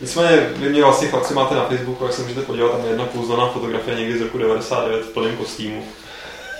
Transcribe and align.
Nicméně 0.00 0.46
vy 0.56 0.68
mě 0.68 0.82
vlastně 0.82 1.08
chlapci 1.08 1.34
máte 1.34 1.54
na 1.54 1.64
Facebooku, 1.64 2.04
jak 2.04 2.12
se 2.12 2.22
můžete 2.22 2.40
podívat, 2.40 2.72
tam 2.72 2.80
je 2.84 2.88
jedna 2.88 3.04
pouznaná 3.04 3.46
fotografie 3.46 3.96
někdy 3.96 4.18
z 4.18 4.22
roku 4.22 4.38
99 4.38 5.02
v 5.04 5.08
plném 5.08 5.36
kostýmu 5.36 5.82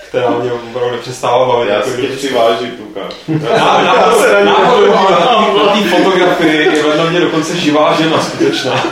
která 0.09 0.29
mě 0.29 0.51
opravdu 0.53 0.91
nepřestává 0.91 1.45
bavit. 1.45 1.69
Já 1.69 1.75
jako 1.75 1.89
si 1.89 2.01
tě 2.01 2.07
přivážím, 2.07 2.71
Lukáš. 2.79 3.13
Na- 3.27 3.81
náhodou- 3.83 4.45
náhodou, 4.45 4.93
ale 4.93 5.11
na 5.65 5.73
té 5.73 5.89
fotografii 5.89 6.57
je 6.75 6.83
vedle 6.83 7.09
mě 7.09 7.19
dokonce 7.19 7.57
živá 7.57 7.93
žena 7.93 8.21
skutečná. 8.23 8.83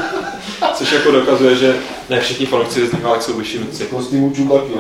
Což 0.74 0.92
jako 0.92 1.12
dokazuje, 1.12 1.56
že 1.56 1.76
ne 2.10 2.20
všichni 2.20 2.46
fanoušci 2.46 2.88
z 2.88 2.92
Niválek 2.94 3.22
jsou 3.22 3.34
vyšinci. 3.34 3.84
Kostýmu 3.86 4.32
Čubaky. 4.36 4.72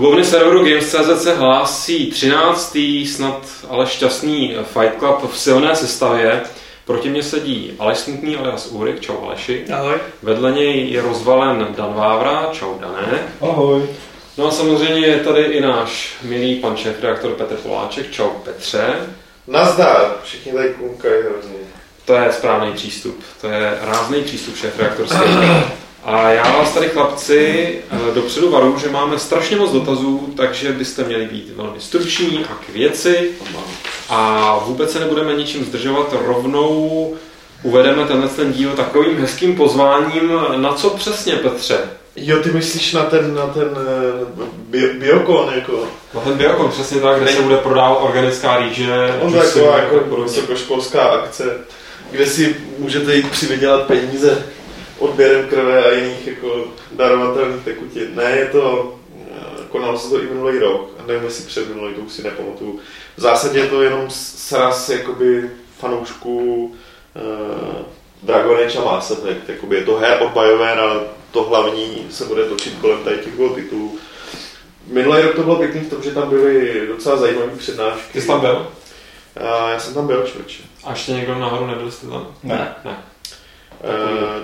Klubovny 0.00 0.24
serveru 0.24 0.64
Games.cz 0.64 1.22
se 1.22 1.34
hlásí 1.34 2.10
13. 2.10 2.78
snad 3.06 3.42
ale 3.68 3.86
šťastný 3.86 4.56
Fight 4.64 4.98
Club 4.98 5.32
v 5.32 5.38
silné 5.38 5.76
sestavě. 5.76 6.42
Proti 6.84 7.08
mě 7.08 7.22
sedí 7.22 7.72
Aleš 7.78 7.98
Smutný 7.98 8.36
alias 8.36 8.66
Úrik, 8.66 9.00
čau 9.00 9.24
Aleši. 9.24 9.64
Ahoj. 9.72 9.94
Vedle 10.22 10.52
něj 10.52 10.90
je 10.90 11.02
rozvalen 11.02 11.66
Dan 11.76 11.94
Vávra, 11.94 12.48
čau 12.52 12.78
Dané. 12.78 13.32
Ahoj. 13.40 13.82
No 14.38 14.48
a 14.48 14.50
samozřejmě 14.50 15.06
je 15.06 15.16
tady 15.16 15.42
i 15.42 15.60
náš 15.60 16.14
milý 16.22 16.54
pan 16.56 16.76
šéf-reaktor 16.76 17.34
Petr 17.34 17.54
Poláček, 17.54 18.10
čau 18.10 18.30
Petře. 18.44 18.94
Nazdar, 19.46 20.16
všichni 20.24 20.52
tady 20.52 20.74
koukají 20.78 21.22
hrozně. 21.22 21.58
To 22.04 22.14
je 22.14 22.32
správný 22.32 22.72
přístup, 22.72 23.24
to 23.40 23.48
je 23.48 23.78
rázný 23.80 24.22
přístup 24.22 24.56
šéf-reaktorský. 24.56 25.18
A 26.04 26.30
já 26.30 26.42
vás 26.58 26.74
tady 26.74 26.88
chlapci 26.88 27.74
eh, 27.90 28.14
dopředu 28.14 28.50
varuju, 28.50 28.78
že 28.78 28.88
máme 28.88 29.18
strašně 29.18 29.56
moc 29.56 29.72
dotazů, 29.72 30.32
takže 30.36 30.72
byste 30.72 31.04
měli 31.04 31.26
být 31.26 31.52
velmi 31.56 31.80
struční 31.80 32.44
a 32.44 32.54
k 32.54 32.68
věci. 32.68 33.30
A 34.08 34.58
vůbec 34.66 34.92
se 34.92 35.00
nebudeme 35.00 35.34
ničím 35.34 35.64
zdržovat, 35.64 36.14
rovnou 36.26 37.14
uvedeme 37.62 38.06
tenhle 38.06 38.28
ten 38.28 38.52
díl 38.52 38.70
takovým 38.70 39.20
hezkým 39.20 39.56
pozváním. 39.56 40.32
Na 40.56 40.72
co 40.72 40.90
přesně, 40.90 41.32
Petře? 41.32 41.78
Jo, 42.16 42.42
ty 42.42 42.50
myslíš 42.50 42.92
na 42.92 43.02
ten, 43.02 43.34
na 43.34 43.46
ten 43.46 43.68
uh, 43.68 44.44
bio, 44.56 44.88
biokon, 44.98 45.52
jako. 45.54 45.84
Na 46.14 46.20
ten 46.20 46.32
biokon, 46.32 46.70
přesně 46.70 47.00
tak, 47.00 47.20
kde 47.20 47.32
se 47.32 47.42
bude 47.42 47.56
prodávat 47.56 47.98
organická 48.02 48.58
rýže. 48.58 49.18
On 49.20 49.32
taková 49.32 49.78
jako 49.78 49.98
podobně. 49.98 50.24
vysokoškolská 50.24 51.02
akce, 51.02 51.44
kde 52.10 52.26
si 52.26 52.56
můžete 52.78 53.14
jít 53.14 53.30
přivydělat 53.30 53.82
peníze 53.82 54.46
odběrem 55.00 55.48
krve 55.48 55.84
a 55.84 55.90
jiných 55.90 56.26
jako 56.26 56.64
darovatelných 56.92 57.64
tekutin. 57.64 58.08
Ne, 58.14 58.30
je 58.30 58.46
to, 58.46 58.94
eh, 59.30 59.64
konalo 59.68 59.98
se 59.98 60.10
to 60.10 60.22
i 60.22 60.26
minulý 60.26 60.58
rok, 60.58 60.90
a 60.98 61.06
nevím, 61.06 61.24
jestli 61.24 61.44
před 61.44 61.68
minulý, 61.68 61.94
to 61.94 62.00
už 62.00 62.12
si 62.12 62.22
nepamatuju. 62.22 62.80
V 63.16 63.20
zásadě 63.20 63.58
je 63.58 63.66
to 63.66 63.82
jenom 63.82 64.10
sraz 64.10 64.88
jakoby 64.88 65.50
fanoušků 65.78 66.64
uh, 66.64 67.84
Dragon 68.22 68.56
Age 68.56 68.78
a 68.78 68.84
Mass 68.84 69.10
Effect. 69.10 69.48
Jakoby 69.48 69.76
je 69.76 69.84
to 69.84 69.96
her 69.96 70.22
od 70.22 70.28
BioWare, 70.28 70.80
ale 70.80 71.00
to 71.30 71.42
hlavní 71.42 72.06
se 72.10 72.24
bude 72.24 72.44
točit 72.44 72.74
kolem 72.80 73.04
tady 73.04 73.18
těch 73.18 73.32
dvou 73.32 73.48
titulů. 73.48 73.98
Minulý 74.86 75.22
rok 75.22 75.34
to 75.34 75.42
bylo 75.42 75.56
pěkný 75.56 75.80
v 75.80 75.90
tom, 75.90 76.02
že 76.02 76.10
tam 76.10 76.28
byly 76.28 76.86
docela 76.86 77.16
zajímavé 77.16 77.56
přednášky. 77.56 78.12
Ty 78.12 78.20
jsi 78.20 78.26
tam 78.26 78.40
byl? 78.40 78.66
A 79.36 79.70
já 79.70 79.80
jsem 79.80 79.94
tam 79.94 80.06
byl, 80.06 80.26
člověče. 80.26 80.62
A 80.84 80.90
ještě 80.90 81.12
někdo 81.12 81.34
nahoru 81.34 81.66
nebyl 81.66 81.90
jste 81.90 82.06
tam? 82.06 82.26
Ne. 82.42 82.74
Ne. 82.84 82.96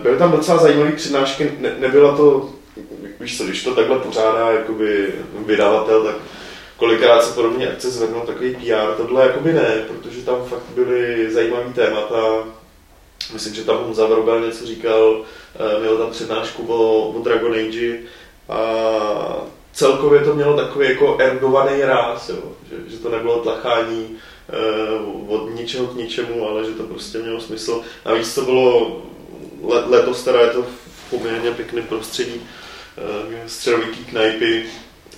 Byly 0.03 0.19
tam 0.19 0.33
docela 0.33 0.59
zajímavé 0.59 0.93
přednášky, 0.93 1.53
ne, 1.59 1.77
nebyla 1.79 2.17
to, 2.17 2.51
víš 3.21 3.39
co, 3.39 3.45
když 3.45 3.65
to 3.65 3.75
takhle 3.75 3.99
pořádá 3.99 4.51
jakoby 4.51 5.15
vydavatel, 5.47 6.05
tak 6.05 6.17
kolikrát 6.77 7.25
se 7.25 7.35
podobně 7.35 7.69
akce 7.69 7.91
zvednou 7.91 8.21
takový 8.21 8.55
PR, 8.55 8.95
tohle 8.97 9.27
jakoby 9.27 9.53
ne, 9.53 9.85
protože 9.89 10.23
tam 10.23 10.45
fakt 10.45 10.67
byly 10.75 11.33
zajímavý 11.33 11.73
témata, 11.73 12.45
myslím, 13.33 13.55
že 13.55 13.65
tam 13.65 13.85
Honza 13.85 14.07
Vrobel 14.07 14.41
něco 14.41 14.67
říkal, 14.67 15.23
eh, 15.55 15.81
měl 15.81 15.99
tam 15.99 16.11
přednášku 16.11 16.67
o, 16.67 17.09
o 17.09 17.23
Dragon 17.23 17.53
Age 17.53 17.99
a 18.49 18.61
celkově 19.73 20.21
to 20.21 20.35
mělo 20.35 20.57
takový 20.57 20.89
jako 20.89 21.17
ergovaný 21.21 21.83
ráz, 21.83 22.29
jo, 22.29 22.43
že, 22.71 22.91
že 22.91 22.99
to 22.99 23.11
nebylo 23.11 23.39
tlachání 23.39 24.17
eh, 24.49 24.55
od 25.29 25.55
ničeho 25.55 25.87
k 25.87 25.97
ničemu, 25.97 26.49
ale 26.49 26.65
že 26.65 26.71
to 26.71 26.83
prostě 26.83 27.19
mělo 27.19 27.41
smysl. 27.41 27.81
Navíc 28.07 28.35
to 28.35 28.43
bylo 28.43 29.03
le, 29.69 29.85
letos 29.87 30.23
teda 30.23 30.41
je 30.41 30.47
to 30.51 30.63
v 30.63 31.11
poměrně 31.11 31.51
pěkném 31.51 31.85
prostředí 31.85 32.41
eh, 32.99 33.49
středověký 33.49 34.05
knajpy 34.05 34.65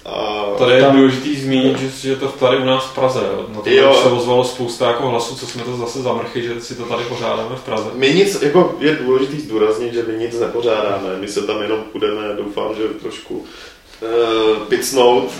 a 0.04 0.44
Tady 0.58 0.72
je 0.72 0.80
Tam- 0.80 0.96
důležitý 0.96 1.36
zmínit, 1.40 1.78
že, 1.78 1.88
že 2.08 2.16
to 2.16 2.28
tady 2.28 2.56
u 2.56 2.64
nás 2.64 2.84
v 2.84 2.94
Praze. 2.94 3.20
Jo. 3.32 3.46
Na 3.54 3.60
to 3.60 3.70
Jo. 3.70 3.94
se 4.02 4.08
ozvalo 4.08 4.44
spousta 4.44 4.86
jako 4.86 5.08
hlasů, 5.08 5.36
co 5.36 5.46
jsme 5.46 5.62
to 5.62 5.76
zase 5.76 6.02
zamrchy, 6.02 6.42
že 6.42 6.60
si 6.60 6.74
to 6.74 6.82
tady 6.84 7.04
pořádáme 7.04 7.56
v 7.56 7.60
Praze. 7.64 7.90
my 7.94 8.14
nic, 8.14 8.42
jako 8.42 8.76
je 8.80 8.94
důležitý 8.94 9.40
zdůraznit, 9.40 9.92
že 9.94 10.04
my 10.08 10.18
nic 10.18 10.40
nepořádáme, 10.40 11.16
my 11.20 11.28
se 11.28 11.42
tam 11.42 11.62
jenom 11.62 11.80
půjdeme, 11.92 12.22
doufám, 12.36 12.74
že 12.74 12.82
trošku 12.88 13.38
uh, 13.38 14.56
picnout 14.68 15.30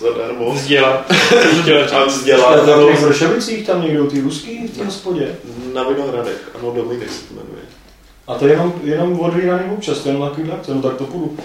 zadarmo 0.00 0.54
Vzdělat. 0.54 1.10
a 1.92 1.96
Ale 1.96 2.06
vzdělat 2.06 2.66
tam 2.66 2.80
v 2.80 3.00
Vršovicích 3.00 3.66
tam 3.66 3.82
někdo, 3.82 4.06
ty 4.06 4.20
ruský 4.20 4.68
v 4.68 4.84
hospodě. 4.84 5.36
na 5.74 5.88
Vinohradech, 5.88 6.50
ano, 6.60 6.72
Dominik 6.76 7.12
se 7.12 7.20
to. 7.34 7.34
A 8.30 8.34
to 8.34 8.46
je 8.46 8.52
jenom, 8.52 8.72
jenom 8.84 9.20
odvíraný 9.20 9.62
občas, 9.76 9.98
to 9.98 10.08
je 10.08 10.14
jenom 10.14 10.28
takový 10.28 10.50
akce, 10.50 10.74
no 10.74 10.82
tak 10.82 10.96
to 10.96 11.04
půjdu. 11.04 11.36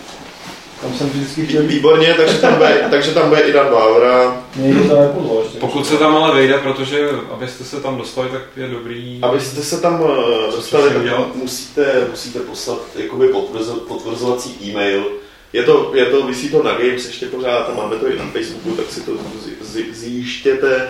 Tam 0.81 0.93
jsem 0.93 1.09
vždycky 1.09 1.45
chtěl 1.45 1.61
být. 1.61 1.67
Výborně, 1.67 2.13
takže 2.13 2.37
tam 2.37 2.53
bude, 2.55 2.87
takže 2.89 3.11
tam 3.11 3.29
bude 3.29 3.41
i 3.41 3.53
Dan 3.53 3.69
Vávra, 3.71 4.43
Mě 4.55 4.73
to 4.89 5.01
nepozval 5.01 5.39
ještě. 5.43 5.59
Pokud 5.59 5.87
se 5.87 5.97
tam 5.97 6.15
ale 6.15 6.35
vejde, 6.35 6.57
protože 6.57 7.09
abyste 7.31 7.63
se 7.63 7.81
tam 7.81 7.97
dostali, 7.97 8.29
tak 8.29 8.41
je 8.57 8.67
dobrý. 8.67 9.19
Abyste 9.21 9.61
se 9.61 9.81
tam 9.81 10.03
eh, 10.03 10.51
dostali, 10.55 10.89
tak 10.89 11.01
udělat? 11.01 11.35
musíte, 11.35 12.07
musíte 12.11 12.39
poslat 12.39 12.79
jakoby 12.95 13.27
potvrzo, 13.27 13.73
potvrzovací 13.73 14.57
e-mail. 14.63 15.03
Je 15.53 15.63
to, 15.63 15.91
je 15.95 16.05
to, 16.05 16.27
vysí 16.27 16.49
to 16.49 16.63
na 16.63 16.71
Games 16.71 17.05
ještě 17.07 17.25
pořád, 17.25 17.69
a 17.69 17.73
máme 17.75 17.95
to 17.95 18.07
i 18.11 18.19
na 18.19 18.25
Facebooku, 18.33 18.71
tak 18.71 18.85
si 18.91 19.01
to 19.01 19.11
zi- 19.45 19.55
zi- 19.61 19.93
zjištěte. 19.93 20.87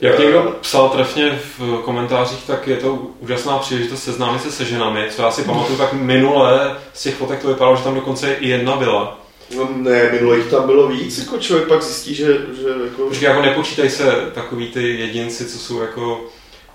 Jak 0.00 0.18
někdo 0.18 0.56
psal 0.60 0.88
trefně 0.88 1.40
v 1.58 1.82
komentářích, 1.82 2.44
tak 2.46 2.66
je 2.66 2.76
to 2.76 2.98
úžasná 3.20 3.58
příležitost 3.58 4.02
seznámit 4.02 4.42
se 4.42 4.52
se 4.52 4.64
ženami. 4.64 5.06
Co 5.10 5.22
já 5.22 5.30
si 5.30 5.42
pamatuju, 5.42 5.78
tak 5.78 5.92
minule 5.92 6.76
z 6.92 7.02
těch 7.02 7.14
fotek 7.14 7.42
to 7.42 7.48
vypadalo, 7.48 7.76
že 7.76 7.82
tam 7.82 7.94
dokonce 7.94 8.34
i 8.34 8.48
jedna 8.48 8.76
byla. 8.76 9.20
No 9.56 9.68
ne, 9.76 10.10
minulých 10.12 10.46
tam 10.46 10.66
bylo 10.66 10.88
víc, 10.88 11.18
jako 11.18 11.38
člověk 11.38 11.68
pak 11.68 11.82
zjistí, 11.82 12.14
že, 12.14 12.26
že 12.26 12.68
jako... 12.84 13.02
Počkej, 13.08 13.28
jako 13.28 13.42
nepočítají 13.42 13.90
se 13.90 14.30
takový 14.34 14.68
ty 14.68 14.98
jedinci, 14.98 15.46
co 15.46 15.58
jsou 15.58 15.80
jako 15.80 16.20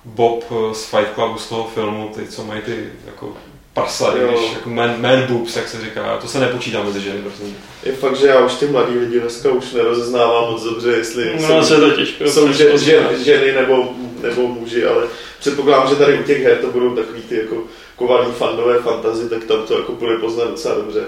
Bob 0.05 0.43
z 0.73 0.85
Fight 0.85 1.13
Clubu 1.13 1.37
z 1.37 1.49
toho 1.49 1.63
filmu, 1.73 2.11
ty, 2.15 2.27
co 2.27 2.43
mají 2.43 2.61
ty 2.61 2.89
jako 3.05 3.33
prsa, 3.81 4.13
Jo. 4.21 4.27
když 4.37 4.53
jako 4.53 4.69
man, 4.69 5.01
man 5.01 5.23
boobs, 5.23 5.55
jak 5.55 5.67
se 5.69 5.81
říká. 5.81 6.17
To 6.21 6.27
se 6.27 6.39
nepočítá 6.39 6.83
mezi 6.83 7.01
ženy, 7.01 7.21
prosím. 7.21 7.57
Je 7.83 7.91
fakt, 7.93 8.15
že 8.15 8.27
já 8.27 8.39
už 8.45 8.53
ty 8.53 8.65
mladý 8.67 8.97
lidi 8.97 9.19
dneska 9.19 9.49
už 9.51 9.71
nerozeznávám 9.71 10.51
moc 10.51 10.63
dobře, 10.63 10.89
jestli 10.89 11.31
No, 11.49 11.63
se 11.63 11.75
to 11.75 11.91
těžko 11.91 12.27
jsou 12.27 12.51
že, 12.51 12.77
že, 12.77 13.05
ženy 13.23 13.51
nebo, 13.51 13.89
nebo 14.21 14.47
muži, 14.47 14.85
ale 14.85 15.03
předpokládám, 15.39 15.89
že 15.89 15.95
tady 15.95 16.19
u 16.19 16.23
těch 16.23 16.43
her 16.43 16.57
to 16.57 16.67
budou 16.67 16.95
takový 16.95 17.21
ty 17.21 17.35
jako 17.35 17.55
kovaný 17.95 18.31
fandové 18.31 18.79
fantazy, 18.79 19.29
tak 19.29 19.43
tam 19.43 19.63
to 19.67 19.77
jako 19.77 19.91
bude 19.91 20.17
poznat 20.17 20.49
docela 20.49 20.75
dobře. 20.75 21.01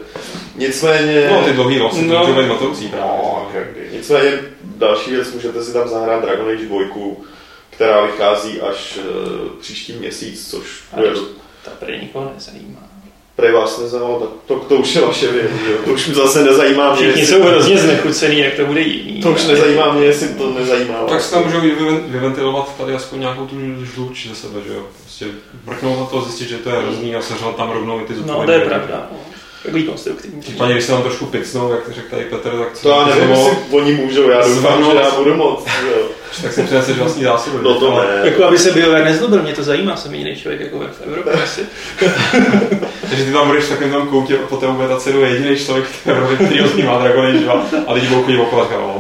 Nicméně... 0.55 1.29
No, 1.31 1.41
ty 1.45 1.53
dlouhý 1.53 1.79
vlasy, 1.79 2.01
No. 2.01 2.33
být 2.33 2.47
matoucí 2.47 2.87
právě. 2.87 3.09
No. 3.23 3.49
Nicméně 3.91 4.39
další 4.63 5.11
věc, 5.11 5.33
můžete 5.33 5.63
si 5.63 5.73
tam 5.73 5.87
zahrát 5.89 6.21
Dragon 6.25 6.49
Age 6.49 6.65
2, 6.65 6.79
která 7.69 8.05
vychází 8.05 8.61
až 8.61 8.97
uh, 8.97 9.49
příští 9.59 9.93
měsíc, 9.93 10.51
což 10.51 10.84
bude 10.96 11.09
to- 11.63 11.69
Ta 11.69 11.75
prý 11.85 11.99
nikoho 12.02 12.31
nezajímá. 12.35 12.79
pre 13.35 13.52
vás 13.52 13.79
nezajímalo, 13.79 14.19
tak 14.19 14.29
to, 14.46 14.55
to 14.66 14.75
už 14.75 14.96
je 14.96 15.02
vaše 15.02 15.31
věc, 15.31 15.52
to 15.85 15.91
už 15.91 16.08
mi 16.08 16.13
zase 16.13 16.43
nezajímá 16.43 16.96
mě, 16.96 17.11
Všichni 17.11 17.25
jsou 17.25 17.43
hrozně 17.43 17.78
znechucený, 17.78 18.40
jak 18.40 18.53
to 18.53 18.66
bude 18.66 18.81
jiný. 18.81 19.22
to 19.22 19.31
už 19.31 19.46
nezajímá 19.47 19.93
mě, 19.93 20.05
jestli 20.05 20.28
to 20.28 20.49
nezajímá 20.49 20.96
Tak 21.09 21.22
si 21.22 21.31
tam 21.31 21.43
můžou 21.46 21.58
vyven- 21.59 22.02
vyventilovat 22.08 22.78
tady 22.78 22.93
aspoň 22.96 23.19
nějakou 23.19 23.46
tu 23.46 23.55
žluč 23.85 24.28
ze 24.28 24.35
sebe, 24.35 24.59
že 24.67 24.73
jo? 24.73 24.84
Prostě 25.02 25.25
mrknout 25.66 25.99
na 25.99 26.05
to, 26.05 26.22
zjistit, 26.22 26.49
že 26.49 26.58
to 26.58 26.69
je 26.69 26.75
hrozný 26.81 27.16
a 27.16 27.22
seřvat 27.22 27.55
tam 27.55 27.72
rovnou 27.72 27.99
i 28.02 28.03
ty 28.05 28.13
zupové 28.13 28.37
No, 28.40 28.46
to 28.46 28.52
je 28.52 28.59
pravda. 28.59 29.09
Takový 29.63 29.84
konstruktivní. 29.84 30.41
Případně, 30.41 30.73
když 30.73 30.85
se 30.85 30.91
tam 30.91 31.02
trošku 31.02 31.25
picnou, 31.25 31.72
jak 31.72 31.90
řekl 31.91 32.08
tady 32.09 32.23
Petr, 32.23 32.49
tak 32.49 32.79
To 32.81 32.90
já 32.90 33.05
nevím, 33.05 33.29
jestli 33.29 33.58
oni 33.72 33.93
můžou, 33.93 34.29
já 34.29 34.47
doufám, 34.47 34.84
že 34.84 34.99
já 35.02 35.11
budu 35.11 35.35
moc. 35.35 35.66
Jo. 35.90 35.97
tak 36.41 36.53
si 36.53 36.63
přineseš 36.63 36.97
vlastní 36.97 37.23
zásoby. 37.23 37.58
No 37.61 37.79
to 37.79 37.91
ale- 37.91 38.05
ne. 38.05 38.29
Jako 38.29 38.43
aby 38.43 38.58
se 38.58 38.72
BioWare 38.72 39.03
nezlobil, 39.03 39.43
mě 39.43 39.53
to 39.53 39.63
zajímá, 39.63 39.96
jsem 39.96 40.13
jediný 40.13 40.35
člověk 40.35 40.61
jako 40.61 40.79
v 40.79 41.02
Evropě 41.08 41.34
asi. 41.34 41.61
Takže 43.09 43.25
ty 43.25 43.31
tam 43.31 43.47
budeš 43.47 43.63
v 43.63 43.69
takovém 43.69 43.91
tom 43.91 44.08
koutě 44.08 44.37
a 44.37 44.47
po 44.47 44.58
té 44.58 44.67
bude 44.67 44.87
ta 44.87 44.97
cenu 44.97 45.22
jediný 45.22 45.55
člověk 45.58 45.85
který 46.35 46.59
ho 46.59 46.67
s 46.67 46.75
ním 46.75 46.85
má 46.85 46.97
Dragon 46.97 47.25
Age 47.25 47.37
2 47.40 47.66
a 47.87 47.93
lidi 47.93 48.08
budou 48.08 48.23
chodit 48.23 48.40
okolo 48.40 48.61
a 48.61 48.66
říkat. 48.66 48.91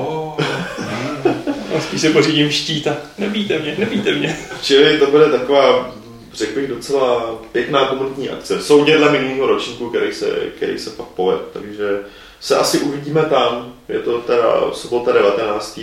Spíš 1.79 2.01
se 2.01 2.09
pořídím 2.09 2.51
štít 2.51 2.87
a 2.87 2.97
nebíte 3.17 3.59
mě, 3.59 3.75
nebíte 3.77 4.11
mě. 4.11 4.37
Čili 4.61 4.97
to 4.97 5.05
bude 5.11 5.25
taková, 5.29 5.91
řekl 6.33 6.55
bych, 6.59 6.69
docela 6.69 7.35
pěkná 7.51 7.85
komunitní 7.85 8.29
akce. 8.29 8.61
Soudě 8.61 8.97
dle 8.97 9.11
minulého 9.11 9.47
ročníku, 9.47 9.89
který 9.89 10.13
se, 10.13 10.25
který 10.55 10.79
se 10.79 10.89
pak 10.89 11.05
poved. 11.05 11.41
Takže 11.53 11.99
se 12.39 12.57
asi 12.57 12.79
uvidíme 12.79 13.21
tam. 13.21 13.73
Je 13.89 13.99
to 13.99 14.17
teda 14.21 14.61
sobota 14.73 15.11
19. 15.11 15.79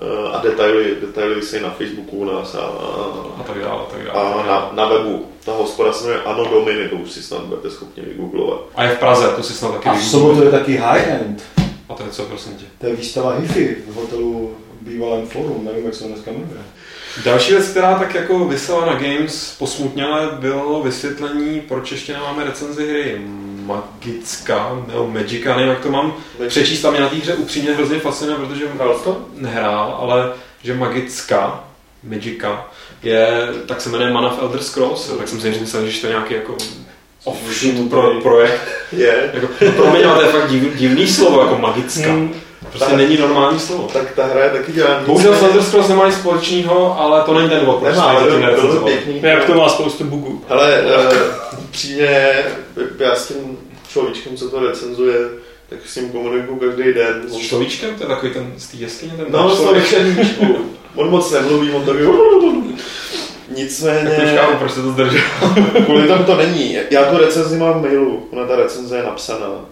eh, 0.00 0.28
a 0.32 0.40
detaily, 0.42 0.96
detaily 1.00 1.42
si 1.42 1.60
na 1.60 1.70
Facebooku 1.70 2.16
u 2.16 2.24
nás 2.24 2.54
a, 2.54 2.58
A 2.58 3.40
a, 3.40 3.42
tak 3.42 3.58
dále, 3.58 3.80
a 3.80 3.84
tak 3.84 4.04
dále. 4.04 4.20
a 4.20 4.46
na, 4.46 4.70
na 4.72 4.88
webu. 4.88 5.26
Ta 5.44 5.52
hospoda 5.52 5.92
se 5.92 6.04
jmenuje 6.04 6.22
Ano 6.24 6.44
Dominy, 6.44 6.88
to 6.88 6.96
už 6.96 7.10
si 7.10 7.22
snad 7.22 7.42
budete 7.42 7.70
schopni 7.70 8.02
vygooglovat. 8.02 8.60
A 8.74 8.82
je 8.84 8.94
v 8.94 8.98
Praze, 8.98 9.28
to 9.28 9.42
si 9.42 9.52
snad 9.52 9.72
taky 9.72 9.88
A 9.88 9.92
v 9.94 10.02
sobotu 10.04 10.42
je 10.42 10.50
taky 10.50 10.76
high-end. 10.76 11.42
A 11.88 11.94
to 11.94 12.02
je 12.02 12.10
co, 12.10 12.22
prosím 12.24 12.54
tě. 12.54 12.64
To 12.80 12.86
je 12.86 12.96
výstava 12.96 13.34
HIFI 13.34 13.76
v 13.88 13.94
hotelu 13.94 14.56
bývalém 14.80 15.26
Forum, 15.26 15.64
nevím, 15.64 15.84
jak 15.84 15.94
se 15.94 16.02
to 16.02 16.08
dneska 16.08 16.30
jmenuje. 16.30 16.60
Další 17.24 17.52
věc, 17.52 17.68
která 17.68 17.98
tak 17.98 18.14
jako 18.14 18.44
vysela 18.44 18.86
na 18.86 18.94
Games 18.94 19.56
posmutněle, 19.58 20.28
bylo 20.32 20.82
vysvětlení, 20.82 21.60
proč 21.60 21.92
ještě 21.92 22.12
nemáme 22.12 22.44
recenzi 22.44 22.88
hry 22.88 23.20
Magicka, 23.64 24.82
nebo 24.86 25.06
Magica, 25.06 25.56
nevím, 25.56 25.70
jak 25.70 25.80
to 25.80 25.90
mám 25.90 26.14
přečíst. 26.48 26.84
A 26.84 26.90
mě 26.90 27.00
na 27.00 27.08
té 27.08 27.16
hře 27.16 27.34
upřímně 27.34 27.74
hrozně 27.74 27.98
fascinuje, 27.98 28.38
protože 28.38 28.68
Hrál 28.74 28.98
to? 28.98 29.26
nehrál, 29.34 29.98
ale 30.00 30.32
že 30.62 30.74
Magicka, 30.74 31.64
Magica, 32.02 32.66
je, 33.02 33.48
tak 33.66 33.80
se 33.80 33.88
jmenuje 33.88 34.12
Mana 34.12 34.32
of 34.32 34.42
Elder 34.42 34.62
Scrolls, 34.62 35.12
tak 35.18 35.28
jsem 35.28 35.40
si 35.40 35.50
myslel, 35.50 35.86
že 35.86 36.00
to 36.00 36.06
je 36.06 36.12
nějaký 36.12 36.34
jako 36.34 36.56
offshoot 37.24 37.90
pro, 37.90 38.20
projekt. 38.20 38.68
Je. 38.92 39.30
Jako, 39.34 39.46
promiň, 39.76 40.04
ale 40.04 40.14
to 40.14 40.22
je 40.22 40.32
fakt 40.32 40.50
div, 40.50 40.76
divný 40.76 41.08
slovo, 41.08 41.40
jako 41.40 41.58
magická. 41.58 42.12
Hmm. 42.12 42.34
Prostě 42.76 42.90
Tak. 42.90 42.96
není 42.96 43.16
normální 43.18 43.58
slovo. 43.58 43.88
Tak 43.92 44.10
ta 44.14 44.24
hra 44.26 44.44
je 44.44 44.50
taky 44.50 44.72
dělaná. 44.72 45.00
Bohužel 45.06 45.34
s 45.36 45.42
Elder 45.42 45.62
Scrolls 45.62 45.88
nemá 45.88 46.06
nic 46.06 46.14
společného, 46.16 47.00
ale 47.00 47.22
to 47.22 47.34
není 47.34 47.48
ten 47.50 47.60
důvod, 47.60 47.76
proč 47.76 47.90
Nemá, 47.94 48.02
jsme 48.02 48.10
ale 48.12 48.20
zatím 48.24 48.40
bylo 48.40 48.40
to 48.40 48.46
nerecenzoval. 48.56 48.88
pěkný. 48.88 49.20
Jak 49.22 49.44
to 49.44 49.54
má 49.54 49.68
spoustu 49.68 50.04
bugů. 50.04 50.42
Ale 50.48 50.82
uh, 50.82 51.16
přímě, 51.70 52.32
já 52.98 53.14
s 53.14 53.28
tím 53.28 53.58
človíčkem, 53.88 54.36
co 54.36 54.50
to 54.50 54.60
recenzuje, 54.60 55.16
tak 55.68 55.78
s 55.86 55.96
ním 55.96 56.08
komunikuju 56.10 56.58
každý 56.58 56.92
den. 56.92 57.22
S 57.28 57.36
človíčkem? 57.38 57.94
To 57.94 58.02
je 58.04 58.08
takový 58.08 58.32
ten 58.32 58.52
z 58.56 58.66
té 58.68 58.76
jeskyně? 58.76 59.12
Ten 59.16 59.26
No, 59.30 59.50
s 59.50 59.60
človíčkem 59.60 60.18
On 60.94 61.10
moc 61.10 61.30
nemluví, 61.32 61.70
on 61.72 61.84
tak 63.46 63.56
Tak 63.56 63.58
Nicméně, 63.58 64.36
chápu, 64.36 64.56
proč 64.58 64.72
se 64.72 64.82
to 64.82 64.92
zdržel. 64.92 65.20
kvůli 65.84 66.08
tomu 66.08 66.24
to 66.24 66.36
není. 66.36 66.78
Já 66.90 67.04
tu 67.04 67.18
recenzi 67.18 67.58
mám 67.58 67.80
v 67.80 67.82
mailu, 67.82 68.28
ona 68.30 68.46
ta 68.46 68.56
recenze 68.56 68.96
je 68.96 69.02
napsaná. 69.02 69.48
Uh, 69.48 69.64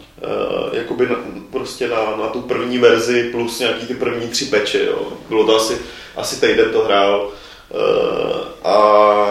jakoby 0.73 1.07
na, 1.09 1.17
prostě 1.51 1.89
na, 1.89 2.17
na 2.17 2.27
tu 2.27 2.41
první 2.41 2.79
verzi 2.79 3.29
plus 3.33 3.59
nějaký 3.59 3.87
ty 3.87 3.95
první 3.95 4.29
tři 4.29 4.45
peče, 4.45 4.85
jo. 4.85 5.13
Bylo 5.29 5.47
to 5.47 5.57
asi, 5.57 5.79
asi 6.17 6.41
týden 6.41 6.71
to 6.73 6.85
hrál. 6.85 7.29
Uh, 7.71 8.71
a 8.73 9.31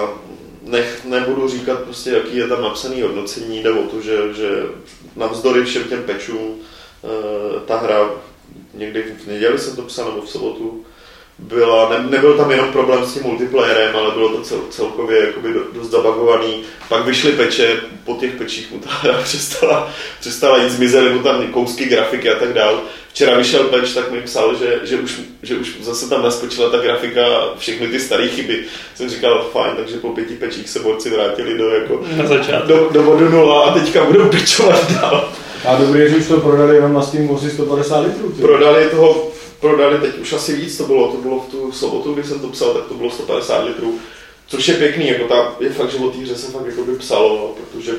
nech, 0.62 1.06
nebudu 1.06 1.48
říkat 1.48 1.80
prostě, 1.80 2.10
jaký 2.10 2.38
je 2.38 2.48
tam 2.48 2.62
napsaný 2.62 3.02
hodnocení, 3.02 3.64
jde 3.64 3.72
o 3.72 3.84
to, 3.84 4.02
že, 4.02 4.34
že 4.34 4.50
navzdory 5.16 5.64
všem 5.64 5.84
těm 5.84 6.04
pečům 6.04 6.48
uh, 6.48 7.60
ta 7.66 7.78
hra 7.78 8.10
někdy 8.74 9.04
v 9.24 9.28
neděli 9.28 9.60
jsem 9.60 9.76
to 9.76 9.82
psal 9.82 10.06
nebo 10.06 10.22
v 10.22 10.30
sobotu, 10.30 10.86
byla, 11.40 11.90
ne, 11.90 12.06
nebyl 12.10 12.34
tam 12.38 12.52
jenom 12.52 12.72
problém 12.72 13.06
s 13.06 13.14
tím 13.14 13.24
multiplayerem, 13.24 13.96
ale 13.96 14.12
bylo 14.12 14.30
to 14.30 14.42
cel, 14.42 14.58
celkově 14.70 15.20
jakoby 15.26 15.54
do, 15.54 15.60
dost 15.74 15.90
zabagovaný. 15.90 16.62
Pak 16.90 17.06
vyšly 17.06 17.32
peče, 17.32 17.76
po 18.06 18.14
těch 18.14 18.32
pečích 18.32 18.72
mu 18.72 18.80
ta 18.80 18.90
hra 18.90 19.14
přestala, 19.24 19.90
přestala 20.20 20.58
jít, 20.58 20.70
zmizely 20.72 21.14
mu 21.14 21.20
tam 21.24 21.48
kousky 21.48 21.86
grafiky 21.86 22.30
a 22.30 22.40
tak 22.40 22.54
dál. 22.54 22.82
Včera 23.10 23.38
vyšel 23.38 23.64
peč, 23.64 23.94
tak 23.94 24.12
mi 24.12 24.22
psal, 24.22 24.56
že, 24.56 24.80
že, 24.84 24.96
už, 24.98 25.20
že 25.44 25.56
už 25.56 25.76
zase 25.82 26.10
tam 26.10 26.24
naskočila 26.24 26.70
ta 26.70 26.78
grafika, 26.78 27.26
všechny 27.58 27.88
ty 27.88 28.00
staré 28.00 28.28
chyby. 28.28 28.64
Jsem 28.96 29.10
říkal, 29.10 29.50
fajn, 29.52 29.74
takže 29.78 29.98
po 29.98 30.10
pěti 30.10 30.34
pečích 30.34 30.70
se 30.70 30.80
borci 30.80 31.10
vrátili 31.10 31.58
do, 31.58 31.70
jako, 31.70 32.02
Na 32.18 32.28
začátku. 32.28 32.68
do, 32.68 32.90
do 32.92 33.04
bodu 33.04 33.30
nula 33.30 33.64
a 33.64 33.74
teďka 33.74 34.04
budou 34.06 34.30
pečovat 34.30 34.92
dál. 34.92 35.30
A 35.66 35.76
dobrý 35.76 36.10
že 36.10 36.16
už 36.16 36.28
to 36.28 36.38
prodali 36.40 36.76
jenom 36.76 36.94
na 36.94 37.02
Steam 37.02 37.36
asi 37.36 37.50
150 37.50 38.00
litrů. 38.00 38.32
ty. 38.32 38.42
Prodali 38.42 38.86
toho, 38.90 39.32
prodali 39.64 39.98
teď 39.98 40.18
už 40.18 40.34
asi 40.34 40.56
víc, 40.56 40.78
to 40.78 40.84
bylo, 40.84 41.12
to 41.12 41.18
bylo 41.18 41.40
v 41.40 41.52
tu 41.52 41.72
sobotu, 41.72 42.14
kdy 42.14 42.24
jsem 42.24 42.40
to 42.40 42.48
psal, 42.48 42.74
tak 42.74 42.84
to 42.84 42.94
bylo 42.94 43.12
150 43.12 43.64
litrů, 43.64 44.00
což 44.48 44.68
je 44.68 44.74
pěkný, 44.74 45.08
jako 45.08 45.28
ta, 45.28 45.56
je 45.60 45.70
fakt, 45.70 45.92
že 45.92 45.98
o 45.98 46.10
té 46.10 46.18
hře 46.18 46.36
se 46.36 46.52
fakt 46.52 46.66
jako 46.66 46.84
by 46.84 46.96
psalo, 46.96 47.56
protože 47.72 47.92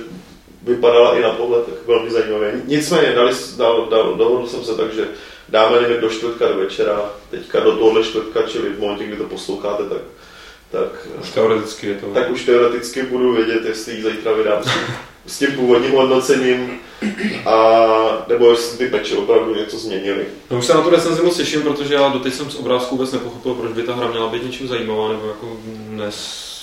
vypadala 0.63 1.19
i 1.19 1.23
na 1.23 1.31
pohled 1.31 1.65
tak 1.67 1.87
velmi 1.87 2.11
zajímavě. 2.11 2.63
Nicméně 2.65 3.13
dali, 3.13 3.33
dal, 3.57 3.87
dal, 3.91 4.15
dohodl 4.15 4.47
jsem 4.47 4.65
se 4.65 4.75
tak, 4.75 4.95
že 4.95 5.09
dáme 5.49 5.79
limit 5.79 6.01
do 6.01 6.09
čtvrtka 6.11 6.49
do 6.49 6.57
večera, 6.57 7.11
teďka 7.31 7.61
do 7.61 7.77
tohohle 7.77 8.05
čtvrtka, 8.05 8.43
čili 8.43 8.69
v 8.69 8.81
momentě, 8.81 9.05
kdy 9.05 9.17
to 9.17 9.25
posloucháte, 9.25 9.83
tak, 9.89 10.03
tak, 10.71 11.07
Už 11.23 11.31
teoreticky 11.31 11.87
je 11.87 11.95
to. 11.95 12.07
tak 12.07 12.31
už 12.31 12.45
teoreticky 12.45 13.03
budu 13.03 13.33
vědět, 13.33 13.65
jestli 13.65 13.95
ji 13.95 14.03
zítra 14.03 14.33
vydám 14.33 14.63
s 15.27 15.39
tím, 15.39 15.53
původním 15.53 15.93
hodnocením, 15.93 16.79
a, 17.47 17.57
nebo 18.29 18.51
jestli 18.51 18.79
ty 18.79 18.87
peče 18.87 19.17
opravdu 19.17 19.55
něco 19.55 19.79
změnily. 19.79 20.27
No 20.51 20.59
už 20.59 20.65
se 20.65 20.75
na 20.75 20.83
tu 20.83 20.91
recenzi 20.91 21.23
moc 21.23 21.37
těším, 21.37 21.63
protože 21.63 21.95
já 21.95 22.09
doteď 22.09 22.35
jsem 22.35 22.51
z 22.51 22.55
obrázku 22.55 22.97
vůbec 22.97 23.13
nepochopil, 23.13 23.55
proč 23.55 23.73
by 23.73 23.83
ta 23.83 23.95
hra 23.95 24.09
měla 24.09 24.29
být 24.29 24.45
něčím 24.45 24.69
zajímavá, 24.69 25.09
nebo 25.09 25.27
jako 25.29 25.57
nes... 25.89 26.54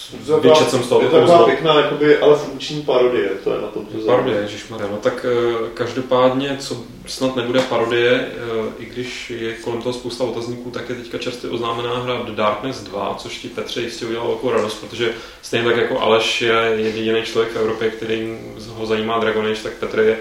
Vyčet 0.41 0.69
jsem 0.69 0.83
z 0.83 0.87
toho 0.89 1.01
je 1.01 1.07
to 1.09 1.19
taková 1.19 1.45
pěkná, 1.45 1.75
jakoby, 1.75 2.17
ale 2.17 2.35
funkční 2.35 2.81
parodie, 2.81 3.29
to 3.43 3.53
je 3.53 3.61
na 3.61 3.67
tom 3.67 3.85
to 3.85 3.97
Parodie, 4.05 4.37
ježišmarja. 4.41 4.87
No 4.91 4.97
tak 4.97 5.25
eh, 5.29 5.55
každopádně, 5.73 6.55
co 6.59 6.75
snad 7.05 7.35
nebude 7.35 7.59
parodie, 7.59 8.11
eh, 8.11 8.33
i 8.79 8.85
když 8.85 9.29
je 9.29 9.53
kolem 9.53 9.81
toho 9.81 9.93
spousta 9.93 10.23
otazníků, 10.23 10.69
tak 10.71 10.89
je 10.89 10.95
teďka 10.95 11.17
čerstvě 11.17 11.51
oznámená 11.51 11.99
hra 11.99 12.21
The 12.25 12.31
Darkness 12.31 12.79
2, 12.83 13.15
což 13.17 13.37
ti 13.37 13.47
Petře 13.47 13.81
jistě 13.81 14.05
udělal 14.05 14.27
velkou 14.27 14.51
radost, 14.51 14.73
protože 14.75 15.11
stejně 15.41 15.65
tak 15.65 15.77
jako 15.77 15.99
Aleš 15.99 16.41
je 16.41 16.53
jediný 16.75 17.21
člověk 17.23 17.53
v 17.53 17.57
Evropě, 17.59 17.89
který 17.89 18.37
ho 18.75 18.85
zajímá 18.85 19.19
Dragon 19.19 19.45
Age, 19.47 19.63
tak 19.63 19.73
Petr 19.73 19.99
je, 19.99 20.17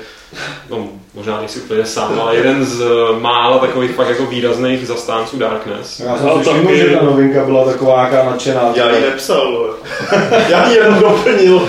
no 0.71 0.89
možná 1.15 1.39
nejsi 1.41 1.61
úplně 1.61 1.85
sám, 1.87 2.21
ale 2.21 2.37
jeden 2.37 2.65
z 2.65 2.85
mála 3.21 3.59
takových 3.59 3.91
fakt 3.91 4.09
jako 4.09 4.27
výrazných 4.27 4.87
zastánců 4.87 5.39
Darkness. 5.39 6.01
Já 6.01 6.17
jsem 6.19 6.27
No, 6.27 6.45
si 6.45 6.51
všiml, 6.51 6.75
že 6.77 6.97
ta 6.97 7.05
novinka 7.05 7.45
byla 7.45 7.65
taková 7.65 7.97
nějaká 8.09 8.31
nadšená. 8.31 8.73
Já 8.75 8.97
ji 8.97 9.01
nepsal, 9.01 9.41
ale. 9.41 9.80
Já 10.49 10.69
ji 10.71 10.77
jenom 10.77 10.99
doplnil. 11.01 11.69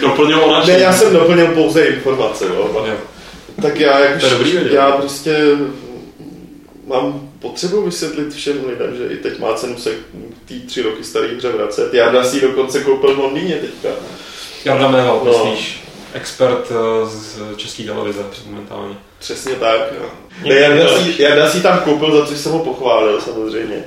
Doplnil 0.00 0.44
ona 0.44 0.64
Ne, 0.64 0.78
já 0.78 0.92
jsem 0.92 1.12
doplnil 1.12 1.46
pouze 1.46 1.84
informace, 1.84 2.44
jo. 2.44 2.84
Jo. 2.86 2.94
Tak 3.62 3.80
já, 3.80 3.98
jak, 3.98 4.22
já 4.70 4.90
prostě 4.92 5.36
mám 6.86 7.28
potřebu 7.38 7.82
vysvětlit 7.82 8.34
všem 8.34 8.56
lidem, 8.68 8.96
že 8.96 9.06
i 9.14 9.16
teď 9.16 9.38
má 9.38 9.54
cenu 9.54 9.76
se 9.78 9.90
k 9.90 10.48
té 10.48 10.54
tři 10.66 10.82
roky 10.82 11.04
staré 11.04 11.28
hře 11.28 11.48
vracet. 11.52 11.94
Já 11.94 12.24
si 12.24 12.40
dokonce 12.40 12.80
koupil 12.80 13.14
v 13.14 13.18
Londýně 13.18 13.54
teďka. 13.54 13.88
Jarda 14.64 14.88
Méval, 14.88 15.20
No. 15.24 15.32
myslíš? 15.44 15.82
Expert 16.14 16.70
eh, 16.70 16.74
z 17.08 17.38
české 17.56 17.82
televize 17.82 18.22
momentálně. 18.50 18.94
Přesně 19.18 19.54
tak. 19.54 19.80
jo. 20.00 20.06
Ne, 20.42 20.44
Někdy 20.48 20.60
Jarda 20.60 20.84
to- 20.88 20.96
si, 21.02 21.22
Jarda 21.22 21.48
si 21.50 21.60
tam 21.60 21.78
koupil, 21.78 22.18
za 22.20 22.26
což 22.26 22.38
jsem 22.38 22.52
ho 22.52 22.58
pochválil 22.58 23.20
samozřejmě. 23.20 23.84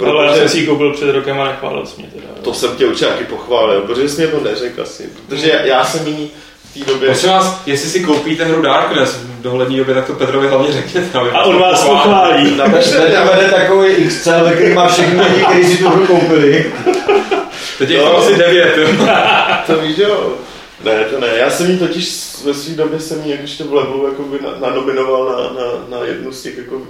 Ale 0.00 0.24
já 0.24 0.30
Protože- 0.32 0.40
jsem 0.40 0.48
si 0.48 0.58
ji 0.58 0.66
koupil 0.66 0.92
před 0.92 1.12
rokem 1.12 1.40
a 1.40 1.44
nechválil 1.44 1.86
jsi 1.86 2.00
mě 2.00 2.10
teda. 2.14 2.26
To 2.42 2.54
jsem 2.54 2.76
tě 2.76 2.86
určitě 2.86 3.06
taky 3.06 3.24
pochválil, 3.24 3.80
protože 3.80 4.08
jsi 4.08 4.16
mě 4.22 4.30
to 4.30 4.40
neřekl 4.40 4.82
asi. 4.82 5.08
Protože 5.28 5.48
já, 5.50 5.60
já 5.60 5.84
jsem 5.84 6.06
jí 6.06 6.30
v 6.70 6.74
té 6.84 6.92
době... 6.92 7.08
Prosím 7.08 7.30
vás, 7.30 7.62
jestli 7.66 7.90
si 7.90 8.00
koupíte 8.04 8.44
hru 8.44 8.62
Darkness 8.62 9.14
v 9.14 9.42
dohlední 9.42 9.76
době, 9.76 9.94
tak 9.94 10.06
to 10.06 10.12
Petrovi 10.12 10.48
hlavně 10.48 10.72
řekněte. 10.72 11.18
aby 11.18 11.30
A 11.30 11.42
on 11.42 11.58
vás 11.60 11.84
pochválí. 11.84 12.50
Teď 12.72 12.92
vede 13.32 13.50
takový 13.50 13.94
XCL, 14.08 14.50
který 14.54 14.74
má 14.74 14.88
všechny 14.88 15.20
lidi, 15.22 15.44
kteří 15.44 15.64
si 15.76 15.82
tu 15.82 15.88
hru 15.88 16.06
koupili. 16.06 16.72
Teď 17.78 17.90
je 17.90 17.98
No. 17.98 18.04
tam 18.04 18.16
asi 18.16 18.34
devět. 18.36 18.78
To 19.66 19.76
víš, 19.76 19.98
jo. 19.98 20.32
Ne, 20.84 21.04
to 21.04 21.20
ne. 21.20 21.26
Já 21.36 21.50
jsem 21.50 21.70
jí 21.70 21.78
totiž 21.78 22.12
ve 22.44 22.54
své 22.54 22.74
době 22.74 23.00
jsem 23.00 23.22
jí 23.24 23.30
jak 23.30 23.40
ještě 23.40 23.64
v 23.64 23.74
levelu 23.74 24.06
jakoby 24.08 24.38
na, 24.42 24.68
nanominoval 24.68 25.24
na, 25.24 25.62
na, 25.62 25.98
na, 25.98 26.06
jednu 26.06 26.32
z 26.32 26.42
těch 26.42 26.58
jako 26.58 26.82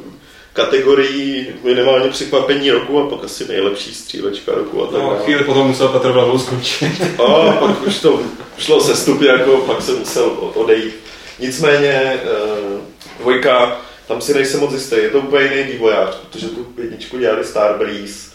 kategorií 0.58 1.46
minimálně 1.64 2.10
překvapení 2.10 2.70
roku 2.70 3.00
a 3.00 3.08
pak 3.08 3.24
asi 3.24 3.48
nejlepší 3.48 3.94
střílečka 3.94 4.52
roku 4.54 4.82
a 4.82 4.86
tak 4.86 5.02
No, 5.02 5.16
chvíli 5.24 5.44
potom 5.44 5.66
musel 5.66 5.88
Petr 5.88 6.10
Vlavou 6.10 6.38
skončit. 6.38 7.02
A 7.26 7.52
pak 7.52 7.86
už 7.86 7.98
to 7.98 8.20
šlo 8.58 8.80
se 8.80 8.96
stupy, 8.96 9.26
jako 9.26 9.56
pak 9.56 9.82
jsem 9.82 9.98
musel 9.98 10.24
odejít. 10.54 10.94
Nicméně 11.38 12.20
uh, 12.24 12.80
dvojka, 13.20 13.80
tam 14.08 14.20
si 14.20 14.34
nejsem 14.34 14.60
moc 14.60 14.72
jistý, 14.72 14.96
je 14.96 15.10
to 15.10 15.18
úplně 15.18 15.44
jiný 15.44 15.72
vývojář, 15.72 16.16
protože 16.16 16.48
tu 16.48 16.66
jedničku 16.82 17.18
dělali 17.18 17.44
Starbreeze, 17.44 18.30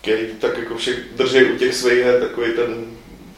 který 0.00 0.26
tak 0.38 0.58
jako 0.58 0.76
všech 0.76 0.98
drží 1.16 1.44
u 1.44 1.58
těch 1.58 1.74
svých 1.74 2.04
her 2.04 2.20
takový 2.20 2.52
ten 2.52 2.84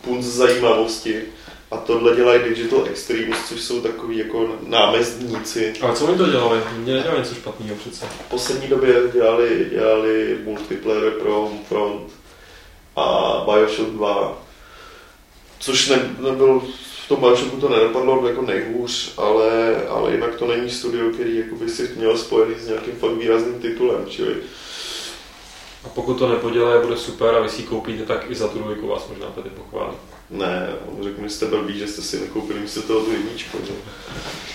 punc 0.04 0.24
zajímavosti. 0.24 1.22
A 1.70 1.76
tohle 1.76 2.16
dělají 2.16 2.42
Digital 2.42 2.84
Extremes, 2.86 3.38
což 3.48 3.60
jsou 3.60 3.80
takový 3.80 4.18
jako 4.18 4.56
námezdníci. 4.66 5.74
Ale 5.80 5.94
co 5.94 6.06
oni 6.06 6.18
to 6.18 6.30
dělali? 6.30 6.60
Mě 6.76 6.94
nedělali 6.94 7.20
něco 7.20 7.34
špatného 7.34 7.76
přece. 7.76 8.06
V 8.06 8.30
poslední 8.30 8.68
době 8.68 8.94
dělali, 9.12 9.66
dělali 9.70 10.38
multiplayer 10.44 11.10
pro 11.10 11.32
Homefront 11.32 12.12
a 12.96 13.44
Bioshock 13.44 13.90
2, 13.90 14.42
což 15.58 15.88
ne, 15.88 16.16
nebyl 16.18 16.62
v 17.04 17.08
tom 17.08 17.20
Bioshocku 17.20 17.56
to 17.56 17.68
nedopadlo 17.68 18.28
jako 18.28 18.42
nejhůř, 18.42 19.12
ale, 19.16 19.76
ale 19.88 20.12
jinak 20.12 20.34
to 20.34 20.46
není 20.46 20.70
studio, 20.70 21.10
který 21.10 21.36
jako 21.36 21.54
by 21.54 21.68
si 21.68 21.90
měl 21.96 22.18
spojený 22.18 22.54
s 22.54 22.66
nějakým 22.66 22.94
fakt 22.94 23.12
výrazným 23.12 23.60
titulem, 23.60 24.06
čili 24.08 24.36
A 25.84 25.88
pokud 25.88 26.18
to 26.18 26.28
nepodělá, 26.28 26.80
bude 26.80 26.96
super 26.96 27.34
a 27.34 27.40
vy 27.40 27.48
si 27.48 27.62
koupíte, 27.62 28.04
tak 28.04 28.30
i 28.30 28.34
za 28.34 28.48
tu 28.48 28.58
dvojku 28.58 28.86
vás 28.86 29.08
možná 29.08 29.26
tady 29.26 29.50
pochválí. 29.50 29.96
Ne, 30.30 30.68
on 30.98 31.04
řekl 31.04 31.20
mi, 31.20 31.28
že 31.28 31.34
jste 31.34 31.46
blbý, 31.46 31.78
že 31.78 31.86
jste 31.86 32.02
si 32.02 32.20
nekoupili 32.20 32.60
místo 32.60 32.82
toho 32.82 33.00
tu 33.00 33.12
jedničku. 33.12 33.58
Že? 33.66 33.72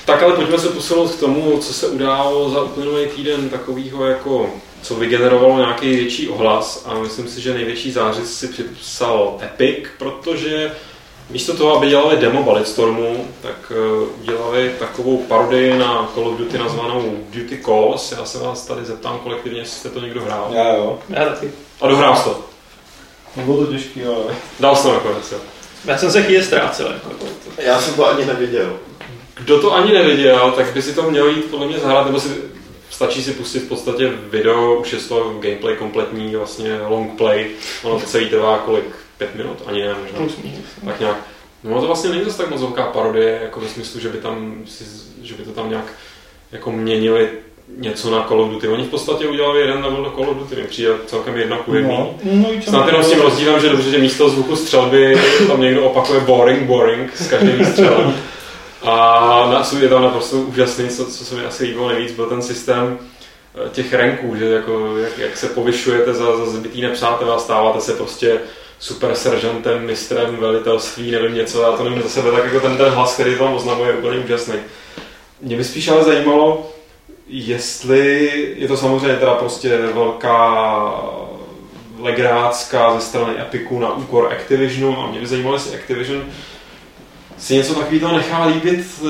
Tak 0.06 0.24
ale 0.24 0.34
pojďme 0.34 0.60
se 0.60 0.70
posunout 0.70 1.12
k 1.12 1.20
tomu, 1.20 1.58
co 1.58 1.74
se 1.74 1.88
událo 1.88 2.50
za 2.50 2.64
uplynulý 2.64 3.08
týden 3.08 3.50
takového 3.50 4.06
jako 4.06 4.50
co 4.82 4.96
vygenerovalo 4.96 5.58
nějaký 5.58 5.90
větší 5.96 6.30
ohlas 6.30 6.84
a 6.86 6.94
myslím 6.94 7.28
si, 7.28 7.42
že 7.42 7.54
největší 7.54 7.92
zářez 7.92 8.40
si 8.40 8.48
připsal 8.48 9.38
Epic, 9.44 9.88
protože 9.98 10.72
místo 11.30 11.58
toho, 11.58 11.78
aby 11.78 11.88
dělali 11.88 12.18
demo 12.18 12.44
Balletstormu, 12.44 13.28
tak 13.42 13.72
eh, 13.72 14.10
udělali 14.22 14.76
takovou 14.80 15.18
parodii 15.18 15.78
na 15.78 16.12
Call 16.14 16.28
of 16.28 16.38
Duty 16.38 16.58
nazvanou 16.58 17.18
Duty 17.30 17.58
Calls. 17.66 18.12
Já 18.12 18.26
se 18.26 18.40
vás 18.40 18.66
tady 18.66 18.86
zeptám 18.86 19.20
kolektivně, 19.20 19.60
jestli 19.60 19.80
jste 19.80 19.90
to 19.90 20.00
někdo 20.00 20.22
hrál. 20.22 20.48
Já 20.54 20.74
jo. 20.76 21.00
Já 21.10 21.26
taky. 21.26 21.52
A 21.82 21.88
dohrál 21.88 22.16
jsi 22.16 22.24
to. 22.24 22.40
Nebylo 23.36 23.66
to 23.66 23.72
těžký, 23.72 24.04
ale... 24.04 24.36
Dal 24.60 24.76
to 24.76 24.94
nakonec, 24.94 25.32
jo. 25.32 25.38
Já 25.86 25.98
jsem 25.98 26.12
se 26.12 26.24
chvíli 26.24 26.44
ztrácel. 26.44 26.92
Jako. 26.94 27.26
Já 27.58 27.82
jsem 27.82 27.94
to 27.94 28.10
ani 28.10 28.26
neviděl. 28.26 28.80
Kdo 29.34 29.62
to 29.62 29.74
ani 29.74 29.94
neviděl, 29.94 30.52
tak 30.56 30.74
by 30.74 30.82
si 30.82 30.94
to 30.94 31.12
měl 31.12 31.28
jít 31.28 31.46
podle 31.46 31.68
mě 31.68 31.80
zahrát, 31.80 32.06
nebo 32.06 32.20
si 32.20 32.30
stačí 32.90 33.24
si 33.24 33.32
pustit 33.32 33.60
v 33.60 33.68
podstatě 33.68 34.12
video, 34.30 34.80
už 34.80 34.94
je 34.94 35.00
to 35.00 35.40
gameplay 35.40 35.76
kompletní, 35.76 36.36
vlastně 36.36 36.82
long 36.82 37.18
play, 37.18 37.50
ono 37.84 38.00
to 38.00 38.06
celý 38.06 38.30
trvá 38.30 38.58
kolik, 38.58 38.86
pět 39.18 39.36
minut, 39.36 39.64
ani 39.66 39.82
ne 39.82 39.96
možná, 40.02 40.36
tak 40.86 41.00
nějak. 41.00 41.18
No 41.64 41.82
to 41.82 41.88
vlastně 41.88 42.10
není 42.10 42.24
zase 42.24 42.38
tak 42.38 42.50
moc 42.50 42.62
velká 42.62 42.84
parodie, 42.84 43.40
jako 43.42 43.60
ve 43.60 43.68
smyslu, 43.68 44.00
že 44.00 44.10
by, 44.10 44.18
tam, 44.18 44.64
si, 44.68 44.84
že 45.22 45.36
by 45.36 45.44
to 45.44 45.52
tam 45.52 45.70
nějak 45.70 45.86
jako 46.52 46.72
měnili 46.72 47.30
něco 47.78 48.12
na 48.12 48.24
Call 48.24 48.42
of 48.42 48.50
Duty. 48.50 48.68
Oni 48.68 48.84
v 48.84 48.90
podstatě 48.90 49.28
udělali 49.28 49.60
jeden 49.60 49.86
level 49.86 50.04
do 50.04 50.10
Call 50.10 50.30
of 50.30 50.38
Duty, 50.38 50.56
mi 50.56 50.64
přijde 50.64 50.90
celkem 51.06 51.38
jedna 51.38 51.58
ku 51.58 51.74
jedný. 51.74 51.98
No, 51.98 52.16
no, 52.24 52.50
Snad 52.62 52.88
jenom 52.88 53.04
s 53.04 53.10
tím 53.10 53.22
rozdílem, 53.22 53.62
že 53.62 53.70
dobře, 53.70 53.90
že 53.90 53.98
místo 53.98 54.30
zvuku 54.30 54.56
střelby 54.56 55.22
tam 55.48 55.62
někdo 55.62 55.84
opakuje 55.84 56.20
boring, 56.20 56.64
boring 56.64 57.18
s 57.18 57.30
každým 57.30 57.58
výstřelem. 57.58 58.16
A 58.84 59.50
na, 59.52 59.80
je 59.80 59.90
tam 59.90 60.02
naprosto 60.02 60.38
úžasný, 60.38 60.90
co, 60.90 61.06
co 61.06 61.26
se 61.26 61.36
mi 61.36 61.46
asi 61.46 61.64
líbilo 61.64 61.90
nejvíc, 61.90 62.12
byl 62.12 62.26
ten 62.26 62.42
systém 62.42 63.00
eh, 63.56 63.70
těch 63.70 63.94
ranků, 63.94 64.36
že 64.36 64.46
jako, 64.46 64.98
jak, 64.98 65.18
jak 65.18 65.38
se 65.38 65.48
povyšujete 65.48 66.14
za, 66.14 66.38
za 66.38 66.46
zbytý 66.46 66.82
nepřátel 66.82 67.32
a 67.32 67.40
stáváte 67.40 67.82
se 67.82 67.94
prostě 67.94 68.40
super 68.80 69.16
seržantem, 69.16 69.86
mistrem, 69.86 70.36
velitelství, 70.36 71.12
nevím 71.12 71.36
něco, 71.36 71.62
já 71.62 71.72
to 71.72 71.84
nevím 71.84 72.02
za 72.02 72.10
sebe, 72.10 72.32
tak 72.32 72.46
jako 72.46 72.60
ten, 72.60 72.78
ten 72.78 72.90
hlas, 72.90 73.14
který 73.14 73.38
tam 73.38 73.54
oznamuje, 73.54 73.90
je 73.92 73.98
úplně 73.98 74.20
úžasný. 74.20 74.56
Mě 75.42 75.58
by 75.58 75.64
spíš 75.64 75.88
ale 75.88 76.04
zajímalo, 76.04 76.72
jestli 77.32 78.32
je 78.58 78.68
to 78.68 78.78
samozřejmě 78.78 79.18
teda 79.18 79.36
prostě 79.36 79.78
velká 79.78 80.94
legrácka 82.00 82.96
ze 82.96 83.02
strany 83.02 83.42
Epiku 83.42 83.80
na 83.80 83.96
úkor 83.96 84.34
Activisionu 84.34 84.98
a 85.00 85.12
mě 85.12 85.20
by 85.20 85.28
zajímalo, 85.28 85.56
jestli 85.56 85.80
Activision 85.80 86.24
si 87.38 87.56
něco 87.56 87.76
takového 87.76 88.18
nechá 88.18 88.46
líbit 88.46 88.86
eh, 89.04 89.10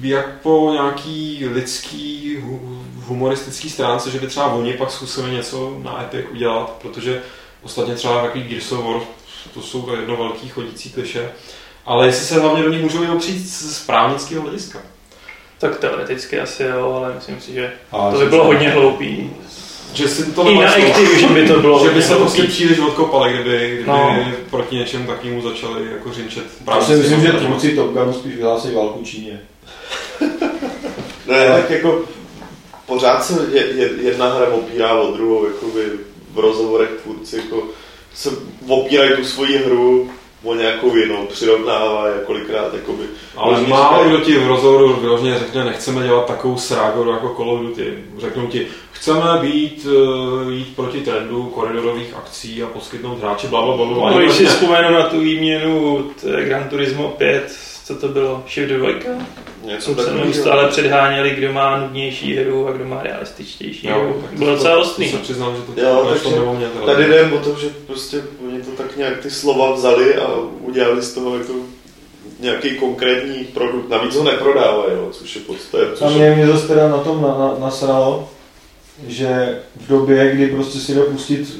jak 0.00 0.40
po 0.42 0.70
nějaký 0.72 1.46
lidský 1.52 2.38
hu- 2.42 2.82
humoristický 3.06 3.70
stránce, 3.70 4.10
že 4.10 4.20
by 4.20 4.26
třeba 4.26 4.46
oni 4.52 4.72
pak 4.72 4.90
zkusili 4.90 5.30
něco 5.30 5.78
na 5.82 6.02
Epic 6.02 6.26
udělat, 6.32 6.76
protože 6.82 7.22
ostatně 7.62 7.94
třeba 7.94 8.22
takový 8.22 8.44
Gears 8.44 8.72
of 8.72 8.84
War, 8.84 9.00
to 9.54 9.62
jsou 9.62 9.90
jedno 10.00 10.16
velký 10.16 10.48
chodící 10.48 10.90
kliše, 10.90 11.30
ale 11.86 12.06
jestli 12.06 12.26
se 12.26 12.40
hlavně 12.40 12.62
do 12.62 12.70
nich 12.70 12.82
můžou 12.82 13.14
opřít 13.16 13.48
z 13.48 13.86
právnického 13.86 14.42
hlediska. 14.42 14.78
Tak 15.58 15.78
teoreticky 15.78 16.40
asi 16.40 16.62
jo, 16.62 16.94
ale 16.96 17.14
myslím 17.14 17.40
si, 17.40 17.52
že 17.52 17.72
A 17.92 18.10
to 18.10 18.18
by 18.18 18.26
bylo 18.26 18.44
hodně 18.44 18.68
hloupý. 18.70 19.30
Že 19.94 20.08
si 20.08 20.32
to 20.32 20.48
I 20.48 20.58
na 20.58 20.70
Activision 20.72 21.34
by 21.34 21.48
to 21.48 21.60
bylo 21.60 21.84
že 21.84 21.94
by 21.94 22.02
se 22.02 22.14
prostě 22.14 22.42
příliš 22.42 22.78
odkopali, 22.78 23.32
kdyby, 23.32 23.70
kdyby 23.72 23.86
No. 23.86 24.24
proti 24.50 24.76
něčemu 24.76 25.06
takovému 25.06 25.42
začali 25.42 25.90
jako 25.92 26.12
řinčet. 26.12 26.44
Já 26.66 26.80
si 26.80 26.92
myslím, 26.92 27.20
že 27.20 27.32
tvůrci 27.32 27.76
Top 27.76 27.92
Gunu 27.92 28.12
spíš 28.12 28.34
vyhlásí 28.34 28.74
válku 28.74 29.04
Číně. 29.04 29.40
Ne, 31.26 31.48
tak 31.48 31.70
jako 31.70 32.00
pořád 32.86 33.24
se 33.24 33.46
je, 33.52 33.66
je, 33.66 33.90
jedna 34.02 34.34
hra 34.34 34.48
opírá 34.48 34.92
o 34.94 35.12
druhou, 35.12 35.46
jakoby 35.46 35.82
v 36.34 36.38
rozhovorech 36.38 36.90
tvůrci 37.02 37.36
jako 37.36 37.62
se 38.14 38.30
opírají 38.68 39.16
tu 39.16 39.24
svoji 39.24 39.58
hru 39.58 40.10
o 40.44 40.54
nějakou 40.54 40.96
jinou, 40.96 41.26
přirovnává 41.26 42.08
je 42.08 42.14
kolikrát 42.26 42.74
jakoby. 42.74 43.04
Ale 43.36 43.60
málo 43.60 44.04
kdo 44.08 44.18
ti 44.20 44.38
v 44.38 44.46
rozhovoru 44.46 44.92
vyloženě 45.00 45.38
řekne, 45.38 45.64
nechceme 45.64 46.02
dělat 46.06 46.26
takovou 46.26 46.56
srágoru 46.58 47.10
jako 47.10 47.34
Call 47.36 47.50
of 47.50 47.60
Duty. 47.60 47.94
Řeknou 48.18 48.46
ti, 48.46 48.66
chceme 48.92 49.24
být, 49.40 49.86
uh, 49.86 50.52
jít 50.52 50.76
proti 50.76 51.00
trendu 51.00 51.42
koridorových 51.44 52.14
akcí 52.16 52.62
a 52.62 52.66
poskytnout 52.66 53.18
hráči 53.20 53.46
bla, 53.46 53.62
bla, 53.62 53.76
bla, 53.76 53.86
bla. 53.86 54.10
No, 54.10 54.18
když 54.18 54.32
si 54.32 54.46
vzpomenu 54.46 54.90
na 54.94 55.02
tu 55.02 55.20
výměnu 55.20 56.02
t- 56.20 56.44
Gran 56.44 56.64
Turismo 56.68 57.08
5, 57.08 57.52
co 57.88 57.94
to 57.94 58.08
bylo, 58.08 58.44
Shift 58.48 58.70
2, 58.72 58.88
Něco 59.64 59.84
co 59.84 59.90
se 59.90 59.96
takového. 59.96 60.24
neustále 60.24 60.68
předháněli, 60.68 61.30
kdo 61.30 61.52
má 61.52 61.78
nudnější 61.80 62.36
hru 62.36 62.68
a 62.68 62.72
kdo 62.72 62.84
má 62.84 63.02
realističtější 63.02 63.86
Jo, 63.86 64.00
hru. 64.00 64.20
tak 64.22 64.30
to- 64.30 64.36
Bylo 64.36 64.50
docela 64.56 64.74
to- 64.74 64.80
ostrý. 64.80 65.10
To 65.10 65.16
se 65.16 65.22
přiznám, 65.22 65.56
že 65.56 65.62
to, 65.62 65.80
Jo, 65.80 66.00
to 66.02 66.08
takže 66.10 66.24
teda. 66.28 66.86
Tady 66.86 67.04
jde 67.04 67.22
o 67.32 67.38
to, 67.38 67.58
že 67.60 67.68
prostě 67.86 68.22
oni 68.48 68.62
to 68.62 68.70
tak 68.70 68.96
nějak 68.96 69.18
ty 69.22 69.30
slova 69.30 69.72
vzali 69.74 70.14
a 70.16 70.28
udělali 70.60 71.02
z 71.02 71.12
toho 71.14 71.38
jako 71.38 71.52
nějaký 72.40 72.70
konkrétní 72.70 73.44
produkt. 73.44 73.88
Navíc 73.88 74.14
ho 74.16 74.24
neprodávají, 74.24 74.92
jo, 74.92 75.08
což 75.12 75.34
je 75.36 75.42
podstatě. 75.42 75.84
A 75.92 75.96
Což 75.96 76.14
mě, 76.14 76.34
mě 76.34 76.46
zase 76.46 76.68
teda 76.68 76.88
na 76.88 76.98
tom 76.98 77.22
na, 77.22 77.28
na, 77.28 77.54
nasralo, 77.60 78.30
že 79.06 79.58
v 79.76 79.88
době, 79.88 80.30
kdy 80.34 80.46
prostě 80.48 80.78
si 80.78 80.94
jde 80.94 81.00
pustit 81.00 81.58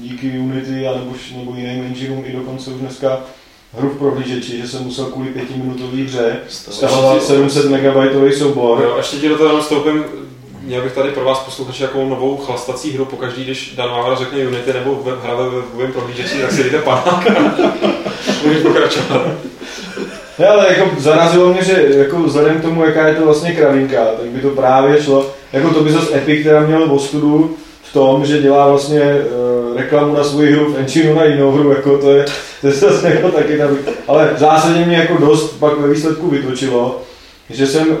díky 0.00 0.38
Unity 0.38 0.86
a 0.86 0.94
nebo, 0.98 1.14
nebo 1.36 1.54
jiným 1.56 1.84
engineům 1.84 2.24
i 2.26 2.32
dokonce 2.32 2.70
už 2.70 2.80
dneska 2.80 3.20
hru 3.78 3.88
v 3.88 3.98
prohlížeči, 3.98 4.58
že 4.58 4.68
jsem 4.68 4.84
musel 4.84 5.04
kvůli 5.04 5.28
pětiminutové 5.28 6.02
hře 6.02 6.36
stahovat 6.48 7.22
700 7.22 7.64
MB 7.64 8.34
soubor. 8.38 8.82
Jo, 8.82 8.94
ještě 8.96 9.16
ti 9.16 9.28
do 9.28 9.36
toho 9.36 9.48
jenom 9.48 9.62
vstoupím, 9.62 10.04
měl 10.62 10.82
bych 10.82 10.92
tady 10.92 11.10
pro 11.10 11.24
vás 11.24 11.38
posluchači 11.38 11.82
jako 11.82 12.04
novou 12.04 12.36
chlastací 12.36 12.90
hru, 12.90 13.04
pokaždý, 13.04 13.44
když 13.44 13.74
Dan 13.76 13.90
Vávra 13.90 14.14
řekne 14.14 14.46
Unity 14.46 14.72
nebo 14.72 14.94
web, 14.94 15.24
hra 15.24 15.34
ve 15.34 15.50
webovém 15.50 15.92
prohlížeči, 15.92 16.38
tak 16.42 16.52
si 16.52 16.62
dejte 16.62 16.78
panák 16.78 17.26
můžeš 18.44 18.62
pokračovat. 18.62 19.26
Ne, 20.38 20.48
ale 20.48 20.66
jako 20.68 20.90
zarazilo 20.98 21.52
mě, 21.52 21.64
že 21.64 21.84
jako 21.88 22.22
vzhledem 22.22 22.58
k 22.58 22.62
tomu, 22.62 22.84
jaká 22.84 23.08
je 23.08 23.14
to 23.14 23.24
vlastně 23.24 23.52
kravinka, 23.52 24.04
tak 24.20 24.26
by 24.26 24.40
to 24.40 24.50
právě 24.50 25.02
šlo, 25.02 25.30
jako 25.52 25.74
to 25.74 25.80
by 25.80 25.92
zase 25.92 26.16
Epic 26.16 26.44
teda 26.44 26.60
měl 26.60 26.92
ostudu 26.92 27.56
v 27.82 27.92
tom, 27.92 28.26
že 28.26 28.42
dělá 28.42 28.68
vlastně 28.68 29.00
uh, 29.00 29.51
reklamu 29.76 30.14
na 30.14 30.24
svoji 30.24 30.52
hru 30.52 30.72
v 30.72 30.78
engineu 30.78 31.14
na 31.14 31.24
jinou 31.24 31.50
hru, 31.52 31.70
jako 31.70 31.98
to 31.98 32.10
je, 32.10 32.24
to 32.60 32.66
je 32.66 32.72
zase 32.72 33.08
jako 33.14 33.28
taky 33.30 33.58
tam, 33.58 33.78
ale 34.08 34.30
zásadně 34.36 34.84
mě 34.86 34.96
jako 34.96 35.16
dost 35.26 35.58
pak 35.58 35.78
ve 35.78 35.88
výsledku 35.88 36.28
vytočilo, 36.30 37.02
že 37.50 37.66
jsem 37.66 37.98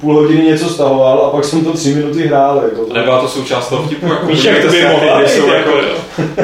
půl 0.00 0.14
hodiny 0.14 0.44
něco 0.44 0.68
stahoval 0.68 1.18
a 1.26 1.30
pak 1.30 1.44
jsem 1.44 1.64
to 1.64 1.72
tři 1.72 1.94
minuty 1.94 2.22
hrál, 2.26 2.60
jako 2.64 2.84
to. 2.84 2.94
Nebyla 2.94 3.20
to 3.20 3.28
součást 3.28 3.68
toho 3.68 3.82
vtipu, 3.82 4.06
jako 4.06 4.26
Víš, 4.26 4.44
jak 4.44 4.62
to 4.62 4.68
by 4.68 4.82
mohla 4.82 5.20
být, 5.20 5.28
jsou 5.30 5.46
jako. 5.48 5.70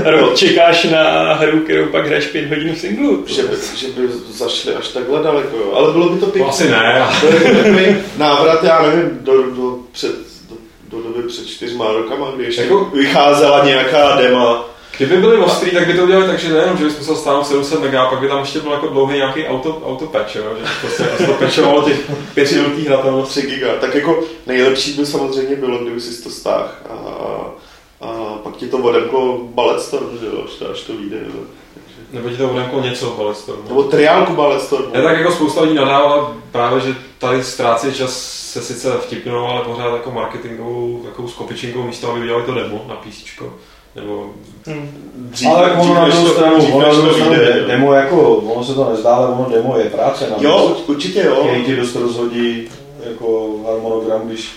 Rok 0.04 0.34
čekáš 0.34 0.84
na 0.84 1.34
hru, 1.34 1.60
kterou 1.60 1.86
pak 1.86 2.06
hraješ 2.06 2.26
pět 2.26 2.48
hodin 2.48 2.74
v 2.74 2.78
singlu. 2.78 3.24
že 3.26 3.42
by, 3.42 3.56
že 3.76 3.86
by 3.86 4.08
zašli 4.32 4.74
až 4.74 4.88
takhle 4.88 5.22
daleko, 5.22 5.56
jo. 5.56 5.72
ale 5.74 5.92
bylo 5.92 6.08
by 6.08 6.18
to 6.20 6.26
To 6.26 6.32
pěkné. 6.32 6.50
asi 6.50 6.70
ne. 6.70 7.02
To 7.20 7.26
je 7.26 7.54
takový 7.54 7.96
návrat, 8.18 8.64
já 8.64 8.82
nevím, 8.82 9.18
do, 9.20 9.42
do, 9.42 9.78
před, 9.92 10.10
do, 10.88 11.02
do 11.02 11.12
doby 11.12 11.28
před 11.28 11.46
čtyřma 11.46 11.92
rokama, 11.92 12.30
kdy 12.34 12.44
ještě 12.44 12.62
Jako- 12.62 12.84
vycházela 12.84 13.64
nějaká 13.64 14.16
dema. 14.16 14.64
Kdyby 14.96 15.16
byli 15.16 15.36
ostrý, 15.36 15.70
tak 15.70 15.86
by 15.86 15.94
to 15.94 16.02
udělali 16.04 16.26
tak, 16.26 16.38
že 16.38 16.52
nejenom, 16.52 16.76
že 16.76 16.84
bys 16.84 16.98
musel 16.98 17.16
stáhnout 17.16 17.46
700 17.46 17.80
mega, 17.80 18.06
pak 18.06 18.20
by 18.20 18.28
tam 18.28 18.38
ještě 18.40 18.60
byl 18.60 18.72
jako 18.72 18.86
dlouhý 18.88 19.16
nějaký 19.16 19.44
auto, 19.46 19.82
auto 19.86 20.06
patch, 20.06 20.36
jo? 20.36 20.44
že 20.58 20.64
prostě 20.80 21.02
jako 21.02 21.16
se 21.16 21.26
to 21.26 21.32
patchovalo 21.32 21.82
těch 21.82 22.10
pětiminutých 22.34 22.86
hratelností. 22.86 23.40
3 23.40 23.50
giga. 23.50 23.68
Tak 23.80 23.94
jako 23.94 24.24
nejlepší 24.46 24.92
by 24.92 25.06
samozřejmě 25.06 25.56
bylo, 25.56 25.78
kdyby 25.78 26.00
si 26.00 26.22
to 26.22 26.30
stáhl 26.30 26.68
a, 26.90 26.94
a 28.00 28.38
pak 28.42 28.56
ti 28.56 28.66
to 28.68 28.78
odemklo 28.78 29.38
Balletstorm, 29.42 30.18
že 30.20 30.26
jo, 30.26 30.42
až 30.44 30.50
to, 30.50 30.70
až 30.70 30.80
to 30.80 30.92
vyjde. 30.92 31.16
Nebo 32.12 32.28
ti 32.30 32.36
to 32.36 32.50
odemklo 32.50 32.80
něco, 32.82 33.16
ale 33.20 33.34
z 33.34 33.42
toho. 33.44 33.58
Nebo 33.68 33.82
triálku 33.82 34.32
Balletstorm. 34.32 34.84
Ne, 34.94 35.02
tak 35.02 35.18
jako 35.18 35.32
spousta 35.32 35.62
lidí 35.62 35.74
nadávala 35.74 36.32
právě, 36.52 36.80
že 36.80 36.94
tady 37.18 37.44
ztrácí 37.44 37.92
čas 37.94 38.12
se 38.52 38.62
sice 38.62 38.92
vtipnou, 39.00 39.46
ale 39.46 39.64
pořád 39.64 39.92
jako 39.92 40.10
marketingovou 40.10 41.00
takovou 41.04 41.28
skopičinkou 41.28 41.82
místo, 41.82 42.10
aby 42.10 42.20
udělali 42.20 42.44
to 42.44 42.54
demo 42.54 42.84
na 42.88 42.94
PC. 42.94 43.42
Nebo 43.96 44.30
Hm. 44.66 44.90
Dřív, 45.14 45.48
ale 45.48 45.72
ono 45.72 45.94
na 45.94 46.08
druhou 46.08 46.24
to- 46.26 46.32
stranu, 46.32 46.58
dřív, 46.58 46.74
ono 46.74 46.86
na 46.86 47.02
než 47.04 47.16
to 47.16 47.30
vyjde, 47.30 47.64
demo 47.66 47.92
jako, 47.94 48.34
ono 48.36 48.64
se 48.64 48.74
to 48.74 48.90
nezdá, 48.90 49.10
ale 49.16 49.26
ono 49.28 49.50
demo 49.50 49.76
je 49.78 49.84
práce 49.84 50.30
na 50.30 50.36
Jo, 50.40 50.76
určitě 50.86 51.22
jo. 51.26 51.44
který 51.44 51.64
ti 51.64 51.76
dost 51.76 51.94
rozhodí 51.94 52.68
jako 53.10 53.50
harmonogram, 53.66 54.20
když 54.28 54.50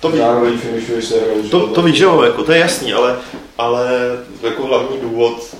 To 0.00 0.08
ví- 0.10 0.18
zároveň 0.18 0.58
finišuješ 0.58 1.04
se 1.04 1.14
hrou. 1.20 1.48
To, 1.50 1.66
to 1.66 1.82
víš, 1.82 1.98
jo, 1.98 2.22
jako, 2.22 2.44
to 2.44 2.52
je 2.52 2.58
jasný, 2.58 2.92
ale, 2.92 3.16
ale 3.58 3.88
jako 4.42 4.66
hlavní 4.66 4.96
důvod 5.02 5.56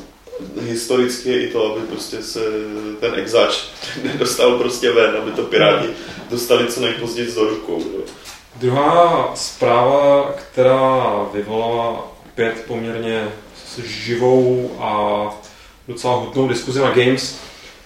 historicky 0.61 1.31
je 1.31 1.47
i 1.47 1.53
to, 1.53 1.73
aby 1.73 1.87
prostě 1.87 2.23
se 2.23 2.41
ten 3.01 3.15
exáč 3.17 3.63
nedostal 4.03 4.59
prostě 4.59 4.91
ven, 4.91 5.17
aby 5.17 5.31
to 5.31 5.43
Piráti 5.43 5.89
dostali 6.31 6.67
co 6.67 6.81
nejpozději 6.81 7.35
do 7.35 7.49
rukou. 7.49 7.83
Druhá 8.57 9.33
zpráva, 9.35 10.33
která 10.33 11.27
vyvolala 11.33 12.13
opět 12.33 12.65
poměrně 12.67 13.29
živou 13.85 14.77
a 14.79 15.25
docela 15.89 16.17
hutnou 16.17 16.49
diskuzi 16.49 16.81
na 16.81 16.91
Games, 16.91 17.39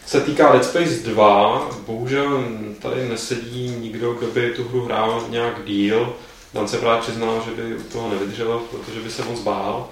se 0.06 0.20
týká 0.20 0.52
Dead 0.52 0.64
Space 0.64 0.94
2. 0.94 1.70
Bohužel 1.86 2.44
tady 2.82 3.08
nesedí 3.08 3.68
nikdo, 3.68 4.12
kdo 4.12 4.26
by 4.26 4.50
tu 4.50 4.64
hru 4.64 4.84
hrál 4.84 5.24
nějak 5.28 5.64
díl. 5.64 6.12
Dan 6.54 6.68
se 6.68 6.78
právě 6.78 7.02
přiznal, 7.02 7.42
že 7.44 7.62
by 7.62 7.76
u 7.76 7.82
toho 7.82 8.10
nevydržel, 8.10 8.62
protože 8.70 9.00
by 9.00 9.10
se 9.10 9.24
moc 9.24 9.40
bál. 9.40 9.88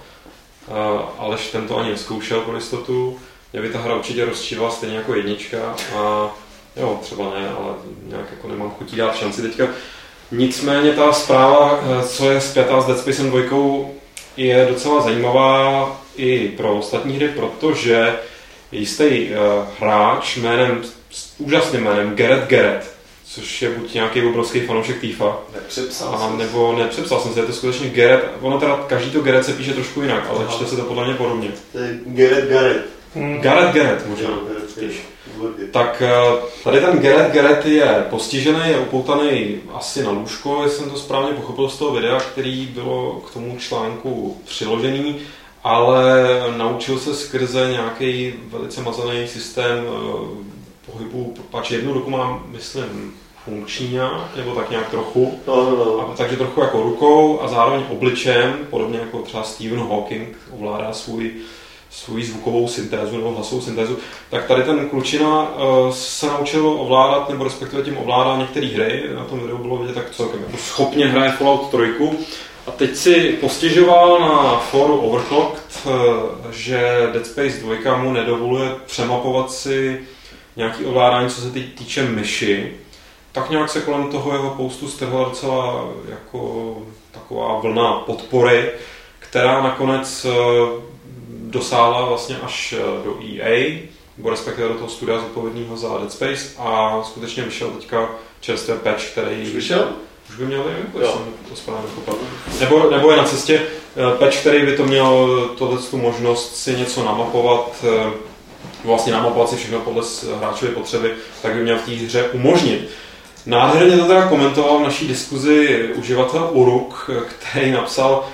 Alež 1.18 1.50
ten 1.50 1.68
to 1.68 1.78
ani 1.78 1.90
neskoušel 1.90 2.40
pro 2.40 2.54
jistotu. 2.54 3.20
Mě 3.52 3.62
by 3.62 3.68
ta 3.68 3.78
hra 3.78 3.94
určitě 3.94 4.24
rozčívala 4.24 4.70
stejně 4.70 4.96
jako 4.96 5.14
jednička 5.14 5.74
a 5.96 6.30
jo, 6.76 6.98
třeba 7.02 7.24
ne, 7.24 7.48
ale 7.48 7.74
nějak 8.02 8.26
jako 8.30 8.48
nemám 8.48 8.70
chutí 8.70 8.96
dát 8.96 9.16
šanci 9.16 9.42
teďka. 9.42 9.68
Nicméně 10.30 10.92
ta 10.92 11.12
zpráva, 11.12 11.80
eh, 11.82 12.08
co 12.08 12.30
je 12.30 12.40
zpětá 12.40 12.80
s 12.80 12.86
Dead 12.86 12.98
Space 12.98 13.22
2, 13.22 13.90
je 14.36 14.66
docela 14.70 15.00
zajímavá 15.00 16.00
i 16.16 16.48
pro 16.48 16.74
ostatní 16.74 17.16
hry, 17.16 17.28
protože 17.28 18.18
jistý 18.72 19.04
uh, 19.04 19.36
hráč 19.80 20.36
jménem, 20.36 20.82
úžasným 21.38 21.82
jménem 21.82 22.14
Gerrit 22.14 22.48
Gerrit, 22.48 22.90
což 23.24 23.62
je 23.62 23.70
buď 23.70 23.94
nějaký 23.94 24.22
obrovský 24.22 24.60
fanoušek 24.60 24.98
FIFA, 24.98 25.36
Nepřepsal 25.54 26.14
a, 26.14 26.36
nebo 26.36 26.74
nepřepsal 26.78 27.20
jsem 27.20 27.34
se, 27.34 27.40
je 27.40 27.46
to 27.46 27.52
skutečně 27.52 27.88
Gerrit, 27.88 28.24
ono 28.40 28.60
teda 28.60 28.84
každý 28.86 29.10
to 29.10 29.20
Gerrit 29.20 29.44
se 29.44 29.52
píše 29.52 29.72
trošku 29.72 30.02
jinak, 30.02 30.26
ale 30.28 30.44
Aha. 30.44 30.54
čte 30.54 30.66
se 30.66 30.76
to 30.76 30.82
podle 30.82 31.04
mě 31.04 31.14
podobně. 31.14 31.48
To 31.72 31.78
je 31.78 31.98
Garrett 32.06 32.48
Garrett. 32.48 32.84
Hmm. 33.14 33.40
Garrett 33.40 33.72
Gerrit 33.72 34.06
možná. 34.06 34.28
Jo, 34.28 34.38
Garrett. 34.48 35.12
Tak 35.70 36.02
eh, 36.02 36.40
tady 36.64 36.80
ten 36.80 36.98
Gerrit 36.98 37.32
Gerrit 37.32 37.66
je 37.66 38.04
postižený, 38.10 38.60
je 38.66 38.78
upoutaný 38.78 39.60
asi 39.74 40.02
na 40.04 40.10
lůžko, 40.10 40.60
jestli 40.62 40.78
jsem 40.78 40.90
to 40.90 40.98
správně 40.98 41.32
pochopil 41.32 41.68
z 41.68 41.78
toho 41.78 41.94
videa, 41.94 42.20
který 42.20 42.66
bylo 42.66 43.12
k 43.12 43.32
tomu 43.32 43.56
článku 43.58 44.40
přiložený, 44.44 45.16
ale 45.64 46.14
naučil 46.56 46.98
se 46.98 47.14
skrze 47.14 47.68
nějaký 47.70 48.34
velice 48.50 48.80
mazaný 48.80 49.28
systém 49.28 49.84
eh, 49.86 50.51
pohybu, 50.92 51.34
pač 51.50 51.70
jednu 51.70 51.92
ruku 51.92 52.10
mám, 52.10 52.44
myslím, 52.48 53.12
funkční 53.44 53.88
nějak, 53.88 54.36
nebo 54.36 54.54
tak 54.54 54.70
nějak 54.70 54.90
trochu, 54.90 55.38
No, 55.46 55.56
no, 55.56 55.76
no. 55.76 56.00
a 56.00 56.14
takže 56.16 56.36
trochu 56.36 56.60
jako 56.60 56.82
rukou 56.82 57.40
a 57.42 57.48
zároveň 57.48 57.82
obličem, 57.90 58.58
podobně 58.70 58.98
jako 58.98 59.18
třeba 59.18 59.42
Stephen 59.42 59.78
Hawking 59.78 60.36
ovládá 60.50 60.92
svůj, 60.92 61.32
svůj 61.90 62.22
zvukovou 62.22 62.68
syntézu 62.68 63.16
nebo 63.16 63.30
hlasovou 63.30 63.60
syntézu, 63.60 63.98
tak 64.30 64.46
tady 64.46 64.62
ten 64.62 64.88
klučina 64.88 65.54
uh, 65.54 65.92
se 65.92 66.26
naučil 66.26 66.68
ovládat, 66.68 67.28
nebo 67.28 67.44
respektive 67.44 67.82
tím 67.82 67.98
ovládá 67.98 68.36
některé 68.36 68.66
hry, 68.66 69.02
na 69.14 69.24
tom 69.24 69.40
videu 69.40 69.58
bylo 69.58 69.76
vidět 69.76 69.94
tak 69.94 70.10
celkem 70.10 70.40
jako 70.40 70.56
schopně 70.56 71.06
hraje 71.06 71.30
Fallout 71.32 71.70
3. 71.70 71.76
A 72.66 72.70
teď 72.70 72.96
si 72.96 73.38
postěžoval 73.40 74.20
na 74.20 74.58
fóru 74.58 75.00
Overclocked, 75.00 75.62
eh, 75.86 75.90
že 76.52 77.08
Dead 77.12 77.26
Space 77.26 77.58
2 77.60 77.96
mu 77.96 78.12
nedovoluje 78.12 78.70
přemapovat 78.86 79.50
si 79.50 80.00
nějaký 80.56 80.84
ovládání, 80.84 81.30
co 81.30 81.40
se 81.40 81.50
teď 81.50 81.74
týče 81.74 82.02
myši, 82.02 82.72
tak 83.32 83.50
nějak 83.50 83.68
se 83.68 83.80
kolem 83.80 84.08
toho 84.08 84.32
jeho 84.32 84.50
postu 84.50 84.88
strhla 84.88 85.24
docela 85.24 85.88
jako 86.08 86.76
taková 87.10 87.60
vlna 87.60 87.92
podpory, 87.92 88.70
která 89.18 89.62
nakonec 89.62 90.26
eh, 90.30 90.32
dosáhla 91.30 92.04
vlastně 92.04 92.36
až 92.42 92.74
eh, 92.78 93.04
do 93.04 93.18
EA, 93.22 93.88
nebo 94.16 94.30
respektive 94.30 94.68
do 94.68 94.74
toho 94.74 94.88
studia 94.88 95.18
zodpovědného 95.18 95.76
za 95.76 95.88
Dead 95.88 96.12
Space 96.12 96.42
a 96.58 97.00
skutečně 97.04 97.42
vyšel 97.42 97.70
teďka 97.70 98.08
čerstvý 98.40 98.74
patch, 98.82 99.04
který... 99.04 99.42
Už 99.42 99.48
vyšel? 99.48 99.88
Už 100.30 100.36
by 100.36 100.46
měl 100.46 100.64
Jo. 101.00 101.12
jsem 101.12 101.48
to 101.48 101.56
správně 101.56 101.88
pochopil. 101.94 102.28
Nebo, 102.60 102.90
nebo 102.90 103.10
je 103.10 103.16
na 103.16 103.24
cestě 103.24 103.62
eh, 103.62 104.16
patch, 104.18 104.36
který 104.36 104.66
by 104.66 104.76
to 104.76 104.84
měl 104.84 105.28
tohle 105.58 105.78
tu 105.78 105.96
možnost 105.96 106.56
si 106.56 106.76
něco 106.76 107.04
namapovat, 107.04 107.84
vlastně 108.84 109.12
namapovat 109.12 109.50
si 109.50 109.56
všechno 109.56 109.78
podle 109.78 110.02
hráčovy 110.38 110.72
potřeby, 110.72 111.14
tak 111.42 111.54
by 111.54 111.62
měl 111.62 111.78
v 111.78 111.82
té 111.82 111.92
hře 111.92 112.22
umožnit. 112.22 112.88
Nádherně 113.46 113.96
to 113.96 114.04
teda 114.04 114.28
komentoval 114.28 114.78
v 114.78 114.82
naší 114.82 115.08
diskuzi 115.08 115.88
uživatel 115.94 116.48
Uruk, 116.52 117.10
který 117.38 117.70
napsal, 117.70 118.24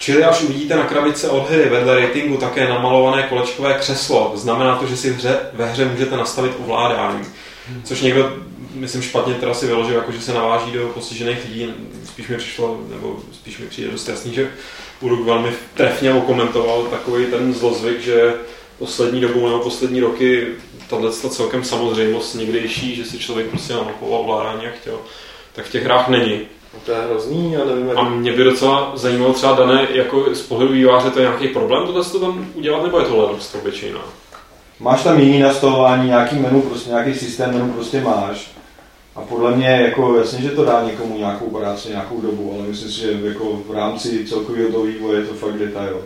Čili 0.00 0.24
až 0.24 0.42
uvidíte 0.42 0.76
na 0.76 0.84
krabice 0.84 1.28
od 1.28 1.50
hry 1.50 1.68
vedle 1.68 2.00
ratingu 2.00 2.36
také 2.36 2.68
namalované 2.68 3.22
kolečkové 3.22 3.74
křeslo, 3.74 4.32
znamená 4.34 4.76
to, 4.76 4.86
že 4.86 4.96
si 4.96 5.10
v 5.10 5.16
hře, 5.16 5.38
ve 5.52 5.66
hře 5.66 5.84
můžete 5.84 6.16
nastavit 6.16 6.52
ovládání. 6.58 7.24
Což 7.84 8.00
někdo, 8.00 8.32
myslím, 8.74 9.02
špatně 9.02 9.34
teda 9.34 9.54
si 9.54 9.66
vyložil, 9.66 9.94
jako 9.94 10.12
že 10.12 10.20
se 10.20 10.34
naváží 10.34 10.72
do 10.72 10.88
postižených 10.88 11.44
lidí. 11.44 11.74
Spíš 12.04 12.28
mi 12.28 12.36
přišlo, 12.36 12.80
nebo 12.88 13.16
spíš 13.32 13.58
mi 13.58 13.66
přijde 13.66 13.90
dost 13.90 14.08
jasný, 14.08 14.34
že 14.34 14.50
Uruk 15.00 15.26
velmi 15.26 15.52
trefně 15.74 16.12
okomentoval 16.12 16.82
takový 16.82 17.26
ten 17.26 17.54
zlozvyk, 17.54 18.00
že 18.00 18.34
poslední 18.80 19.20
dobou 19.20 19.46
nebo 19.46 19.58
poslední 19.58 20.00
roky 20.00 20.46
tahle 20.90 21.12
celkem 21.12 21.64
samozřejmost 21.64 22.34
někdejší, 22.34 22.96
že 22.96 23.04
si 23.04 23.18
člověk 23.18 23.48
prostě 23.48 23.72
namapoval 23.72 24.20
ovládání 24.20 24.64
jak 24.64 24.74
chtěl, 24.74 24.98
tak 25.52 25.64
v 25.64 25.72
těch 25.72 25.84
hrách 25.84 26.08
není. 26.08 26.40
No 26.74 26.80
to 26.86 26.92
je 26.92 26.98
hrozný, 26.98 27.52
já 27.52 27.64
nevím, 27.64 27.88
jak... 27.88 27.98
A 27.98 28.08
mě 28.08 28.32
by 28.32 28.44
docela 28.44 28.92
zajímalo 28.94 29.32
třeba 29.32 29.54
dané, 29.54 29.88
jako 29.90 30.34
z 30.34 30.42
pohledu 30.42 30.72
výváře, 30.72 31.10
to 31.10 31.18
je 31.18 31.24
nějaký 31.24 31.48
problém 31.48 31.86
tohle 31.86 32.04
to 32.04 32.20
tam 32.20 32.46
udělat, 32.54 32.82
nebo 32.82 32.98
je 32.98 33.04
to 33.04 33.16
lenost 33.16 33.54
obyčejná? 33.54 34.00
Máš 34.80 35.02
tam 35.02 35.20
jiný 35.20 35.38
nastavování, 35.38 36.06
nějaký 36.06 36.36
menu, 36.36 36.62
prostě 36.62 36.90
nějaký 36.90 37.14
systém 37.14 37.52
menu 37.52 37.72
prostě 37.72 38.00
máš. 38.00 38.50
A 39.16 39.20
podle 39.20 39.56
mě, 39.56 39.66
jako 39.68 40.16
jasně, 40.16 40.42
že 40.42 40.50
to 40.50 40.64
dá 40.64 40.82
někomu 40.84 41.18
nějakou 41.18 41.46
práci, 41.50 41.88
nějakou 41.88 42.20
dobu, 42.20 42.54
ale 42.56 42.68
myslím 42.68 42.90
si, 42.90 43.00
že 43.00 43.18
jako 43.24 43.62
v 43.68 43.72
rámci 43.72 44.26
celkového 44.26 44.72
toho 44.72 44.84
vývoje 44.84 45.20
je 45.20 45.26
to 45.26 45.34
fakt 45.34 45.58
detail. 45.58 46.02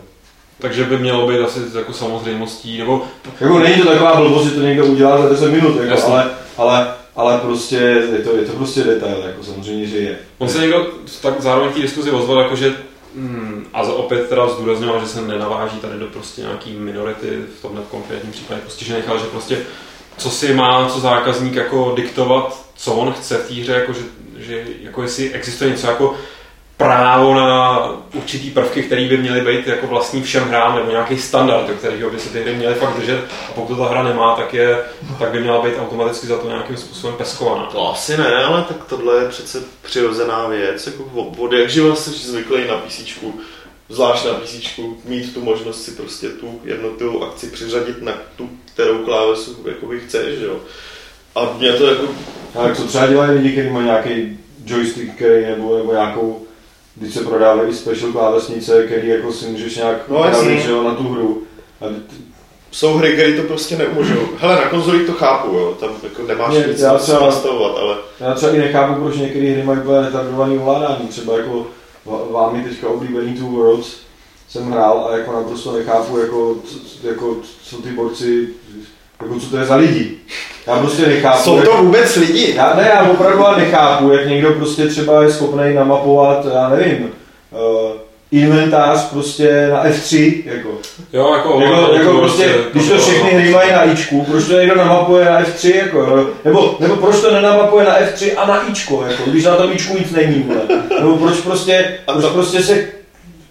Takže 0.59 0.83
by 0.83 0.97
mělo 0.97 1.27
být 1.27 1.39
asi 1.39 1.59
jako 1.77 1.93
samozřejmostí, 1.93 2.77
nebo 2.77 3.03
Jako 3.41 3.59
není 3.59 3.81
to 3.81 3.87
taková 3.89 4.15
blbost, 4.15 4.45
že 4.45 4.51
to 4.51 4.61
někdo 4.61 4.85
udělá 4.85 5.21
za 5.21 5.29
10 5.29 5.51
minut, 5.51 5.81
jako, 5.81 6.03
ale, 6.07 6.29
ale, 6.57 6.87
ale 7.15 7.37
prostě 7.37 7.75
je 7.75 8.19
to, 8.23 8.35
je 8.37 8.45
to 8.45 8.51
prostě 8.53 8.83
detail, 8.83 9.23
jako 9.25 9.43
samozřejmě, 9.43 9.85
že 9.85 9.97
je. 9.97 10.17
on 10.37 10.49
se 10.49 10.59
někdo 10.59 10.87
tak 11.21 11.41
zároveň 11.41 11.69
v 11.69 11.73
té 11.75 11.81
diskuzi 11.81 12.11
ozval, 12.11 12.39
jako 12.39 12.55
že 12.55 12.75
Hmm, 13.17 13.65
a 13.73 13.85
za- 13.85 13.93
opět 13.93 14.29
teda 14.29 14.47
zdůrazňoval, 14.49 14.99
že 15.01 15.07
se 15.07 15.21
nenaváží 15.21 15.77
tady 15.79 15.99
do 15.99 16.05
prostě 16.05 16.41
nějaký 16.41 16.71
minority, 16.71 17.39
v 17.59 17.61
tomhle 17.61 17.83
konkrétním 17.91 18.31
případě 18.31 18.61
postižených, 18.61 19.09
ale 19.09 19.19
že 19.19 19.25
prostě 19.25 19.57
co 20.17 20.29
si 20.29 20.53
má 20.53 20.89
co 20.89 20.99
zákazník 20.99 21.55
jako 21.55 21.93
diktovat, 21.95 22.65
co 22.75 22.93
on 22.93 23.13
chce 23.13 23.37
v 23.37 23.47
té 23.47 23.53
hře, 23.53 23.71
jako 23.71 23.93
že, 23.93 23.99
že 24.37 24.63
jako 24.81 25.01
jestli 25.03 25.31
existuje 25.33 25.69
něco 25.71 25.87
jako 25.87 26.15
právo 26.77 27.33
na 27.33 27.79
určitý 28.13 28.51
prvky, 28.51 28.83
které 28.83 29.07
by 29.07 29.17
měly 29.17 29.41
být 29.41 29.67
jako 29.67 29.87
vlastní 29.87 30.21
všem 30.21 30.43
hrám, 30.43 30.75
nebo 30.75 30.91
nějaký 30.91 31.17
standard, 31.17 31.67
do 31.67 31.73
kterého 31.73 32.09
by 32.09 32.19
se 32.19 32.29
ty 32.29 32.41
hry 32.41 32.55
měly 32.55 32.75
fakt 32.75 32.97
držet. 32.97 33.19
A 33.49 33.51
pokud 33.51 33.75
to 33.75 33.83
ta 33.83 33.89
hra 33.89 34.03
nemá, 34.03 34.35
tak, 34.35 34.53
je, 34.53 34.79
tak 35.19 35.31
by 35.31 35.39
měla 35.39 35.61
být 35.61 35.77
automaticky 35.79 36.27
za 36.27 36.37
to 36.37 36.47
nějakým 36.47 36.77
způsobem 36.77 37.15
peskovaná. 37.17 37.65
To 37.65 37.91
asi 37.91 38.17
ne, 38.17 38.43
ale 38.43 38.65
tak 38.67 38.77
tohle 38.89 39.23
je 39.23 39.29
přece 39.29 39.63
přirozená 39.81 40.47
věc. 40.47 40.87
Jako 40.87 41.03
od, 41.37 41.53
jak 41.53 41.69
živa 41.69 41.95
jsi 41.95 42.09
zvyklý 42.09 42.67
na 42.67 42.77
PC, 42.77 42.99
zvlášť 43.89 44.25
na 44.25 44.33
PC, 44.33 44.79
mít 45.05 45.33
tu 45.33 45.41
možnost 45.41 45.83
si 45.83 45.91
prostě 45.91 46.29
tu 46.29 46.61
jednotlivou 46.63 47.23
akci 47.23 47.47
přiřadit 47.47 48.01
na 48.01 48.13
tu, 48.35 48.49
kterou 48.73 48.97
klávesu 48.97 49.65
jakoby 49.67 49.99
chceš, 49.99 50.39
že 50.39 50.45
jo. 50.45 50.57
A 51.35 51.53
mě 51.57 51.73
to 51.73 51.87
jako, 51.87 52.07
Ale 52.55 52.75
co 52.75 52.83
třeba 52.83 53.07
dělají 53.07 53.31
lidi, 53.31 53.51
kteří 53.51 53.69
mají 53.69 53.85
nějaký 53.85 54.39
joystick, 54.65 55.15
který 55.15 55.45
nebo, 55.45 55.77
nebo 55.77 55.91
nějakou, 55.91 56.45
když 56.95 57.13
se 57.13 57.23
prodávají 57.23 57.73
special 57.73 58.11
klávesnice, 58.11 58.85
který 58.87 59.07
jako 59.07 59.31
si 59.33 59.45
můžeš 59.45 59.75
nějak 59.75 60.09
No, 60.09 60.17
upravit, 60.17 60.59
že 60.61 60.71
jo, 60.71 60.83
na 60.83 60.95
tu 60.95 61.03
hru. 61.03 61.41
A 61.81 61.85
jsou 62.71 62.93
hry, 62.93 63.13
které 63.13 63.33
to 63.33 63.43
prostě 63.43 63.77
neumožňují. 63.77 64.27
Hele, 64.37 64.55
na 64.55 64.69
konzolích 64.69 65.05
to 65.07 65.13
chápu, 65.13 65.55
jo, 65.55 65.77
tam 65.79 65.89
jako 66.03 66.21
nemáš 66.23 66.53
Mě- 66.53 66.65
nic 66.67 66.79
já 66.79 66.97
co 66.97 67.03
třeba- 67.03 67.25
nastavovat, 67.25 67.77
ale 67.77 67.97
Já 68.19 68.33
třeba 68.33 68.51
i 68.51 68.57
nechápu, 68.57 69.01
proč 69.01 69.15
některé 69.15 69.45
hry 69.51 69.63
mají 69.63 69.79
úplně 69.79 70.01
retardovaný 70.01 70.57
ovládání. 70.57 71.07
Třeba 71.07 71.37
jako 71.37 71.67
vámi 72.31 72.63
teďka 72.63 72.87
oblíbený 72.89 73.33
Two 73.33 73.49
Worlds 73.49 73.87
jsem 74.49 74.71
hrál 74.71 75.07
a 75.09 75.17
jako 75.17 75.31
naprosto 75.33 75.71
nechápu, 75.77 76.17
jako, 76.17 76.55
co, 76.65 77.07
jako, 77.07 77.35
co 77.63 77.77
ty 77.81 77.89
borci, 77.91 78.49
jako 79.21 79.39
co 79.39 79.45
to 79.49 79.57
je 79.57 79.65
za 79.65 79.75
lidi. 79.75 80.11
Já 80.67 80.77
prostě 80.79 81.07
nechápu. 81.07 81.43
jsou 81.43 81.61
to 81.61 81.77
vůbec 81.77 82.15
lidi? 82.15 82.53
Já, 82.55 82.73
ne, 82.75 82.91
já 82.95 83.03
opravdu 83.09 83.43
nechápu, 83.57 84.11
jak 84.11 84.27
někdo 84.27 84.51
prostě 84.53 84.87
třeba 84.87 85.23
je 85.23 85.31
schopný 85.31 85.73
namapovat, 85.73 86.45
já 86.53 86.69
nevím, 86.69 87.09
uh, 87.51 87.91
inventář 88.31 89.09
prostě 89.09 89.67
na 89.71 89.85
F3, 89.85 90.33
jako. 90.45 90.69
Jo, 91.13 91.33
jako, 91.33 91.61
Jako, 91.61 91.93
jako 91.93 92.11
to 92.11 92.17
prostě, 92.17 92.49
když 92.73 92.89
to 92.89 92.97
všechny 92.97 93.29
hry 93.31 93.49
mají 93.49 93.71
na 93.71 93.83
Ičku, 93.83 94.21
proč 94.31 94.43
to 94.45 94.53
někdo 94.59 94.75
namapuje 94.75 95.25
na 95.25 95.41
F3, 95.43 95.75
jako, 95.75 96.27
nebo, 96.45 96.75
nebo 96.79 96.95
proč 96.95 97.21
to 97.21 97.31
nenamapuje 97.33 97.85
na 97.85 97.99
F3 97.99 98.31
a 98.37 98.47
na 98.47 98.67
Ičko, 98.69 99.05
jako, 99.09 99.23
když 99.31 99.43
na 99.45 99.55
tom 99.55 99.71
Ičku 99.73 99.97
nic 99.97 100.11
není, 100.11 100.43
vole. 100.47 100.61
nebo 100.99 101.17
proč 101.17 101.37
prostě, 101.37 101.97
proč 102.11 102.21
to- 102.25 102.29
prostě 102.29 102.63
se, 102.63 102.87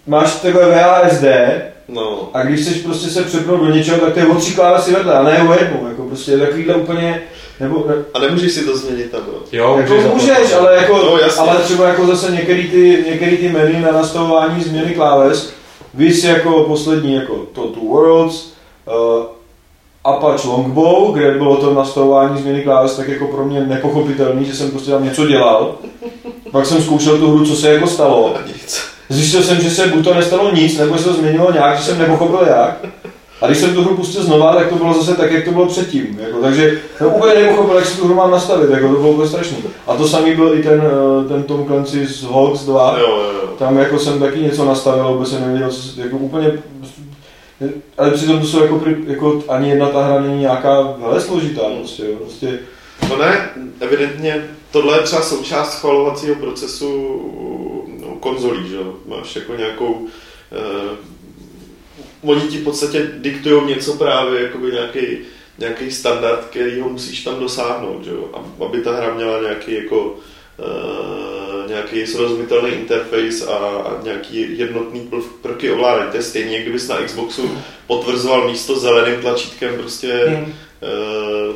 máš 0.07 0.33
takové 0.35 0.65
VASD 0.75 1.23
No. 1.87 2.29
a 2.33 2.43
když 2.43 2.61
chceš 2.61 2.77
prostě 2.77 3.09
se 3.09 3.23
přepnout 3.23 3.59
do 3.59 3.69
něčeho, 3.71 3.97
tak 3.97 4.13
to 4.13 4.19
je 4.19 4.27
o 4.27 4.35
tři 4.35 4.53
klávesy 4.53 4.93
vedle, 4.93 5.13
a 5.13 5.23
ne 5.23 5.47
o 5.49 5.53
jednu, 5.53 5.87
jako 5.89 6.03
prostě 6.03 6.37
takovýhle 6.37 6.75
úplně, 6.75 7.21
nebo, 7.59 7.85
ne, 7.87 7.95
A 8.13 8.19
nemůžeš 8.19 8.51
si 8.53 8.65
to 8.65 8.77
změnit 8.77 9.11
tam, 9.11 9.21
jo? 9.27 9.39
Jo, 9.51 9.77
jako 9.79 9.93
můžeš 9.93 10.11
můžeš, 10.13 10.53
ale, 10.53 10.75
jako, 10.75 10.97
No, 10.97 11.17
jasně. 11.17 11.41
ale 11.41 11.59
třeba 11.63 11.87
jako 11.87 12.05
zase 12.07 12.31
některý 12.31 12.69
ty, 12.69 13.03
některý 13.09 13.37
ty 13.37 13.49
menu 13.49 13.79
na 13.79 13.91
nastavování 13.91 14.63
změny 14.63 14.93
kláves, 14.93 15.49
víš 15.93 16.23
jako 16.23 16.63
poslední 16.63 17.15
jako 17.15 17.35
Total 17.53 17.83
Worlds, 17.83 18.53
uh, 18.87 19.23
Apache 20.03 20.47
Longbow, 20.47 21.13
kde 21.13 21.31
bylo 21.31 21.57
to 21.57 21.73
nastavování 21.73 22.41
změny 22.41 22.61
kláves 22.61 22.95
tak 22.95 23.07
jako 23.07 23.27
pro 23.27 23.45
mě 23.45 23.61
nepochopitelný, 23.61 24.45
že 24.45 24.53
jsem 24.55 24.71
prostě 24.71 24.91
tam 24.91 25.03
něco 25.05 25.27
dělal. 25.27 25.75
Pak 26.51 26.65
jsem 26.65 26.81
zkoušel 26.81 27.17
tu 27.17 27.31
hru, 27.31 27.45
co 27.45 27.55
se 27.55 27.73
jako 27.73 27.87
stalo. 27.87 28.35
A 28.35 28.39
nic. 28.47 28.81
Zjistil 29.09 29.43
jsem, 29.43 29.61
že 29.61 29.69
se 29.69 29.87
buď 29.87 30.03
to 30.03 30.13
nestalo 30.13 30.51
nic, 30.51 30.77
nebo 30.77 30.97
se 30.97 31.03
to 31.03 31.13
změnilo 31.13 31.51
nějak, 31.51 31.77
že 31.77 31.83
jsem 31.83 31.99
nepochopil 31.99 32.47
jak. 32.47 32.85
A 33.41 33.47
když 33.47 33.57
jsem 33.57 33.73
tu 33.73 33.83
hru 33.83 33.95
pustil 33.95 34.23
znova, 34.23 34.55
tak 34.55 34.69
to 34.69 34.75
bylo 34.75 34.93
zase 34.93 35.15
tak, 35.15 35.31
jak 35.31 35.45
to 35.45 35.51
bylo 35.51 35.65
předtím. 35.65 36.19
Jako, 36.19 36.37
takže 36.37 36.81
jsem 36.97 37.07
úplně 37.07 37.33
nepochopil, 37.33 37.75
jak 37.75 37.85
si 37.85 37.97
tu 37.97 38.05
hru 38.05 38.15
mám 38.15 38.31
nastavit, 38.31 38.69
jako, 38.69 38.87
to 38.87 38.99
bylo 38.99 39.11
úplně 39.11 39.29
strašný. 39.29 39.57
A 39.87 39.95
to 39.95 40.07
samý 40.07 40.35
byl 40.35 40.53
i 40.59 40.63
ten, 40.63 40.83
eh, 41.25 41.27
ten 41.27 41.43
Tom 41.43 41.65
Clancy 41.65 42.07
z 42.07 42.23
Hawks 42.23 42.59
2. 42.59 42.97
Jo, 42.99 43.07
jo, 43.07 43.31
jo. 43.33 43.49
Tam 43.59 43.77
jako 43.77 43.99
jsem 43.99 44.19
taky 44.19 44.39
něco 44.39 44.65
nastavil, 44.65 45.13
vůbec 45.13 45.29
jsem 45.29 45.41
nevěděl, 45.41 45.69
co 45.69 45.81
se, 45.81 46.01
jako 46.01 46.17
úplně... 46.17 46.51
Ale 47.97 48.11
přitom 48.11 48.39
to 48.39 48.45
jsou 48.45 48.61
jako, 48.61 48.81
jako 49.07 49.43
ani 49.49 49.69
jedna 49.69 49.87
ta 49.89 50.05
hra 50.05 50.21
není 50.21 50.39
nějaká 50.39 50.81
vele 50.81 51.21
složitá, 51.21 51.61
prostě, 51.79 52.03
jo, 52.05 52.15
prostě 52.15 52.59
No 53.09 53.17
ne, 53.17 53.49
evidentně 53.79 54.45
tohle 54.71 54.97
je 54.97 55.03
třeba 55.03 55.21
součást 55.21 55.71
schvalovacího 55.71 56.35
procesu 56.35 57.21
konzolí, 58.29 58.69
že 58.69 58.75
jo? 58.75 58.95
Máš 59.05 59.35
jako 59.35 59.55
nějakou... 59.55 60.07
Eh, 60.51 60.95
oni 62.21 62.41
ti 62.41 62.57
v 62.57 62.63
podstatě 62.63 63.11
diktují 63.17 63.65
něco 63.67 63.93
právě, 63.93 64.41
jakoby 64.41 64.71
nějaký, 64.71 64.99
nějaký 65.59 65.91
standard, 65.91 66.45
který 66.49 66.79
ho 66.79 66.89
musíš 66.89 67.23
tam 67.23 67.39
dosáhnout, 67.39 68.03
že 68.05 68.11
jo? 68.11 68.29
Ab- 68.33 68.65
Aby 68.65 68.81
ta 68.81 68.91
hra 68.95 69.13
měla 69.13 69.41
nějaký 69.41 69.73
jako 69.73 70.15
eh, 70.59 71.67
nějaký 71.69 72.07
srozumitelný 72.07 72.69
interface 72.69 73.45
a, 73.45 73.55
a 73.57 74.01
nějaký 74.03 74.57
jednotný 74.57 74.99
prv, 75.09 75.23
prvky 75.41 75.71
ovládání. 75.71 76.11
To 76.11 76.17
je 76.17 76.23
stejně, 76.23 76.53
jak 76.55 76.61
kdybys 76.63 76.87
na 76.87 77.01
Xboxu 77.01 77.51
potvrzoval 77.87 78.47
místo 78.47 78.79
zeleným 78.79 79.21
tlačítkem 79.21 79.75
prostě 79.77 80.13
Hmm. 80.27 80.53
eh, 80.83 81.53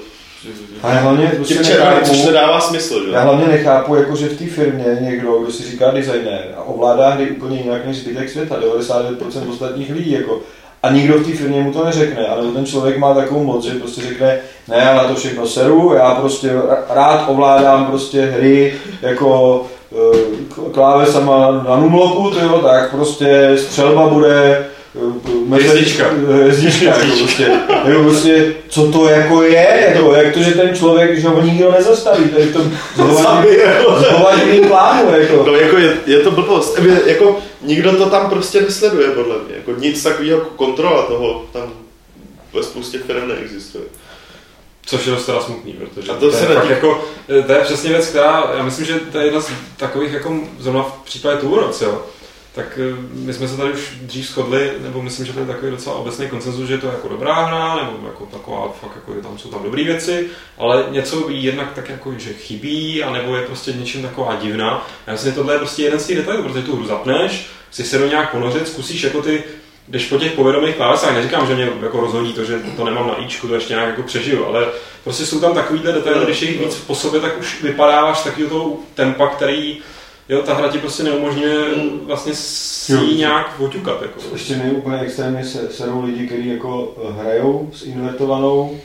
A 0.84 0.94
já 0.94 1.00
hlavně 1.00 1.28
prostě 1.28 1.54
červeným, 1.56 1.94
nechápu- 1.94 2.08
což 2.08 2.26
nedává 2.26 2.62
smysl, 2.62 3.06
že? 3.06 3.12
Já 3.12 3.22
hlavně 3.22 3.48
nechápu, 3.48 3.96
jako, 3.96 4.16
že 4.16 4.30
v 4.30 4.38
té 4.38 4.46
firmě 4.46 4.98
někdo, 5.02 5.40
kdo 5.40 5.52
si 5.52 5.64
říká 5.72 5.92
designér 5.92 6.42
a 6.58 6.64
ovládá 6.64 7.10
hry 7.10 7.32
úplně 7.32 7.58
jinak 7.60 7.86
než 7.86 7.98
zbytek 7.98 8.30
světa, 8.30 8.56
99% 8.60 9.50
ostatních 9.50 9.90
lidí. 9.94 10.12
Jako. 10.12 10.40
A 10.84 10.90
nikdo 10.92 11.14
v 11.14 11.26
té 11.26 11.38
firmě 11.38 11.62
mu 11.62 11.74
to 11.74 11.86
neřekne, 11.86 12.28
ale 12.28 12.52
ten 12.52 12.66
člověk 12.66 12.98
má 12.98 13.14
takovou 13.14 13.44
moc, 13.44 13.66
že 13.66 13.80
prostě 13.80 14.02
řekne, 14.02 14.40
ne, 14.68 14.78
já 14.78 14.96
na 14.96 15.04
to 15.04 15.16
všechno 15.16 15.48
seru, 15.48 15.94
já 15.94 16.16
prostě 16.16 16.52
rád 16.90 17.26
ovládám 17.30 17.86
prostě 17.86 18.22
hry 18.26 18.74
jako 19.02 19.62
eh, 19.92 20.72
klávesama 20.72 21.64
na 21.68 21.76
numloku, 21.76 22.30
to 22.30 22.40
jo, 22.40 22.60
tak 22.60 22.92
prostě 22.92 23.54
střelba 23.58 24.08
bude 24.08 24.66
Hvězdička. 25.50 26.06
Hvězdička, 26.10 26.86
jako 26.86 27.18
prostě, 27.18 27.52
jako 27.86 28.04
prostě, 28.04 28.54
co 28.70 28.92
to 28.92 29.10
jako 29.10 29.44
je, 29.44 29.94
jako, 29.96 30.14
jak 30.14 30.34
to, 30.34 30.40
že 30.40 30.52
ten 30.52 30.76
člověk, 30.76 31.20
že 31.20 31.28
ho 31.28 31.42
nikdo 31.42 31.72
nezastaví, 31.72 32.24
to 32.24 32.40
je 32.40 32.46
v 32.46 32.54
tom 32.54 32.78
zhovaděným 34.10 34.68
plánu, 34.68 35.20
jako. 35.20 35.44
No 35.48 35.56
jako 35.56 35.78
je, 35.78 35.98
je 36.06 36.20
to 36.20 36.32
blbost. 36.32 36.80
Jako 37.06 37.40
nikdo 37.62 37.92
to 37.92 38.10
tam 38.10 38.30
prostě 38.30 38.62
nesleduje, 38.62 39.08
podle 39.08 39.36
mě. 39.48 39.56
Jako 39.56 39.72
nic 39.82 40.04
takového, 40.04 40.38
jako 40.38 40.50
kontrola 40.56 41.04
toho 41.04 41.46
tam 41.54 41.74
ve 42.54 42.64
spoustě 42.64 42.98
firm 43.00 43.28
neexistuje. 43.28 43.84
Což 44.86 45.06
je 45.06 45.12
dost 45.12 45.26
teda 45.26 45.42
smutný, 45.42 45.74
protože 45.74 46.12
A 46.12 46.16
to 46.16 46.32
to, 46.32 46.38
se 46.38 46.46
je 46.46 46.56
fakt 46.56 46.70
jako, 46.70 47.06
to 47.48 47.54
je 47.54 47.60
přesně 47.64 47.90
věc, 47.90 48.08
která, 48.08 48.52
já 48.58 48.64
myslím, 48.64 48.86
že 48.86 48.94
to 49.12 49.18
je 49.18 49.26
jedna 49.26 49.42
z 49.42 49.50
takových, 49.78 50.14
jako 50.14 50.40
zrovna 50.60 50.84
v 50.84 51.06
případě 51.06 51.38
Toolrox, 51.38 51.82
jo, 51.82 52.02
tak 52.56 52.80
eh, 52.82 52.96
my 53.14 53.34
jsme 53.34 53.48
se 53.48 53.58
tady 53.58 53.74
už 53.74 53.92
dřív 54.02 54.28
shodli, 54.28 54.72
nebo 54.80 55.02
myslím, 55.02 55.26
že 55.26 55.34
to 55.34 55.40
je 55.40 55.46
takový 55.46 55.72
docela 55.72 55.96
obecný 55.96 56.28
konsenzus, 56.28 56.70
že 56.70 56.78
to 56.78 56.88
je 56.88 56.94
jako 56.94 57.08
dobrá 57.08 57.34
hra, 57.34 57.76
nebo 57.76 58.08
jako 58.08 58.26
taková, 58.26 58.76
fakt 58.82 58.96
jako 58.96 59.14
je 59.14 59.22
tam 59.22 59.38
jsou 59.38 59.50
tam 59.50 59.64
dobré 59.64 59.84
věci, 59.84 60.28
ale 60.58 60.86
něco 60.90 61.30
jí 61.30 61.44
jednak 61.44 61.74
tak 61.74 61.90
jako, 61.90 62.14
že 62.18 62.34
chybí, 62.34 63.04
anebo 63.04 63.36
je 63.36 63.46
prostě 63.46 63.72
něčím 63.72 64.04
taková 64.04 64.36
divná. 64.36 64.88
Já 65.08 65.14
myslím, 65.14 65.32
že 65.32 65.36
tohle 65.36 65.54
je 65.54 65.60
prostě 65.60 65.84
jeden 65.84 66.00
z 66.00 66.08
těch 66.08 66.18
detailů, 66.18 66.44
protože 66.44 66.62
tu 66.62 66.76
hru 66.76 66.86
zapneš, 66.86 67.48
chci 67.70 67.84
se 67.84 67.98
do 67.98 68.08
nějak 68.08 68.32
ponořit, 68.32 68.68
zkusíš 68.68 69.04
jako 69.04 69.22
ty 69.22 69.44
když 69.90 70.06
po 70.06 70.18
těch 70.18 70.32
povědomých 70.32 70.76
klávesách, 70.76 71.14
neříkám, 71.14 71.48
že 71.48 71.56
mě 71.56 71.70
jako 71.82 72.00
rozhodí 72.00 72.34
to, 72.34 72.44
že 72.44 72.60
to 72.78 72.86
nemám 72.86 73.08
na 73.08 73.24
ičku, 73.24 73.48
to 73.48 73.56
ještě 73.56 73.74
nějak 73.74 73.88
jako 73.88 74.04
přežiju, 74.04 74.46
ale 74.46 74.68
prostě 75.04 75.26
jsou 75.26 75.40
tam 75.40 75.54
takovýhle 75.54 75.92
detaily, 75.92 76.26
když 76.26 76.42
jich 76.42 76.60
víc 76.60 76.76
po 76.76 76.96
sobě, 76.96 77.22
tak 77.22 77.40
už 77.40 77.62
vypadáváš 77.64 78.24
takového 78.24 78.50
toho 78.50 78.78
tempa, 78.94 79.28
který 79.28 79.78
jo, 80.30 80.42
ta 80.42 80.54
hra 80.54 80.68
ti 80.72 80.78
prostě 80.78 81.04
neumožňuje 81.04 81.66
vlastně 82.06 82.36
si 82.36 82.94
Jo. 82.94 83.02
nějak 83.02 83.60
oťukat. 83.60 84.02
Jako. 84.02 84.20
Ještě 84.34 84.56
mi 84.56 84.72
úplně 84.72 85.00
extrémně 85.00 85.46
se, 85.46 85.70
serou 85.72 86.06
lidi, 86.06 86.28
kteří 86.28 86.48
jako 86.50 86.96
hrajou 87.18 87.70
s 87.74 87.84
invertovanou 87.84 88.80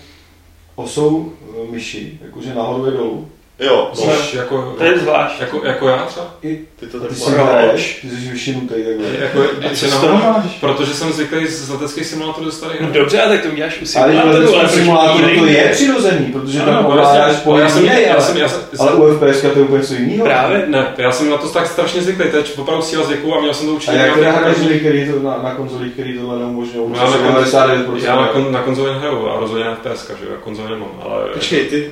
osou 0.75 1.33
eh, 1.43 1.73
myši, 1.73 2.19
jakože 2.25 2.55
nahoru 2.55 2.87
je 2.87 2.93
dolů. 2.93 3.29
Jo, 3.61 3.91
no, 3.97 4.03
Což 4.03 4.35
jako, 4.35 4.75
To 4.79 4.85
je 4.85 4.99
zvlášť. 4.99 5.41
jako, 5.41 5.61
jako 5.65 5.89
já 5.89 5.97
třeba. 6.07 6.27
ty 6.41 6.67
to 6.93 6.97
A 6.99 7.01
ty 7.01 7.07
tak 7.09 7.17
si 7.17 7.31
máš. 7.31 7.41
hraješ, 7.41 7.99
ty 8.03 8.09
jsi 8.09 8.31
vyšinutý 8.31 8.75
takhle. 8.75 9.07
Jako, 9.21 9.41
A 9.41 9.67
když 9.69 9.79
co 9.81 9.87
je 9.87 9.91
z 9.93 9.97
toho 10.01 10.15
máš? 10.17 10.45
protože 10.61 10.95
jsem 10.95 11.13
zvyklý 11.13 11.47
z 11.47 11.71
leteckých 11.71 12.07
simulátorů 12.07 12.45
do 12.47 12.53
starých 12.53 12.81
No 12.81 12.89
dobře, 12.91 13.23
a 13.23 13.29
tak 13.29 13.43
to 13.43 13.49
uděláš 13.49 13.75
u 13.83 13.99
Ale 13.99 14.09
simulátoru, 14.13 14.47
v 14.47 14.55
ale 14.55 14.59
proč 14.61 14.71
simulátoru 14.71 15.39
to 15.39 15.45
je 15.47 15.69
přirozený, 15.73 16.27
protože 16.33 16.61
Ano, 16.63 16.73
tam 16.73 16.87
ovládáš 16.87 17.17
ale 17.35 17.35
pohyb 17.45 17.63
já 17.65 17.69
jsem, 17.71 17.85
jiný, 17.85 18.03
já 18.07 18.13
ale, 18.15 18.23
jsem, 18.23 18.37
já 18.37 18.49
jsem, 18.49 18.61
ale 18.79 18.93
u 18.95 19.15
FPS 19.19 19.41
to 19.41 19.47
je 19.47 19.53
úplně 19.53 19.79
něco 19.81 19.95
jiného. 19.95 20.25
Právě. 20.25 20.65
ne, 20.69 20.87
já 20.99 21.13
jsem 21.13 21.31
na 21.31 21.37
to 21.37 21.49
tak 21.49 21.67
strašně 21.67 22.03
zvyklý, 22.03 22.31
teď 22.31 22.59
opravdu 22.59 22.83
síla 22.83 23.05
zvyku 23.05 23.35
a 23.35 23.41
měl 23.41 23.55
jsem 23.55 23.67
to 23.67 23.73
A 23.73 23.75
určitě 23.75 23.97
jak 23.97 24.15
teda 24.15 24.31
nějaký- 24.31 24.39
hraješ 24.61 24.81
který 24.81 25.11
to 25.13 25.19
na, 25.23 25.39
na 25.43 25.55
konzolích, 25.55 25.93
který 25.93 26.19
tohle 26.19 26.39
neumožňují? 26.39 26.93
Já 26.95 27.05
na, 27.11 27.17
kon, 27.17 27.35
99%. 27.45 28.05
já 28.05 28.17
na, 28.17 28.29
kon, 28.29 28.53
na 28.53 28.63
konzoli 28.63 28.93
nehraju 28.93 29.29
a 29.29 29.41
rozhodně 29.41 29.65
na 29.65 29.75
FPS, 29.75 30.07
že 30.09 30.25
jo, 30.25 30.31
já 30.31 30.37
konzoli 30.41 30.71
nemám, 30.71 30.89
ale... 31.03 31.25
Počkej, 31.33 31.65
ty, 31.65 31.91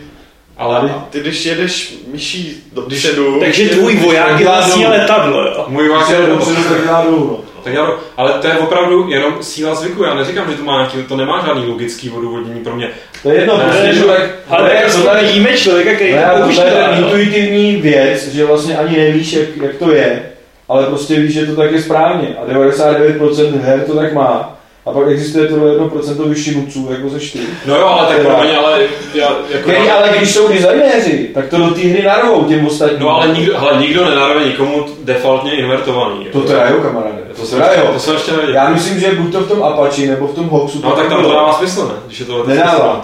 ale 0.59 0.95
ty 1.11 1.21
když 1.21 1.47
jedeš 1.47 1.95
myší 2.13 2.63
dopředu... 2.73 3.41
Takže 3.41 3.69
tvůj 3.69 3.97
voják 3.97 4.41
je 4.41 4.47
vlastně 4.47 4.89
letadlo, 4.89 5.43
jo. 5.47 5.65
můj 5.69 5.89
váš 5.89 6.11
je 6.11 6.27
dopředu, 6.27 6.63
tak 6.69 6.87
dá 6.87 7.03
dolů, 7.03 7.27
no. 7.31 7.39
tak 7.65 7.75
já, 7.75 7.91
ale 8.17 8.33
to 8.33 8.47
je 8.47 8.55
opravdu 8.55 9.09
jenom 9.11 9.35
síla 9.41 9.75
zvyku, 9.75 10.03
já 10.05 10.15
neříkám, 10.15 10.51
že 10.51 10.57
to 10.57 10.65
má 10.65 10.77
nějaký, 10.77 10.99
to 11.09 11.17
nemá 11.17 11.45
žádný 11.47 11.67
logický 11.67 12.11
odůvodnění 12.11 12.61
pro 12.61 12.77
mě. 12.77 12.91
To 13.23 13.29
je 13.31 13.35
jedno, 13.35 13.59
Ne, 13.59 13.65
prostě, 13.65 13.83
ne, 13.83 13.95
že 13.95 14.05
tak... 14.05 14.31
Ale 14.49 14.69
to 14.71 14.75
je- 14.75 14.91
to 14.93 14.99
tady- 15.03 15.27
vidíme 15.27 15.57
člověka, 15.57 15.95
který 15.95 16.13
Ne, 16.13 16.31
to 16.39 16.55
to 16.55 16.63
je 16.63 16.89
intuitivní 16.99 17.77
věc, 17.77 18.29
že 18.29 18.45
vlastně 18.45 18.77
ani 18.79 18.97
nevíš, 18.97 19.33
jak, 19.33 19.49
jak 19.63 19.77
to 19.77 19.93
je, 19.93 20.23
ale 20.69 20.87
prostě 20.87 21.15
víš, 21.21 21.33
že 21.35 21.47
to 21.47 21.57
tak 21.57 21.73
je 21.73 21.83
správně. 21.83 22.29
A 22.43 22.53
99% 22.53 23.61
her 23.61 23.81
to 23.81 23.95
tak 23.97 24.13
má. 24.13 24.52
A 24.87 24.93
pak 24.93 25.09
existuje 25.09 25.49
to 25.49 25.55
1% 25.55 26.29
vyšinutců, 26.29 26.89
jako 26.91 27.09
ze 27.09 27.21
4. 27.21 27.45
No 27.67 27.77
jo, 27.77 27.87
ale 27.87 28.09
tak 28.09 28.27
pro 28.27 28.43
mě, 28.43 28.57
ale 28.57 28.81
já, 29.15 29.29
jako 29.51 29.71
Který 29.71 29.91
ale 29.91 30.09
když 30.17 30.35
jsou 30.35 30.49
designéři, 30.49 31.31
tak 31.35 31.49
to 31.49 31.57
do 31.57 31.71
té 31.71 31.81
hry 31.81 32.03
narvou 32.03 32.45
těm 32.45 32.67
ostatním. 32.67 33.01
No 33.01 33.11
ale 33.11 33.29
nikdo, 33.29 33.59
hele, 33.59 33.81
nikdo 33.81 34.05
nenarve 34.05 34.45
nikomu 34.45 34.87
defaultně 35.05 35.57
invertovaný. 35.57 36.27
To 36.33 36.41
teda 36.41 36.69
jo, 36.69 36.81
kamaráde. 36.83 37.23
to 37.35 37.41
To 37.41 37.47
jsem, 37.47 37.63
ještě, 37.63 37.81
to 37.93 37.99
jsem 37.99 38.15
ještě 38.15 38.31
nevěděl. 38.31 38.55
Já 38.55 38.69
myslím, 38.69 39.01
že 39.01 39.13
buď 39.13 39.33
to 39.33 39.41
v 39.41 39.49
tom 39.49 39.63
Apache 39.63 40.07
nebo 40.07 40.27
v 40.27 40.35
tom 40.35 40.49
Hoxu. 40.49 40.81
No 40.85 40.91
tak 40.91 41.09
tam 41.09 41.23
to 41.23 41.31
dává 41.31 41.53
smysl, 41.53 41.89
ne? 41.89 41.95
Když 42.07 42.21
je 42.21 42.27
to 42.27 42.47
Nedává. 42.47 43.03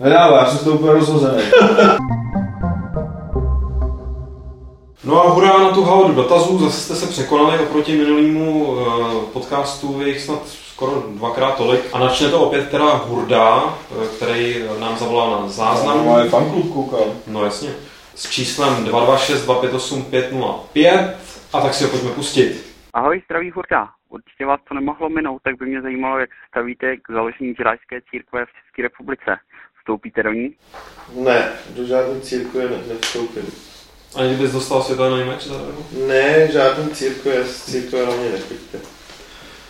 Nedává, 0.00 0.38
já 0.38 0.46
jsem 0.46 0.58
z 0.58 0.64
toho 0.64 0.76
úplně 0.76 0.92
rozhozený. 0.92 1.42
No 5.06 5.26
a 5.26 5.30
hurá 5.30 5.58
na 5.58 5.70
tu 5.70 5.84
halodu 5.84 6.14
dotazů, 6.14 6.58
zase 6.58 6.80
jste 6.80 6.94
se 6.94 7.06
překonali 7.06 7.58
oproti 7.58 7.96
minulému 7.96 8.64
uh, 8.64 8.78
podcastu, 9.32 10.00
je 10.00 10.08
jich 10.08 10.20
snad 10.20 10.38
skoro 10.74 11.04
dvakrát 11.08 11.56
tolik. 11.56 11.80
A 11.92 11.98
načne 11.98 12.28
to 12.28 12.40
opět 12.40 12.70
teda 12.70 12.94
Hurda, 13.06 13.64
eh, 13.64 13.68
který 14.16 14.64
nám 14.80 14.96
zavolal 14.96 15.42
na 15.42 15.48
záznam. 15.48 16.08
Ale 16.08 16.28
fanklub 16.28 16.72
koukal. 16.72 17.14
No 17.26 17.44
jasně. 17.44 17.70
S 18.14 18.30
číslem 18.30 18.84
226-258-505 18.84 21.14
a 21.52 21.60
tak 21.60 21.74
si 21.74 21.84
ho 21.84 21.90
pojďme 21.90 22.10
pustit. 22.10 22.74
Ahoj, 22.92 23.22
zdraví 23.24 23.50
Hurda. 23.50 23.88
Určitě 24.08 24.46
vás 24.46 24.60
to 24.68 24.74
nemohlo 24.74 25.08
minout, 25.08 25.42
tak 25.42 25.58
by 25.58 25.66
mě 25.66 25.82
zajímalo, 25.82 26.18
jak 26.18 26.30
se 26.30 26.36
stavíte 26.48 26.96
k 26.96 27.00
založení 27.12 27.54
židrářské 27.54 28.00
církve 28.10 28.46
v 28.46 28.48
České 28.48 28.82
republice. 28.82 29.36
Vstoupíte 29.78 30.22
do 30.22 30.32
ní? 30.32 30.54
Ne, 31.14 31.52
do 31.70 31.86
žádné 31.86 32.20
církve 32.20 32.62
ne, 32.62 32.76
nevstoupím. 32.88 33.46
Ani 34.16 34.34
bys 34.34 34.52
dostal 34.52 34.82
světelný 34.82 35.24
meč? 35.24 35.48
Ne, 36.06 36.48
žádný 36.52 36.90
církve, 36.90 37.44
z 37.44 37.64
církve 37.64 38.06
na 38.06 38.16
mě 38.16 38.30
nechoďte. 38.30 38.93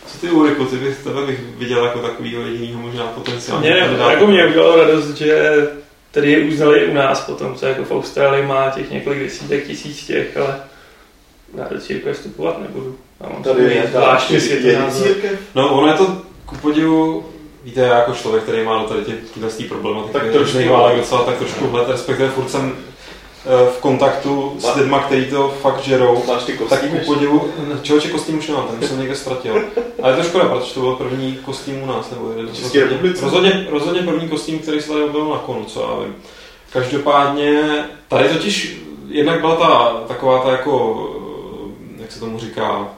Co 0.06 0.18
ty 0.18 0.30
Ulriku, 0.30 0.64
ty 0.64 0.76
bych, 0.76 0.98
tebe 0.98 1.26
bych 1.26 1.40
viděl 1.40 1.84
jako 1.84 1.98
takovýho 1.98 2.42
jedinýho 2.42 2.80
možná 2.80 3.06
potenciálně. 3.06 3.70
Mě, 3.70 3.80
ne, 3.98 4.04
jako 4.10 4.26
mě 4.26 4.46
udělalo 4.46 4.76
radost, 4.76 5.16
že 5.16 5.50
tady 6.10 6.44
uznali 6.48 6.86
u 6.86 6.94
nás 6.94 7.20
potom, 7.20 7.54
co 7.54 7.66
jako 7.66 7.84
v 7.84 7.92
Austrálii 7.92 8.46
má 8.46 8.70
těch 8.70 8.90
několik 8.90 9.18
desítek 9.18 9.66
tisíc 9.66 10.06
těch, 10.06 10.36
ale 10.36 10.60
Já 11.58 11.68
do 11.70 11.80
církve 11.80 12.12
vstupovat 12.12 12.60
nebudu. 12.62 12.98
Já 13.20 13.28
mám 13.28 13.42
Tady 13.42 13.62
je 13.74 13.86
zvláštní 13.90 14.40
církev. 14.40 15.38
No, 15.54 15.68
ono 15.78 15.88
je 15.88 15.94
to 15.94 16.22
ku 16.46 16.56
podivu, 16.56 17.26
víte, 17.64 17.80
já 17.80 17.98
jako 17.98 18.12
člověk, 18.14 18.42
který 18.42 18.64
má 18.64 18.82
do 18.82 18.88
tady 18.88 19.04
těch 19.04 19.14
tyhle 19.34 19.50
tý 19.50 19.64
problematiky, 19.64 20.12
Tak 20.12 20.32
trošku. 20.32 20.58
nejválek 20.58 20.96
docela 20.96 21.24
tak 21.24 21.38
trošku 21.38 21.66
hled, 21.66 21.88
respektive 21.88 22.28
furt 22.28 22.50
jsem 22.50 22.72
v 23.74 23.78
kontaktu 23.80 24.57
s 24.59 24.74
lidma, 24.76 24.98
kteří 24.98 25.26
to 25.26 25.54
fakt 25.62 25.80
žerou. 25.83 26.22
Máš 26.26 26.44
ty 26.44 26.52
Tak 26.52 26.68
kostýmy? 26.68 26.98
ku 26.98 27.07
podivu, 27.07 27.50
člověče 27.83 28.09
kostým 28.09 28.38
už 28.38 28.48
nemám, 28.48 28.68
ten 28.68 28.88
jsem 28.88 28.98
někde 28.98 29.16
ztratil. 29.16 29.62
Ale 30.02 30.12
je 30.12 30.16
to 30.16 30.22
škoda, 30.22 30.44
protože 30.44 30.74
to 30.74 30.80
byl 30.80 30.92
první 30.94 31.37
kostým 31.44 31.83
u 31.83 31.87
nás, 31.87 32.11
nebo 32.11 32.30
jeden 32.30 32.46
rozhodně, 32.46 32.98
rozhodně, 33.22 33.66
rozhodně 33.70 34.02
první 34.02 34.28
kostým, 34.28 34.59
který 34.59 34.80
se 34.80 34.88
tady 34.88 35.02
objevil 35.02 35.30
na 35.30 35.38
konu, 35.38 35.64
co 35.64 35.80
já 35.80 36.04
vím. 36.04 36.14
Každopádně, 36.72 37.85
tady 38.09 38.28
totiž 38.28 38.76
jednak 39.09 39.40
byla 39.40 39.57
ta 39.57 40.00
taková 40.09 40.38
ta 40.42 40.50
jako, 40.50 41.07
eh, 41.98 42.02
jak 42.02 42.12
se 42.12 42.20
tomu 42.20 42.38
říká, 42.38 42.88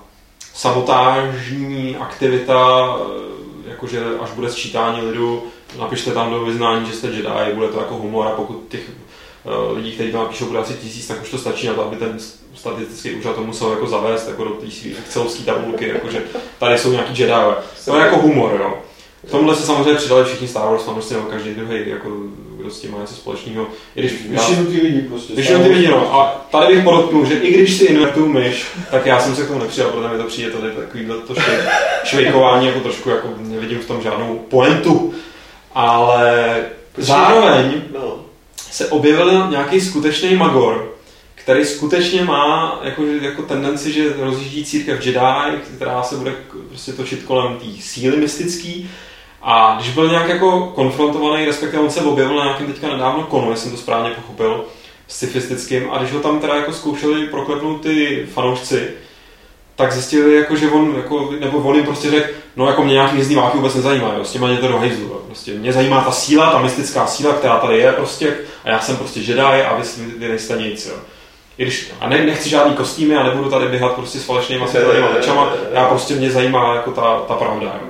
sabotážní 0.55 1.97
aktivita, 2.01 2.89
eh, 3.01 3.71
jakože 3.71 4.05
až 4.21 4.31
bude 4.31 4.51
sčítání 4.51 5.01
lidu, 5.07 5.43
napište 5.79 6.11
tam 6.11 6.31
do 6.31 6.45
vyznání, 6.45 6.87
že 6.87 6.93
jste 6.93 7.07
Jedi, 7.07 7.55
bude 7.55 7.69
to 7.69 7.79
jako 7.79 7.95
humor 7.95 8.27
a 8.27 8.31
pokud 8.31 8.65
těch 8.69 8.81
eh, 8.89 9.06
lidí, 9.73 9.93
kteří 9.93 10.13
to 10.13 10.19
napíšou, 10.19 10.45
bude 10.47 10.59
asi 10.59 10.75
tisíc, 10.75 11.07
tak 11.07 11.23
už 11.23 11.31
to 11.31 11.39
stačí 11.39 11.67
na 11.67 11.75
to, 11.75 11.85
aby 11.85 11.97
ten 11.97 12.19
statistický 12.55 13.15
úřad 13.15 13.35
to 13.35 13.43
musel 13.43 13.71
jako 13.71 13.87
zavést 13.87 14.29
jako 14.29 14.45
do 14.45 14.51
té 14.51 14.67
excelovské 14.99 15.43
tabulky, 15.43 15.89
jakože 15.89 16.23
tady 16.59 16.79
jsou 16.79 16.93
nějaký 16.93 17.23
Jedi. 17.23 17.35
To 17.85 17.97
je 17.97 18.03
jako 18.03 18.17
humor, 18.17 18.59
jo. 18.61 18.79
K 19.27 19.31
tomuhle 19.31 19.57
se 19.57 19.63
samozřejmě 19.67 19.95
přidali 19.95 20.25
všichni 20.25 20.49
Star 20.49 20.69
Wars 20.69 20.83
fanoušci, 20.83 21.15
nebo 21.15 21.27
každý 21.27 21.55
druhý, 21.55 21.89
jako, 21.89 22.09
kdo 22.57 22.71
s 22.71 22.81
tím 22.81 22.93
má 22.93 23.01
něco 23.01 23.15
společného. 23.15 23.67
I 23.97 24.01
když 24.01 24.13
Většinu 24.29 24.67
ty 24.67 24.81
lidi 24.81 25.01
prostě. 25.03 25.33
ty 25.35 25.69
lidi, 25.69 25.89
no. 25.89 26.15
A 26.15 26.47
tady 26.51 26.75
bych 26.75 26.85
podotknul, 26.85 27.27
že 27.27 27.35
i 27.35 27.55
když 27.55 27.77
si 27.77 27.85
invertuju 27.85 28.27
myš, 28.27 28.67
tak 28.91 29.07
já 29.07 29.21
jsem 29.21 29.37
se 29.37 29.43
k 29.43 29.49
tomu 29.49 29.59
nepřidal, 29.59 29.91
protože 29.91 30.09
mi 30.09 30.19
to 30.19 30.25
přijde 30.25 30.51
tady 30.51 30.73
takovýhle 30.73 31.17
to 31.17 31.35
švej, 31.35 31.59
švejkování, 32.05 32.67
jako 32.67 32.81
trošku 32.81 33.11
jako 33.11 33.29
nevidím 33.39 33.79
v 33.79 33.87
tom 33.87 34.03
žádnou 34.03 34.39
pointu. 34.49 35.15
Ale 35.75 36.57
zároveň 36.97 37.83
No. 37.95 38.26
Se 38.77 38.87
objevil 38.87 39.51
nějaký 39.51 39.81
skutečný 39.81 40.37
magor, 40.37 40.95
který 41.35 41.65
skutečně 41.65 42.25
má 42.25 42.81
jako, 42.83 43.03
jako 43.05 43.43
tendenci, 43.43 43.93
že 43.93 44.15
rozjíždí 44.19 44.65
církev 44.65 45.07
Jedi, 45.07 45.59
která 45.77 46.03
se 46.03 46.17
bude 46.17 46.35
prostě 46.69 46.93
točit 46.93 47.23
kolem 47.23 47.57
té 47.57 47.65
síly 47.81 48.17
mystický. 48.17 48.91
A 49.43 49.77
když 49.77 49.95
byl 49.95 50.09
nějak 50.09 50.29
jako 50.29 50.73
konfrontovaný, 50.75 51.45
respektive 51.45 51.83
on 51.83 51.91
se 51.91 52.01
objevil 52.01 52.37
na 52.37 52.45
nějakém 52.45 52.67
teďka 52.67 52.89
nedávno 52.89 53.23
konu, 53.23 53.51
jestli 53.51 53.63
jsem 53.63 53.77
to 53.77 53.83
správně 53.83 54.11
pochopil, 54.11 54.65
scifistickým, 55.09 55.91
a 55.91 55.99
když 55.99 56.13
ho 56.13 56.21
tam 56.21 56.41
teda 56.41 56.55
jako 56.55 56.73
zkoušeli 56.73 57.27
proklepnout 57.27 57.81
ty 57.81 58.27
fanoušci, 58.35 58.89
tak 59.77 59.93
zjistili, 59.93 60.37
jako, 60.37 60.57
že 60.57 60.71
on, 60.71 60.95
jako, 60.97 61.35
nebo 61.41 61.59
on 61.59 61.77
jim 61.77 61.85
prostě 61.85 62.11
řekl, 62.11 62.29
no 62.57 62.67
jako 62.67 62.85
mě 62.85 62.93
nějaký 62.93 63.13
hvězdný 63.13 63.35
války 63.35 63.57
vůbec 63.57 63.75
nezajímá, 63.75 64.15
jo, 64.19 64.25
s 64.25 64.33
těma 64.33 64.47
mě 64.47 64.57
to 64.57 64.69
do 64.69 64.79
hajzlu, 64.79 65.05
jo. 65.05 65.21
prostě 65.27 65.55
mě 65.55 65.73
zajímá 65.73 66.01
ta 66.01 66.13
síla, 66.13 66.51
ta 66.51 66.59
mystická 66.59 67.07
síla, 67.07 67.33
která 67.33 67.57
tady 67.59 67.79
je 67.79 67.93
prostě, 67.93 68.37
a 68.65 68.71
já 68.71 68.81
jsem 68.81 68.97
prostě 68.97 69.21
Jedi 69.21 69.41
a 69.41 69.77
vy, 69.77 69.83
vy 70.19 70.29
nejste 70.29 70.57
nic, 70.57 70.87
jo. 70.87 70.95
I 71.59 71.63
když, 71.63 71.93
a 72.01 72.09
ne, 72.09 72.25
nechci 72.25 72.49
žádný 72.49 72.75
kostýmy, 72.75 73.17
a 73.17 73.23
nebudu 73.23 73.51
tady 73.51 73.69
běhat 73.69 73.93
prostě 73.93 74.19
s 74.19 74.25
falešnýma 74.25 74.67
světelnýma 74.69 75.13
mečama, 75.13 75.53
já 75.73 75.85
prostě 75.85 76.15
mě 76.15 76.31
zajímá 76.31 76.75
jako 76.75 76.91
ta, 76.91 77.21
ta 77.29 77.35
pravda. 77.35 77.81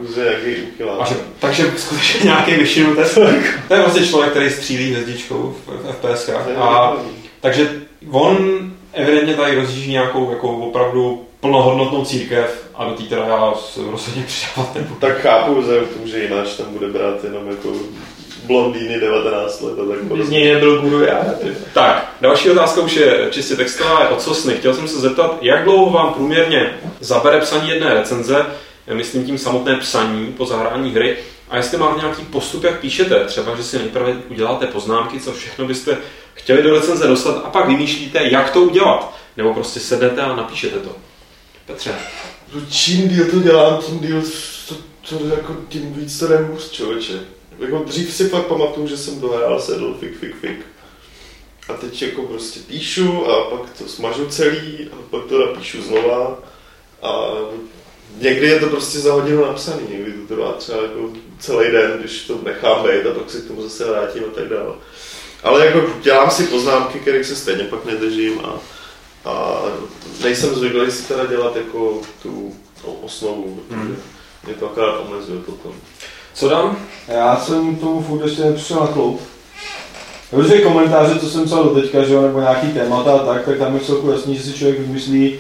Jo. 0.81 0.96
A 1.01 1.05
že, 1.05 1.14
takže 1.38 1.72
skutečně 1.77 2.20
nějaký 2.25 2.55
vyšinutec. 2.55 3.14
To 3.68 3.75
je 3.75 3.83
prostě 3.83 4.07
člověk, 4.07 4.31
který 4.31 4.51
střílí 4.51 4.90
hvězdičkou 4.90 5.57
v, 5.66 5.70
v 5.70 5.92
FPS. 5.92 6.31
A, 6.57 6.92
takže 7.40 7.70
on 8.11 8.61
evidentně 8.92 9.35
tady 9.35 9.55
rozjíždí 9.55 9.92
nějakou 9.92 10.31
jako 10.31 10.49
opravdu 10.49 11.27
plnohodnotnou 11.40 12.05
církev 12.05 12.68
a 12.75 12.85
do 12.85 12.90
té 12.90 13.03
teda 13.03 13.25
já 13.27 13.55
se 13.55 13.81
rozhodně 13.90 14.22
přidávat 14.27 14.75
nebudu. 14.75 15.01
Tak 15.01 15.18
chápu, 15.20 15.62
že 15.62 15.81
že 16.05 16.18
jináč 16.18 16.49
tam 16.55 16.66
bude 16.72 16.88
brát 16.88 17.25
jenom 17.25 17.51
jako 17.51 17.68
blondýny 18.44 19.01
19 19.01 19.61
let 19.62 19.72
a 19.72 19.88
tak 19.88 19.99
By 19.99 20.05
z 20.05 20.09
podobně. 20.09 20.38
něj 20.40 20.55
nebyl 20.55 20.81
guru 20.81 21.01
já. 21.05 21.25
ty. 21.42 21.49
Tak, 21.75 22.12
další 22.20 22.51
otázka 22.51 22.81
už 22.81 22.94
je 22.96 23.29
čistě 23.31 23.57
textová, 23.57 24.01
je 24.03 24.09
ocosny. 24.09 24.55
Chtěl 24.55 24.75
jsem 24.75 24.88
se 24.88 25.01
zeptat, 25.01 25.38
jak 25.42 25.64
dlouho 25.64 25.90
vám 25.92 26.14
průměrně 26.14 26.79
zabere 27.01 27.40
psaní 27.40 27.68
jedné 27.68 27.94
recenze, 27.94 28.46
myslím 28.92 29.25
tím 29.27 29.38
samotné 29.38 29.77
psaní 29.77 30.33
po 30.33 30.46
zahrání 30.46 30.90
hry, 30.90 31.16
a 31.51 31.57
jestli 31.57 31.79
máte 31.79 32.01
nějaký 32.01 32.22
postup, 32.25 32.64
jak 32.64 32.81
píšete, 32.81 33.25
třeba, 33.25 33.57
že 33.57 33.62
si 33.62 33.79
nejprve 33.79 34.16
uděláte 34.29 34.66
poznámky, 34.66 35.20
co 35.20 35.33
všechno 35.33 35.64
byste 35.66 35.96
chtěli 36.35 36.62
do 36.62 36.75
recenze 36.75 37.07
dostat 37.07 37.42
a 37.44 37.51
pak 37.51 37.68
vymýšlíte, 37.68 38.18
jak 38.22 38.51
to 38.51 38.61
udělat. 38.61 39.14
Nebo 39.37 39.55
prostě 39.55 39.81
sednete 39.81 40.22
a 40.22 40.37
napíšete 40.37 40.79
to. 40.79 40.90
Petře. 41.66 41.94
No, 42.55 42.61
Čím 42.70 43.09
díl 43.09 43.31
to 43.31 43.40
dělám, 43.40 43.83
tím 43.83 43.98
díl 43.98 44.22
to, 44.68 44.74
to 45.09 45.26
jako 45.26 45.57
tím 45.68 45.92
víc 45.92 46.18
to 46.18 46.26
hůř, 46.26 46.70
člověče. 46.70 47.20
Jako 47.59 47.79
dřív 47.79 48.14
si 48.14 48.29
fakt 48.29 48.46
pamatuju, 48.46 48.88
že 48.88 48.96
jsem 48.96 49.20
dohrál, 49.20 49.61
sedl, 49.61 49.96
fik, 50.00 50.18
fik, 50.18 50.37
fik. 50.37 50.66
A 51.68 51.72
teď 51.72 52.02
jako 52.02 52.22
prostě 52.22 52.61
píšu 52.61 53.26
a 53.26 53.50
pak 53.50 53.70
to 53.79 53.88
smažu 53.88 54.26
celý 54.26 54.88
a 54.92 54.96
pak 55.11 55.24
to 55.24 55.46
napíšu 55.46 55.83
znova. 55.83 56.38
A 57.02 57.31
někdy 58.18 58.46
je 58.46 58.61
to 58.61 58.66
prostě 58.66 58.98
za 58.98 59.12
hodinu 59.12 59.46
napsaný, 59.46 59.83
někdy 59.90 60.12
to 60.12 60.35
trvá 60.35 60.52
třeba 60.52 60.83
jako 60.83 61.11
celý 61.38 61.72
den, 61.72 61.92
když 61.98 62.22
to 62.22 62.38
nechám 62.44 62.83
být 62.83 63.07
a 63.07 63.14
pak 63.14 63.31
se 63.31 63.40
k 63.40 63.46
tomu 63.46 63.62
zase 63.62 63.85
vrátím 63.85 64.24
a 64.24 64.35
tak 64.35 64.48
dále. 64.48 64.74
Ale 65.42 65.66
jako 65.66 65.90
dělám 66.02 66.31
si 66.31 66.44
poznámky, 66.44 67.00
kterých 67.00 67.26
se 67.26 67.37
stejně 67.37 67.64
pak 67.64 67.85
nedržím 67.85 68.40
a, 68.44 68.61
a 69.27 69.62
nejsem 70.23 70.55
zvyklý 70.55 70.91
si 70.91 71.09
teda 71.09 71.27
dělat 71.27 71.57
jako 71.57 71.99
tu 72.23 72.53
osnovu, 73.03 73.59
protože 73.69 73.81
Hmm. 73.81 73.97
mě 74.47 74.55
to 74.55 74.67
akorát 74.67 74.99
omezuje 75.01 75.41
potom. 75.41 75.73
Co 76.35 76.49
dám? 76.49 76.77
Já 77.09 77.37
jsem 77.37 77.77
tomu 77.77 78.03
furt 78.03 78.25
ještě 78.25 78.43
nepřišel 78.45 78.81
na 78.81 78.87
kloup. 78.87 79.21
Protože 80.31 80.59
komentáře, 80.59 81.21
co 81.21 81.31
jsem 81.31 81.45
psal 81.45 81.65
do 81.65 81.81
teďka, 81.81 82.05
že 82.05 82.15
jo, 82.15 82.23
nebo 82.23 82.41
nějaký 82.41 82.69
témata 82.73 83.12
a 83.12 83.27
tak, 83.27 83.45
tak 83.45 83.59
tam 83.59 83.75
je 83.75 83.81
celku 83.81 84.11
jasný, 84.11 84.37
že 84.37 84.43
si 84.43 84.53
člověk 84.53 84.81
vymyslí, 84.81 85.39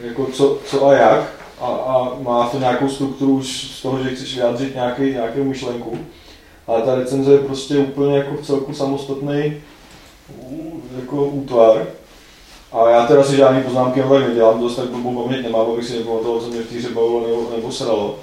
jako 0.00 0.26
co, 0.26 0.58
co 0.66 0.86
a 0.86 0.92
jak 0.92 1.30
a, 1.60 1.66
a 1.66 2.12
má 2.22 2.48
to 2.48 2.58
nějakou 2.58 2.88
strukturu 2.88 3.32
už 3.36 3.70
z 3.78 3.82
toho, 3.82 4.02
že 4.02 4.14
chceš 4.14 4.34
vyjádřit 4.34 4.74
nějaký, 4.74 5.02
nějakou 5.02 5.44
myšlenku. 5.44 5.98
Ale 6.66 6.82
ta 6.82 6.94
recenze 6.94 7.32
je 7.32 7.38
prostě 7.38 7.78
úplně 7.78 8.16
jako 8.16 8.34
v 8.34 8.46
celku 8.46 8.74
samostatný 8.74 9.62
jako 11.00 11.24
útvar. 11.24 11.86
A 12.72 12.90
já 12.90 13.06
teda 13.06 13.24
si 13.24 13.36
žádný 13.36 13.62
poznámky 13.62 14.00
tak 14.00 14.28
nedělám, 14.28 14.60
dost 14.60 14.76
tak 14.76 14.88
blbou 14.88 15.22
paměť 15.22 15.42
nemám, 15.42 15.66
abych 15.72 15.84
si 15.84 15.98
nepamatoval, 15.98 16.40
co 16.40 16.46
mě 16.46 16.60
v 16.60 16.68
té 16.68 16.78
hře 16.78 16.88
bavilo 16.88 17.20
nebo, 17.20 17.50
nebo 17.56 17.72
sralo. 17.72 18.18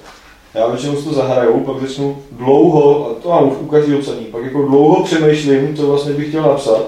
Já 0.54 0.66
většinou 0.66 0.96
si 0.96 1.04
to 1.04 1.14
zahraju, 1.14 1.60
pak 1.60 1.80
začnu 1.80 2.22
dlouho, 2.32 3.10
a 3.10 3.22
to 3.22 3.28
mám 3.28 3.44
u 3.44 3.66
každého 3.66 4.00
psaní, 4.00 4.24
pak 4.24 4.44
jako 4.44 4.62
dlouho 4.62 5.04
přemýšlím, 5.04 5.76
co 5.76 5.86
vlastně 5.86 6.12
bych 6.12 6.28
chtěl 6.28 6.42
napsat. 6.42 6.82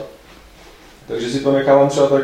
Takže 1.09 1.31
si 1.31 1.41
to 1.41 1.53
nechávám 1.53 1.89
třeba 1.89 2.07
tak 2.07 2.23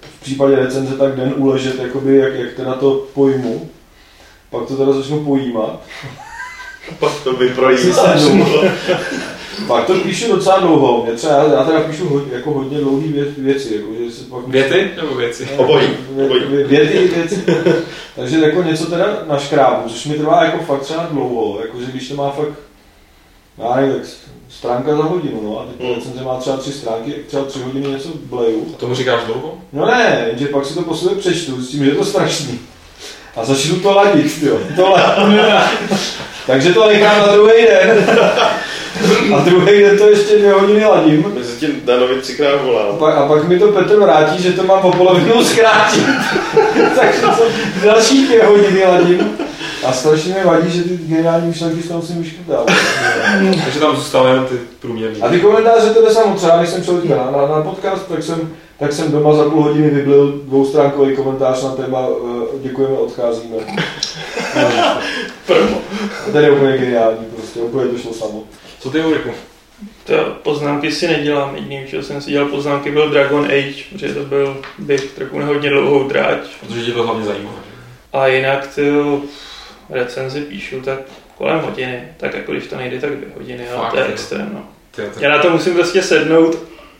v 0.00 0.20
případě 0.20 0.56
recenze 0.56 0.96
tak 0.96 1.16
den 1.16 1.34
uležet, 1.36 1.80
jakoby, 1.80 2.16
jak, 2.16 2.34
jak 2.34 2.54
teda 2.54 2.74
to 2.74 3.06
pojmu. 3.14 3.68
Pak 4.50 4.66
to 4.68 4.76
teda 4.76 4.92
začnu 4.92 5.24
pojímat. 5.24 5.80
Pak 6.98 7.12
to 7.24 7.32
vyprojí. 7.32 7.78
Pak 9.66 9.84
to 9.86 9.94
píšu 9.94 10.32
docela 10.36 10.58
dlouho. 10.60 11.04
Mě 11.04 11.12
třeba, 11.14 11.32
já 11.54 11.64
teda 11.64 11.80
píšu 11.80 12.08
hodně, 12.08 12.34
jako 12.36 12.50
hodně 12.50 12.78
dlouhé 12.78 13.06
vě, 13.08 13.24
věci. 13.38 13.74
Jako, 13.74 13.88
že 14.04 14.10
si 14.10 14.24
pak 14.24 14.48
Věty 14.48 14.90
nebo 14.96 15.14
věci? 15.14 15.48
Obojí, 15.56 15.86
Vě- 16.16 16.24
obojí. 16.24 16.42
vě- 16.42 16.66
Věty, 16.66 17.10
věci. 17.14 17.44
Takže 18.16 18.38
jako 18.38 18.62
něco 18.62 18.86
teda 18.86 19.06
naškrábu, 19.28 19.88
což 19.88 20.06
mi 20.06 20.14
trvá 20.14 20.44
jako 20.44 20.58
fakt 20.64 20.80
třeba 20.80 21.06
dlouho. 21.10 21.58
Jakože 21.60 21.86
když 21.86 22.08
to 22.08 22.14
má 22.14 22.30
fakt, 22.30 22.52
já 23.58 23.76
nevím, 23.76 23.92
tak 23.94 24.02
stránka 24.50 24.96
za 24.96 25.02
hodinu, 25.02 25.40
no. 25.44 25.60
A 25.60 25.64
teď 25.64 25.86
Hmm. 25.86 25.94
recenze 25.94 26.24
má 26.24 26.36
třeba 26.36 26.56
tři 26.56 26.72
stránky, 26.72 27.12
třeba 27.26 27.44
tři 27.44 27.58
hodiny 27.62 27.88
něco 27.88 28.08
bleju. 28.24 28.66
A 28.74 28.78
tomu 28.78 28.94
říkáš 28.94 29.20
dlouho? 29.26 29.54
No 29.72 29.86
ne, 29.86 30.24
jenže 30.28 30.46
pak 30.46 30.66
si 30.66 30.74
to 30.74 30.82
po 30.82 30.94
sobě 30.96 31.16
přečtu 31.16 31.62
s 31.62 31.68
tím, 31.68 31.84
že 31.84 31.90
je 31.90 31.96
to 31.96 32.04
strašný. 32.04 32.58
A 33.36 33.44
začnu 33.44 33.76
to 33.80 33.94
ladit, 33.94 34.42
jo. 34.42 34.58
To 34.76 34.96
Takže 36.46 36.72
to 36.72 36.88
nechám 36.88 37.18
na 37.26 37.32
druhý 37.32 37.52
den. 37.66 38.06
A 39.36 39.40
druhý 39.40 39.80
den 39.80 39.98
to 39.98 40.10
ještě 40.10 40.38
dvě 40.38 40.52
hodiny 40.52 40.84
ladím. 40.84 41.32
Mezi 41.34 41.56
tím 41.56 41.80
Danovi 41.84 42.14
třikrát 42.20 42.54
A 42.54 42.62
volám. 42.62 42.96
pak, 42.98 43.16
a 43.16 43.26
pak 43.26 43.48
mi 43.48 43.58
to 43.58 43.68
Petr 43.68 44.00
vrátí, 44.00 44.42
že 44.42 44.52
to 44.52 44.62
mám 44.62 44.84
o 44.84 44.92
polovinu 44.92 45.44
zkrátit. 45.44 46.06
Takže 46.96 47.20
to 47.20 47.44
další 47.84 48.26
dvě 48.26 48.44
hodiny 48.44 48.84
ladím. 48.84 49.38
A 49.84 49.92
strašně 49.92 50.34
mi 50.34 50.44
vadí, 50.44 50.70
že 50.70 50.82
ty 50.82 50.96
geniální 50.96 51.48
myšlenky 51.48 51.82
z 51.82 51.88
toho 51.88 52.02
si 52.02 52.12
vyškrtal. 52.12 52.66
Takže 53.64 53.80
tam 53.80 53.96
zůstávají 53.96 54.32
jenom 54.32 54.48
ty 54.48 54.54
průměrný. 54.80 55.22
A 55.22 55.28
ty 55.28 55.40
komentáře 55.40 55.90
to 55.90 56.02
jde 56.02 56.10
samo. 56.10 56.36
Třeba 56.36 56.56
když 56.56 56.70
jsem 56.70 56.84
šel 56.84 57.02
na, 57.08 57.30
na, 57.30 57.56
na, 57.56 57.62
podcast, 57.62 58.08
tak 58.08 58.22
jsem, 58.22 58.52
tak 58.78 58.92
jsem 58.92 59.12
doma 59.12 59.34
za 59.34 59.44
půl 59.44 59.62
hodiny 59.62 59.90
vyblil 59.90 60.40
dvoustránkový 60.44 61.16
komentář 61.16 61.62
na 61.62 61.70
téma 61.70 62.08
uh, 62.08 62.42
děkujeme, 62.62 62.94
odcházíme. 62.94 63.56
Prvo. 65.46 65.76
A 66.28 66.30
ten 66.32 66.44
je 66.44 66.50
úplně 66.50 66.78
geniální, 66.78 67.26
prostě 67.36 67.60
úplně 67.60 67.86
to 67.86 67.98
šlo 67.98 68.12
samo. 68.12 68.42
Co 68.80 68.90
ty, 68.90 69.00
Ulriku? 69.00 69.30
To 70.04 70.14
poznámky 70.42 70.92
si 70.92 71.08
nedělám, 71.08 71.54
jediný, 71.54 71.86
čeho 71.86 72.02
jsem 72.02 72.20
si 72.20 72.30
dělal 72.30 72.48
poznámky, 72.48 72.90
byl 72.90 73.10
Dragon 73.10 73.44
Age, 73.44 73.82
protože 73.92 74.14
to 74.14 74.24
byl 74.24 74.62
běh 74.78 75.04
trochu 75.04 75.38
na 75.38 75.46
hodně 75.46 75.70
dlouhou 75.70 76.08
dráť. 76.08 76.38
Protože 76.60 76.84
tě 76.84 76.92
to 76.92 77.02
hlavně 77.02 77.24
zajímá. 77.24 77.54
A 78.12 78.26
jinak 78.26 78.74
ty 78.74 78.90
recenzi 79.90 80.40
píšu 80.40 80.80
tak 80.80 80.98
kolem 81.38 81.60
hodiny, 81.60 82.02
tak 82.16 82.34
jako 82.34 82.52
když 82.52 82.66
to 82.66 82.76
nejde, 82.76 83.00
tak 83.00 83.16
dvě 83.16 83.28
hodiny, 83.36 83.68
ale 83.70 83.78
Fakt, 83.78 83.90
to 83.90 83.98
je 83.98 84.06
extrém, 84.06 84.50
no. 84.54 84.68
Já 85.20 85.30
na 85.30 85.38
to 85.38 85.50
musím 85.50 85.74
prostě 85.74 86.02
sednout 86.02 86.58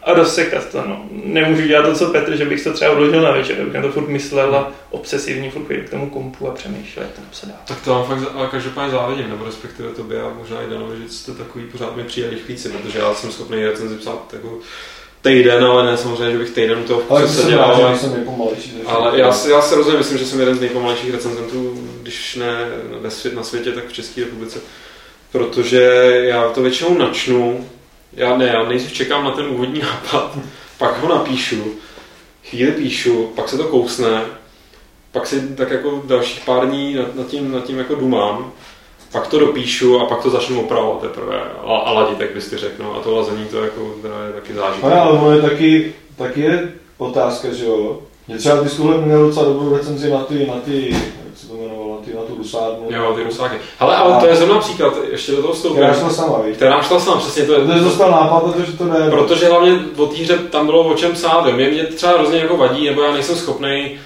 a 0.09 0.15
rozsekat 0.15 0.71
to, 0.73 0.83
no. 0.87 1.07
Nemůžu 1.25 1.63
dělat 1.67 1.83
to, 1.83 1.95
co 1.95 2.07
Petr, 2.07 2.37
že 2.37 2.45
bych 2.45 2.65
to 2.65 2.73
třeba 2.73 2.91
odložil 2.91 3.23
na 3.23 3.31
večer, 3.31 3.57
bych 3.65 3.75
na 3.75 3.83
to 3.83 3.93
furt 3.93 4.09
myslel 4.09 4.55
a 4.57 4.73
obsesivně 4.91 5.51
furt 5.51 5.63
k 5.87 5.91
tomu 5.91 6.11
kompu 6.11 6.49
a 6.49 6.55
přemýšlel, 6.55 7.05
jak 7.07 7.15
to 7.15 7.21
napsat 7.23 7.47
dál. 7.47 7.57
Tak 7.69 7.81
to 7.85 7.91
vám 7.91 8.05
fakt, 8.05 8.21
za- 8.21 8.31
ale 8.35 8.49
každopádně 8.51 8.91
závidím, 8.91 9.29
nebo 9.31 9.45
respektive 9.45 9.89
tobě 9.89 10.23
a 10.23 10.33
možná 10.39 10.63
i 10.63 10.71
Danovi, 10.71 10.97
že 11.03 11.09
jste 11.09 11.33
takový 11.33 11.65
pořád 11.65 11.97
mi 11.97 12.05
přijde 12.05 12.31
rychlíci, 12.31 12.69
protože 12.69 12.99
já 12.99 13.15
jsem 13.15 13.33
schopný 13.33 13.65
recenzi 13.65 13.95
psát 13.97 14.31
jako 14.33 14.59
týden, 15.23 15.65
ale 15.65 15.87
ne 15.91 15.97
samozřejmě, 15.97 16.33
že 16.33 16.39
bych 16.39 16.51
týden 16.51 16.83
toho 16.85 17.03
Ale 17.11 17.23
to 17.23 17.29
se 17.29 17.41
jsem 17.41 17.51
dělal, 17.51 17.75
ale, 17.75 17.99
nejpomalejší. 18.15 18.71
všech. 18.71 18.83
ale 18.89 19.19
já, 19.21 19.33
si, 19.33 19.51
já 19.51 19.63
si 19.63 19.75
rozumím, 19.75 19.99
myslím, 19.99 20.19
že 20.19 20.27
jsem 20.27 20.41
jeden 20.41 20.55
z 20.57 20.61
nejpomalejších 20.61 21.13
recenzentů, 21.13 21.89
když 22.03 22.37
ne 22.37 22.69
na 23.35 23.43
světě, 23.43 23.73
tak 23.73 23.87
v 23.89 23.93
České 23.93 24.21
republice. 24.21 24.59
Protože 25.33 25.83
já 26.23 26.49
to 26.49 26.63
většinou 26.63 26.99
načnu, 26.99 27.69
já 28.13 28.37
ne, 28.37 28.47
já 28.47 28.69
nejdřív 28.69 28.93
čekám 28.93 29.25
na 29.25 29.31
ten 29.31 29.47
úvodní 29.47 29.81
nápad, 29.81 30.39
pak 30.79 31.03
ho 31.03 31.09
napíšu, 31.09 31.65
chvíli 32.45 32.73
píšu, 32.73 33.33
pak 33.35 33.49
se 33.49 33.57
to 33.57 33.65
kousne, 33.65 34.23
pak 35.13 35.27
si 35.27 35.49
tak 35.57 35.71
jako 35.71 36.03
dalších 36.07 36.45
pár 36.45 36.69
dní 36.69 36.95
nad, 36.95 37.15
nad, 37.15 37.27
tím, 37.27 37.53
nad 37.53 37.65
tím 37.65 37.79
jako 37.79 37.95
dumám, 37.95 38.53
pak 39.13 39.27
to 39.27 39.39
dopíšu 39.39 40.01
a 40.01 40.07
pak 40.07 40.23
to 40.23 40.31
začnu 40.31 40.61
opravovat 40.61 41.01
teprve 41.01 41.41
a, 41.41 41.77
a 41.77 41.93
ladit, 41.93 42.31
bys 42.35 42.49
ty 42.49 42.57
řekl. 42.57 42.83
No, 42.83 42.97
a 42.97 43.01
to 43.01 43.17
lazení 43.17 43.45
to 43.45 43.65
jako 43.65 43.95
teda 44.03 44.25
je 44.27 44.33
taky 44.33 44.55
zážitek. 44.55 44.85
Ale, 44.85 45.01
ale 45.01 45.19
ono 45.19 45.33
je 45.33 45.43
taky, 45.43 45.93
taky 46.17 46.41
je 46.41 46.73
otázka, 46.99 47.53
že 47.53 47.65
jo. 47.65 48.03
Mě 48.29 48.39
třeba 48.39 48.57
tohle 48.77 48.99
měl 48.99 49.27
docela 49.27 49.47
dobrou 49.47 49.77
recenzi 49.77 50.11
na 50.11 50.25
ty, 50.25 50.47
na 50.47 50.55
ty, 50.55 50.97
se 51.49 51.55
to 51.55 51.63
jmenovalo, 51.63 52.01
ty, 52.05 52.15
na 52.15 52.23
tu 52.23 52.35
rusárnu. 52.35 52.87
Jo, 52.91 53.13
ty 53.17 53.23
rusáky. 53.23 53.57
Ale, 53.79 53.97
ale 53.97 54.21
to 54.21 54.27
je 54.27 54.37
zrovna 54.37 54.59
příklad, 54.59 54.95
ještě 55.11 55.33
do 55.33 55.43
toho 55.43 55.55
vstoupím. 55.55 55.77
Která 55.77 55.95
šla 55.95 56.11
sama, 56.11 56.39
víš. 56.39 56.57
Která 56.57 56.83
šla 56.83 57.01
sama, 57.01 57.17
přesně 57.17 57.43
to 57.43 57.53
je. 57.53 57.65
To 57.65 57.73
je 57.73 57.81
dostal 57.81 58.11
nápad 58.11 58.47
na 58.47 58.53
to, 58.53 58.63
že 58.63 58.73
to 58.73 58.85
ne. 58.85 59.11
Protože 59.11 59.49
hlavně 59.49 59.81
o 59.97 60.07
té 60.07 60.17
hře 60.17 60.39
tam 60.39 60.67
bylo 60.67 60.83
o 60.83 60.95
čem 60.95 61.13
psát. 61.13 61.47
jo. 61.47 61.53
Mě, 61.53 61.69
mě 61.69 61.85
třeba 61.85 62.13
hrozně 62.13 62.39
jako 62.39 62.57
vadí, 62.57 62.87
nebo 62.87 63.03
já 63.03 63.13
nejsem 63.13 63.37
schopný, 63.37 63.99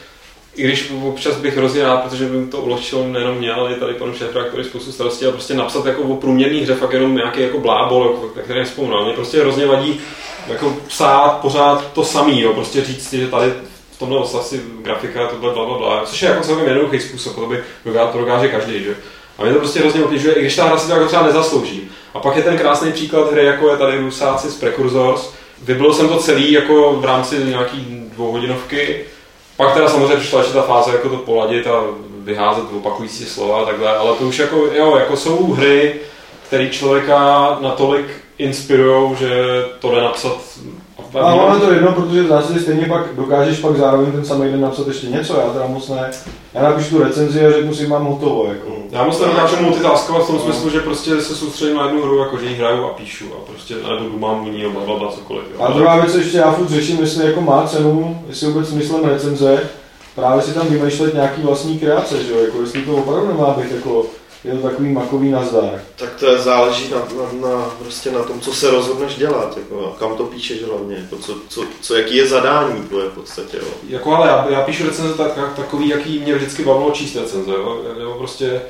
i 0.56 0.62
když 0.62 0.92
občas 1.08 1.36
bych 1.36 1.56
hrozně 1.56 1.82
rád, 1.82 2.02
protože 2.02 2.24
by 2.24 2.46
to 2.46 2.58
ulehčilo 2.58 3.08
nejenom 3.08 3.36
mě, 3.36 3.52
ale 3.52 3.72
i 3.72 3.80
tady 3.80 3.94
panu 3.94 4.14
šéfra, 4.14 4.44
který 4.44 4.64
spoustu 4.64 4.92
starostí, 4.92 5.26
a 5.26 5.30
prostě 5.30 5.54
napsat 5.54 5.86
jako 5.86 6.02
o 6.02 6.16
průměrný 6.16 6.60
hře 6.60 6.74
fakt 6.74 6.92
jenom 6.92 7.14
nějaký 7.14 7.40
jako 7.40 7.58
blábol, 7.58 8.06
jako, 8.06 8.36
na 8.36 8.42
který 8.42 8.58
nespomínám. 8.58 9.04
Mě 9.04 9.12
prostě 9.12 9.40
hrozně 9.40 9.66
vadí 9.66 10.00
jako 10.48 10.76
psát 10.88 11.38
pořád 11.42 11.92
to 11.92 12.04
samý, 12.04 12.40
jo. 12.40 12.52
prostě 12.52 12.84
říct, 12.84 13.12
že 13.12 13.28
tady 13.28 13.52
tomhle 14.02 14.18
odstavci 14.18 14.60
grafika, 14.82 15.26
tohle 15.26 15.52
bla, 15.54 15.64
bla, 15.64 15.78
bla, 15.78 16.02
což 16.04 16.22
je 16.22 16.28
jako 16.28 16.44
celkem 16.44 16.66
jednoduchý 16.66 17.00
způsob, 17.00 17.34
to 17.34 17.46
by 17.46 17.62
to 18.12 18.18
dokáže 18.18 18.48
každý, 18.48 18.84
že? 18.84 18.94
A 19.38 19.42
mě 19.42 19.52
to 19.52 19.58
prostě 19.58 19.80
hrozně 19.80 20.04
obtěžuje, 20.04 20.34
i 20.34 20.40
když 20.40 20.56
ta 20.56 20.64
hra 20.64 20.78
si 20.78 20.86
to 20.86 20.92
jako 20.92 21.06
třeba 21.06 21.22
nezaslouží. 21.22 21.90
A 22.14 22.20
pak 22.20 22.36
je 22.36 22.42
ten 22.42 22.58
krásný 22.58 22.92
příklad 22.92 23.32
hry, 23.32 23.44
jako 23.44 23.70
je 23.70 23.76
tady 23.76 23.98
Rusáci 23.98 24.50
z 24.50 24.56
Precursors. 24.56 25.32
Vybil 25.62 25.94
jsem 25.94 26.08
to 26.08 26.16
celý 26.16 26.52
jako 26.52 26.92
v 26.92 27.04
rámci 27.04 27.36
nějaký 27.44 28.08
dvouhodinovky. 28.12 29.04
Pak 29.56 29.74
teda 29.74 29.88
samozřejmě 29.88 30.16
přišla 30.16 30.38
ještě 30.38 30.54
ta 30.54 30.62
fáze, 30.62 30.92
jako 30.92 31.08
to 31.08 31.16
poladit 31.16 31.66
a 31.66 31.84
vyházet 32.18 32.64
opakující 32.76 33.24
slova 33.24 33.62
a 33.62 33.64
takhle, 33.64 33.96
ale 33.96 34.16
to 34.16 34.24
už 34.24 34.38
jako, 34.38 34.56
jo, 34.56 34.96
jako 34.96 35.16
jsou 35.16 35.52
hry, 35.52 35.94
které 36.46 36.68
člověka 36.68 37.58
natolik 37.60 38.06
inspirují, 38.38 39.16
že 39.16 39.30
to 39.78 39.94
jde 39.94 40.00
napsat. 40.00 40.38
A 41.20 41.54
je 41.54 41.60
to 41.60 41.72
jedno, 41.72 41.92
protože 41.92 42.22
v 42.22 42.26
zásadě 42.26 42.60
stejně 42.60 42.86
pak 42.86 43.16
dokážeš 43.16 43.58
pak 43.58 43.76
zároveň 43.76 44.12
ten 44.12 44.24
samý 44.24 44.50
den 44.50 44.60
napsat 44.60 44.88
ještě 44.88 45.06
něco, 45.06 45.36
já 45.36 45.52
teda 45.52 45.66
moc 45.66 45.88
ne. 45.88 46.10
Já 46.54 46.62
napíšu 46.62 46.96
tu 46.96 47.02
recenzi 47.02 47.46
a 47.46 47.52
řeknu 47.52 47.74
si, 47.74 47.86
mám 47.86 48.04
hotovo, 48.04 48.46
jako. 48.46 48.68
Já 48.90 49.04
moc 49.04 49.20
nedokážu 49.20 49.56
multitaskovat 49.60 50.24
v 50.24 50.26
tom 50.26 50.38
smyslu, 50.38 50.70
že 50.70 50.80
prostě 50.80 51.20
se 51.20 51.34
soustředím 51.34 51.76
na 51.76 51.84
jednu 51.84 52.02
hru, 52.02 52.18
jako 52.18 52.38
že 52.38 52.46
ji 52.46 52.54
hraju 52.54 52.84
a 52.84 52.88
píšu 52.88 53.24
a 53.34 53.50
prostě 53.50 53.74
nebo 53.74 54.08
dumám 54.12 54.46
u 54.48 54.50
ní, 54.50 54.64
bla, 54.86 54.98
bla, 54.98 55.12
cokoliv. 55.12 55.44
Jo. 55.54 55.62
A 55.64 55.72
druhá 55.72 56.00
věc 56.00 56.14
ještě, 56.14 56.38
já 56.38 56.52
furt 56.52 56.68
řeším, 56.68 57.00
jestli 57.00 57.26
jako 57.26 57.40
má 57.40 57.66
cenu, 57.66 58.22
jestli 58.28 58.46
vůbec 58.46 58.68
smyslem 58.68 59.04
recenze, 59.04 59.60
právě 60.14 60.42
si 60.42 60.54
tam 60.54 60.66
vymýšlet 60.66 61.14
nějaký 61.14 61.42
vlastní 61.42 61.78
kreace, 61.78 62.24
že 62.24 62.32
jo, 62.32 62.38
jako 62.44 62.60
jestli 62.60 62.82
to 62.82 62.96
opravdu 62.96 63.28
nemá 63.28 63.50
být 63.50 63.72
jako, 63.72 64.06
je 64.44 64.52
to 64.52 64.68
takový 64.68 64.88
makový 64.88 65.30
nazdar. 65.30 65.82
Tak 65.96 66.14
to 66.14 66.26
je, 66.26 66.38
záleží 66.38 66.90
na, 66.90 66.98
na, 66.98 67.48
na, 67.48 67.70
prostě 67.78 68.10
na 68.10 68.22
tom, 68.22 68.40
co 68.40 68.54
se 68.54 68.70
rozhodneš 68.70 69.16
dělat, 69.16 69.56
jako, 69.56 69.86
a 69.86 69.98
kam 69.98 70.16
to 70.16 70.24
píšeš 70.24 70.64
hlavně, 70.64 70.96
jako, 70.96 71.16
co, 71.16 71.36
co, 71.48 71.64
co, 71.80 71.94
jaký 71.94 72.16
je 72.16 72.28
zadání 72.28 72.82
tvoje 72.82 73.08
v 73.08 73.12
podstatě. 73.12 73.56
Jo. 73.56 73.68
Jako 73.88 74.14
ale 74.14 74.28
já, 74.28 74.46
já 74.50 74.62
píšu 74.62 74.84
recenze 74.84 75.14
tak, 75.14 75.34
tak, 75.34 75.54
takový, 75.54 75.88
jaký 75.88 76.18
mě 76.18 76.34
vždycky 76.34 76.64
bavilo 76.64 76.90
číst 76.90 77.16
recenze, 77.16 77.50
jo? 77.50 77.82
nebo 77.98 78.14
prostě 78.14 78.62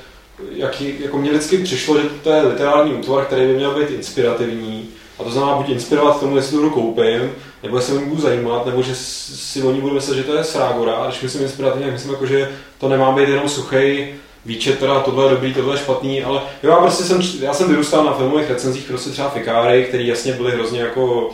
jaký, 0.51 0.95
jako 1.01 1.19
mě 1.19 1.31
vždycky 1.31 1.59
přišlo, 1.59 2.01
že 2.01 2.09
to 2.23 2.31
je 2.31 2.43
literární 2.43 2.95
útvar, 2.95 3.25
který 3.25 3.47
by 3.47 3.55
měl 3.55 3.75
být 3.75 3.91
inspirativní, 3.91 4.89
a 5.19 5.25
to 5.25 5.31
znamená 5.31 5.57
buď 5.57 5.69
inspirovat 5.69 6.17
k 6.17 6.21
tomu, 6.21 6.37
jestli 6.37 6.57
tu 6.57 6.59
hru 6.59 6.71
koupím, 6.71 7.33
nebo 7.63 7.77
jestli 7.77 7.93
se 7.93 7.99
o 7.99 8.03
ní 8.03 8.09
budu 8.11 8.23
zajímat, 8.23 8.67
nebo 8.67 8.83
že 8.83 8.95
si 8.95 9.63
o 9.63 9.73
ní 9.73 9.81
budu 9.81 9.95
myslet, 9.95 10.17
že 10.17 10.23
to 10.23 10.35
je 10.35 10.45
srágora. 10.45 10.95
A 10.95 11.07
když 11.07 11.23
myslím 11.23 11.43
inspirativně, 11.43 11.91
myslím 11.91 12.13
jako, 12.13 12.27
že 12.27 12.53
to 12.79 12.89
nemá 12.89 13.13
být 13.13 13.29
jenom 13.29 13.49
suchý 13.49 14.15
výčet, 14.45 14.79
teda 14.79 15.01
tohle 15.01 15.25
je 15.27 15.31
dobrý, 15.31 15.55
tohle 15.55 15.75
je 15.75 15.79
špatný, 15.79 16.23
ale 16.23 16.41
jo, 16.63 16.71
já 16.71 16.77
prostě 16.77 17.05
jsem, 17.05 17.21
já 17.41 17.55
jsem 17.55 17.69
vyrůstal 17.69 18.05
na 18.05 18.13
filmových 18.13 18.49
recenzích, 18.49 18.85
prostě 18.85 19.11
třeba 19.11 19.31
Fikáry, 19.31 19.85
které 19.85 20.03
jasně 20.03 20.33
byly 20.33 20.51
hrozně 20.53 20.81
jako 20.81 21.31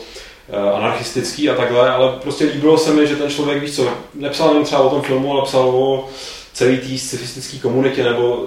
eh, 0.52 0.70
anarchistický 0.72 1.50
a 1.50 1.54
takhle, 1.54 1.90
ale 1.90 2.12
prostě 2.22 2.44
líbilo 2.44 2.78
se 2.78 2.90
mi, 2.90 3.06
že 3.06 3.16
ten 3.16 3.30
člověk, 3.30 3.60
víš 3.62 3.76
co, 3.76 3.88
nepsal 4.14 4.54
jen 4.54 4.64
třeba 4.64 4.80
o 4.80 4.90
tom 4.90 5.02
filmu, 5.02 5.32
ale 5.32 5.42
psal 5.42 5.68
o 5.68 6.08
celý 6.52 6.76
té 6.76 6.98
scifistické 6.98 7.58
komunitě 7.58 8.04
nebo 8.04 8.46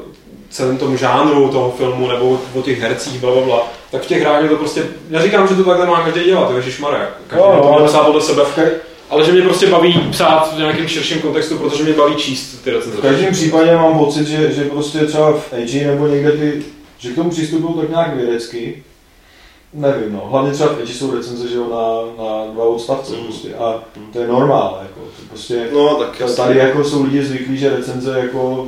celém 0.50 0.78
tom 0.78 0.98
žánru 0.98 1.50
toho 1.50 1.72
filmu 1.72 2.08
nebo 2.08 2.40
o 2.56 2.62
těch 2.62 2.80
hercích, 2.82 3.20
bla, 3.20 3.32
bla, 3.32 3.42
bla. 3.42 3.68
tak 3.92 4.02
v 4.02 4.06
těch 4.06 4.22
hrách 4.22 4.50
to 4.50 4.56
prostě, 4.56 4.84
já 5.10 5.22
říkám, 5.22 5.48
že 5.48 5.56
to 5.56 5.64
takhle 5.64 5.86
má 5.86 6.04
každý 6.04 6.24
dělat, 6.24 6.50
jo, 6.52 6.56
Ježišmarja, 6.58 7.10
každý 7.28 7.46
Jo, 7.46 7.60
to 7.62 7.98
ale- 7.98 8.06
podle 8.06 8.22
sebe, 8.22 8.42
ale 9.12 9.26
že 9.26 9.32
mě 9.32 9.42
prostě 9.42 9.68
baví 9.68 10.02
psát 10.12 10.54
v 10.56 10.58
nějakém 10.58 10.88
širším 10.88 11.22
kontextu, 11.22 11.58
protože 11.58 11.84
mě 11.84 11.94
baví 11.94 12.16
číst 12.16 12.64
ty 12.64 12.72
recenze. 12.72 12.98
V 12.98 13.02
každém 13.02 13.34
případě 13.34 13.76
mám 13.76 13.98
pocit, 14.00 14.28
že, 14.28 14.52
že 14.54 14.64
prostě 14.66 15.00
třeba 15.00 15.32
v 15.34 15.54
Edge 15.54 15.88
nebo 15.88 16.08
někde 16.08 16.32
ty, 16.32 16.64
že 16.98 17.10
k 17.12 17.16
tomu 17.16 17.30
přistupují 17.30 17.74
tak 17.80 17.90
nějak 17.90 18.16
vědecky. 18.16 18.84
Nevím, 19.74 20.14
no. 20.14 20.28
Hlavně 20.32 20.52
třeba 20.52 20.70
v 20.74 20.80
Edge 20.82 20.94
jsou 20.94 21.16
recenze, 21.16 21.48
že 21.48 21.56
jo, 21.56 21.64
na, 21.70 22.24
na 22.24 22.54
dva 22.54 22.64
odstavce 22.66 23.14
Mm. 23.16 23.24
prostě. 23.24 23.54
A 23.56 23.84
to 24.14 24.20
je 24.20 24.28
normál, 24.28 24.80
jako. 24.82 25.00
To 25.00 25.24
prostě, 25.30 25.68
No, 25.74 25.96
tak 25.96 26.20
jasně. 26.20 26.36
tady 26.36 26.60
jako 26.60 26.84
jsou 26.84 27.04
lidi 27.04 27.24
zvyklí, 27.24 27.58
že 27.58 27.70
recenze 27.76 28.20
jako 28.20 28.68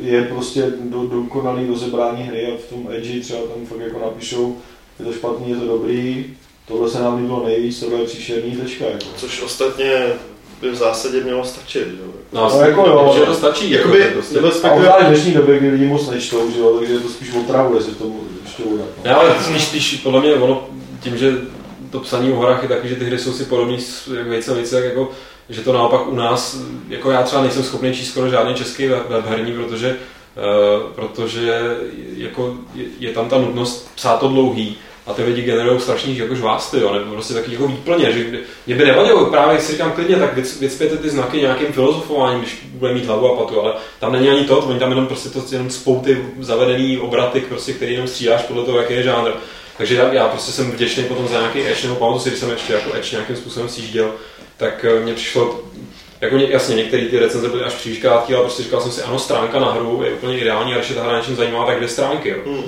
je 0.00 0.22
prostě 0.22 0.72
do, 0.80 1.06
dokonalý 1.06 1.66
rozebrání 1.66 2.22
hry 2.22 2.46
a 2.46 2.56
v 2.66 2.70
tom 2.70 2.88
Edge 2.92 3.20
třeba 3.20 3.40
tam 3.40 3.66
fakt 3.66 3.80
jako 3.80 3.98
napíšou, 4.04 4.56
je 4.98 5.04
to 5.04 5.12
špatný, 5.12 5.50
je 5.50 5.56
to 5.56 5.66
dobrý, 5.66 6.24
tohle 6.68 6.90
se 6.90 7.02
nám 7.02 7.16
líbilo 7.16 7.44
nejvíc, 7.46 7.80
tohle 7.80 7.98
je 7.98 8.06
příšerný, 8.06 8.56
tečka, 8.56 8.84
jako. 8.84 9.04
Což 9.16 9.42
ostatně 9.42 10.06
by 10.60 10.70
v 10.70 10.74
zásadě 10.74 11.20
mělo 11.20 11.44
stačit. 11.44 11.88
Jo. 12.00 12.12
No, 12.32 12.50
No, 12.50 12.60
jako 12.60 12.80
jo. 12.86 13.14
že 13.18 13.26
to 13.26 13.34
stačí. 13.34 13.70
Jakoby, 13.70 13.98
jako, 14.00 14.12
prostě. 14.12 14.34
nebo 14.34 14.48
A 14.62 14.70
obzvlášť 14.70 15.04
v 15.04 15.08
dnešní 15.08 15.32
době, 15.32 15.58
kdy 15.58 15.70
lidi 15.70 15.86
moc 15.86 16.10
nečtou, 16.10 16.50
že 16.50 16.60
jo, 16.60 16.76
takže 16.78 16.94
je 16.94 17.00
to 17.00 17.08
spíš 17.08 17.34
otravu, 17.34 17.76
jestli 17.76 17.94
tomu 17.94 18.20
čtou. 18.48 18.76
Ne, 19.04 19.10
no. 19.10 19.20
ale 19.20 19.34
spíš, 19.40 19.64
spíš 19.64 20.00
podle 20.02 20.20
mě 20.20 20.34
ono, 20.34 20.68
tím, 21.00 21.16
že 21.16 21.32
to 21.90 22.00
psaní 22.00 22.32
o 22.32 22.36
horách 22.36 22.62
je 22.62 22.68
taky, 22.68 22.88
že 22.88 22.94
ty 22.94 23.04
hry 23.04 23.18
jsou 23.18 23.32
si 23.32 23.44
podobné 23.44 23.76
jak 24.16 24.30
více 24.30 24.50
a 24.50 24.54
více, 24.54 24.76
tak 24.76 24.84
jako, 24.84 25.10
že 25.48 25.60
to 25.60 25.72
naopak 25.72 26.08
u 26.08 26.14
nás, 26.14 26.56
jako 26.88 27.10
já 27.10 27.22
třeba 27.22 27.42
nejsem 27.42 27.62
schopný 27.62 27.94
číst 27.94 28.10
skoro 28.10 28.28
žádný 28.28 28.54
český 28.54 28.86
web, 28.86 29.08
webherní, 29.08 29.52
protože 29.52 29.96
Uh, 30.36 30.82
protože 30.92 31.76
jako 32.16 32.56
je, 32.74 32.84
je, 32.98 33.12
tam 33.12 33.28
ta 33.28 33.38
nutnost 33.38 33.90
psát 33.94 34.20
to 34.20 34.28
dlouhý 34.28 34.76
a 35.06 35.12
ty 35.12 35.22
lidi 35.22 35.42
generují 35.42 35.80
strašný 35.80 36.18
jako 36.18 36.34
žvásty, 36.34 36.80
jo, 36.80 36.94
nebo 36.94 37.12
prostě 37.12 37.34
taky 37.34 37.52
jako 37.52 37.68
výplně, 37.68 38.12
že 38.12 38.24
mě 38.66 38.76
by 38.76 38.84
nevadilo, 38.84 39.30
právě 39.30 39.60
si 39.60 39.72
říkám 39.72 39.92
klidně, 39.92 40.16
tak 40.16 40.36
vycpěte 40.36 40.96
ty 40.96 41.10
znaky 41.10 41.40
nějakým 41.40 41.72
filozofováním, 41.72 42.40
když 42.40 42.58
bude 42.64 42.94
mít 42.94 43.04
hlavu 43.04 43.32
a 43.32 43.36
patu, 43.36 43.60
ale 43.60 43.74
tam 44.00 44.12
není 44.12 44.28
ani 44.30 44.44
to, 44.44 44.58
oni 44.58 44.78
tam 44.78 44.90
jenom 44.90 45.06
prostě 45.06 45.28
to 45.28 45.42
jenom 45.52 45.70
spou 45.70 46.00
ty 46.00 46.24
zavedený 46.40 46.98
obraty, 46.98 47.40
prostě, 47.40 47.72
který 47.72 47.92
jenom 47.92 48.08
střídáš 48.08 48.42
podle 48.42 48.64
toho, 48.64 48.78
jaký 48.78 48.94
je 48.94 49.02
žánr. 49.02 49.30
Takže 49.78 49.94
já, 49.94 50.12
já 50.12 50.28
prostě 50.28 50.52
jsem 50.52 50.70
vděčný 50.70 51.04
potom 51.04 51.28
za 51.28 51.38
nějaký 51.38 51.66
edge, 51.66 51.82
nebo 51.82 51.96
pamatuju 51.96 52.22
si, 52.22 52.28
když 52.28 52.40
jsem 52.40 52.50
ještě 52.50 52.72
jako 52.72 52.96
edge 52.96 53.10
nějakým 53.12 53.36
způsobem 53.36 53.68
sjížděl, 53.68 54.10
tak 54.56 54.84
eh, 54.84 55.00
mně 55.00 55.14
přišlo, 55.14 55.60
jako 56.20 56.36
ně, 56.36 56.46
jasně, 56.50 56.76
některé 56.76 57.06
ty 57.06 57.18
recenze 57.18 57.48
byly 57.48 57.62
až 57.62 57.74
příliš 57.74 57.98
krátké, 57.98 58.34
ale 58.34 58.44
prostě 58.44 58.62
říkal 58.62 58.80
jsem 58.80 58.92
si, 58.92 59.02
ano, 59.02 59.18
stránka 59.18 59.60
na 59.60 59.72
hru 59.72 60.02
je 60.04 60.12
úplně 60.12 60.38
ideální, 60.38 60.74
a 60.74 60.76
když 60.76 60.88
je 60.90 60.96
ta 60.96 61.02
hra 61.02 61.18
něčím 61.18 61.36
zajímavá, 61.36 61.66
tak 61.66 61.76
dvě 61.76 61.88
stránky. 61.88 62.28
Jo. 62.28 62.36
Hmm. 62.46 62.64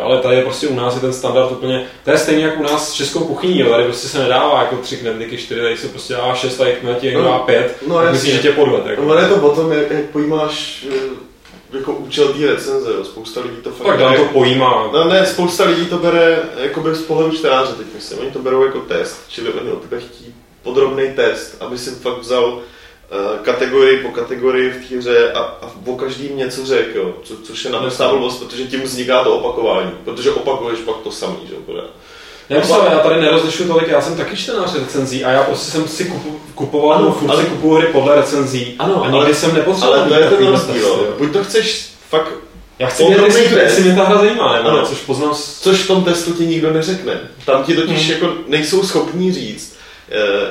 Ale 0.00 0.18
tady 0.18 0.36
je 0.36 0.42
prostě 0.42 0.68
u 0.68 0.74
nás 0.74 0.94
je 0.94 1.00
ten 1.00 1.12
standard 1.12 1.52
úplně, 1.52 1.86
to 2.04 2.10
je 2.10 2.18
stejně 2.18 2.44
jako 2.44 2.60
u 2.60 2.62
nás 2.62 2.90
s 2.90 2.92
českou 2.92 3.20
kuchyní, 3.20 3.64
tady 3.64 3.84
prostě 3.84 4.08
se 4.08 4.18
nedává 4.18 4.62
jako 4.62 4.76
tři 4.76 4.96
knedlíky, 4.96 5.36
čtyři, 5.36 5.60
tady 5.60 5.76
se 5.76 5.88
prostě 5.88 6.14
dává 6.14 6.34
šest 6.34 6.60
a 6.60 6.66
jak 6.66 7.00
ti 7.00 7.14
No, 7.14 7.22
dá 7.22 7.38
pět, 7.38 7.76
no, 7.86 7.94
tak 7.94 8.12
myslíš, 8.12 8.32
že 8.32 8.38
tě 8.38 8.52
podved. 8.52 8.86
Jako. 8.86 9.02
No, 9.02 9.12
ale 9.12 9.22
je 9.22 9.28
to 9.28 9.34
o 9.36 9.56
tom, 9.56 9.72
jak, 9.72 9.90
jak 9.90 10.04
pojímáš 10.04 10.86
eh, 10.90 11.26
jako 11.76 11.92
účel 11.92 12.28
té 12.28 12.46
recenze, 12.46 12.90
jo. 12.92 13.04
spousta 13.04 13.40
lidí 13.40 13.56
to 13.62 13.70
fakt 13.70 13.86
Tak 13.86 13.98
dám 13.98 14.16
to 14.16 14.24
pojímá. 14.24 14.90
No 14.92 15.04
ne, 15.04 15.26
spousta 15.26 15.64
lidí 15.64 15.86
to 15.86 15.98
bere 15.98 16.38
jakoby 16.56 16.94
z 16.94 17.02
pohledu 17.02 17.36
čtenáře 17.36 17.72
teď 17.72 17.86
myslím, 17.94 18.18
oni 18.18 18.30
to 18.30 18.38
berou 18.38 18.64
jako 18.64 18.80
test, 18.80 19.24
čili 19.28 19.52
oni 19.52 19.70
od 19.70 19.82
tebe 19.82 20.00
chtí 20.00 20.34
podrobný 20.62 21.12
test, 21.16 21.56
aby 21.60 21.78
si 21.78 21.90
fakt 21.90 22.18
vzal 22.18 22.60
kategorii 23.42 23.98
po 23.98 24.08
kategorii 24.08 24.70
v 24.70 24.88
té 24.88 24.96
hře 24.96 25.32
a, 25.32 25.38
a 25.40 25.70
o 25.86 25.96
každým 25.96 26.36
něco 26.36 26.66
řekl, 26.66 26.98
jo, 26.98 27.14
co, 27.24 27.34
což 27.36 27.64
je 27.64 27.70
naprostá 27.70 28.08
blbost, 28.08 28.38
protože 28.42 28.64
tím 28.64 28.82
vzniká 28.82 29.24
to 29.24 29.36
opakování, 29.36 29.90
protože 30.04 30.30
opakuješ 30.32 30.78
pak 30.80 30.96
to 30.96 31.10
samý, 31.10 31.36
že 31.48 31.54
jo. 31.54 31.82
Já, 32.48 32.58
myslím, 32.58 32.76
já 32.92 32.98
tady 32.98 33.20
nerozlišuju 33.20 33.68
tolik, 33.68 33.88
já 33.88 34.00
jsem 34.00 34.16
taky 34.16 34.36
čtenář 34.36 34.74
recenzí 34.74 35.24
a 35.24 35.30
já 35.30 35.42
prostě 35.42 35.70
jsem 35.70 35.88
si 35.88 36.04
kupu, 36.04 36.40
kupoval, 36.54 36.98
Ano, 36.98 37.12
furt 37.12 37.30
ale- 37.30 37.42
si 37.44 37.48
kupuju 37.50 37.74
hry 37.74 37.86
podle 37.86 38.16
recenzí 38.16 38.74
Ano, 38.78 39.02
a 39.02 39.06
nikdy 39.06 39.18
ale- 39.26 39.34
jsem 39.34 39.54
nepotřeboval 39.54 40.00
Ale 40.00 40.08
to 40.08 40.14
je 40.14 40.30
ten 40.30 40.46
rozdíl, 40.46 40.82
jo. 40.82 41.14
buď 41.18 41.32
to 41.32 41.44
chceš 41.44 41.88
fakt, 42.10 42.28
Já 42.78 42.86
chci 42.88 43.02
Podrobný 43.02 43.40
jestli, 43.40 43.58
jestli 43.60 43.82
mě 43.82 43.94
ta 43.94 44.04
hra 44.04 44.18
zajímá, 44.18 44.56
nebo 44.56 44.68
Ano. 44.68 44.80
ne, 44.80 44.86
což 44.88 44.98
poznám 44.98 45.34
což 45.60 45.78
v 45.82 45.86
tom 45.86 46.04
testu 46.04 46.32
ti 46.32 46.46
nikdo 46.46 46.72
neřekne. 46.72 47.20
Tam 47.46 47.64
ti 47.64 47.74
totiž 47.74 48.02
Hmm. 48.02 48.12
jako 48.12 48.34
nejsou 48.48 48.82
schopní 48.82 49.32
říct, 49.32 49.75
eh, 49.75 49.75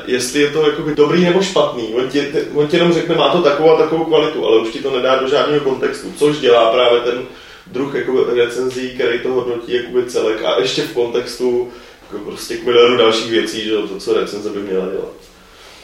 jestli 0.05 0.41
je 0.41 0.49
to 0.49 0.69
jakoby 0.69 0.95
dobrý 0.95 1.23
nebo 1.23 1.41
špatný. 1.41 1.93
On 1.93 2.09
ti, 2.09 2.27
on 2.53 2.67
ti 2.67 2.77
jenom 2.77 2.93
řekne, 2.93 3.15
má 3.15 3.29
to 3.29 3.41
takovou 3.41 3.71
a 3.71 3.77
takovou 3.77 4.05
kvalitu, 4.05 4.45
ale 4.45 4.61
už 4.61 4.69
ti 4.69 4.79
to 4.79 4.95
nedá 4.95 5.15
do 5.15 5.27
žádného 5.27 5.59
kontextu, 5.59 6.13
což 6.17 6.39
dělá 6.39 6.71
právě 6.71 6.99
ten 6.99 7.21
druh 7.67 7.95
jakoby 7.95 8.41
recenzí, 8.41 8.89
který 8.89 9.19
to 9.19 9.29
hodnotí 9.29 9.73
jakoby 9.73 10.05
celek 10.05 10.43
a 10.43 10.59
ještě 10.59 10.81
v 10.81 10.93
kontextu 10.93 11.69
jako 12.11 12.25
prostě 12.25 12.57
k 12.57 12.63
milionu 12.63 12.97
dalších 12.97 13.31
věcí, 13.31 13.63
že 13.63 13.75
to, 13.75 13.99
co 13.99 14.13
recenze 14.13 14.49
by 14.49 14.59
měla 14.59 14.85
dělat. 14.85 15.13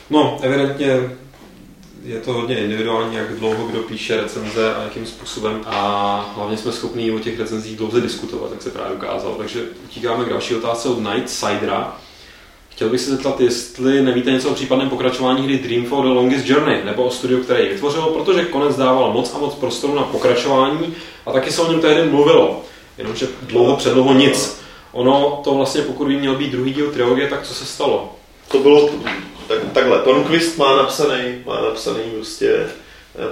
No, 0.09 0.39
evidentně 0.41 1.11
je 2.05 2.19
to 2.19 2.33
hodně 2.33 2.59
individuální, 2.59 3.15
jak 3.15 3.39
dlouho 3.39 3.67
kdo 3.67 3.79
píše 3.79 4.21
recenze 4.21 4.75
a 4.75 4.83
jakým 4.83 5.05
způsobem 5.05 5.61
a 5.65 6.33
hlavně 6.35 6.57
jsme 6.57 6.71
schopni 6.71 7.11
o 7.11 7.19
těch 7.19 7.39
recenzích 7.39 7.77
dlouze 7.77 8.01
diskutovat, 8.01 8.51
jak 8.51 8.61
se 8.61 8.69
právě 8.69 8.95
ukázalo. 8.95 9.35
Takže 9.35 9.61
utíkáme 9.83 10.25
k 10.25 10.29
další 10.29 10.55
otázce 10.55 10.89
od 10.89 10.99
Nightsidera. 10.99 11.97
Chtěl 12.81 12.89
bych 12.89 13.01
se 13.01 13.11
zeptat, 13.11 13.41
jestli 13.41 14.01
nevíte 14.01 14.31
něco 14.31 14.49
o 14.49 14.53
případném 14.53 14.89
pokračování 14.89 15.43
hry 15.43 15.57
Dreamfall 15.57 16.03
The 16.03 16.09
Longest 16.09 16.49
Journey, 16.49 16.83
nebo 16.83 17.03
o 17.03 17.11
studiu, 17.11 17.43
které 17.43 17.61
ji 17.61 17.69
vytvořilo, 17.69 18.09
protože 18.09 18.45
konec 18.45 18.77
dával 18.77 19.13
moc 19.13 19.33
a 19.35 19.37
moc 19.37 19.55
prostoru 19.55 19.95
na 19.95 20.03
pokračování 20.03 20.95
a 21.25 21.31
taky 21.31 21.51
se 21.51 21.61
o 21.61 21.71
něm 21.71 21.81
tehdy 21.81 22.09
mluvilo, 22.09 22.63
jenomže 22.97 23.27
dlouho 23.41 23.75
předlouho 23.75 24.13
nic. 24.13 24.61
Ono 24.91 25.41
to 25.43 25.53
vlastně, 25.53 25.81
pokud 25.81 26.07
by 26.07 26.15
měl 26.15 26.35
být 26.35 26.51
druhý 26.51 26.73
díl 26.73 26.91
trilogie, 26.91 27.27
tak 27.27 27.43
co 27.43 27.53
se 27.53 27.65
stalo? 27.65 28.15
To 28.51 28.59
bylo 28.59 28.89
tak, 29.47 29.57
takhle. 29.73 29.99
Tonquist 29.99 30.57
má 30.57 30.77
napsaný, 30.77 31.35
má 31.45 31.61
napsaný 31.61 32.01
eh, 32.41 32.67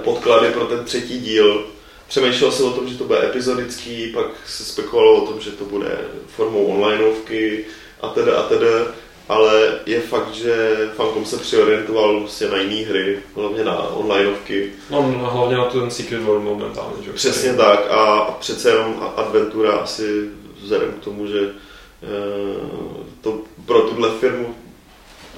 podklady 0.04 0.48
pro 0.48 0.64
ten 0.64 0.84
třetí 0.84 1.20
díl. 1.20 1.66
Přemýšlel 2.08 2.52
se 2.52 2.62
o 2.62 2.70
tom, 2.70 2.88
že 2.88 2.98
to 2.98 3.04
bude 3.04 3.26
epizodický, 3.26 4.12
pak 4.14 4.26
se 4.46 4.64
spekulovalo 4.64 5.22
o 5.22 5.26
tom, 5.26 5.40
že 5.40 5.50
to 5.50 5.64
bude 5.64 5.98
formou 6.26 6.64
onlineovky 6.64 7.64
a 8.00 8.08
teda 8.08 8.40
a 8.40 8.42
teda. 8.42 8.68
Ale 9.30 9.78
je 9.86 10.00
fakt, 10.00 10.34
že 10.34 10.76
Funcom 10.96 11.24
se 11.24 11.36
přiorientoval 11.36 12.20
prostě 12.20 12.48
na 12.48 12.56
jiné 12.56 12.88
hry, 12.88 13.18
hlavně 13.36 13.64
na 13.64 13.78
onlineovky. 13.88 14.72
No, 14.90 15.02
hlavně 15.32 15.56
na 15.56 15.64
ten 15.64 15.90
Secret 15.90 16.22
World 16.22 16.44
momentálně, 16.44 17.02
že? 17.04 17.12
Přesně 17.12 17.54
tak 17.54 17.90
a, 17.90 17.94
a 18.18 18.30
přece 18.32 18.70
jenom 18.70 18.94
a- 19.00 19.20
Adventura 19.20 19.72
asi 19.72 20.28
vzhledem 20.62 20.92
k 20.92 21.04
tomu, 21.04 21.26
že 21.26 21.38
eh, 22.02 23.06
to 23.20 23.38
pro 23.66 23.80
tuhle 23.80 24.10
firmu 24.20 24.54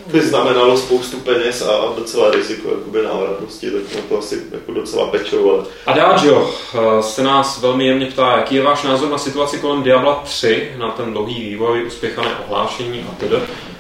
by 0.07 0.21
znamenalo 0.21 0.77
spoustu 0.77 1.17
peněz 1.17 1.63
a, 1.63 1.73
a 1.77 1.95
docela 1.97 2.31
riziko 2.31 2.69
jakoby 2.69 3.03
návratnosti, 3.03 3.71
tak 3.71 3.95
na 3.95 4.01
to 4.09 4.19
asi 4.19 4.43
jako 4.53 4.73
docela 4.73 5.07
pečou, 5.07 5.51
ale 5.53 5.65
Adagio 5.87 6.51
eh, 6.75 7.03
se 7.03 7.23
nás 7.23 7.61
velmi 7.61 7.87
jemně 7.87 8.07
ptá, 8.07 8.37
jaký 8.37 8.55
je 8.55 8.63
váš 8.63 8.83
názor 8.83 9.11
na 9.11 9.19
situaci 9.19 9.59
kolem 9.59 9.83
Diabla 9.83 10.15
3, 10.25 10.73
na 10.79 10.91
ten 10.91 11.13
dlouhý 11.13 11.41
vývoj, 11.51 11.85
uspěchané 11.87 12.37
ohlášení 12.49 13.07
a 13.13 13.15
tedy, 13.21 13.37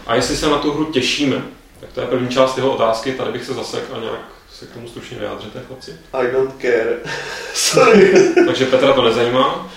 a 0.06 0.14
jestli 0.14 0.36
se 0.36 0.48
na 0.48 0.58
tu 0.58 0.72
hru 0.72 0.84
těšíme. 0.84 1.42
Tak 1.80 1.92
to 1.92 2.00
je 2.00 2.06
první 2.06 2.28
část 2.28 2.56
jeho 2.56 2.72
otázky, 2.72 3.12
tady 3.12 3.32
bych 3.32 3.44
se 3.44 3.54
zasek 3.54 3.84
a 3.96 4.00
nějak 4.00 4.32
se 4.58 4.66
k 4.66 4.74
tomu 4.74 4.88
stručně 4.88 5.18
vyjádřete, 5.18 5.60
chlapci. 5.66 5.92
I 6.12 6.32
don't 6.32 6.54
care. 6.60 6.96
Sorry. 7.54 8.34
Takže 8.46 8.66
Petra 8.66 8.92
to 8.92 9.02
nezajímá. 9.02 9.70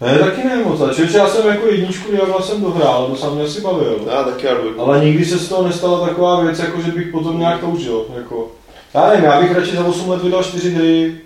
Ne, 0.00 0.18
taky 0.18 0.44
ne 0.44 0.56
moc. 0.56 0.96
Čili 0.96 1.16
já 1.16 1.28
jsem 1.28 1.46
jako 1.46 1.66
jedničku 1.66 2.12
Diabla 2.12 2.42
jsem 2.42 2.62
dohrál, 2.62 3.06
to 3.06 3.16
jsem 3.16 3.34
mě 3.34 3.44
asi 3.44 3.60
bavil. 3.60 4.08
Já 4.10 4.22
taky 4.22 4.46
já. 4.46 4.56
Ale 4.78 5.04
nikdy 5.04 5.24
se 5.24 5.38
z 5.38 5.48
toho 5.48 5.62
nestala 5.62 6.08
taková 6.08 6.40
věc, 6.40 6.58
jako 6.58 6.80
že 6.80 6.92
bych 6.92 7.08
potom 7.08 7.38
nějak 7.38 7.60
toužil. 7.60 8.06
Jako. 8.16 8.50
Já 8.94 9.08
nevím, 9.08 9.24
já 9.24 9.40
bych 9.40 9.54
radši 9.54 9.76
za 9.76 9.84
8 9.84 10.10
let 10.10 10.22
vydal 10.22 10.44
4 10.44 10.70
hry, 10.70 11.16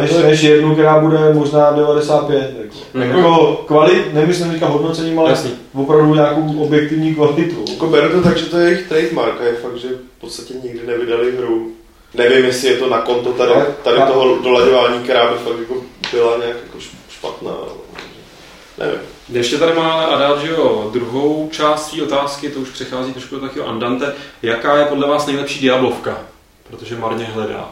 než, 0.00 0.10
než 0.12 0.42
jednu, 0.42 0.72
která 0.72 0.98
bude 0.98 1.34
možná 1.34 1.70
95. 1.72 2.54
Jako, 2.58 2.74
Mhm. 2.94 3.02
jako 3.18 3.52
kvalit, 3.66 4.14
nemyslím 4.14 4.50
teďka 4.50 4.66
hodnocením, 4.66 5.18
ale 5.18 5.30
Jasný. 5.30 5.50
opravdu 5.74 6.14
nějakou 6.14 6.62
objektivní 6.62 7.14
kvalitu. 7.14 7.64
Jako 7.72 7.86
beru 7.86 8.08
to 8.10 8.22
tak, 8.28 8.36
že 8.36 8.46
to 8.46 8.58
je 8.58 8.70
jejich 8.70 8.88
trademark 8.88 9.40
a 9.40 9.44
je 9.44 9.52
fakt, 9.54 9.76
že 9.76 9.88
v 9.88 10.20
podstatě 10.20 10.54
nikdy 10.64 10.86
nevydali 10.86 11.36
hru. 11.36 11.72
Nevím, 12.14 12.44
jestli 12.44 12.68
je 12.68 12.76
to 12.76 12.88
na 12.88 12.98
konto 12.98 13.32
tady, 13.32 13.52
tady 13.82 13.96
toho 14.12 14.38
dolaďování, 14.42 15.02
která 15.02 15.32
by 15.32 15.38
fakt 15.38 15.58
jako 15.58 15.74
byla 16.12 16.36
nějak 16.38 16.56
jako 16.66 16.78
špatná. 17.10 17.50
Nevím. 18.78 18.98
Ještě 19.32 19.58
tady 19.58 19.72
má 19.72 19.92
ale 19.92 20.14
Adagio 20.14 20.90
druhou 20.92 21.48
část 21.52 21.90
té 21.90 22.02
otázky, 22.02 22.48
to 22.48 22.60
už 22.60 22.68
přechází 22.70 23.12
trošku 23.12 23.34
do 23.34 23.40
takového 23.40 23.68
andante. 23.68 24.12
Jaká 24.42 24.76
je 24.78 24.84
podle 24.84 25.08
vás 25.08 25.26
nejlepší 25.26 25.60
Diablovka? 25.60 26.20
Protože 26.70 26.96
marně 26.96 27.24
hledá. 27.24 27.68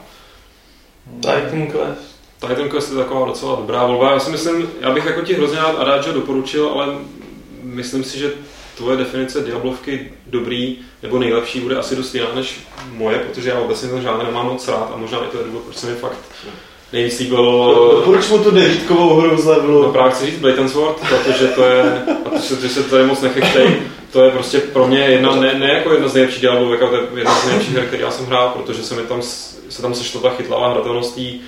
Titan 1.20 1.66
Quest. 1.66 2.20
Titan 2.40 2.68
Quest 2.68 2.90
je 2.90 2.96
taková 2.96 3.26
docela 3.26 3.56
dobrá 3.56 3.86
volba. 3.86 4.12
Já 4.12 4.20
si 4.20 4.30
myslím, 4.30 4.70
já 4.80 4.90
bych 4.90 5.04
jako 5.04 5.20
ti 5.20 5.34
hrozně 5.34 5.58
rád 5.58 5.78
Adagio 5.78 6.14
doporučil, 6.14 6.68
ale 6.68 6.94
myslím 7.62 8.04
si, 8.04 8.18
že 8.18 8.32
tvoje 8.76 8.96
definice 8.96 9.40
Diablovky 9.40 10.12
dobrý 10.26 10.78
nebo 11.02 11.18
nejlepší 11.18 11.60
bude 11.60 11.76
asi 11.76 11.96
dost 11.96 12.14
jiná 12.14 12.34
než 12.34 12.60
moje, 12.90 13.18
protože 13.18 13.50
já 13.50 13.60
obecně 13.60 13.88
ten 13.88 14.02
žánr 14.02 14.24
nemám 14.24 14.46
moc 14.46 14.68
rád 14.68 14.92
a 14.94 14.96
možná 14.96 15.18
i 15.18 15.28
to 15.28 15.38
je 15.38 15.44
důvod, 15.44 15.62
proč 15.62 15.76
se 15.76 15.86
mi 15.86 15.96
fakt 15.96 16.18
nejvíc 16.92 17.18
líbilo 17.18 18.02
Proč 18.04 18.28
mu 18.28 18.38
tu 18.38 18.50
devítkovou 18.50 19.14
hru 19.14 19.36
z 19.36 19.44
levelu? 19.44 19.82
No 19.82 19.92
právě 19.92 20.12
chci 20.12 20.26
říct 20.26 20.38
Blade 20.38 20.58
and 20.58 20.68
Sword, 20.68 20.96
protože 20.96 21.46
to 21.46 21.64
je, 21.64 22.02
protože 22.22 22.68
se 22.68 22.82
tady 22.82 23.04
moc 23.04 23.20
nechechtej, 23.20 23.82
to 24.12 24.24
je 24.24 24.30
prostě 24.30 24.58
pro 24.58 24.86
mě 24.86 24.98
jedna, 24.98 25.36
ne, 25.36 25.54
ne 25.54 25.72
jako 25.72 25.92
jedna 25.92 26.08
z 26.08 26.14
nejlepších 26.14 26.40
diablovek, 26.40 26.82
ale 26.82 26.90
to 26.90 26.96
je 26.96 27.20
jedna 27.20 27.34
z 27.34 27.46
nejlepších 27.46 27.74
her, 27.74 27.86
který 27.86 28.02
já 28.02 28.10
jsem 28.10 28.26
hrál, 28.26 28.48
protože 28.48 28.82
se 28.82 28.94
mi 28.94 29.02
tam, 29.02 29.22
se 29.68 29.82
tam 29.82 29.94
sešla 29.94 30.20
ta 30.20 30.30
chytlavá 30.30 30.72
hratelnost 30.72 31.14
tý, 31.14 31.40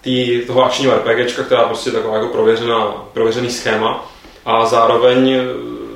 tý, 0.00 0.40
toho 0.46 0.64
akčního 0.64 0.94
RPGčka, 0.94 1.42
která 1.42 1.62
prostě 1.62 1.90
je 1.90 1.94
taková 1.94 2.16
jako 2.16 2.28
prověřená, 2.28 3.04
prověřený 3.12 3.50
schéma. 3.50 4.10
A 4.44 4.66
zároveň 4.66 5.32
eh, 5.32 5.44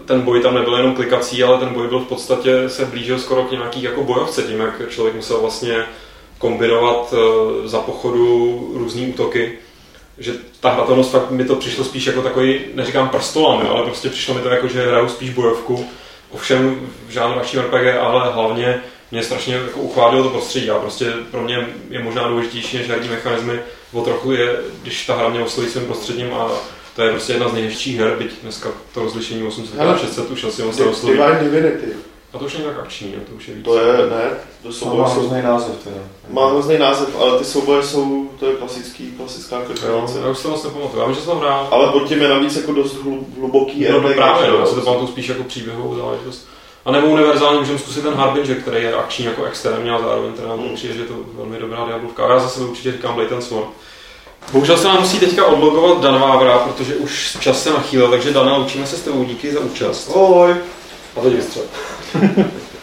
ten 0.05 0.21
boj 0.21 0.41
tam 0.41 0.55
nebyl 0.55 0.77
jenom 0.77 0.95
klikací, 0.95 1.43
ale 1.43 1.59
ten 1.59 1.69
boj 1.69 1.89
byl 1.89 1.99
v 1.99 2.09
podstatě, 2.09 2.69
se 2.69 2.85
blížil 2.85 3.19
skoro 3.19 3.45
k 3.45 3.51
nějaký 3.51 3.83
jako 3.83 4.05
bojovce 4.05 4.43
tím, 4.43 4.61
jak 4.61 4.91
člověk 4.91 5.17
musel 5.17 5.41
vlastně 5.41 5.85
kombinovat 6.39 7.15
eh, 7.15 7.69
za 7.69 7.79
pochodu 7.79 8.71
různé 8.75 9.03
útoky 9.07 9.59
že 10.19 10.33
ta 10.61 10.71
hratelnost 10.71 11.11
fakt 11.11 11.31
mi 11.31 11.45
to 11.45 11.57
přišlo 11.57 11.85
spíš 11.85 12.07
jako 12.07 12.23
takový, 12.23 12.61
neříkám 12.75 13.09
prstolam, 13.09 13.61
jo, 13.61 13.73
ale 13.75 13.85
prostě 13.85 14.09
přišlo 14.09 14.35
mi 14.35 14.41
to 14.41 14.49
jako, 14.49 14.69
že 14.69 14.87
hraju 14.87 15.09
spíš 15.09 15.31
bojovku, 15.31 15.87
ovšem 16.31 16.91
v 17.09 17.11
žádném 17.11 17.39
akčním 17.39 17.63
RPG, 17.63 17.97
ale 18.01 18.33
hlavně 18.33 18.83
mě 19.11 19.23
strašně 19.23 19.55
jako 19.55 19.81
uchválilo 19.81 20.25
to 20.25 20.31
prostředí 20.31 20.71
a 20.71 20.79
prostě 20.79 21.13
pro 21.31 21.43
mě 21.43 21.67
je 21.91 22.03
možná 22.03 22.29
důležitější 22.29 22.77
než 22.77 22.89
herní 22.89 23.09
mechanismy, 23.09 23.61
o 23.93 24.03
trochu 24.03 24.33
je, 24.33 24.57
když 24.83 25.07
ta 25.07 25.17
hra 25.17 25.29
mě 25.29 25.43
osloví 25.43 25.69
svým 25.69 25.87
prostředím 25.87 26.35
a 26.35 26.51
to 26.97 27.03
je 27.03 27.11
prostě 27.11 27.33
jedna 27.33 27.49
z 27.49 27.53
nejhezčích 27.53 27.99
her, 27.99 28.17
byť 28.19 28.33
dneska 28.43 28.69
to 28.95 29.01
rozlišení 29.01 29.43
800 29.43 29.75
Hele, 29.75 29.99
600 29.99 30.31
už 30.31 30.45
asi 30.45 30.63
moc 30.63 30.79
neosloví. 30.79 31.19
Divine 31.19 31.39
Divinity. 31.41 32.08
A 32.35 32.39
to 32.39 32.45
už 32.45 32.53
není 32.55 32.65
tak 32.65 32.79
akční, 32.79 33.13
jo, 33.13 33.21
to 33.31 33.35
už 33.37 33.49
je 33.49 33.55
víc. 33.55 33.65
To 33.65 33.79
je, 33.79 33.93
ne, 33.97 34.31
to 34.63 34.69
To 34.69 34.75
souboje 34.75 34.99
má 35.03 35.09
jsou, 35.09 35.15
hrozný 35.21 35.43
název 35.43 35.73
teda. 35.85 35.97
má 36.31 36.51
hrozný 36.51 36.79
název, 36.79 37.09
ale 37.21 37.39
ty 37.39 37.45
souboje 37.45 37.83
jsou, 37.83 38.29
to 38.41 38.47
je 38.47 38.53
klasický, 38.57 39.13
klasická 39.17 39.57
Jo, 39.57 39.63
klikanice. 39.67 40.19
já 40.25 40.29
už 40.31 40.39
se 40.39 40.49
moc 40.49 40.65
nepamatuju, 40.65 41.01
já 41.01 41.07
vím, 41.07 41.15
že 41.15 41.21
jsem 41.21 41.31
to 41.31 41.39
hrál. 41.39 41.69
Ale 41.71 41.93
pod 41.93 42.09
tím 42.09 42.21
je 42.23 42.29
navíc 42.29 42.57
jako 42.57 42.73
dost 42.73 42.97
hlu- 42.97 43.25
hluboký 43.39 43.87
No, 43.93 44.01
no 44.01 44.09
právě, 44.15 44.51
no, 44.51 44.57
já 44.59 44.67
si 44.67 44.75
to 44.75 44.81
pamatuju 44.81 45.09
spíš 45.09 45.29
jako 45.29 45.45
příběhovou 45.45 45.97
záležitost. 45.97 46.49
A 46.85 46.93
nebo 46.93 47.07
univerzálně 47.07 47.59
můžeme 47.61 47.79
zkusit 47.79 48.03
ten 48.05 48.15
Harbinger, 48.15 48.57
který 48.57 48.83
je 48.85 48.95
akční 48.95 49.25
jako 49.25 49.45
extrémně 49.45 49.91
a 49.93 49.99
zároveň 50.03 50.33
teda 50.33 50.49
nám 50.49 50.59
Hmm. 50.59 50.75
přijde, 50.75 50.95
že 50.95 51.01
je 51.01 51.07
to 51.07 51.15
velmi 51.37 51.59
dobrá 51.59 51.87
diablovka. 51.87 52.25
A 52.27 52.31
já 52.33 52.39
za 52.39 52.49
sebe 52.49 52.67
určitě 52.67 52.93
říkám 52.93 53.15
Blade 53.15 53.35
and 53.35 53.43
Sword. 53.43 53.69
Bohužel 54.53 54.77
se 54.77 54.89
nám 54.89 55.01
musí 55.01 55.19
teďka 55.21 55.47
odlogovat 55.47 56.01
Dan 56.01 56.21
Vávra, 56.21 56.59
protože 56.59 56.95
už 56.97 57.37
čas 57.41 57.63
se 57.63 57.71
nachýlil, 57.71 58.09
takže 58.11 58.31
Dana, 58.33 58.57
učíme 58.57 58.87
se 58.87 58.97
s 58.97 59.03
tebou, 59.03 59.25
díky 59.25 59.53
za 59.53 59.61
účast. 59.61 60.11
Oj. 60.15 60.57
A 61.17 61.21
teď 61.21 61.33
vystřel. 61.35 61.63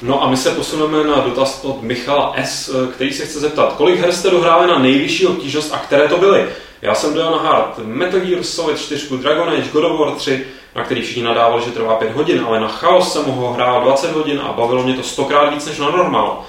No 0.02 0.24
a 0.24 0.30
my 0.30 0.38
se 0.38 0.52
posuneme 0.52 1.04
na 1.04 1.16
dotaz 1.16 1.64
od 1.64 1.82
Michala 1.82 2.34
S., 2.38 2.70
který 2.94 3.14
se 3.14 3.26
chce 3.26 3.40
zeptat, 3.40 3.74
kolik 3.74 4.00
her 4.00 4.12
jste 4.12 4.30
dohráli 4.30 4.68
na 4.68 4.80
nejvyšší 4.80 5.28
obtížnost 5.28 5.74
a 5.74 5.78
které 5.78 6.08
to 6.08 6.18
byly? 6.18 6.46
Já 6.82 6.96
jsem 6.96 7.14
dojel 7.14 7.32
na 7.32 7.38
hard 7.38 7.80
Metal 7.84 8.20
Gear 8.20 8.44
Solid 8.44 8.80
4, 8.80 9.18
Dragon 9.18 9.50
Age, 9.50 9.70
God 9.72 9.84
of 9.84 10.00
War 10.00 10.16
3, 10.16 10.46
na 10.76 10.84
který 10.84 11.02
všichni 11.02 11.24
nadávali, 11.24 11.64
že 11.64 11.72
trvá 11.72 11.96
5 11.96 12.16
hodin, 12.16 12.44
ale 12.48 12.60
na 12.60 12.68
Chaos 12.68 13.14
jsem 13.14 13.26
mohl 13.26 13.54
hrát 13.54 13.84
20 13.84 14.12
hodin 14.12 14.42
a 14.44 14.54
bavilo 14.54 14.84
mě 14.84 14.94
to 14.94 15.04
stokrát 15.04 15.54
víc 15.54 15.66
než 15.66 15.78
na 15.78 15.90
normál. 15.90 16.44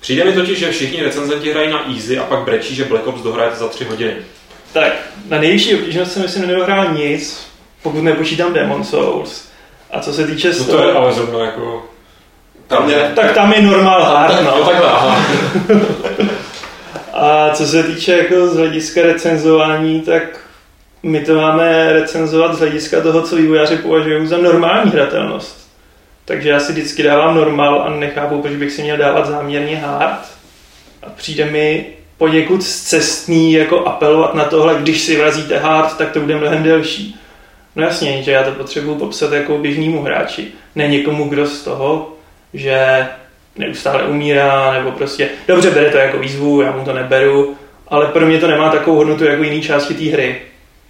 Přijde 0.00 0.24
mi 0.24 0.32
totiž, 0.32 0.58
že 0.58 0.70
všichni 0.70 1.02
recenzenti 1.02 1.50
hrají 1.52 1.70
na 1.70 1.90
easy 1.94 2.18
a 2.18 2.24
pak 2.24 2.40
brečí, 2.40 2.74
že 2.74 2.84
Black 2.84 3.06
Ops 3.06 3.22
dohrajete 3.22 3.56
za 3.56 3.68
3 3.68 3.84
hodiny. 3.84 4.16
Tak, 4.72 4.92
na 5.28 5.38
nejvyšší 5.38 5.74
obtížnost 5.74 6.12
jsem 6.12 6.22
myslím 6.22 6.46
nedohrál 6.46 6.92
nic, 6.92 7.46
pokud 7.82 8.02
nepočítám 8.02 8.52
Demon 8.52 8.84
Souls. 8.84 9.48
A 9.90 10.00
co 10.00 10.12
se 10.12 10.26
týče 10.26 10.52
No 10.58 10.64
to 10.64 10.82
je 10.82 10.92
ale 10.92 11.12
zrovna 11.12 11.44
jako... 11.44 11.91
Tam 12.72 12.90
je, 12.90 13.12
tak 13.14 13.32
tam 13.34 13.52
je 13.52 13.62
normál 13.62 14.02
hard, 14.04 14.34
No 14.44 14.58
no. 14.58 14.64
takhle, 14.64 14.86
aha. 14.88 15.26
A 17.12 17.50
co 17.54 17.66
se 17.66 17.82
týče 17.82 18.12
jako 18.18 18.46
z 18.46 18.56
hlediska 18.56 19.02
recenzování, 19.02 20.00
tak 20.00 20.22
my 21.02 21.20
to 21.20 21.34
máme 21.34 21.92
recenzovat 21.92 22.54
z 22.54 22.58
hlediska 22.58 23.00
toho, 23.00 23.22
co 23.22 23.36
vývojáři 23.36 23.76
považují 23.76 24.26
za 24.26 24.38
normální 24.38 24.90
hratelnost. 24.90 25.68
Takže 26.24 26.48
já 26.48 26.60
si 26.60 26.72
vždycky 26.72 27.02
dávám 27.02 27.34
normal 27.34 27.82
a 27.82 27.90
nechápu, 27.90 28.42
proč 28.42 28.56
bych 28.56 28.72
si 28.72 28.82
měl 28.82 28.96
dávat 28.96 29.26
záměrně 29.26 29.76
hard. 29.76 30.20
A 31.06 31.10
přijde 31.16 31.44
mi 31.44 31.86
poněkud 32.18 32.62
cestný 32.62 33.52
jako 33.52 33.84
apelovat 33.86 34.34
na 34.34 34.44
tohle, 34.44 34.74
když 34.74 35.00
si 35.00 35.16
vrazíte 35.16 35.58
hard, 35.58 35.96
tak 35.98 36.10
to 36.10 36.20
bude 36.20 36.36
mnohem 36.36 36.62
delší. 36.62 37.16
No 37.76 37.82
jasně, 37.82 38.22
že 38.22 38.30
já 38.30 38.42
to 38.42 38.50
potřebuji 38.50 38.94
popsat 38.94 39.32
jako 39.32 39.58
běžnému 39.58 40.02
hráči. 40.02 40.46
Ne 40.74 40.88
někomu, 40.88 41.28
kdo 41.28 41.46
z 41.46 41.62
toho, 41.62 42.12
že 42.54 43.06
neustále 43.56 44.02
umírá, 44.02 44.72
nebo 44.72 44.92
prostě, 44.92 45.28
dobře, 45.48 45.70
bere 45.70 45.90
to 45.90 45.96
jako 45.96 46.18
výzvu, 46.18 46.60
já 46.60 46.72
mu 46.72 46.84
to 46.84 46.92
neberu, 46.92 47.56
ale 47.88 48.06
pro 48.06 48.26
mě 48.26 48.38
to 48.38 48.46
nemá 48.46 48.70
takovou 48.70 48.96
hodnotu 48.96 49.24
jako 49.24 49.42
jiný 49.42 49.62
části 49.62 49.94
té 49.94 50.04
hry. 50.04 50.42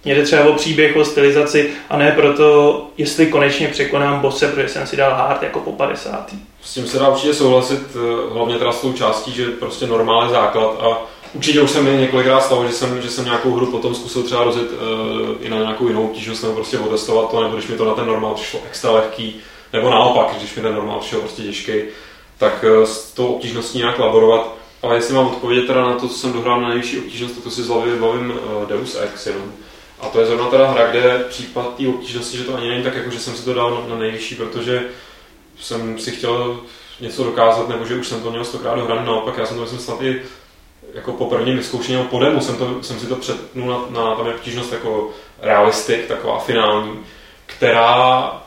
Mě 0.05 0.15
jde 0.15 0.23
třeba 0.23 0.43
o 0.43 0.53
příběh, 0.53 0.95
o 0.95 1.05
stylizaci 1.05 1.69
a 1.89 1.97
ne 1.97 2.11
proto, 2.11 2.87
jestli 2.97 3.25
konečně 3.25 3.67
překonám 3.67 4.19
bose, 4.19 4.47
protože 4.47 4.69
jsem 4.69 4.87
si 4.87 4.97
dal 4.97 5.13
hard 5.13 5.43
jako 5.43 5.59
po 5.59 5.71
50. 5.71 6.33
S 6.61 6.73
tím 6.73 6.87
se 6.87 6.99
dá 6.99 7.07
určitě 7.07 7.33
souhlasit, 7.33 7.81
eh, 7.95 8.33
hlavně 8.33 8.57
teda 8.57 8.71
s 8.71 8.81
tou 8.81 8.93
částí, 8.93 9.31
že 9.31 9.45
prostě 9.45 9.87
normální 9.87 10.31
základ 10.31 10.77
a 10.79 10.97
určitě 11.33 11.61
už 11.61 11.71
se 11.71 11.81
mi 11.81 11.91
několikrát 11.91 12.41
stalo, 12.41 12.67
že 12.67 12.73
jsem, 12.73 13.01
že 13.01 13.09
jsem 13.09 13.25
nějakou 13.25 13.51
hru 13.51 13.65
potom 13.65 13.95
zkusil 13.95 14.23
třeba 14.23 14.43
rozjet 14.43 14.67
uh, 14.71 14.77
i 15.39 15.49
na 15.49 15.57
nějakou 15.57 15.87
jinou 15.87 16.03
obtížnost 16.03 16.43
nebo 16.43 16.55
prostě 16.55 16.79
otestovat 16.79 17.31
to, 17.31 17.43
nebo 17.43 17.55
když 17.55 17.67
mi 17.67 17.77
to 17.77 17.85
na 17.85 17.93
ten 17.93 18.05
normál 18.05 18.33
přišlo 18.33 18.59
extra 18.67 18.91
lehký, 18.91 19.41
nebo 19.73 19.89
naopak, 19.89 20.35
když 20.37 20.55
mi 20.55 20.61
ten 20.61 20.75
normál 20.75 20.99
přišel 20.99 21.19
prostě 21.19 21.43
těžký, 21.43 21.73
tak 22.37 22.65
uh, 22.77 22.83
s 22.83 23.11
tou 23.11 23.27
obtížností 23.27 23.77
nějak 23.77 23.99
laborovat. 23.99 24.55
Ale 24.81 24.95
jestli 24.95 25.13
mám 25.13 25.27
odpovědět 25.27 25.67
teda 25.67 25.81
na 25.81 25.93
to, 25.93 26.07
co 26.07 26.13
jsem 26.13 26.33
dohrál 26.33 26.61
na 26.61 26.69
nejvyšší 26.69 26.99
obtížnost, 26.99 27.35
tak 27.35 27.43
to 27.43 27.51
si 27.51 27.63
z 27.63 27.67
hlavy 27.67 27.91
vybavím 27.91 28.31
uh, 28.31 28.67
Deus 28.67 28.95
Ex 28.95 29.27
jenom. 29.27 29.51
A 29.99 30.09
to 30.09 30.19
je 30.19 30.25
zrovna 30.25 30.49
teda 30.49 30.71
hra, 30.71 30.87
kde 30.87 31.25
případ 31.29 31.75
té 31.77 31.87
obtížnosti, 31.87 32.37
že 32.37 32.43
to 32.43 32.55
ani 32.55 32.69
není 32.69 32.83
tak, 32.83 32.95
jako 32.95 33.09
že 33.09 33.19
jsem 33.19 33.35
si 33.35 33.45
to 33.45 33.53
dal 33.53 33.85
na, 33.89 33.95
nejvyšší, 33.95 34.35
protože 34.35 34.83
jsem 35.59 35.99
si 35.99 36.11
chtěl 36.11 36.59
něco 36.99 37.23
dokázat, 37.23 37.69
nebo 37.69 37.85
že 37.85 37.95
už 37.95 38.07
jsem 38.07 38.21
to 38.21 38.31
měl 38.31 38.45
stokrát 38.45 38.75
dohrané, 38.75 39.05
naopak 39.05 39.37
já 39.37 39.45
jsem 39.45 39.55
to 39.55 39.61
myslím 39.61 39.79
snad 39.79 40.01
i 40.01 40.21
jako 40.93 41.11
po 41.11 41.25
prvním 41.25 41.57
vyzkoušení, 41.57 42.03
po 42.03 42.19
demo 42.19 42.41
jsem, 42.41 42.55
to, 42.55 42.83
jsem 42.83 42.99
si 42.99 43.07
to 43.07 43.15
přetnul 43.15 43.69
na, 43.69 44.01
na 44.01 44.15
tam 44.15 44.27
je 44.27 44.33
obtížnost 44.33 44.73
jako 44.73 45.09
realistik, 45.41 46.07
taková 46.07 46.39
finální, 46.39 46.99
která 47.45 48.42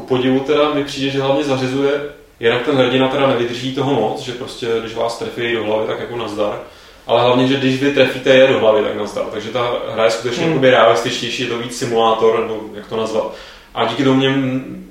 ku 0.00 0.06
podivu 0.06 0.40
teda 0.40 0.74
mi 0.74 0.84
přijde, 0.84 1.10
že 1.10 1.22
hlavně 1.22 1.44
zařizuje, 1.44 1.92
jinak 2.40 2.62
ten 2.64 2.76
hrdina 2.76 3.08
teda 3.08 3.26
nevydrží 3.26 3.74
toho 3.74 3.92
moc, 3.94 4.20
že 4.20 4.32
prostě 4.32 4.66
když 4.80 4.94
vás 4.94 5.18
trefí 5.18 5.52
do 5.52 5.64
hlavy, 5.64 5.86
tak 5.86 6.00
jako 6.00 6.16
nazdar, 6.16 6.60
ale 7.06 7.22
hlavně, 7.22 7.46
že 7.48 7.54
když 7.56 7.82
vy 7.82 7.92
trefíte 7.92 8.30
je 8.30 8.46
do 8.46 8.58
hlavy, 8.58 8.82
tak 8.82 8.96
nazdar. 8.96 9.24
Takže 9.24 9.50
ta 9.50 9.72
hra 9.92 10.04
je 10.04 10.10
skutečně 10.10 10.44
Hmm. 10.46 10.62
realističtější, 10.62 11.42
je 11.42 11.48
to 11.48 11.58
víc 11.58 11.78
simulátor, 11.78 12.40
nebo 12.40 12.60
jak 12.74 12.86
to 12.86 12.96
nazvat. 12.96 13.34
A 13.74 13.84
díky 13.84 14.04
tomu 14.04 14.16
mě 14.16 14.34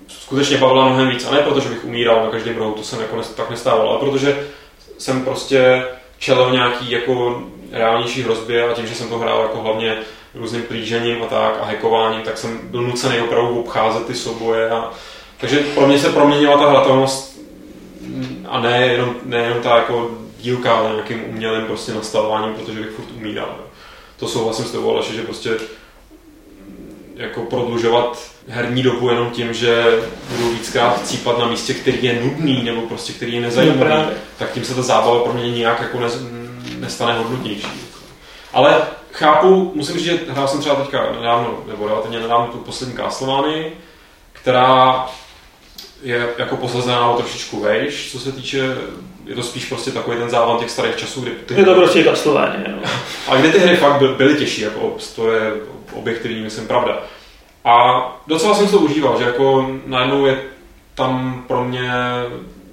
skutečně 0.07 0.57
bavila 0.57 0.85
mnohem 0.87 1.09
víc. 1.09 1.25
A 1.25 1.31
ne 1.31 1.39
proto, 1.39 1.59
že 1.59 1.69
bych 1.69 1.85
umíral 1.85 2.23
na 2.25 2.31
každém 2.31 2.57
rohu, 2.57 2.73
to 2.73 2.83
se 2.83 3.01
jako 3.01 3.15
nes- 3.15 3.33
tak 3.35 3.49
nestávalo, 3.49 3.89
ale 3.89 3.99
protože 3.99 4.47
jsem 4.97 5.23
prostě 5.25 5.83
čelil 6.19 6.51
nějaký 6.51 6.91
jako 6.91 7.43
reálnější 7.71 8.23
hrozbě 8.23 8.69
a 8.69 8.73
tím, 8.73 8.87
že 8.87 8.95
jsem 8.95 9.09
to 9.09 9.17
hrál 9.17 9.41
jako 9.41 9.57
hlavně 9.61 9.97
různým 10.39 10.61
plížením 10.61 11.23
a 11.23 11.25
tak 11.25 11.59
a 11.61 11.65
hackováním, 11.65 12.21
tak 12.21 12.37
jsem 12.37 12.59
byl 12.63 12.81
nucený 12.81 13.19
opravdu 13.19 13.59
obcházet 13.59 14.05
ty 14.05 14.15
souboje. 14.15 14.69
A, 14.69 14.91
takže 15.37 15.59
pro 15.59 15.87
mě 15.87 15.99
se 15.99 16.09
proměnila 16.09 16.57
ta 16.57 16.69
hratelnost 16.69 17.39
a 18.45 18.59
ne 18.59 18.87
jenom, 18.87 19.15
ne 19.25 19.37
jenom 19.37 19.61
ta 19.61 19.77
jako 19.77 20.11
dílka, 20.39 20.75
ale 20.75 20.89
nějakým 20.91 21.23
umělým 21.29 21.65
prostě 21.65 21.93
nastavováním, 21.93 22.55
protože 22.55 22.79
bych 22.79 22.89
furt 22.89 23.11
umíral. 23.17 23.55
To 24.19 24.27
souhlasím 24.27 24.65
s 24.65 24.71
tebou, 24.71 24.91
Aleši, 24.93 25.15
že 25.15 25.21
prostě 25.21 25.51
jako 27.15 27.41
prodlužovat 27.41 28.19
herní 28.47 28.83
dobu 28.83 29.09
jenom 29.09 29.29
tím, 29.29 29.53
že 29.53 29.99
budu 30.29 30.49
víckrát 30.49 31.07
cípat 31.07 31.39
na 31.39 31.47
místě, 31.47 31.73
který 31.73 32.03
je 32.03 32.21
nudný 32.23 32.63
nebo 32.63 32.81
prostě 32.81 33.13
který 33.13 33.33
je 33.33 33.39
No 33.41 33.45
nezajímavý, 33.45 33.79
právě. 33.79 34.17
tak 34.37 34.51
tím 34.51 34.63
se 34.63 34.75
ta 34.75 34.81
zábava 34.81 35.19
pro 35.19 35.33
mě 35.33 35.51
nijak 35.51 35.81
jako 35.81 35.99
ne, 35.99 36.07
nestane 36.79 37.17
hodnotnější. 37.17 37.67
Ale 38.53 38.81
chápu, 39.17 39.71
musím 39.75 39.95
říct, 39.95 40.05
že 40.05 40.19
hrál 40.29 40.47
jsem 40.47 40.59
třeba 40.59 40.75
teďka 40.75 41.11
nedávno, 41.11 41.59
nebo 41.67 41.87
relativně 41.87 42.19
nedávno 42.19 42.47
tu 42.47 42.57
poslední 42.57 42.95
Castlevanii, 42.95 43.77
která 44.33 45.05
je 46.03 46.29
jako 46.37 46.57
posazená 46.57 47.09
o 47.09 47.17
trošičku 47.17 47.59
vejš, 47.59 48.11
co 48.11 48.19
se 48.19 48.31
týče, 48.31 48.77
je 49.25 49.35
to 49.35 49.43
spíš 49.43 49.65
prostě 49.65 49.91
takový 49.91 50.17
ten 50.17 50.29
závan 50.29 50.59
těch 50.59 50.71
starých 50.71 50.95
časů, 50.95 51.21
kdy 51.21 51.31
ty, 51.31 51.53
Je 51.53 51.65
to 51.65 51.75
prostě 51.75 52.03
Castlevania, 52.03 52.67
no. 52.75 52.81
a 53.27 53.35
kdy 53.35 53.51
ty 53.51 53.59
hry 53.59 53.77
fakt 53.77 53.99
by- 53.99 54.07
byly 54.07 54.35
těžší, 54.35 54.61
jako 54.61 54.95
to 55.15 55.31
je 55.31 55.53
objektivní, 55.93 56.41
myslím, 56.41 56.67
pravda. 56.67 56.97
A 57.65 57.75
docela 58.27 58.53
jsem 58.55 58.67
to 58.67 58.77
užíval, 58.77 59.19
že 59.19 59.25
jako 59.25 59.69
najednou 59.85 60.25
je 60.25 60.41
tam 60.95 61.43
pro 61.47 61.63
mě, 61.63 61.91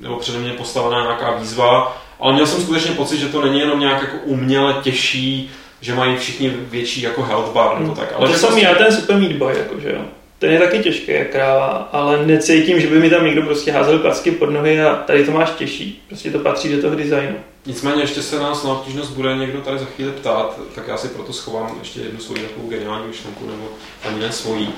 nebo 0.00 0.16
přede 0.16 0.38
mě 0.38 0.52
postavená 0.52 1.02
nějaká 1.02 1.30
výzva, 1.30 1.96
ale 2.20 2.32
měl 2.32 2.46
jsem 2.46 2.62
skutečně 2.62 2.94
pocit, 2.94 3.18
že 3.18 3.28
to 3.28 3.42
není 3.42 3.60
jenom 3.60 3.80
nějak 3.80 4.02
jako 4.02 4.16
uměle 4.24 4.74
těžší, 4.82 5.50
že 5.80 5.94
mají 5.94 6.16
všichni 6.16 6.52
větší 6.70 7.02
jako 7.02 7.22
health 7.22 7.52
bar 7.52 7.80
nebo 7.80 7.94
tak. 7.94 8.12
Ale 8.16 8.26
to 8.26 8.32
že 8.32 8.38
samý, 8.38 8.52
prostě- 8.52 8.66
já 8.66 8.74
ten 8.74 8.96
Super 8.96 9.16
Meat 9.16 9.32
Boy, 9.32 9.54
jakože 9.58 9.88
jo. 9.92 10.00
Ten 10.38 10.52
je 10.52 10.58
taky 10.58 10.78
těžký 10.78 11.12
jak 11.12 11.30
kráva, 11.30 11.88
ale 11.92 12.26
necítím, 12.26 12.80
že 12.80 12.86
by 12.86 12.98
mi 12.98 13.10
tam 13.10 13.24
někdo 13.24 13.42
prostě 13.42 13.72
házel 13.72 13.98
klacky 13.98 14.30
pod 14.30 14.50
nohy 14.50 14.82
a 14.82 14.94
tady 14.94 15.24
to 15.24 15.30
máš 15.32 15.50
těžší. 15.50 16.02
Prostě 16.08 16.30
to 16.30 16.38
patří 16.38 16.76
do 16.76 16.82
toho 16.82 16.94
designu. 16.96 17.36
Nicméně 17.66 18.02
ještě 18.02 18.22
se 18.22 18.38
nás 18.38 18.64
na 18.64 18.70
obtížnost 18.70 19.10
bude 19.10 19.36
někdo 19.36 19.60
tady 19.60 19.78
za 19.78 19.84
chvíli 19.84 20.12
ptát, 20.12 20.60
tak 20.74 20.88
já 20.88 20.96
si 20.96 21.08
proto 21.08 21.32
schovám 21.32 21.76
ještě 21.78 22.00
jednu 22.00 22.20
svoji 22.20 22.40
takovou 22.42 22.68
geniální 22.68 23.06
myšlenku, 23.06 23.46
nebo 23.46 23.68
ani 24.08 24.20
ne 24.20 24.32
svojí. 24.32 24.68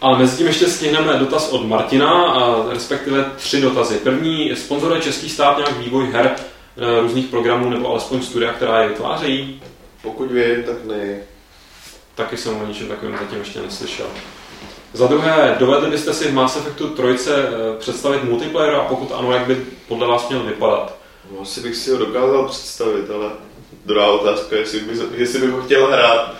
Ale 0.00 0.18
mezi 0.18 0.36
tím 0.36 0.46
ještě 0.46 0.66
stihneme 0.66 1.12
dotaz 1.12 1.48
od 1.48 1.68
Martina, 1.68 2.10
a 2.10 2.64
respektive 2.72 3.24
tři 3.36 3.60
dotazy. 3.60 3.94
První, 3.94 4.52
sponzoruje 4.56 5.00
český 5.00 5.28
stát 5.28 5.56
nějak 5.56 5.78
vývoj 5.78 6.06
her, 6.12 6.30
eh, 6.36 7.00
různých 7.00 7.26
programů 7.26 7.70
nebo 7.70 7.90
alespoň 7.90 8.22
studia, 8.22 8.52
která 8.52 8.82
je 8.82 8.88
vytvářejí? 8.88 9.60
Pokud 10.02 10.32
vím, 10.32 10.62
tak 10.62 10.84
ne. 10.84 11.18
Taky 12.14 12.36
jsem 12.36 12.56
o 12.62 12.66
ničem 12.66 12.88
takovém 12.88 13.18
zatím 13.18 13.38
ještě 13.38 13.60
neslyšel. 13.60 14.06
Za 14.92 15.06
druhé, 15.06 15.56
dovedli 15.58 15.90
byste 15.90 16.14
si 16.14 16.28
v 16.28 16.34
Mass 16.34 16.56
Effectu 16.56 16.88
3 16.88 17.02
eh, 17.30 17.42
představit 17.78 18.24
multiplayer 18.24 18.74
a 18.74 18.84
pokud 18.84 19.12
ano, 19.12 19.32
jak 19.32 19.46
by 19.46 19.56
podle 19.88 20.06
vás 20.06 20.28
měl 20.28 20.42
vypadat? 20.42 20.96
No, 21.30 21.40
asi 21.40 21.60
bych 21.60 21.76
si 21.76 21.90
ho 21.90 21.98
dokázal 21.98 22.48
představit, 22.48 23.10
ale 23.10 23.30
druhá 23.86 24.10
otázka, 24.10 24.56
jestli 24.56 24.80
bych, 24.80 24.98
jestli 25.14 25.40
bych 25.40 25.50
ho 25.50 25.62
chtěl 25.62 25.86
hrát. 25.86 26.34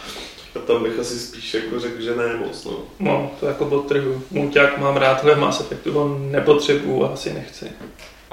A 0.57 0.59
tam 0.59 0.83
bych 0.83 0.99
asi 0.99 1.19
spíš 1.19 1.55
jako 1.55 1.81
řekl, 1.81 2.03
že 2.03 2.17
ne 2.17 2.37
moc. 2.37 2.65
No. 2.65 2.79
No, 2.99 3.31
to 3.41 3.47
jako 3.47 3.65
podtrhu. 3.65 4.23
Mulťák 4.31 4.79
mám 4.79 4.97
rád, 4.97 5.25
ale 5.25 5.35
v 5.35 5.39
Mass 5.39 5.61
Effectu 5.61 5.93
ho 5.93 6.19
nepotřebuju 6.19 7.05
a 7.05 7.09
asi 7.09 7.35
nechci. 7.35 7.67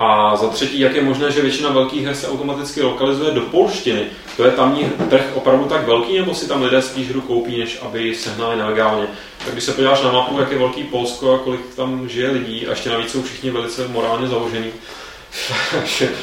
A 0.02 0.36
za 0.36 0.48
třetí, 0.48 0.80
jak 0.80 0.96
je 0.96 1.04
možné, 1.04 1.32
že 1.32 1.42
většina 1.42 1.70
velkých 1.70 2.06
her 2.06 2.16
se 2.16 2.28
automaticky 2.28 2.82
lokalizuje 2.82 3.32
do 3.32 3.42
polštiny? 3.42 4.06
To 4.38 4.44
je 4.44 4.52
tamní 4.52 4.90
trh 5.10 5.32
opravdu 5.34 5.66
tak 5.66 5.88
velký, 5.88 6.20
nebo 6.20 6.34
si 6.36 6.48
tam 6.48 6.64
lidé 6.64 6.82
spíš 6.82 7.10
hru 7.10 7.22
koupí, 7.22 7.58
než 7.60 7.80
aby 7.82 8.04
ji 8.04 8.16
sehnali 8.16 8.56
nelegálně? 8.56 9.08
Tak 9.46 9.54
když 9.54 9.64
se 9.64 9.72
podíváš 9.72 10.02
na 10.02 10.12
mapu, 10.12 10.40
jak 10.40 10.52
je 10.52 10.58
velký 10.58 10.84
Polsko 10.84 11.34
a 11.34 11.40
kolik 11.40 11.76
tam 11.76 12.10
žije 12.10 12.32
lidí, 12.32 12.68
a 12.68 12.70
ještě 12.70 12.90
navíc 12.90 13.12
jsou 13.12 13.24
všichni 13.24 13.52
velice 13.52 13.88
morálně 13.88 14.28
založení, 14.28 14.72
takže 15.72 16.10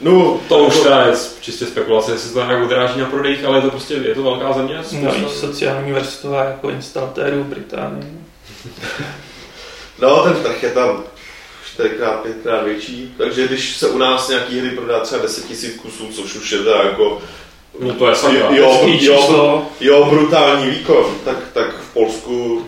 No, 0.00 0.40
to 0.48 0.58
už 0.58 0.80
teda 0.80 1.06
je 1.06 1.12
čistě 1.40 1.66
spekulace, 1.66 2.12
jestli 2.12 2.28
se 2.28 2.34
to 2.34 2.44
nějak 2.44 2.62
odráží 2.62 3.00
na 3.00 3.06
prodejích, 3.06 3.44
ale 3.44 3.58
je 3.58 3.62
to 3.62 3.70
prostě, 3.70 3.94
je 3.94 4.14
to 4.14 4.22
velká 4.22 4.52
země. 4.52 4.76
No 4.76 4.82
spousta- 4.82 5.26
i 5.26 5.28
sociální 5.28 5.92
vrstva 5.92 6.44
jako 6.44 6.70
instalatérů 6.70 7.44
Británii. 7.44 8.12
no, 10.02 10.22
ten 10.22 10.34
trh 10.34 10.62
je 10.62 10.70
tam 10.70 11.02
čtyřikrát, 11.80 12.22
pětkrát 12.22 12.64
větší, 12.64 13.14
takže 13.18 13.46
když 13.46 13.76
se 13.76 13.88
u 13.88 13.98
nás 13.98 14.28
nějaký 14.28 14.60
hry 14.60 14.70
prodá 14.70 15.00
třeba 15.00 15.22
10 15.22 15.62
000 15.62 15.74
kusů, 15.82 16.08
což 16.12 16.34
už 16.36 16.52
je 16.52 16.58
teda 16.58 16.82
jako 16.82 17.22
No 17.80 17.94
to 17.94 18.08
je 18.08 18.14
jo, 18.32 18.48
jo, 18.50 18.82
číslo. 18.98 19.66
jo, 19.80 20.06
brutální 20.10 20.70
výkon, 20.70 21.04
tak, 21.24 21.36
tak 21.52 21.80
v 21.80 21.92
Polsku 21.92 22.66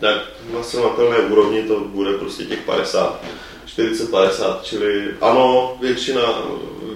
na 0.00 0.10
hlasovatelné 0.52 1.16
úrovni 1.16 1.62
to 1.62 1.80
bude 1.80 2.12
prostě 2.12 2.44
těch 2.44 2.58
50, 2.58 3.24
40-50, 3.78 4.56
čili 4.62 5.04
ano, 5.20 5.76
většina, 5.80 6.22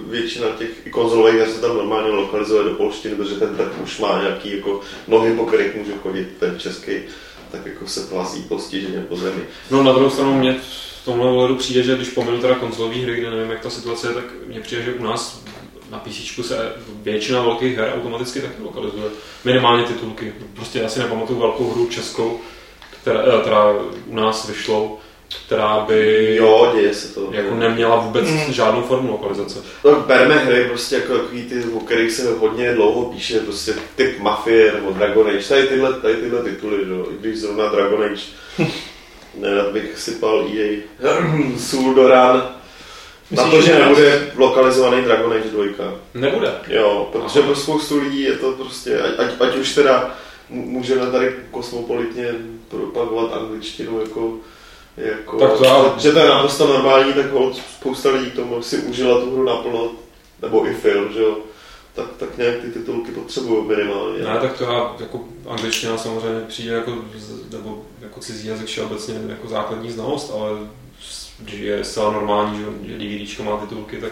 většina 0.07 0.47
těch 0.57 0.69
i 0.85 0.89
konzolových 0.89 1.39
her 1.39 1.49
se 1.49 1.61
tam 1.61 1.75
normálně 1.77 2.11
lokalizuje 2.11 2.63
do 2.63 2.69
polštiny, 2.69 3.15
protože 3.15 3.35
ten 3.35 3.55
trh 3.55 3.67
už 3.83 3.99
má 3.99 4.21
nějaký 4.21 4.57
jako 4.57 4.81
nohy, 5.07 5.33
po 5.33 5.45
kterých 5.45 5.75
může 5.75 5.91
chodit 6.03 6.27
ten 6.39 6.59
český, 6.59 6.91
tak 7.51 7.65
jako 7.65 7.87
se 7.87 7.99
plazí 8.01 8.41
postiženě 8.41 9.05
po 9.09 9.15
zemi. 9.15 9.43
No 9.71 9.83
na 9.83 9.93
druhou 9.93 10.09
stranu 10.09 10.33
mě 10.33 10.59
v 11.05 11.07
tomhle 11.11 11.27
ohledu 11.31 11.55
přijde, 11.55 11.83
že 11.83 11.95
když 11.95 12.09
pominu 12.09 12.37
teda 12.41 12.55
konzolové 12.55 12.95
hry, 12.95 13.15
kde 13.15 13.29
nevím, 13.31 13.51
jak 13.51 13.59
ta 13.61 13.69
situace 13.69 14.07
je, 14.07 14.13
tak 14.13 14.23
mně 14.47 14.59
přijde, 14.59 14.81
že 14.83 14.93
u 14.93 15.03
nás 15.03 15.43
na 15.91 15.99
PC 15.99 16.45
se 16.47 16.73
většina 17.03 17.41
velkých 17.41 17.77
her 17.77 17.91
automaticky 17.95 18.41
taky 18.41 18.63
lokalizuje. 18.63 19.03
Minimálně 19.45 19.83
titulky. 19.83 20.33
Prostě 20.55 20.79
já 20.79 20.89
si 20.89 20.99
nepamatuju 20.99 21.39
velkou 21.39 21.71
hru 21.71 21.87
českou, 21.87 22.39
která, 23.01 23.19
eh, 23.21 23.41
která 23.41 23.71
u 24.07 24.15
nás 24.15 24.47
vyšlo, 24.49 24.97
která 25.45 25.79
by 25.87 26.35
Jo, 26.35 26.71
děje 26.75 26.93
se 26.93 27.13
to. 27.13 27.29
jako 27.31 27.55
neměla 27.55 27.95
vůbec 27.95 28.29
Mm. 28.29 28.53
žádnou 28.53 28.81
formu 28.81 29.11
lokalizace. 29.11 29.59
Tak 29.83 29.97
bereme 29.97 30.35
hry 30.35 30.65
prostě 30.65 30.95
jako 30.95 31.13
takový 31.17 31.43
ty, 31.43 31.63
o 31.73 31.79
kterých 31.79 32.11
se 32.11 32.31
hodně 32.37 32.73
dlouho 32.73 33.05
píše, 33.11 33.39
prostě 33.39 33.73
typ 33.95 34.19
Mafie 34.19 34.71
nebo 34.73 34.91
Dragon 34.91 35.27
Age, 35.27 35.47
tady 35.49 35.67
tyhle, 35.67 35.93
tady 35.93 36.15
tyhle 36.15 36.43
tituly, 36.43 36.77
jo, 36.89 37.05
i 37.11 37.17
když 37.19 37.37
zrovna 37.39 37.67
Dragon 37.67 38.03
Age, 38.03 38.21
nerad 39.37 39.71
bych 39.71 39.99
sypal 39.99 40.47
EA 40.57 40.81
sůl 41.57 41.93
do 41.93 42.07
rán, 42.07 42.49
na 43.31 43.43
Myslíš, 43.43 43.51
to, 43.51 43.61
že 43.61 43.79
nebude 43.79 44.31
lokalizovaný 44.35 45.01
Dragon 45.03 45.33
Age 45.33 45.49
2. 45.49 45.65
Nebude. 46.13 46.53
Jo, 46.67 47.09
protože 47.11 47.41
pro 47.41 47.55
spoustu 47.55 47.99
lidí 47.99 48.21
je 48.21 48.33
to 48.37 48.51
prostě, 48.51 48.99
ať, 49.01 49.29
ať, 49.39 49.55
už 49.55 49.75
teda 49.75 50.15
můžeme 50.49 51.11
tady 51.11 51.35
kosmopolitně 51.51 52.33
propagovat 52.69 53.33
angličtinu 53.33 54.01
jako, 54.01 54.33
jako 54.97 55.39
Tak 55.39 55.53
to 55.57 55.63
já- 55.65 55.93
že 55.97 56.11
to 56.11 56.19
je 56.19 56.29
naprosto 56.29 56.67
normální, 56.67 57.13
tak 57.13 57.25
spousta 57.79 58.09
lidí 58.09 58.31
k 58.31 58.35
tomu 58.35 58.61
si 58.61 58.77
užila 58.77 59.21
tu 59.21 59.31
hru 59.31 59.43
naplno, 59.43 59.91
nebo 60.41 60.67
i 60.67 60.73
film, 60.73 61.13
že 61.13 61.21
jo, 61.21 61.37
tak, 61.95 62.05
tak 62.17 62.37
nějak 62.37 62.61
ty 62.61 62.71
titulky 62.71 63.11
potřebují 63.11 63.67
minimálně. 63.67 64.23
Ne, 64.23 64.39
tak 64.41 64.57
to 64.57 64.63
já, 64.63 64.95
jako 64.99 65.25
angličtina 65.47 65.97
samozřejmě 65.97 66.41
přijde 66.47 66.73
jako, 66.73 66.91
nebo 67.51 67.85
jako 68.01 68.19
cizí 68.19 68.47
jazyk 68.47 68.67
všeobecně 68.67 69.21
jako 69.27 69.47
základní 69.47 69.91
znalost, 69.91 70.31
ale 70.33 70.59
když 71.39 71.59
je 71.59 71.83
zcela 71.83 72.11
normální, 72.11 72.57
že, 72.57 72.65
že 72.87 72.97
DVDčko 72.97 73.43
má 73.43 73.57
titulky, 73.57 73.97
tak 73.97 74.11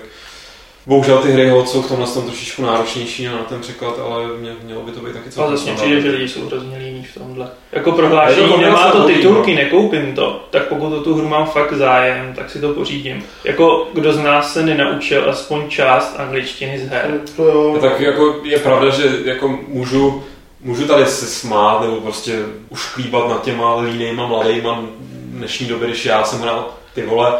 bohužel 0.85 1.17
ty 1.17 1.31
hry 1.31 1.51
jsou 1.65 1.81
v 1.81 1.87
tomhle 1.87 2.07
tom 2.07 2.23
trošičku 2.23 2.61
náročnější 2.61 3.25
na 3.25 3.37
ten 3.37 3.59
překlad, 3.59 3.99
ale 4.05 4.27
mě, 4.39 4.51
mělo 4.63 4.81
by 4.81 4.91
to 4.91 4.99
být 4.99 5.13
taky 5.13 5.29
celkem 5.29 5.57
zase 5.57 5.69
mě 5.69 5.77
standardní. 5.77 6.01
přijde, 6.01 6.01
že 6.01 6.17
lidi 6.17 6.29
jsou 6.29 6.45
hrozně 6.45 6.77
líní 6.77 7.03
v 7.03 7.13
tomhle. 7.13 7.47
Jako 7.71 7.91
to 7.91 7.97
prohlášení, 7.97 8.47
pro 8.47 8.57
mě 8.57 8.65
nemá 8.65 8.91
to 8.91 9.03
titulky, 9.03 9.51
no. 9.51 9.57
nekoupím 9.57 10.15
to, 10.15 10.47
tak 10.49 10.67
pokud 10.67 10.93
o 10.93 11.01
tu 11.01 11.15
hru 11.15 11.27
mám 11.27 11.45
fakt 11.45 11.73
zájem, 11.73 12.33
tak 12.35 12.49
si 12.49 12.61
to 12.61 12.73
pořídím. 12.73 13.23
Jako 13.43 13.87
kdo 13.93 14.13
z 14.13 14.19
nás 14.19 14.53
se 14.53 14.63
nenaučil 14.63 15.29
aspoň 15.29 15.69
část 15.69 16.15
angličtiny 16.17 16.79
z 16.79 16.89
her. 16.89 17.19
To 17.35 17.43
jo, 17.43 17.77
Tak 17.81 17.99
jako 17.99 18.35
je 18.43 18.59
pravda, 18.59 18.89
že 18.89 19.03
jako 19.25 19.59
můžu, 19.67 20.23
můžu 20.61 20.87
tady 20.87 21.05
se 21.05 21.25
smát 21.25 21.81
nebo 21.81 21.95
prostě 21.95 22.39
ušklíbat 22.69 23.29
nad 23.29 23.43
těma 23.43 23.75
línejma 23.75 24.27
mladejma 24.27 24.83
dnešní 25.25 25.67
doby, 25.67 25.85
když 25.85 26.05
já 26.05 26.23
jsem 26.23 26.39
hrál 26.39 26.69
ty 26.93 27.01
vole 27.01 27.33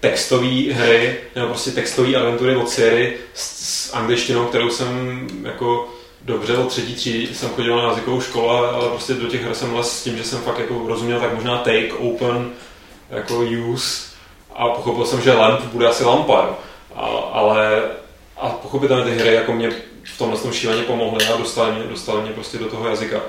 textové 0.00 0.72
hry 0.72 1.16
nebo 1.34 1.48
prostě 1.48 1.70
textové 1.70 2.16
agentury 2.16 2.56
od 2.56 2.68
Siri 2.68 3.16
s, 3.34 3.88
s 3.88 3.94
angličtinou, 3.94 4.44
kterou 4.44 4.70
jsem 4.70 5.26
jako 5.42 5.88
dobře 6.22 6.56
od 6.56 6.68
třetí 6.68 6.94
třídy 6.94 7.34
jsem 7.34 7.48
chodil 7.48 7.76
na 7.76 7.88
jazykovou 7.88 8.20
školu, 8.20 8.50
ale, 8.50 8.68
ale 8.68 8.88
prostě 8.88 9.14
do 9.14 9.28
těch 9.28 9.42
her 9.42 9.54
jsem 9.54 9.74
les 9.74 10.00
s 10.00 10.04
tím, 10.04 10.16
že 10.16 10.24
jsem 10.24 10.38
fakt 10.38 10.58
jako 10.58 10.84
rozuměl 10.86 11.20
tak 11.20 11.34
možná 11.34 11.58
take, 11.58 11.92
open, 11.92 12.50
jako 13.10 13.44
use 13.70 14.08
a 14.54 14.68
pochopil 14.68 15.06
jsem, 15.06 15.20
že 15.20 15.32
lamp 15.32 15.60
bude 15.60 15.88
asi 15.88 16.04
lampa, 16.04 16.34
jo. 16.34 16.58
A, 16.94 17.06
ale 17.32 17.82
a 18.36 18.48
pochopitelně 18.48 19.04
ty 19.04 19.18
hry 19.18 19.34
jako 19.34 19.52
mě 19.52 19.70
v 20.04 20.18
tomhle 20.18 20.40
tom 20.40 20.52
šíleně 20.52 20.82
pomohly 20.82 21.26
a 21.26 21.36
dostali 21.36 21.72
mě, 21.72 21.84
dostali 21.84 22.22
mě 22.22 22.32
prostě 22.32 22.58
do 22.58 22.68
toho 22.68 22.88
jazyka. 22.88 23.20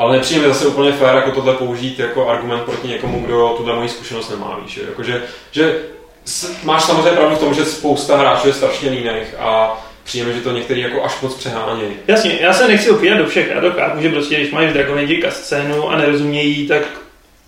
Ale 0.00 0.16
nepřijde 0.16 0.40
mi 0.42 0.48
zase 0.48 0.66
úplně 0.66 0.92
fér 0.92 1.14
jako 1.14 1.30
tohle 1.30 1.54
použít 1.54 1.98
jako 1.98 2.28
argument 2.28 2.60
proti 2.62 2.88
někomu, 2.88 3.20
kdo 3.26 3.54
tuhle 3.56 3.76
moji 3.76 3.88
zkušenost 3.88 4.30
nemá, 4.30 4.58
víš, 4.64 4.76
jo. 4.76 4.84
jako, 4.88 5.02
že, 5.02 5.22
že 5.50 5.78
s- 6.24 6.62
máš 6.64 6.82
samozřejmě 6.84 7.10
pravdu 7.10 7.36
v 7.36 7.40
tom, 7.40 7.54
že 7.54 7.64
spousta 7.64 8.16
hráčů 8.16 8.46
je 8.46 8.52
strašně 8.54 8.90
líných 8.90 9.34
a 9.38 9.80
přijde 10.04 10.26
mi, 10.26 10.32
že 10.34 10.40
to 10.40 10.50
některý 10.52 10.80
jako 10.80 11.04
až 11.04 11.20
moc 11.20 11.34
přehánějí. 11.34 11.92
Jasně, 12.08 12.38
já 12.40 12.52
se 12.52 12.68
nechci 12.68 12.90
opírat 12.90 13.18
do 13.18 13.26
všech, 13.26 13.48
já 13.54 13.60
to 13.60 13.70
chápu, 13.70 14.00
že 14.02 14.08
prostě 14.08 14.34
když 14.36 14.50
máš 14.52 14.66
v 14.70 14.72
Dragon 14.72 14.98
Age 14.98 15.30
scénu 15.30 15.90
a 15.90 15.96
nerozumějí, 15.96 16.66
tak 16.68 16.82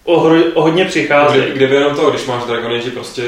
o, 0.05 0.21
hro, 0.21 0.37
o 0.55 0.63
hodně 0.63 0.85
přicházejí. 0.85 1.43
Kdy, 1.43 1.53
kdyby 1.53 1.75
jenom 1.75 1.97
to, 1.97 2.11
když 2.11 2.27
máš 2.27 2.45
Dragon 2.45 2.73
Age 2.73 2.91
prostě 2.91 3.23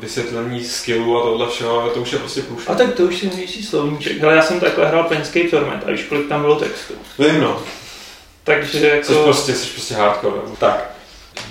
vysvětlení 0.00 0.64
skillů 0.64 1.18
a 1.18 1.22
tohle 1.22 1.48
všeho, 1.48 1.90
to 1.94 2.00
už 2.00 2.12
je 2.12 2.18
prostě 2.18 2.42
průšvih. 2.42 2.70
A 2.70 2.74
tak 2.74 2.94
to 2.94 3.02
už 3.02 3.18
si 3.18 3.30
nejsi 3.36 3.62
slovníček. 3.62 4.20
Hele, 4.20 4.34
já 4.34 4.42
jsem 4.42 4.60
takhle 4.60 4.86
hrál 4.88 5.04
Planescape 5.04 5.48
Torment 5.48 5.84
a 5.86 5.90
víš, 5.90 6.02
kolik 6.08 6.28
tam 6.28 6.40
bylo 6.40 6.56
textu. 6.56 6.94
Vím 7.18 7.40
no. 7.40 7.62
Takže 8.54 9.00
Jsi 9.02 9.12
jako... 9.12 9.24
prostě, 9.24 9.54
jsi 9.54 9.70
prostě 9.70 9.94
hardcore. 9.94 10.36
Tak. 10.58 10.90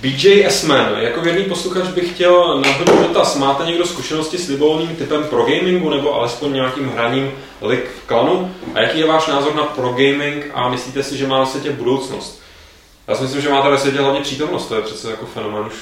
BJ 0.01 0.45
S-Man, 0.45 0.95
jako 0.99 1.21
věrný 1.21 1.43
posluchač 1.43 1.87
bych 1.87 2.13
chtěl 2.13 2.61
nabídnout 2.61 3.07
dotaz. 3.07 3.35
Máte 3.35 3.65
někdo 3.65 3.85
zkušenosti 3.85 4.37
s 4.37 4.49
libovolným 4.49 4.95
typem 4.95 5.23
pro 5.23 5.43
gamingu 5.43 5.89
nebo 5.89 6.13
alespoň 6.15 6.53
nějakým 6.53 6.89
hraním 6.89 7.31
lig 7.61 7.89
v 8.03 8.07
klanu? 8.07 8.55
A 8.75 8.81
jaký 8.81 8.99
je 8.99 9.07
váš 9.07 9.27
názor 9.27 9.55
na 9.55 9.63
pro 9.63 9.89
gaming 9.89 10.51
a 10.53 10.69
myslíte 10.69 11.03
si, 11.03 11.17
že 11.17 11.27
má 11.27 11.39
na 11.39 11.45
světě 11.45 11.71
budoucnost? 11.71 12.41
Já 13.07 13.15
si 13.15 13.23
myslím, 13.23 13.41
že 13.41 13.49
máte 13.49 13.69
ve 13.69 13.77
světě 13.77 13.99
hlavně 13.99 14.21
přítomnost, 14.21 14.65
to 14.65 14.75
je 14.75 14.81
přece 14.81 15.11
jako 15.11 15.25
fenomén 15.25 15.65
už 15.67 15.73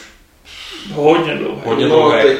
Hodně 0.93 1.35
dlouho. 1.35 1.61
hodně 1.65 1.87
no, 1.87 1.95
dlouhý. 1.95 2.21
teď 2.21 2.37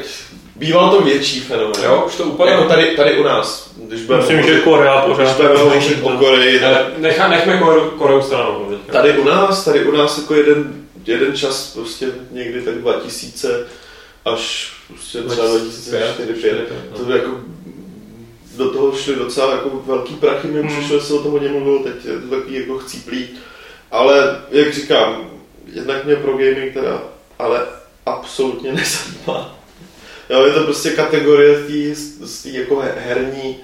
býval 0.56 0.90
to 0.92 1.02
větší 1.02 1.40
fenomén. 1.40 1.84
Jo, 1.84 2.04
už 2.08 2.16
to 2.16 2.24
úplně... 2.24 2.52
Jako 2.52 2.64
tady, 2.64 2.86
tady 2.96 3.18
u 3.20 3.24
nás, 3.24 3.72
když 3.78 4.02
budeme 4.02 4.24
Myslím, 4.24 4.44
že 4.44 4.60
Korea 4.60 5.06
když 5.06 5.18
pořád. 5.18 5.38
budeme 5.38 5.60
hovořit 5.60 6.00
o 6.04 6.10
Koreji, 6.10 6.60
tak 6.60 6.68
Ale 6.76 6.92
Nechá, 6.98 7.28
nechme 7.28 7.58
Koreu, 7.58 7.90
Koreu 7.90 8.22
stranou. 8.22 8.78
Tady 8.92 9.18
u 9.18 9.24
nás, 9.24 9.66
tady 9.66 9.86
u 9.86 9.92
nás 9.92 10.18
jako 10.18 10.34
jeden, 10.36 10.86
jeden 11.06 11.36
čas 11.36 11.74
prostě 11.74 12.08
někdy 12.32 12.62
tak 12.62 12.76
2000 12.76 13.68
až 14.26 14.74
prostě 14.88 15.22
třeba 15.22 15.48
2004 15.48 16.34
5 16.34 16.72
no. 16.92 17.06
to 17.06 17.12
jako 17.12 17.32
do 18.58 18.70
toho 18.70 18.98
šly 18.98 19.16
docela 19.16 19.52
jako 19.52 19.84
velký 19.86 20.16
prachy, 20.16 20.48
mi 20.48 20.60
Hmm. 20.62 20.70
přišlo, 20.70 21.00
že 21.00 21.06
se 21.06 21.14
o 21.14 21.20
tom 21.24 21.32
hodně 21.32 21.50
mluvil, 21.50 21.80
teď 21.80 22.06
je 22.06 22.20
to 22.20 22.36
takový 22.36 22.56
jako 22.56 22.78
chcíplý. 22.78 23.30
Ale 23.92 24.42
jak 24.52 24.74
říkám, 24.74 25.30
jednak 25.74 26.06
mě 26.06 26.16
pro 26.16 26.32
gaming 26.32 26.74
teda, 26.74 27.04
ale 27.40 27.66
absolutně 28.08 28.74
nezajímá. 28.74 29.60
Jo, 30.30 30.46
je 30.46 30.54
to 30.54 30.64
prostě 30.64 30.90
kategorie 30.90 31.64
tý, 31.64 31.94
z 31.96 32.44
tý 32.44 32.54
jako 32.54 32.80
he- 32.80 32.96
herní, 32.98 33.58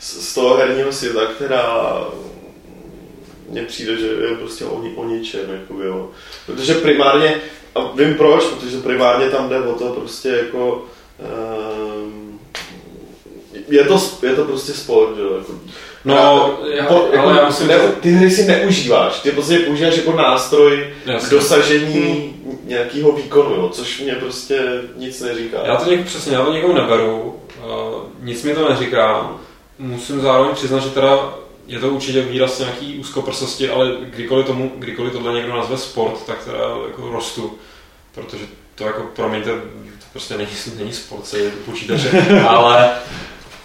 z 0.00 0.34
toho 0.34 0.56
herního 0.56 0.92
světa, 0.92 1.26
která 1.26 1.76
mně 3.48 3.62
přijde, 3.62 3.96
že 3.96 4.06
je 4.06 4.36
prostě 4.36 4.64
o, 4.64 4.82
o 4.96 5.04
ničem, 5.04 5.40
jakoby, 5.50 5.86
jo. 5.86 6.10
Protože 6.46 6.74
primárně, 6.74 7.40
a 7.74 7.92
vím 7.92 8.14
proč, 8.14 8.44
protože 8.44 8.78
primárně 8.80 9.30
tam 9.30 9.48
jde 9.48 9.58
o 9.60 9.74
to 9.74 9.88
prostě 9.88 10.28
jako, 10.28 10.84
um, 12.04 12.40
je 13.68 13.84
to, 13.84 14.10
je 14.22 14.34
to 14.34 14.44
prostě 14.44 14.72
sport, 14.72 15.18
jo, 15.18 15.36
jako, 15.38 15.60
No, 16.04 16.58
já, 16.74 16.86
po, 16.86 17.08
jako, 17.12 17.18
ale 17.18 17.38
já 17.40 17.46
myslím, 17.46 17.68
ne, 17.68 17.78
ty 18.00 18.10
hry 18.10 18.30
si 18.30 18.44
neužíváš, 18.44 19.20
ty 19.20 19.30
prostě 19.30 19.58
používáš 19.58 19.96
jako 19.96 20.12
nástroj 20.12 20.92
k 21.04 21.08
Jasně. 21.08 21.30
dosažení 21.30 22.34
nějakého 22.64 23.12
výkonu, 23.12 23.54
jo, 23.54 23.68
což 23.68 24.00
mě 24.00 24.14
prostě 24.14 24.60
nic 24.96 25.20
neříká. 25.20 25.58
Já 25.64 25.76
to 25.76 25.90
něk, 25.90 26.06
přesně, 26.06 26.34
já 26.34 26.44
to 26.44 26.52
někomu 26.52 26.74
neberu, 26.74 27.40
uh, 27.64 28.02
nic 28.22 28.42
mi 28.42 28.54
to 28.54 28.68
neříká. 28.68 29.30
Musím 29.78 30.20
zároveň 30.20 30.54
přiznat, 30.54 30.80
že 30.80 30.90
teda 30.90 31.34
je 31.66 31.78
to 31.78 31.88
určitě 31.88 32.22
výraz 32.22 32.58
nějaký 32.58 32.98
úzkoprsosti, 32.98 33.68
ale 33.68 33.92
kdykoliv, 34.00 34.46
tomu, 34.46 34.72
kdykoliv 34.76 35.12
tohle 35.12 35.34
někdo 35.34 35.56
nazve 35.56 35.78
sport, 35.78 36.26
tak 36.26 36.44
teda 36.44 36.58
jako 36.86 37.10
rostu, 37.12 37.58
protože 38.14 38.44
to 38.74 38.84
jako, 38.84 39.02
promiňte, 39.16 39.50
to 39.50 40.06
prostě 40.12 40.36
není, 40.36 40.50
není 40.78 40.92
sport, 40.92 41.26
se 41.26 41.38
je 41.38 41.50
to 41.50 41.56
počítače, 41.70 42.26
ale 42.48 42.90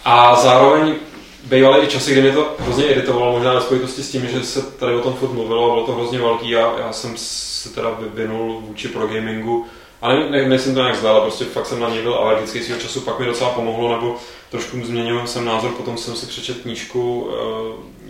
a 0.06 0.36
zároveň 0.36 0.96
bývaly 1.46 1.86
i 1.86 1.88
časy, 1.88 2.12
kdy 2.12 2.22
mě 2.22 2.32
to 2.32 2.56
hrozně 2.60 2.86
iritovalo, 2.86 3.32
možná 3.32 3.54
ve 3.54 3.62
spojitosti 3.62 4.04
s 4.04 4.12
tím, 4.12 4.28
že 4.28 4.44
se 4.44 4.62
tady 4.62 4.96
o 4.96 5.02
tom 5.02 5.14
furt 5.14 5.34
mluvilo 5.34 5.74
bylo 5.74 5.86
to 5.86 5.92
hrozně 5.92 6.20
velký 6.20 6.56
a 6.56 6.80
já 6.80 6.94
jsem 6.94 7.14
se 7.18 7.70
teda 7.70 7.90
vyvinul 7.90 8.62
vůči 8.62 8.88
pro 8.88 9.08
gamingu 9.08 9.66
a 10.02 10.10
ne, 10.10 10.30
ne, 10.30 10.50
nejsem 10.50 10.76
to 10.76 10.82
nějak 10.82 10.96
zle, 10.96 11.22
prostě 11.22 11.46
fakt 11.46 11.66
jsem 11.66 11.80
na 11.80 11.90
něj 11.90 12.02
byl 12.02 12.14
alergický 12.14 12.64
svého 12.64 12.82
času, 12.82 13.02
pak 13.02 13.20
mi 13.20 13.26
docela 13.26 13.50
pomohlo, 13.50 13.96
nebo 13.96 14.16
trošku 14.52 14.86
změnil 14.86 15.28
jsem 15.28 15.46
názor, 15.46 15.72
potom 15.72 15.98
jsem 15.98 16.16
si 16.16 16.26
přečetl 16.26 16.60
knížku 16.62 17.22
uh, 17.22 17.34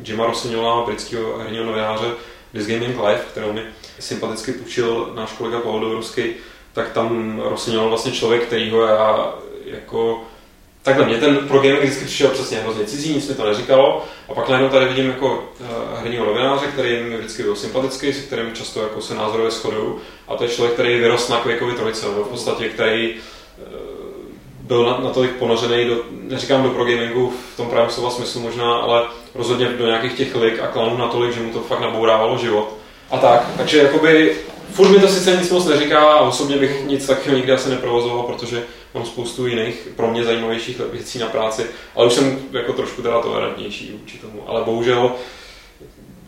Jima 0.08 0.26
Rossignola, 0.26 0.86
britského 0.86 1.38
herního 1.38 1.66
novináře 1.66 2.06
This 2.52 2.68
Gaming 2.68 3.00
Life, 3.08 3.24
kterou 3.32 3.54
mi 3.54 3.62
sympaticky 4.00 4.52
půjčil 4.52 5.12
náš 5.16 5.32
kolega 5.32 5.60
Pavel 5.60 5.80
Dobrovský, 5.80 6.24
tak 6.74 6.92
tam 6.92 7.40
Rossignol 7.40 7.90
vlastně 7.90 8.12
člověk, 8.12 8.44
kterýho 8.44 8.82
já 8.82 9.34
jako 9.66 10.24
Takhle, 10.86 11.06
mě 11.06 11.18
ten 11.18 11.38
pro 11.38 11.58
gaming 11.58 11.84
vždycky 11.84 12.06
přišel 12.06 12.30
přesně 12.30 12.58
hrozně 12.58 12.86
cizí, 12.86 13.14
nic 13.14 13.28
mi 13.28 13.36
to 13.36 13.46
neříkalo. 13.46 14.06
A 14.30 14.34
pak 14.34 14.50
najednou 14.50 14.70
tady 14.70 14.86
vidím 14.86 15.08
jako 15.08 15.28
uh, 15.60 15.68
herního 16.00 16.26
novináře, 16.26 16.66
který 16.68 17.04
mi 17.04 17.18
vždycky 17.18 17.44
byl 17.44 17.56
sympatický, 17.56 18.14
se 18.14 18.22
kterým 18.22 18.54
často 18.54 18.82
jako 18.82 19.02
se 19.02 19.16
názorově 19.16 19.52
shoduju. 19.52 20.00
A 20.28 20.36
to 20.36 20.44
je 20.44 20.50
člověk, 20.50 20.74
který 20.74 21.00
vyrost 21.00 21.30
na 21.30 21.38
Quakeovi 21.38 21.74
trojice, 21.74 22.06
v 22.06 22.30
podstatě, 22.30 22.70
který 22.70 23.14
uh, 23.14 23.20
byl 24.60 24.86
na, 24.86 25.00
natolik 25.04 25.32
ponořený, 25.32 25.86
do, 25.86 25.98
neříkám 26.12 26.64
do 26.64 26.70
pro 26.70 26.86
gamingu 26.86 27.34
v 27.54 27.58
tom 27.58 27.70
pravém 27.70 27.90
slova 27.90 28.10
smyslu 28.10 28.42
možná, 28.42 28.74
ale 28.76 29.04
rozhodně 29.36 29.66
do 29.66 29.86
nějakých 29.86 30.14
těch 30.14 30.36
lig 30.36 30.60
a 30.60 30.68
klanů 30.68 30.98
natolik, 30.98 31.34
že 31.34 31.42
mu 31.42 31.54
to 31.54 31.60
fakt 31.60 31.82
nabourávalo 31.82 32.38
život. 32.38 32.74
A 33.12 33.18
tak, 33.18 33.48
takže 33.58 33.78
jakoby 33.78 34.36
furt 34.74 34.90
mi 34.90 35.00
to 35.00 35.08
sice 35.08 35.36
nic 35.36 35.52
moc 35.52 35.66
neříká 35.66 36.00
a 36.00 36.20
osobně 36.20 36.58
bych 36.58 36.86
nic 36.86 37.06
takového 37.06 37.38
nikdy 37.38 37.54
asi 37.54 37.70
neprovozoval, 37.70 38.24
protože 38.24 38.64
mám 38.96 39.06
spoustu 39.06 39.48
jiných 39.48 39.88
pro 39.96 40.12
mě 40.12 40.24
zajímavějších 40.24 40.82
věcí 40.92 41.20
na 41.20 41.28
práci, 41.28 41.66
ale 41.96 42.08
už 42.08 42.14
jsem 42.14 42.40
jako 42.52 42.74
trošku 42.74 43.02
teda 43.02 43.22
tolerantnější 43.22 43.98
vůči 44.02 44.18
tomu. 44.18 44.44
Ale 44.48 44.64
bohužel 44.64 45.12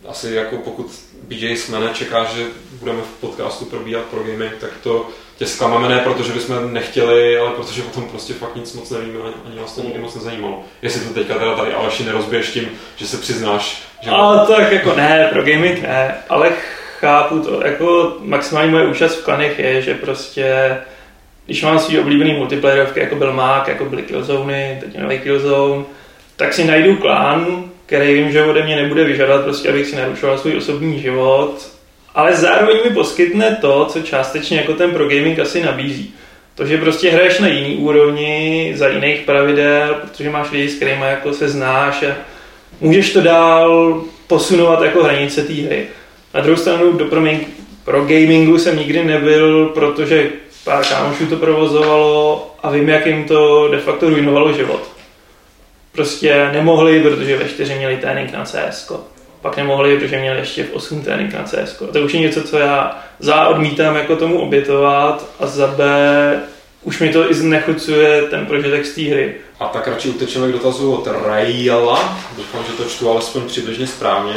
asi 0.08 0.34
jako 0.34 0.56
pokud 0.56 0.90
BJ 1.22 1.56
Smene 1.56 1.90
čeká, 1.94 2.24
že 2.24 2.44
budeme 2.72 3.00
v 3.02 3.20
podcastu 3.20 3.64
probíhat 3.64 4.04
pro 4.04 4.22
gaming, 4.22 4.52
tak 4.60 4.70
to 4.82 5.08
tě 5.36 5.46
zklamáme 5.46 5.88
ne 5.88 5.98
protože 5.98 6.32
bychom 6.32 6.72
nechtěli, 6.72 7.38
ale 7.38 7.50
protože 7.50 7.82
o 7.82 7.90
tom 7.90 8.08
prostě 8.08 8.34
fakt 8.34 8.56
nic 8.56 8.72
moc 8.72 8.90
nevíme, 8.90 9.18
ani, 9.46 9.56
nás 9.56 9.74
to 9.74 9.82
nikdy 9.82 9.98
moc 9.98 10.14
nezajímalo. 10.14 10.62
Jestli 10.82 11.00
to 11.00 11.14
teďka 11.14 11.34
teda 11.34 11.56
tady 11.56 11.72
Aleši 11.72 12.04
nerozbiješ 12.04 12.50
tím, 12.50 12.68
že 12.96 13.06
se 13.06 13.16
přiznáš, 13.16 13.82
že... 14.00 14.10
A 14.10 14.44
tak 14.44 14.72
jako 14.72 14.94
ne, 14.94 15.28
pro 15.32 15.42
gaming 15.42 15.82
ne, 15.82 16.14
ale 16.28 16.52
chápu 17.00 17.40
to, 17.40 17.66
jako 17.66 18.16
maximální 18.20 18.70
moje 18.70 18.86
účast 18.86 19.14
v 19.14 19.24
klanech 19.24 19.58
je, 19.58 19.82
že 19.82 19.94
prostě 19.94 20.76
když 21.48 21.62
mám 21.62 21.78
svý 21.78 21.98
oblíbený 21.98 22.32
multiplayerovky, 22.32 23.00
jako 23.00 23.14
byl 23.14 23.32
Mák, 23.32 23.68
jako 23.68 23.84
byly 23.84 24.02
Killzone, 24.02 24.78
teď 24.80 24.94
je 24.94 25.02
nový 25.02 25.18
Killzone, 25.18 25.84
tak 26.36 26.54
si 26.54 26.64
najdu 26.64 26.96
klán, 26.96 27.64
který 27.86 28.14
vím, 28.14 28.32
že 28.32 28.44
ode 28.44 28.62
mě 28.62 28.76
nebude 28.76 29.04
vyžadovat, 29.04 29.44
prostě 29.44 29.68
abych 29.68 29.86
si 29.86 29.96
narušoval 29.96 30.38
svůj 30.38 30.56
osobní 30.56 31.00
život, 31.00 31.68
ale 32.14 32.36
zároveň 32.36 32.76
mi 32.84 32.90
poskytne 32.90 33.58
to, 33.60 33.84
co 33.84 34.00
částečně 34.00 34.56
jako 34.56 34.72
ten 34.72 34.90
pro 34.90 35.08
gaming 35.08 35.38
asi 35.38 35.62
nabízí. 35.62 36.14
To, 36.54 36.66
že 36.66 36.78
prostě 36.78 37.10
hraješ 37.10 37.38
na 37.38 37.48
jiný 37.48 37.76
úrovni, 37.76 38.72
za 38.76 38.88
jiných 38.88 39.20
pravidel, 39.20 39.94
protože 39.94 40.30
máš 40.30 40.50
lidi, 40.50 40.68
s 40.68 40.74
kterými 40.74 41.04
jako 41.04 41.32
se 41.32 41.48
znáš 41.48 42.02
a 42.02 42.16
můžeš 42.80 43.12
to 43.12 43.20
dál 43.20 44.00
posunovat 44.26 44.82
jako 44.82 45.04
hranice 45.04 45.42
té 45.42 45.52
hry. 45.52 45.86
Na 46.34 46.40
druhou 46.40 46.56
stranu 46.56 46.92
do 46.92 47.04
pro, 47.04 47.22
pro 47.84 48.00
gamingu 48.00 48.58
jsem 48.58 48.78
nikdy 48.78 49.04
nebyl, 49.04 49.66
protože 49.66 50.30
pár 50.68 50.84
kámošů 50.84 51.26
to 51.26 51.36
provozovalo 51.36 52.50
a 52.62 52.70
vím, 52.70 52.88
jak 52.88 53.06
jim 53.06 53.24
to 53.24 53.68
de 53.68 53.78
facto 53.78 54.10
ruinovalo 54.10 54.52
život. 54.52 54.82
Prostě 55.92 56.48
nemohli, 56.52 57.00
protože 57.00 57.36
ve 57.36 57.48
čtyři 57.48 57.74
měli 57.74 57.96
trénink 57.96 58.32
na 58.32 58.44
CS. 58.44 58.92
Pak 59.40 59.56
nemohli, 59.56 59.96
protože 59.96 60.18
měli 60.18 60.38
ještě 60.38 60.64
v 60.64 60.72
8 60.72 61.02
trénink 61.02 61.34
na 61.34 61.44
CS. 61.44 61.82
To 61.92 62.00
už 62.00 62.14
je 62.14 62.20
něco, 62.20 62.42
co 62.42 62.58
já 62.58 62.98
za 63.18 63.48
odmítám 63.48 63.96
jako 63.96 64.16
tomu 64.16 64.40
obětovat 64.40 65.26
a 65.40 65.46
za 65.46 65.66
B 65.66 65.84
už 66.82 67.00
mi 67.00 67.08
to 67.08 67.30
i 67.30 67.34
znechucuje 67.34 68.22
ten 68.22 68.46
prožitek 68.46 68.86
z 68.86 68.94
té 68.94 69.02
hry. 69.02 69.34
A 69.60 69.68
tak 69.68 69.88
radši 69.88 70.08
utečeme 70.08 70.48
k 70.48 70.52
dotazu 70.52 70.92
od 70.92 71.08
Rayla. 71.26 72.18
Doufám, 72.36 72.64
že 72.64 72.72
to 72.72 72.84
čtu 72.84 73.10
alespoň 73.10 73.42
přibližně 73.42 73.86
správně. 73.86 74.34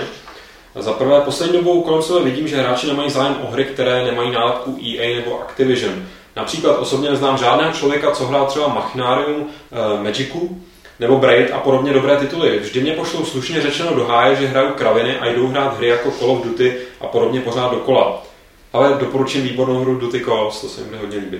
Za 0.75 0.93
prvé, 0.93 1.21
poslední 1.21 1.57
dobou 1.57 1.81
kolem 1.81 2.01
sebe 2.01 2.19
vidím, 2.19 2.47
že 2.47 2.57
hráči 2.57 2.87
nemají 2.87 3.09
zájem 3.09 3.35
o 3.41 3.51
hry, 3.51 3.65
které 3.65 4.05
nemají 4.05 4.31
nálepku 4.31 4.79
EA 4.87 5.15
nebo 5.15 5.41
Activision. 5.41 6.05
Například 6.35 6.77
osobně 6.77 7.09
neznám 7.09 7.37
žádného 7.37 7.73
člověka, 7.73 8.11
co 8.11 8.25
hrál 8.25 8.45
třeba 8.45 8.67
Machinarium, 8.67 9.41
uh, 9.41 10.03
Magicu 10.03 10.61
nebo 10.99 11.17
Braid 11.17 11.51
a 11.51 11.59
podobně 11.59 11.93
dobré 11.93 12.17
tituly. 12.17 12.59
Vždy 12.59 12.81
mě 12.81 12.93
pošlou 12.93 13.25
slušně 13.25 13.61
řečeno 13.61 13.95
do 13.95 14.05
háje, 14.05 14.35
že 14.35 14.47
hraju 14.47 14.73
kraviny 14.73 15.17
a 15.17 15.27
jdou 15.27 15.47
hrát 15.47 15.77
hry 15.77 15.87
jako 15.87 16.11
Call 16.11 16.31
of 16.31 16.43
Duty 16.43 16.77
a 17.01 17.07
podobně 17.07 17.41
pořád 17.41 17.71
dokola. 17.71 18.23
Ale 18.73 18.97
doporučím 18.99 19.43
výbornou 19.43 19.79
hru 19.79 19.95
Duty 19.95 20.19
Calls, 20.19 20.61
to 20.61 20.69
se 20.69 20.81
mi 20.81 20.97
hodně 20.97 21.17
líbí. 21.17 21.37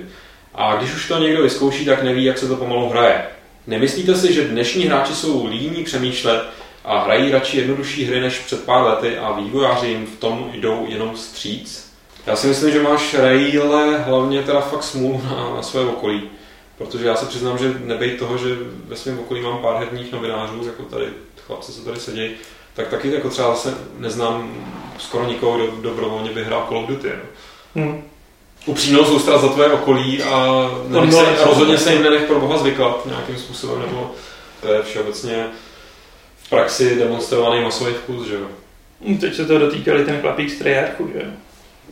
A 0.55 0.75
když 0.75 0.95
už 0.95 1.07
to 1.07 1.19
někdo 1.19 1.43
vyzkouší, 1.43 1.85
tak 1.85 2.03
neví, 2.03 2.23
jak 2.23 2.37
se 2.37 2.47
to 2.47 2.55
pomalu 2.55 2.89
hraje. 2.89 3.25
Nemyslíte 3.67 4.15
si, 4.15 4.33
že 4.33 4.47
dnešní 4.47 4.85
hráči 4.85 5.15
jsou 5.15 5.47
líní 5.47 5.83
přemýšlet 5.83 6.43
a 6.85 6.99
hrají 6.99 7.31
radši 7.31 7.57
jednodušší 7.57 8.05
hry 8.05 8.21
než 8.21 8.39
před 8.39 8.63
pár 8.63 8.83
lety 8.85 9.17
a 9.17 9.31
vývojáři 9.31 9.87
jim 9.87 10.05
v 10.05 10.19
tom 10.19 10.51
jdou 10.53 10.85
jenom 10.89 11.17
stříc? 11.17 11.90
Já 12.28 12.36
si 12.36 12.47
myslím, 12.47 12.72
že 12.72 12.82
máš 12.82 13.13
Rayle 13.13 13.97
hlavně 13.97 14.43
teda 14.43 14.61
fakt 14.61 14.84
smůlu 14.84 15.22
na, 15.24 15.55
na 15.55 15.61
své 15.61 15.82
okolí. 15.82 16.30
Protože 16.78 17.07
já 17.07 17.15
se 17.15 17.26
přiznám, 17.26 17.57
že 17.57 17.74
nebejt 17.80 18.19
toho, 18.19 18.38
že 18.38 18.57
ve 18.88 18.95
svém 18.95 19.19
okolí 19.19 19.41
mám 19.41 19.57
pár 19.57 19.78
herních 19.78 20.11
novinářů, 20.11 20.65
jako 20.65 20.84
tady 20.84 21.05
chlapci, 21.47 21.72
co 21.72 21.82
tady 21.82 21.99
sedí, 21.99 22.32
tak 22.74 22.88
taky 22.88 23.13
jako 23.13 23.30
třeba 23.30 23.47
zase 23.47 23.78
neznám 23.97 24.65
skoro 24.97 25.26
nikoho, 25.26 25.57
kdo 25.57 25.82
dobrovolně 25.82 26.32
by 26.32 26.43
hrál 26.43 26.65
Call 26.67 26.78
of 26.78 26.89
Duty. 26.89 27.09
No. 27.76 27.84
Hmm. 27.84 28.03
Upřímnou 28.65 29.05
soustrat 29.05 29.41
za 29.41 29.47
tvoje 29.47 29.69
okolí 29.69 30.24
a, 30.24 30.45
no, 30.88 31.05
no, 31.05 31.11
se, 31.11 31.45
rozhodně 31.45 31.78
se 31.78 31.93
jim 31.93 32.03
nenech 32.03 32.24
pro 32.24 32.39
boha 32.39 32.57
zvykat 32.57 33.05
nějakým 33.05 33.38
způsobem, 33.38 33.82
nebo 33.82 34.11
to 34.61 34.74
je 34.74 34.84
všeobecně 34.84 35.47
v 36.43 36.49
praxi 36.49 36.95
demonstrovaný 36.95 37.63
masový 37.63 37.93
vkus, 37.93 38.28
že 38.28 38.36
jo. 38.36 38.47
Teď 39.19 39.36
se 39.36 39.45
to 39.45 39.59
dotýkali 39.59 40.05
ten 40.05 40.22
chlapík 40.22 40.49
z 40.49 40.59
Treyarchu, 40.59 41.09
že 41.13 41.19
jo. 41.19 41.32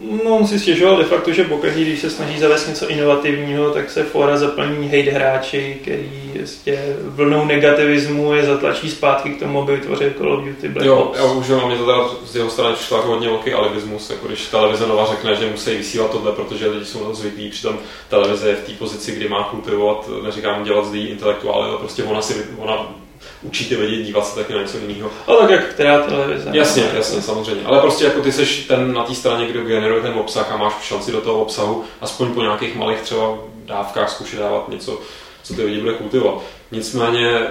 No, 0.02 0.38
on 0.38 0.48
si 0.48 0.60
stěžoval 0.60 0.98
de 0.98 1.04
facto, 1.04 1.34
že 1.34 1.44
pokaždý, 1.44 1.86
když 1.86 2.00
se 2.00 2.10
snaží 2.10 2.40
zavést 2.40 2.68
něco 2.68 2.90
inovativního, 2.90 3.72
tak 3.72 3.92
se 3.92 4.04
fora 4.04 4.38
zaplní 4.38 4.86
hate 4.86 5.12
hráči, 5.12 5.78
který 5.82 6.10
jistě 6.40 6.96
vlnou 7.02 7.46
negativismu 7.46 8.34
je 8.34 8.44
zatlačí 8.46 8.90
zpátky 8.90 9.30
k 9.30 9.40
tomu, 9.40 9.62
aby 9.62 9.76
vytvořil 9.76 10.14
Call 10.18 10.34
of 10.34 10.46
Duty 10.46 10.70
Black 10.70 10.86
Jo, 10.86 10.96
Ops. 10.96 11.18
já 11.18 11.24
už 11.26 11.48
mě 11.48 11.78
to 11.78 11.86
teda 11.86 12.10
z 12.26 12.36
jeho 12.36 12.50
strany 12.50 12.76
přišlo 12.76 12.98
jako 12.98 13.10
hodně 13.10 13.28
velký 13.28 13.54
alibismus, 13.54 14.10
jako 14.10 14.28
když 14.28 14.46
televize 14.46 14.88
nová 14.88 15.06
řekne, 15.06 15.36
že 15.36 15.52
musí 15.52 15.76
vysílat 15.76 16.12
tohle, 16.12 16.32
protože 16.32 16.68
lidi 16.70 16.86
jsou 16.86 17.04
na 17.04 17.10
to 17.10 17.16
zvyklí, 17.16 17.50
přitom 17.50 17.78
televize 18.10 18.50
je 18.50 18.56
v 18.56 18.66
té 18.66 18.72
pozici, 18.72 19.12
kdy 19.12 19.30
má 19.30 19.44
kultivovat, 19.44 20.10
neříkám 20.24 20.64
dělat 20.64 20.86
zlý 20.86 21.08
intelektuály, 21.08 21.70
ale 21.70 21.78
prostě 21.78 22.04
ona 22.04 22.22
si, 22.22 22.46
ona 22.58 22.96
učí 23.42 23.66
ty 23.66 23.78
lidi 23.78 24.04
dívat 24.04 24.28
se 24.28 24.36
taky 24.36 24.54
na 24.54 24.62
něco 24.62 24.78
jiného. 24.78 25.12
A 25.28 25.34
tak 25.34 25.50
jak 25.50 25.66
která 25.66 26.00
televize. 26.02 26.50
Jasně, 26.54 26.84
jasně, 26.94 27.22
samozřejmě. 27.22 27.66
Ale 27.66 27.80
prostě 27.80 28.06
jako 28.06 28.22
ty 28.22 28.32
seš 28.32 28.66
ten 28.66 28.94
na 28.94 29.04
té 29.04 29.16
straně, 29.16 29.48
kdo 29.48 29.64
generuje 29.64 30.02
ten 30.02 30.14
obsah 30.14 30.52
a 30.52 30.58
máš 30.58 30.74
šanci 30.82 31.12
do 31.12 31.22
toho 31.22 31.42
obsahu, 31.42 31.84
aspoň 32.02 32.34
po 32.34 32.42
nějakých 32.42 32.76
malých 32.76 33.02
třeba 33.02 33.38
dávkách 33.66 34.10
zkušit 34.10 34.40
dávat 34.40 34.70
něco, 34.70 35.02
co 35.44 35.54
ty 35.54 35.64
lidi 35.64 35.82
bude 35.82 35.94
kultivovat. 35.94 36.42
Nicméně 36.72 37.48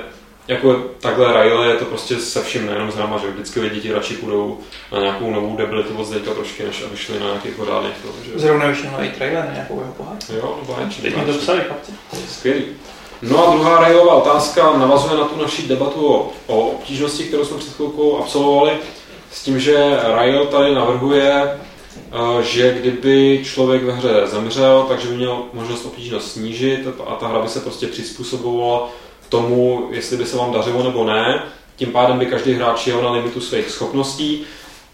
jako 0.49 0.85
takhle 1.01 1.43
Riley 1.43 1.71
je 1.71 1.77
to 1.77 1.85
prostě 1.85 2.17
se 2.17 2.43
vším, 2.43 2.67
nejenom 2.67 2.93
s 2.93 2.97
náma, 2.97 3.19
že 3.19 3.31
vždycky 3.31 3.61
lidi 3.61 3.81
ti 3.81 3.93
radši 3.93 4.15
půjdou 4.15 4.59
na 4.93 5.01
nějakou 5.01 5.31
novou 5.31 5.57
debilitu 5.57 5.95
od 5.97 6.05
Zdeňka 6.05 6.35
trošku, 6.35 6.63
než 6.63 6.83
aby 6.83 6.97
šli 6.97 7.21
na 7.21 7.27
nějakých 7.27 7.55
pořádných. 7.55 7.93
Že... 8.25 8.39
Zrovna 8.39 8.67
vyšel 8.67 8.91
nový 8.91 9.11
trailer 9.11 9.45
na 9.45 9.53
nějakou 9.53 9.81
jeho 9.81 9.93
pohádku. 9.93 10.33
Jo, 10.33 10.59
no 10.61 10.75
báječný. 10.75 11.03
Teď 11.03 11.17
mi 11.17 11.25
to 11.25 11.39
psali 11.39 11.61
chlapci. 11.61 11.93
Skvělý. 12.29 12.65
No 13.23 13.49
a 13.49 13.55
druhá 13.55 13.81
Rayová 13.81 14.15
otázka 14.15 14.79
navazuje 14.79 15.17
na 15.19 15.25
tu 15.25 15.43
naši 15.43 15.63
debatu 15.63 16.07
o, 16.07 16.31
o 16.47 16.61
obtížnosti, 16.61 17.25
kterou 17.25 17.45
jsme 17.45 17.59
před 17.59 17.73
chvilkou 17.73 18.19
absolvovali, 18.19 18.73
s 19.33 19.45
tím, 19.45 19.61
že 19.61 19.99
Rail 20.03 20.47
tady 20.47 20.75
navrhuje, 20.75 21.61
eh, 22.13 22.43
že 22.43 22.79
kdyby 22.81 23.43
člověk 23.45 23.85
ve 23.85 23.93
hře 23.93 24.27
zemřel, 24.27 24.87
takže 24.89 25.09
by 25.09 25.17
měl 25.17 25.43
možnost 25.53 25.87
obtížnost 25.87 26.33
snížit 26.33 26.89
a 27.07 27.15
ta 27.15 27.29
hra 27.29 27.43
by 27.43 27.49
se 27.49 27.61
prostě 27.61 27.87
přizpůsobovala 27.87 28.89
tomu, 29.29 29.89
jestli 29.91 30.17
by 30.17 30.27
se 30.27 30.37
vám 30.37 30.53
dařilo 30.53 30.83
nebo 30.83 31.05
ne. 31.05 31.43
Tím 31.77 31.93
pádem 31.93 32.19
by 32.19 32.27
každý 32.27 32.53
hráč 32.53 32.87
jel 32.87 33.03
na 33.03 33.11
limitu 33.11 33.41
svých 33.41 33.71
schopností 33.71 34.45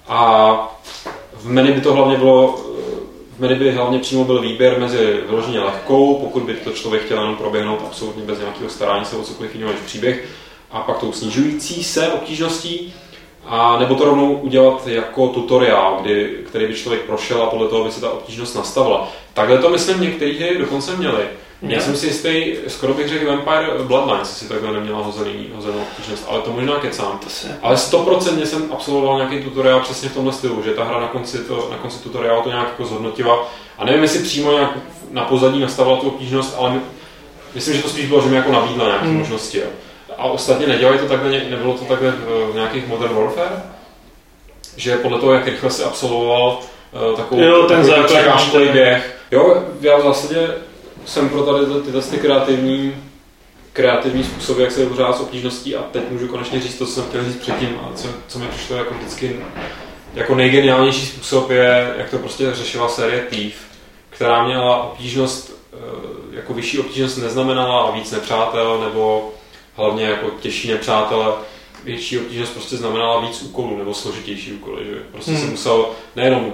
a 0.08 0.78
v 1.32 1.48
menu 1.48 1.74
by 1.74 1.80
to 1.80 1.94
hlavně 1.94 2.16
bylo 2.16 2.60
v 3.38 3.54
by 3.54 3.70
hlavně 3.70 3.98
přímo 3.98 4.24
byl 4.24 4.40
výběr 4.40 4.80
mezi 4.80 5.20
vyloženě 5.28 5.60
lehkou, 5.60 6.18
pokud 6.18 6.42
by 6.42 6.54
to 6.54 6.70
člověk 6.70 7.04
chtěl 7.04 7.18
jenom 7.18 7.36
proběhnout 7.36 7.80
absolutně 7.86 8.22
bez 8.22 8.38
nějakého 8.38 8.70
starání 8.70 9.04
se 9.04 9.16
o 9.16 9.22
cokoliv 9.22 9.54
jiného 9.54 9.72
než 9.72 9.80
příběh, 9.80 10.28
a 10.70 10.80
pak 10.80 10.98
tou 10.98 11.12
snižující 11.12 11.84
se 11.84 12.08
obtížností, 12.08 12.94
a 13.46 13.78
nebo 13.78 13.94
to 13.94 14.04
rovnou 14.04 14.32
udělat 14.32 14.86
jako 14.86 15.28
tutoriál, 15.28 15.98
kdy, 16.02 16.38
který 16.46 16.66
by 16.66 16.74
člověk 16.74 17.02
prošel 17.02 17.42
a 17.42 17.46
podle 17.46 17.68
toho 17.68 17.84
by 17.84 17.90
se 17.90 18.00
ta 18.00 18.10
obtížnost 18.10 18.56
nastavila. 18.56 19.12
Takhle 19.34 19.58
to 19.58 19.70
myslím 19.70 20.00
některé 20.00 20.32
hry 20.32 20.58
dokonce 20.58 20.96
měli. 20.96 21.24
Já 21.62 21.80
jsem 21.80 21.96
si 21.96 22.06
jistý, 22.06 22.54
skoro 22.68 22.94
bych 22.94 23.08
řekl 23.08 23.26
Vampire 23.26 23.82
Bloodlines, 23.82 24.38
si 24.38 24.48
takhle 24.48 24.72
neměla 24.72 25.02
hozený, 25.02 25.50
hozenou 25.54 25.78
obtížnost, 25.78 26.26
ale 26.28 26.40
to 26.40 26.50
možná 26.50 26.74
kecám. 26.74 27.18
To 27.24 27.30
se... 27.30 27.58
Ale 27.62 27.76
stoprocentně 27.76 28.46
jsem 28.46 28.72
absolvoval 28.72 29.16
nějaký 29.16 29.42
tutoriál 29.44 29.80
přesně 29.80 30.08
v 30.08 30.14
tomhle 30.14 30.32
stylu, 30.32 30.62
že 30.62 30.70
ta 30.70 30.84
hra 30.84 31.00
na 31.00 31.08
konci, 31.08 31.38
to, 31.38 31.68
na 31.70 31.76
konci 31.76 32.02
tutoriálu 32.02 32.42
to 32.42 32.48
nějak 32.48 32.68
jako 32.68 32.84
zhodnotila. 32.84 33.48
A 33.78 33.84
nevím, 33.84 34.02
jestli 34.02 34.22
přímo 34.22 34.52
nějak 34.52 34.70
na 35.10 35.24
pozadí 35.24 35.60
nastavila 35.60 35.96
tu 35.96 36.08
obtížnost, 36.08 36.56
ale 36.58 36.70
my, 36.70 36.80
myslím, 37.54 37.76
že 37.76 37.82
to 37.82 37.88
spíš 37.88 38.06
bylo, 38.06 38.20
že 38.20 38.28
mi 38.28 38.36
jako 38.36 38.52
nabídla 38.52 38.86
nějaké 38.86 39.04
hmm. 39.04 39.18
možnosti. 39.18 39.58
Jo. 39.58 39.66
A 40.18 40.24
ostatně 40.24 40.66
nedělají 40.66 40.98
to 40.98 41.06
takhle, 41.06 41.30
nebylo 41.30 41.74
to 41.74 41.84
takhle 41.84 42.10
v 42.50 42.54
nějakých 42.54 42.86
Modern 42.86 43.14
Warfare? 43.14 43.62
Že 44.76 44.96
podle 44.96 45.18
toho, 45.18 45.32
jak 45.32 45.46
rychle 45.46 45.70
si 45.70 45.84
absolvoval 45.84 46.58
uh, 47.10 47.16
takovou, 47.16 47.42
jo, 47.42 47.62
ten 47.62 47.84
základní 47.84 48.68
běh. 48.72 49.18
Jo, 49.30 49.62
já 49.80 49.98
v 49.98 50.02
zásadě 50.02 50.48
jsem 51.06 51.28
pro 51.28 51.42
tady 51.42 51.66
tyhle 51.84 52.02
ty 52.02 52.16
kreativní, 52.16 52.94
kreativní 53.72 54.24
způsoby, 54.24 54.62
jak 54.62 54.72
se 54.72 54.80
vypořádat 54.80 55.16
s 55.16 55.20
obtížností 55.20 55.76
a 55.76 55.82
teď 55.82 56.10
můžu 56.10 56.28
konečně 56.28 56.60
říct 56.60 56.78
to, 56.78 56.86
co 56.86 56.92
jsem 56.92 57.04
chtěl 57.04 57.24
říct 57.24 57.36
předtím 57.36 57.78
a 57.82 57.92
co, 57.94 58.08
co 58.28 58.38
mi 58.38 58.48
přišlo 58.48 58.76
jako 58.76 58.94
vždycky 58.94 59.36
jako 60.14 60.34
nejgeniálnější 60.34 61.06
způsob 61.06 61.50
je, 61.50 61.94
jak 61.96 62.10
to 62.10 62.18
prostě 62.18 62.54
řešila 62.54 62.88
série 62.88 63.22
Thief, 63.22 63.54
která 64.10 64.46
měla 64.46 64.82
obtížnost, 64.82 65.56
eh, 65.72 66.36
jako 66.36 66.54
vyšší 66.54 66.78
obtížnost 66.78 67.16
neznamenala 67.16 67.90
víc 67.90 68.10
nepřátel 68.10 68.80
nebo 68.80 69.32
hlavně 69.76 70.04
jako 70.04 70.30
těžší 70.30 70.70
nepřátele, 70.70 71.32
větší 71.84 72.18
obtížnost 72.18 72.52
prostě 72.52 72.76
znamenala 72.76 73.20
víc 73.20 73.42
úkolů 73.42 73.78
nebo 73.78 73.94
složitější 73.94 74.52
úkoly, 74.52 74.84
že 74.84 75.02
prostě 75.12 75.30
hmm. 75.30 75.40
se 75.40 75.46
musel 75.46 75.86
nejenom 76.16 76.52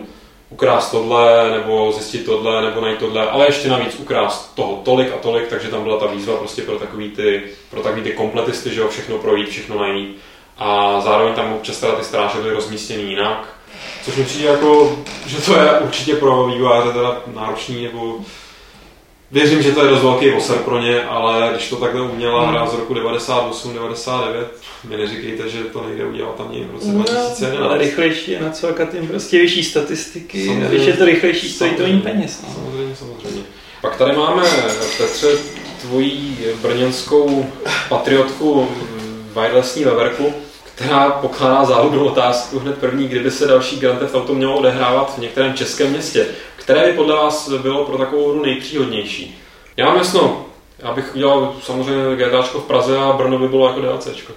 ukrást 0.51 0.91
tohle, 0.91 1.51
nebo 1.51 1.93
zjistit 1.93 2.25
tohle, 2.25 2.63
nebo 2.63 2.81
najít 2.81 2.99
tohle, 2.99 3.31
ale 3.31 3.47
ještě 3.47 3.69
navíc 3.69 3.95
ukrást 3.99 4.55
toho 4.55 4.83
tolik 4.85 5.13
a 5.13 5.19
tolik, 5.19 5.49
takže 5.49 5.69
tam 5.69 5.83
byla 5.83 5.99
ta 5.99 6.07
výzva 6.07 6.37
prostě 6.37 6.63
pro 6.63 6.79
takový 6.79 7.11
ty, 7.11 7.43
pro 7.71 7.83
takový 7.83 8.03
ty 8.03 8.13
kompletisty, 8.13 8.75
že 8.75 8.81
jo, 8.81 8.89
všechno 8.89 9.19
projít, 9.19 9.49
všechno 9.49 9.79
najít. 9.79 10.19
A 10.59 11.01
zároveň 11.01 11.35
tam 11.35 11.53
občas 11.53 11.81
teda 11.81 11.95
ty 11.95 12.05
stráže 12.05 12.39
byly 12.39 12.55
rozmístěny 12.55 13.03
jinak, 13.03 13.49
což 14.05 14.17
mi 14.17 14.25
přijde 14.25 14.49
jako, 14.49 14.99
že 15.27 15.43
to 15.43 15.55
je 15.55 15.79
určitě 15.81 16.17
pro 16.17 16.47
vývojáře 16.47 16.93
teda 16.93 17.23
náročný, 17.35 17.85
nebo 17.85 18.19
Věřím, 19.33 19.63
že 19.63 19.73
to 19.73 19.85
je 19.85 19.91
dost 19.91 20.03
velký 20.03 20.31
oser 20.33 20.57
pro 20.59 20.79
ně, 20.83 21.03
ale 21.05 21.49
když 21.53 21.69
to 21.69 21.77
takhle 21.77 22.03
uměla 22.03 22.51
hra 22.51 22.67
z 22.67 22.75
roku 22.75 22.95
98-99, 22.95 24.45
mi 24.89 24.97
neříkejte, 24.97 25.49
že 25.49 25.59
to 25.65 25.85
nejde 25.89 26.05
udělat 26.05 26.35
tam 26.35 26.53
někdy 26.53 26.69
v 26.69 26.73
roce 26.75 26.87
No, 26.87 26.93
2011. 27.03 27.63
ale 27.65 27.79
rychlejší 27.79 28.31
je 28.31 28.41
nacvakat 28.41 28.95
jim 28.95 29.09
prostě 29.09 29.39
vyšší 29.39 29.65
statistiky. 29.65 30.47
Samozřejmě. 30.47 30.69
Když 30.69 30.87
je 30.87 30.93
to 30.93 31.05
rychlejší, 31.05 31.49
stojí 31.49 31.71
to 31.71 31.83
méně 31.83 31.93
Samozřejmě. 31.95 32.13
peněz. 32.13 32.43
No. 32.49 32.55
Samozřejmě, 32.55 32.97
samozřejmě. 32.97 33.43
Pak 33.83 33.97
tady 33.97 34.17
máme, 34.17 34.43
Petře, 34.99 35.29
tvoji 35.81 36.55
brněnskou 36.63 37.47
patriotku 37.89 38.69
Vajlesní 39.33 39.85
Veverku, 39.85 40.35
která 40.75 41.11
pokládá 41.11 41.65
záludnou 41.65 42.05
otázku 42.05 42.59
hned 42.59 42.79
první, 42.79 43.09
kdyby 43.09 43.31
se 43.31 43.47
další 43.47 43.79
Grand 43.79 43.99
Theft 43.99 44.15
Auto 44.15 44.35
mělo 44.35 44.57
odehrávat 44.59 45.15
v 45.15 45.19
některém 45.19 45.55
českém 45.55 45.91
městě. 45.91 46.27
Které 46.61 46.87
by 46.87 46.93
podle 46.93 47.17
vás 47.17 47.49
bylo 47.53 47.85
pro 47.85 47.99
takovou 47.99 48.31
hru 48.31 48.43
nejpříhodnější? 48.43 49.39
Já 49.77 49.87
mám 49.87 49.97
jasno, 49.97 50.47
já 50.79 50.93
bych 50.95 51.15
udělal 51.15 51.55
samozřejmě 51.63 52.17
GTAčko 52.17 52.59
v 52.61 52.65
Praze 52.65 52.99
a 52.99 53.13
Brno 53.13 53.39
by 53.39 53.49
bylo 53.49 53.69
jako 53.69 53.81
DLCčko. 53.81 54.33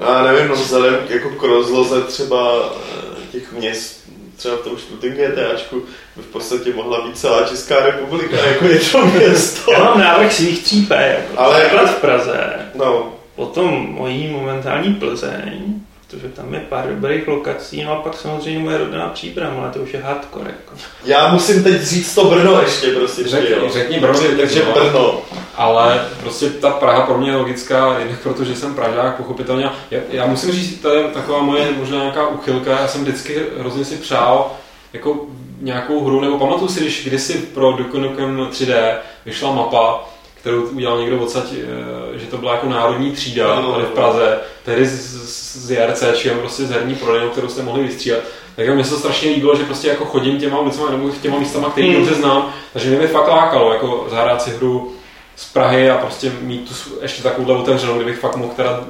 No, 0.00 0.06
já 0.06 0.22
nevím, 0.22 0.48
no 0.48 0.54
vzhledem 0.54 0.94
k- 1.06 1.10
jako 1.10 1.30
k 1.30 1.42
rozloze 1.42 2.00
třeba 2.02 2.52
eh, 2.56 3.32
těch 3.32 3.52
měst, 3.52 4.04
třeba 4.36 4.56
v 4.56 4.60
tom 4.60 4.76
čtvrtém 4.76 5.12
GTAčku 5.12 5.82
by 6.16 6.22
v 6.22 6.26
podstatě 6.26 6.72
mohla 6.74 7.06
být 7.06 7.18
celá 7.18 7.42
Česká 7.48 7.86
republika, 7.86 8.36
jako 8.36 8.64
je 8.64 8.78
to 8.80 9.06
město. 9.06 9.72
Já 9.72 9.78
mám 9.84 10.00
návrh 10.00 10.32
svých 10.32 10.64
3P, 10.66 11.08
jako 11.10 11.32
Ale- 11.40 11.70
v 11.86 11.94
Praze, 12.00 12.40
No, 12.74 13.12
potom 13.36 13.86
mojí 13.90 14.26
momentální 14.28 14.94
Plzeň, 14.94 15.75
protože 16.10 16.28
tam 16.28 16.54
je 16.54 16.60
pár 16.60 16.88
dobrých 16.88 17.28
lokací, 17.28 17.84
no 17.84 17.92
a 17.92 17.96
pak 18.02 18.16
samozřejmě 18.16 18.58
moje 18.58 18.78
rodná 18.78 19.08
příbram, 19.08 19.56
ale 19.60 19.70
to 19.70 19.78
už 19.78 19.94
je 19.94 20.00
hardcore. 20.00 20.50
Jako. 20.50 20.72
já 21.04 21.32
musím 21.32 21.62
teď 21.62 21.82
říct 21.82 22.14
to 22.14 22.24
Brno 22.24 22.60
ještě 22.60 22.86
prostě. 22.92 23.22
Řekni- 23.22 23.70
řekni 23.70 24.00
Brno, 24.00 24.14
takže, 24.18 24.36
takže 24.36 24.64
no. 24.64 24.72
Brno. 24.72 25.20
Ale 25.56 26.04
prostě 26.20 26.50
ta 26.50 26.70
Praha 26.70 27.00
pro 27.06 27.18
mě 27.18 27.30
je 27.30 27.36
logická, 27.36 27.98
jednak 27.98 28.20
protože 28.20 28.56
jsem 28.56 28.74
Pražák, 28.74 29.16
pochopitelně. 29.16 29.68
Já, 29.90 30.00
já 30.10 30.26
musím 30.26 30.52
říct, 30.52 30.80
to 30.80 30.94
je 30.94 31.04
taková 31.08 31.42
moje 31.42 31.72
možná 31.72 31.98
nějaká 31.98 32.28
uchylka, 32.28 32.70
já 32.70 32.88
jsem 32.88 33.02
vždycky 33.02 33.42
hrozně 33.58 33.84
si 33.84 33.96
přál 33.96 34.50
jako 34.92 35.26
nějakou 35.60 36.04
hru, 36.04 36.20
nebo 36.20 36.38
pamatuju 36.38 36.68
si, 36.68 36.80
když 36.80 37.04
kdysi 37.06 37.34
pro 37.38 37.72
Duke 37.72 37.98
Nukem 37.98 38.48
3D 38.50 38.94
vyšla 39.24 39.52
mapa, 39.54 40.08
kterou 40.46 40.62
udělal 40.62 41.00
někdo 41.00 41.18
odsaď, 41.20 41.44
eh, 41.52 42.18
že 42.18 42.26
to 42.26 42.38
byla 42.38 42.52
jako 42.52 42.68
národní 42.68 43.12
třída 43.12 43.52
Ano, 43.54 43.72
tady 43.72 43.84
v. 43.84 43.88
Praze, 43.88 44.38
tehdy 44.64 44.86
z, 44.86 45.00
z, 45.28 45.56
z 45.56 45.70
JRCčkem, 45.70 46.38
prostě 46.38 46.64
z 46.64 46.70
herní 46.70 46.94
prodejnou, 46.94 47.28
kterou 47.30 47.48
jste 47.48 47.62
mohli 47.62 47.82
vystřídat. 47.82 48.18
Tak 48.56 48.68
mně 48.68 48.84
se 48.84 48.90
to 48.90 48.96
strašně 48.98 49.30
líbilo, 49.30 49.56
že 49.56 49.64
prostě 49.64 49.88
jako 49.88 50.04
chodím 50.04 50.38
těma 50.38 50.58
ulicama 50.58 50.90
nebo 50.90 51.10
těma 51.22 51.38
místama, 51.38 51.70
který 51.70 51.88
Hmm. 51.88 51.96
dobře 51.96 52.14
znám, 52.14 52.52
takže 52.72 52.88
mě 52.90 52.98
by 52.98 53.06
fakt 53.08 53.28
lákalo 53.28 53.72
jako 53.72 54.06
zahrát 54.10 54.42
si 54.42 54.50
hru 54.50 54.92
z 55.36 55.44
Prahy 55.52 55.90
a 55.90 55.96
prostě 55.98 56.32
mít 56.40 56.68
tu 56.68 56.74
s- 56.74 56.98
ještě 57.02 57.22
takovouhle 57.22 57.56
otevřenou, 57.56 57.94
kdybych 57.96 58.18
fakt 58.18 58.36
mohl 58.36 58.52
teda 58.56 58.84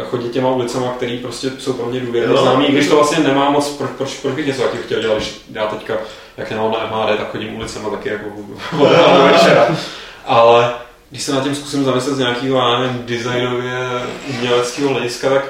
eh, 0.00 0.04
chodit 0.04 0.28
těma 0.32 0.50
ulicama, 0.50 0.88
které 0.96 1.18
prostě 1.22 1.50
jsou 1.58 1.72
pro 1.72 1.86
mě 1.86 2.00
důvěrně 2.00 2.34
Jo. 2.34 2.42
známý, 2.42 2.66
když 2.66 2.88
to 2.88 2.94
vlastně 2.96 3.18
nemá 3.24 3.50
moc, 3.50 3.68
proč, 3.68 3.90
proč, 3.98 4.14
proč 4.14 4.34
bych 4.34 4.46
něco 4.46 4.62
takového 4.62 4.84
chtěl 4.84 5.00
dělat, 5.00 5.16
když 5.16 5.40
já 5.52 5.66
teďka, 5.66 5.94
jak 6.36 6.50
nemám 6.50 6.72
na 6.72 6.86
MHD, 6.96 7.16
tak 7.18 7.30
chodím 7.30 7.56
ulicama 7.56 7.90
taky 7.90 8.08
jako 8.08 8.24
od 8.78 8.88
večera. 9.32 9.76
Ale 10.26 10.72
když 11.10 11.22
se 11.22 11.32
na 11.32 11.40
tím 11.40 11.54
zkusím 11.54 11.84
zamyslet 11.84 12.14
z 12.14 12.18
nějakého, 12.18 12.58
já 12.58 12.78
nevím, 12.78 13.02
designově 13.06 13.78
uměleckého 14.28 14.88
hlediska, 14.88 15.30
tak 15.30 15.44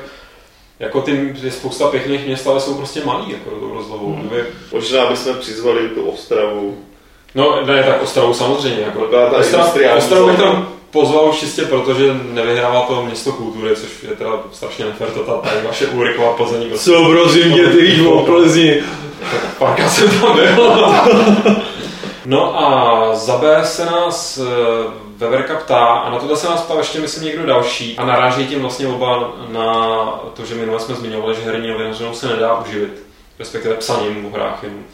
jako 0.81 1.01
ty, 1.01 1.35
je 1.43 1.51
spousta 1.51 1.87
pěkných 1.89 2.27
měst, 2.27 2.47
ale 2.47 2.61
jsou 2.61 2.75
prostě 2.75 3.01
malý, 3.05 3.31
jako 3.31 3.51
tou 3.51 3.75
rozlohou. 3.75 4.12
Kdyby- 4.20 4.45
Možná 4.73 5.07
bychom 5.07 5.35
přizvali 5.35 5.89
tu 5.89 6.03
Ostravu. 6.05 6.79
No, 7.35 7.66
ne, 7.66 7.83
tak 7.83 8.03
Ostravu 8.03 8.35
samozřejmě. 8.35 8.81
Jako. 8.81 9.01
Ta 9.07 9.27
Ostravu, 9.27 9.45
industriální 9.64 9.99
Ostravu 9.99 10.27
bych 10.27 10.39
tam 10.39 10.68
pozval 10.91 11.29
už 11.29 11.37
čistě 11.39 11.62
proto, 11.62 11.95
že 11.95 12.14
nevyhrává 12.33 12.81
to 12.83 13.03
město 13.03 13.33
kultury, 13.33 13.77
což 13.77 13.89
je 14.03 14.16
teda 14.16 14.31
strašně 14.53 14.85
nefér, 14.85 15.09
to 15.11 15.20
ta 15.20 15.33
tady 15.33 15.66
vaše 15.66 15.87
Ulriková 15.87 16.33
Plzeň. 16.33 16.68
Prostě. 16.68 16.91
Co 16.91 17.05
prosím 17.11 17.53
tě, 17.55 17.66
ty 17.66 17.77
víš 17.83 18.01
o 18.07 18.23
Plzni. 18.23 18.83
Párkrát 19.59 19.89
jsem 19.89 20.11
tam 20.20 20.37
byl. 20.37 20.73
No 22.25 22.61
a 22.61 23.14
za 23.14 23.37
B 23.37 23.64
se 23.64 23.85
nás 23.85 24.39
eh, 24.39 24.43
Veverka 25.16 25.55
ptá, 25.55 25.85
a 25.85 26.11
na 26.11 26.18
tohle 26.18 26.37
se 26.37 26.49
nás 26.49 26.61
ptá 26.61 26.75
ještě 26.75 27.01
myslím 27.01 27.25
někdo 27.25 27.47
další, 27.47 27.99
a 27.99 28.05
naráží 28.05 28.47
tím 28.47 28.61
vlastně 28.61 28.89
oba 28.89 29.33
na 29.49 30.05
to, 30.35 30.45
že 30.45 30.55
minule 30.55 30.81
jsme 30.81 30.95
zmiňovali, 30.95 31.35
že 31.35 31.43
herní 31.43 31.68
novinařinou 31.68 32.14
se 32.14 32.29
nedá 32.29 32.59
uživit, 32.59 33.03
respektive 33.39 33.75
psaním 33.75 34.31
v 34.31 34.35
hrách 34.35 34.62
jenom. 34.62 34.85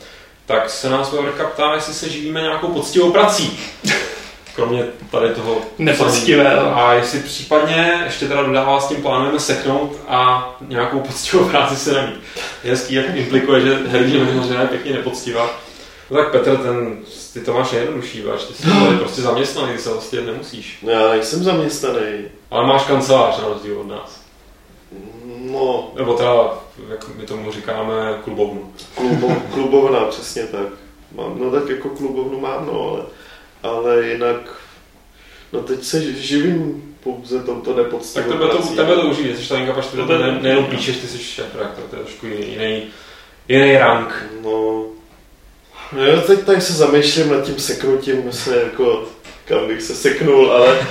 Tak 0.47 0.71
se 0.71 0.91
nás 0.91 1.13
Veverka 1.13 1.45
ptá, 1.45 1.75
jestli 1.75 1.95
se 1.95 2.09
živíme 2.09 2.41
nějakou 2.41 2.69
poctivou 2.69 3.13
prací. 3.13 3.61
Kromě 4.55 4.85
tady 5.11 5.29
toho 5.29 5.57
Nepoctivého. 5.79 6.77
A 6.77 6.93
jestli 6.93 7.21
případně 7.21 8.03
ještě 8.05 8.29
teda 8.29 8.43
dodává 8.43 8.81
s 8.81 8.89
tím 8.89 9.03
plánujeme 9.03 9.41
seknout 9.41 9.97
a 10.09 10.51
nějakou 10.61 11.01
poctivou 11.01 11.45
práci 11.45 11.77
se 11.77 11.93
nemít. 11.93 12.21
Je 12.65 12.71
hezký, 12.71 12.95
jak 12.95 13.17
implikuje, 13.17 13.61
že 13.61 13.79
herní 13.89 14.19
novinařina 14.19 14.61
je 14.61 14.69
pěkně 14.69 14.93
nepoctivá. 14.93 15.68
No 16.11 16.17
tak 16.17 16.33
Petr, 16.33 16.57
ten, 16.57 16.99
ty 17.33 17.41
to 17.41 17.53
máš 17.53 17.73
nejjednodušší, 17.73 18.23
váš, 18.23 18.45
ty 18.45 18.55
jsi 18.55 18.63
tady 18.63 18.97
prostě 18.97 19.23
zaměstnaný, 19.23 19.73
ty 19.73 19.79
se 19.79 19.93
vlastně 19.93 20.21
nemusíš. 20.21 20.79
No, 20.83 20.91
já 20.93 21.09
nejsem 21.09 21.45
zaměstnaný. 21.45 22.25
Ale 22.51 22.67
máš 22.67 22.85
kancelář 22.85 23.39
na 23.43 23.49
rozdíl 23.49 23.81
od 23.81 23.89
nás. 23.89 24.21
No, 25.53 25.93
Nebo 25.97 26.15
teda, 26.15 26.35
jak 26.91 27.09
my 27.17 27.27
tomu 27.27 27.53
říkáme, 27.53 28.19
klubovnu. 28.25 28.73
klubo, 28.95 29.29
klubovna, 29.53 30.05
přesně 30.05 30.43
tak. 30.43 30.69
Mám, 31.17 31.39
no 31.39 31.51
tak 31.51 31.69
jako 31.69 31.89
klubovnu 31.89 32.41
mám, 32.41 32.67
no, 32.67 32.91
ale, 32.91 33.03
ale 33.63 34.09
jinak, 34.09 34.55
no 35.53 35.63
teď 35.63 35.85
se 35.85 36.13
živím 36.13 36.83
pouze 37.05 37.43
touto 37.43 37.75
Tak 37.75 37.85
nepoctivou 37.85 38.33
tebe 38.33 38.49
to, 38.49 38.63
tebe 38.63 38.95
to 38.95 39.01
uživí, 39.03 39.37
jsi 39.37 39.49
tady 39.49 39.67
to 39.67 39.97
Tebe- 39.97 40.19
ne, 40.19 40.39
nejenom 40.43 40.65
píšeš, 40.65 40.97
ty 40.97 41.07
jsi 41.07 41.19
šéf 41.19 41.55
redaktor, 41.55 41.85
to 41.91 41.97
je 41.97 42.03
trošku 42.03 42.27
jiný, 42.27 42.83
jiný 43.49 43.77
rank. 43.77 44.27
No, 44.45 44.85
no 45.93 46.23
teď 46.23 46.45
tak 46.45 46.63
se 46.63 46.73
zamýšlím 46.73 47.33
nad 47.33 47.45
tím 47.45 47.59
seknutím, 47.59 48.25
myslím, 48.25 48.55
jako, 48.55 49.05
kam 49.45 49.67
bych 49.67 49.83
se 49.83 49.95
seknul, 49.95 50.53
ale, 50.53 50.87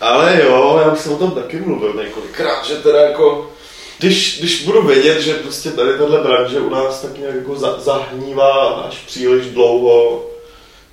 ale 0.00 0.40
jo, 0.44 0.80
já 0.84 0.92
už 0.92 0.98
jsem 0.98 1.12
o 1.12 1.18
tom 1.18 1.30
taky 1.30 1.60
mluvil 1.60 1.94
několikrát, 2.04 2.64
že 2.64 2.76
teda 2.76 3.00
jako, 3.00 3.50
když, 3.98 4.38
když 4.38 4.64
budu 4.64 4.82
vědět, 4.82 5.20
že 5.20 5.34
prostě 5.34 5.70
tady 5.70 5.98
tahle 5.98 6.22
branže 6.22 6.60
u 6.60 6.70
nás 6.70 7.02
tak 7.02 7.18
nějak 7.18 7.34
jako 7.34 7.56
za, 7.56 7.80
zahnívá 7.80 8.68
až 8.68 8.98
příliš 8.98 9.46
dlouho, 9.46 10.26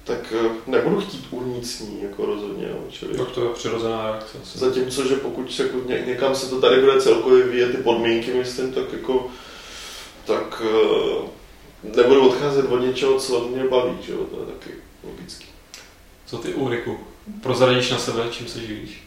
tak 0.04 0.34
eh, 0.46 0.50
nebudu 0.68 1.02
chtít 1.02 1.28
uhnít 1.32 1.68
s 1.68 1.80
ní, 1.80 2.00
jako 2.04 2.26
rozhodně, 2.26 2.68
jo, 2.70 2.78
čili... 2.89 3.18
Tak 3.18 3.32
to 3.32 3.44
je 3.44 3.50
přirozená 3.50 4.12
reakce. 4.12 4.38
asi. 4.44 4.60
Zatímco, 4.60 5.08
že 5.08 5.16
pokud 5.16 5.54
se 5.54 5.64
jako 5.64 5.78
ně, 5.86 6.04
někam 6.08 6.36
se 6.36 6.50
to 6.50 6.62
tady 6.62 6.82
bude 6.82 7.02
celkově 7.02 7.44
vyvíjet, 7.44 7.72
ty 7.72 7.78
podmínky, 7.78 8.34
myslím, 8.34 8.74
tak 8.74 8.94
jako, 8.94 9.28
tak 10.26 10.62
eh, 10.66 11.28
nebudu 11.84 12.30
odcházet 12.30 12.66
od 12.66 12.78
něčeho, 12.78 13.20
co 13.20 13.48
mě 13.48 13.64
baví, 13.64 13.98
že 14.02 14.12
jo, 14.12 14.18
to 14.18 14.40
je 14.40 14.46
taky 14.46 14.70
logický. 15.04 15.46
Co 16.26 16.38
ty 16.38 16.54
Ulriku? 16.54 16.98
Prozradíš 17.44 17.92
na 17.92 17.98
sebe, 17.98 18.24
čím 18.32 18.48
se 18.48 18.60
živíš? 18.60 19.04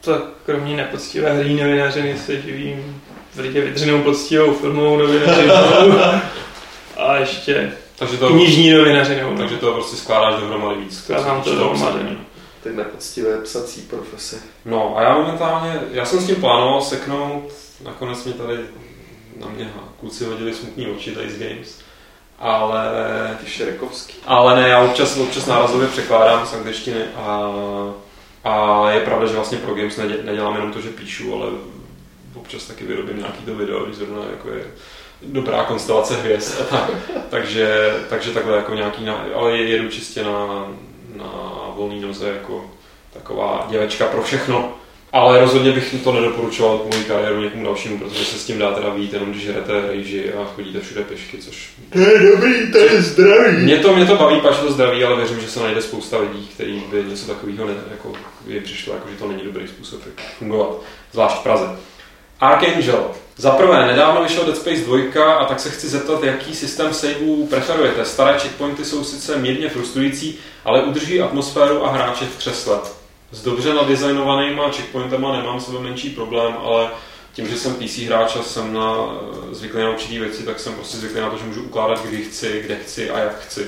Tak 0.00 0.22
kromě 0.46 0.76
nepoctivé 0.76 1.32
hry 1.34 1.54
novinařiny 1.54 2.18
se 2.18 2.40
živím 2.40 3.02
tvrdě 3.32 3.60
vydřenou 3.60 4.02
poctivou 4.02 4.54
filmovou 4.54 4.96
novinařinou 4.96 5.98
a 6.96 7.16
ještě 7.16 7.72
Takže 7.98 8.16
to, 8.16 8.28
knižní 8.28 8.70
novinařinou. 8.70 9.36
takže 9.36 9.56
to 9.56 9.72
prostě 9.72 9.96
skládáš 9.96 10.40
dohromady 10.40 10.80
víc. 10.80 10.98
Skládám 10.98 11.42
to 11.42 11.54
dohromady. 11.54 12.04
no. 12.04 12.16
Ty 12.62 12.70
nepoctivé 12.70 13.40
psací 13.40 13.80
profese. 13.80 14.36
No 14.64 14.96
a 14.96 15.02
já 15.02 15.18
momentálně, 15.18 15.80
já 15.92 16.04
jsem 16.04 16.20
s 16.20 16.26
tím 16.26 16.36
plánoval 16.36 16.82
seknout, 16.82 17.52
nakonec 17.84 18.24
mě 18.24 18.32
tady 18.34 18.58
na 19.40 19.48
mě 19.48 19.72
kluci 20.00 20.24
hodili 20.24 20.54
smutný 20.54 20.86
oči 20.86 21.10
tady 21.10 21.30
z 21.30 21.38
Games, 21.38 21.78
ale, 22.42 22.84
Ty 23.40 23.50
Šerekovský. 23.50 24.14
ale 24.26 24.60
ne, 24.60 24.68
já 24.68 24.80
občas, 24.80 25.16
občas 25.16 25.46
nárazově 25.46 25.88
překládám 25.88 26.46
z 26.46 26.54
angličtiny 26.54 27.04
a, 27.16 27.50
a 28.44 28.90
je 28.90 29.00
pravda, 29.00 29.26
že 29.26 29.34
vlastně 29.34 29.58
pro 29.58 29.74
Games 29.74 29.96
nedě, 29.96 30.18
nedělám 30.22 30.54
jenom 30.54 30.72
to, 30.72 30.80
že 30.80 30.88
píšu, 30.88 31.34
ale 31.34 31.46
občas 32.34 32.64
taky 32.64 32.84
vyrobím 32.84 33.18
nějaký 33.18 33.44
to 33.44 33.54
video, 33.54 33.84
když 33.84 33.96
zrovna 33.96 34.22
jako 34.30 34.48
je 34.48 34.64
dobrá 35.22 35.64
konstelace 35.64 36.16
hvězd 36.16 36.68
tak. 36.70 36.90
takže, 37.30 37.94
takže 38.08 38.30
takhle 38.30 38.56
jako 38.56 38.74
nějaký, 38.74 39.04
na, 39.04 39.24
ale 39.34 39.56
jedu 39.56 39.88
čistě 39.88 40.24
na, 40.24 40.66
na 41.16 41.32
volný 41.76 42.00
noze 42.00 42.28
jako 42.28 42.70
taková 43.12 43.66
děvečka 43.70 44.06
pro 44.06 44.22
všechno. 44.22 44.74
Ale 45.12 45.40
rozhodně 45.40 45.72
bych 45.72 45.94
to 46.04 46.12
nedoporučoval 46.12 46.80
moji 46.92 47.04
kariéru 47.04 47.40
někomu 47.40 47.64
dalšímu, 47.64 47.98
protože 47.98 48.24
se 48.24 48.38
s 48.38 48.44
tím 48.44 48.58
dá 48.58 48.72
teda 48.72 48.88
vít 48.88 49.12
jenom 49.12 49.30
když 49.30 49.48
hrajete 49.48 49.86
rejži 49.86 50.32
a 50.32 50.44
chodíte 50.44 50.80
všude 50.80 51.04
pěšky, 51.04 51.38
což... 51.38 51.70
To 51.92 51.98
je 51.98 52.18
dobrý, 52.18 52.72
to 52.72 52.78
je 52.78 53.02
zdravý. 53.02 53.56
Mě 53.56 53.78
to, 53.78 53.96
mě 53.96 54.06
to 54.06 54.16
baví, 54.16 54.40
pač 54.40 54.56
to 54.56 54.72
zdraví, 54.72 55.04
ale 55.04 55.16
věřím, 55.16 55.40
že 55.40 55.48
se 55.48 55.60
najde 55.60 55.82
spousta 55.82 56.18
lidí, 56.18 56.48
který 56.54 56.82
by 56.90 57.04
něco 57.04 57.26
takového 57.26 57.66
ne, 57.66 57.74
jako, 57.90 58.12
by 58.46 58.60
přišlo, 58.60 58.94
jako, 58.94 59.08
že 59.10 59.16
to 59.16 59.28
není 59.28 59.42
dobrý 59.42 59.68
způsob, 59.68 60.00
jak 60.06 60.26
fungovat, 60.38 60.68
zvlášť 61.12 61.36
v 61.36 61.42
Praze. 61.42 61.66
Archangel. 62.40 63.10
Za 63.36 63.50
prvé, 63.50 63.86
nedávno 63.86 64.22
vyšel 64.22 64.44
Dead 64.44 64.56
Space 64.56 64.80
2 64.80 65.34
a 65.34 65.44
tak 65.44 65.60
se 65.60 65.70
chci 65.70 65.88
zeptat, 65.88 66.22
jaký 66.22 66.54
systém 66.54 66.94
saveů 66.94 67.46
preferujete. 67.46 68.04
Staré 68.04 68.38
checkpointy 68.38 68.84
jsou 68.84 69.04
sice 69.04 69.38
mírně 69.38 69.68
frustrující, 69.68 70.38
ale 70.64 70.82
udrží 70.82 71.20
atmosféru 71.20 71.86
a 71.86 71.90
hráče 71.90 72.24
v 72.24 72.36
křesle. 72.36 73.01
S 73.32 73.42
dobře 73.42 73.74
nadizajnovanýma 73.74 74.70
checkpointama 74.70 75.36
nemám 75.36 75.60
sebe 75.60 75.78
menší 75.78 76.10
problém, 76.10 76.54
ale 76.64 76.90
tím, 77.32 77.48
že 77.48 77.56
jsem 77.56 77.74
PC 77.74 77.98
hráč 77.98 78.36
a 78.36 78.42
jsem 78.42 78.72
na, 78.72 78.96
zvyklý 79.50 79.82
na 79.82 79.90
určitý 79.90 80.18
věci, 80.18 80.42
tak 80.42 80.60
jsem 80.60 80.74
prostě 80.74 80.96
zvyklý 80.96 81.20
na 81.20 81.30
to, 81.30 81.38
že 81.38 81.44
můžu 81.44 81.62
ukládat, 81.62 82.04
kdy 82.04 82.24
chci, 82.24 82.62
kde 82.64 82.76
chci 82.76 83.10
a 83.10 83.18
jak 83.18 83.40
chci. 83.40 83.66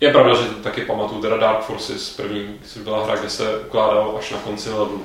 Je 0.00 0.12
pravda, 0.12 0.34
že 0.34 0.48
taky 0.48 0.80
pamatuju 0.80 1.20
teda 1.20 1.36
Dark 1.36 1.60
Forces 1.60 2.10
první, 2.10 2.58
což 2.64 2.82
byla 2.82 3.04
hra, 3.04 3.16
kde 3.16 3.30
se 3.30 3.58
ukládalo 3.58 4.18
až 4.18 4.30
na 4.30 4.38
konci 4.38 4.70
levelu. 4.70 5.02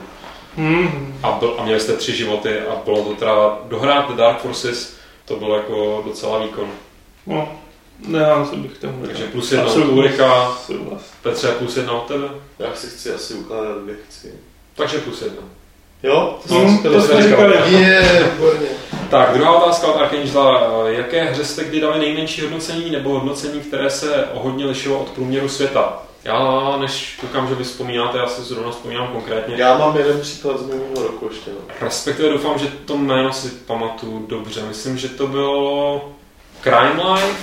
Hmm. 0.56 1.20
A, 1.24 1.32
byl, 1.32 1.56
a 1.58 1.64
měli 1.64 1.80
jste 1.80 1.94
tři 1.94 2.16
životy 2.16 2.60
a 2.60 2.76
bylo 2.86 3.04
to 3.04 3.16
teda 3.16 3.60
dohrát 3.66 4.16
Dark 4.16 4.40
Forces, 4.40 4.98
to 5.26 5.36
bylo 5.36 5.58
jako 5.58 6.04
docela 6.06 6.40
výkon. 6.40 6.72
No, 7.28 7.60
nemám 8.08 8.50
co 8.50 8.56
bych 8.56 8.72
k 8.72 8.82
tomu 8.82 9.02
Takže 9.06 9.18
řekl. 9.18 9.32
plus 9.32 9.52
jedna 9.52 9.66
od 9.66 9.78
Ulrika. 9.78 10.58
Petře 11.24 11.48
plus 11.48 11.78
jedna 11.78 11.92
od 11.94 12.08
tebe, 12.08 12.28
Já 12.60 12.76
si 12.76 12.88
chci 12.88 13.14
asi 13.14 13.34
ukládat, 13.34 13.78
kde 13.84 13.94
chci. 14.10 14.34
takže 14.76 14.98
plus 14.98 15.22
jedna. 15.22 15.42
Jo? 16.04 16.40
To 16.48 16.54
Hmm, 16.56 16.78
jsem 16.82 16.92
to 16.94 17.02
jsme 17.02 17.24
říkali. 17.24 17.56
Je, 17.82 18.30
výborně. 18.34 18.68
Tak, 19.10 19.34
druhá 19.34 19.52
otázka 19.64 19.88
od 19.88 20.02
Archangela. 20.02 20.84
Jaké 20.90 21.24
hře 21.24 21.46
jste 21.46 21.64
kdy 21.64 21.82
dali 21.82 22.00
nejmenší 22.00 22.42
hodnocení 22.42 22.90
nebo 22.92 23.10
hodnocení, 23.10 23.60
které 23.60 23.90
se 23.90 24.26
o 24.34 24.40
hodně 24.40 24.66
lišilo 24.66 25.00
od 25.00 25.10
průměru 25.10 25.50
světa? 25.50 26.04
Já, 26.24 26.78
než 26.78 27.18
koukám, 27.22 27.48
že 27.48 27.56
vy 27.56 27.64
vzpomínáte, 27.64 28.18
já 28.18 28.28
si 28.28 28.42
zrovna 28.42 28.72
vzpomínám 28.72 29.08
konkrétně. 29.08 29.56
Já 29.58 29.78
mám 29.78 29.98
jeden 29.98 30.22
příklad 30.22 30.60
z 30.60 30.66
minulého 30.66 31.08
roku 31.08 31.28
ještě. 31.32 31.52
No. 31.52 31.58
Respektive 31.82 32.30
doufám, 32.30 32.60
že 32.60 32.68
to 32.86 32.98
jméno 32.98 33.34
si 33.34 33.50
pamatuju 33.50 34.26
dobře. 34.30 34.62
Myslím, 34.68 34.98
že 34.98 35.10
to 35.10 35.28
bylo 35.28 36.10
Crime 36.64 37.04
Life, 37.14 37.38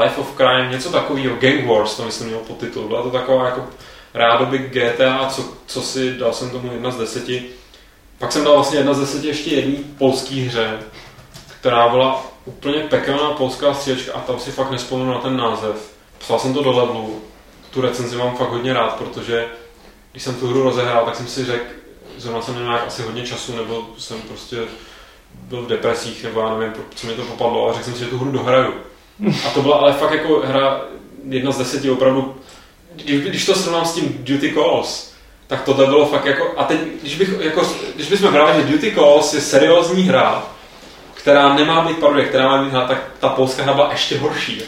Life 0.00 0.20
of 0.20 0.36
Crime, 0.36 0.68
něco 0.70 0.90
takového, 0.90 1.36
Gang 1.36 1.66
Wars, 1.66 1.96
to 1.96 2.04
myslím 2.04 2.26
měl 2.26 2.38
podtitul. 2.38 2.88
Byla 2.88 3.02
to 3.02 3.10
taková 3.10 3.44
jako 3.44 3.66
rádoby 4.14 4.58
GTA, 4.58 5.28
co, 5.28 5.44
co 5.66 5.82
si 5.82 6.14
dal 6.14 6.32
jsem 6.32 6.50
tomu 6.50 6.72
jedna 6.72 6.90
z 6.90 6.96
deseti. 6.96 7.44
Pak 8.18 8.32
jsem 8.32 8.44
dal 8.44 8.54
vlastně 8.54 8.78
jedna 8.78 8.94
z 8.94 9.00
deseti 9.00 9.26
ještě 9.26 9.54
jedný 9.54 9.76
polský 9.98 10.46
hře, 10.46 10.78
která 11.60 11.88
byla 11.88 12.26
úplně 12.44 12.78
pekelná 12.78 13.30
polská 13.30 13.74
střílečka 13.74 14.12
a 14.12 14.20
tam 14.20 14.38
si 14.38 14.50
fakt 14.50 14.70
nespomenu 14.70 15.12
na 15.12 15.20
ten 15.20 15.36
název. 15.36 15.92
Psal 16.18 16.38
jsem 16.38 16.54
to 16.54 16.62
do 16.62 16.72
levelu, 16.72 17.22
tu 17.70 17.80
recenzi 17.80 18.16
mám 18.16 18.36
fakt 18.36 18.50
hodně 18.50 18.72
rád, 18.72 18.94
protože 18.96 19.46
když 20.12 20.22
jsem 20.22 20.34
tu 20.34 20.48
hru 20.48 20.62
rozehrál, 20.62 21.04
tak 21.04 21.16
jsem 21.16 21.26
si 21.26 21.44
řekl, 21.44 21.64
zrovna 22.16 22.42
jsem 22.42 22.54
měl 22.54 22.66
nějak 22.66 22.86
asi 22.86 23.02
hodně 23.02 23.26
času, 23.26 23.56
nebo 23.56 23.86
jsem 23.98 24.20
prostě 24.22 24.56
byl 25.48 25.62
v 25.62 25.68
depresích, 25.68 26.24
nebo 26.24 26.40
já 26.40 26.58
nevím, 26.58 26.74
co 26.94 27.06
mi 27.06 27.12
to 27.12 27.22
popadlo, 27.22 27.70
a 27.70 27.72
řekl 27.72 27.84
jsem 27.84 27.94
si, 27.94 28.00
že 28.00 28.06
tu 28.06 28.18
hru 28.18 28.30
dohraju. 28.30 28.74
A 29.46 29.50
to 29.50 29.62
byla 29.62 29.76
ale 29.76 29.92
fakt 29.92 30.12
jako 30.12 30.42
hra 30.44 30.80
jedna 31.28 31.52
z 31.52 31.58
deseti 31.58 31.90
opravdu, 31.90 32.34
když, 33.04 33.46
to 33.46 33.54
srovnám 33.54 33.84
s 33.84 33.94
tím 33.94 34.16
Duty 34.18 34.52
Calls, 34.52 35.12
tak 35.46 35.62
tohle 35.62 35.86
bylo 35.86 36.06
fakt 36.06 36.24
jako, 36.24 36.52
a 36.56 36.64
teď, 36.64 36.78
když, 37.00 37.16
bych, 37.16 37.30
jako, 37.40 37.68
když 37.94 38.08
bychom 38.08 38.32
brali, 38.32 38.62
že 38.62 38.72
Duty 38.72 38.92
Calls 38.94 39.34
je 39.34 39.40
seriózní 39.40 40.02
hra, 40.02 40.42
která 41.14 41.54
nemá 41.54 41.80
být 41.80 41.98
parodie, 41.98 42.26
která 42.26 42.48
má 42.48 42.64
být 42.64 42.70
hra, 42.70 42.86
tak 42.86 43.10
ta 43.20 43.28
polská 43.28 43.62
hra 43.62 43.74
byla 43.74 43.90
ještě 43.90 44.18
horší. 44.18 44.62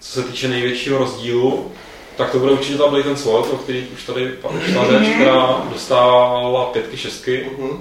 Co 0.00 0.12
se 0.12 0.22
týče 0.22 0.48
největšího 0.48 0.98
rozdílu, 0.98 1.72
tak 2.16 2.30
to 2.30 2.38
bude 2.38 2.52
určitě 2.52 2.78
ta 2.78 2.86
Blade 2.86 3.10
and 3.10 3.16
Sword, 3.16 3.52
o 3.52 3.56
který 3.56 3.86
už 3.94 4.04
tady 4.04 4.34
šla 4.72 4.86
řeč, 4.88 5.08
která 5.14 5.62
dostávala 5.72 6.64
pětky, 6.64 6.96
šestky. 6.96 7.50
Mhm. 7.58 7.80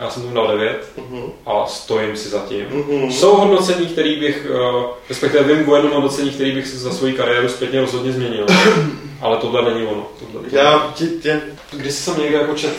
Já 0.00 0.10
jsem 0.10 0.22
tomu 0.22 0.34
dal 0.34 0.46
devět 0.48 0.88
Mhm. 0.96 1.22
a 1.46 1.66
stojím 1.66 2.16
si 2.16 2.28
za 2.28 2.38
tím. 2.38 2.66
Mhm. 2.70 3.12
Jsou 3.12 3.36
hodnocení, 3.36 3.86
který 3.86 4.16
bych, 4.20 4.46
eh, 4.50 4.84
respektive 5.08 5.54
vím 5.54 5.68
o 5.68 5.74
jednom 5.74 5.92
hodnocení, 5.94 6.30
který 6.30 6.52
bych 6.52 6.66
si 6.66 6.76
za 6.78 6.90
svoji 6.90 7.12
kariéru 7.12 7.48
zpětně 7.48 7.80
rozhodně 7.80 8.12
změnil. 8.12 8.46
Ale 9.22 9.36
tohle 9.36 9.62
není 9.74 9.86
ono. 9.86 10.06
Tohle, 10.32 10.48
Já 10.52 10.90
ti, 10.94 11.06
tě, 11.06 11.40
Když 11.72 11.94
jsem 11.94 12.18
někde 12.20 12.38
jako 12.38 12.54
čet, 12.54 12.72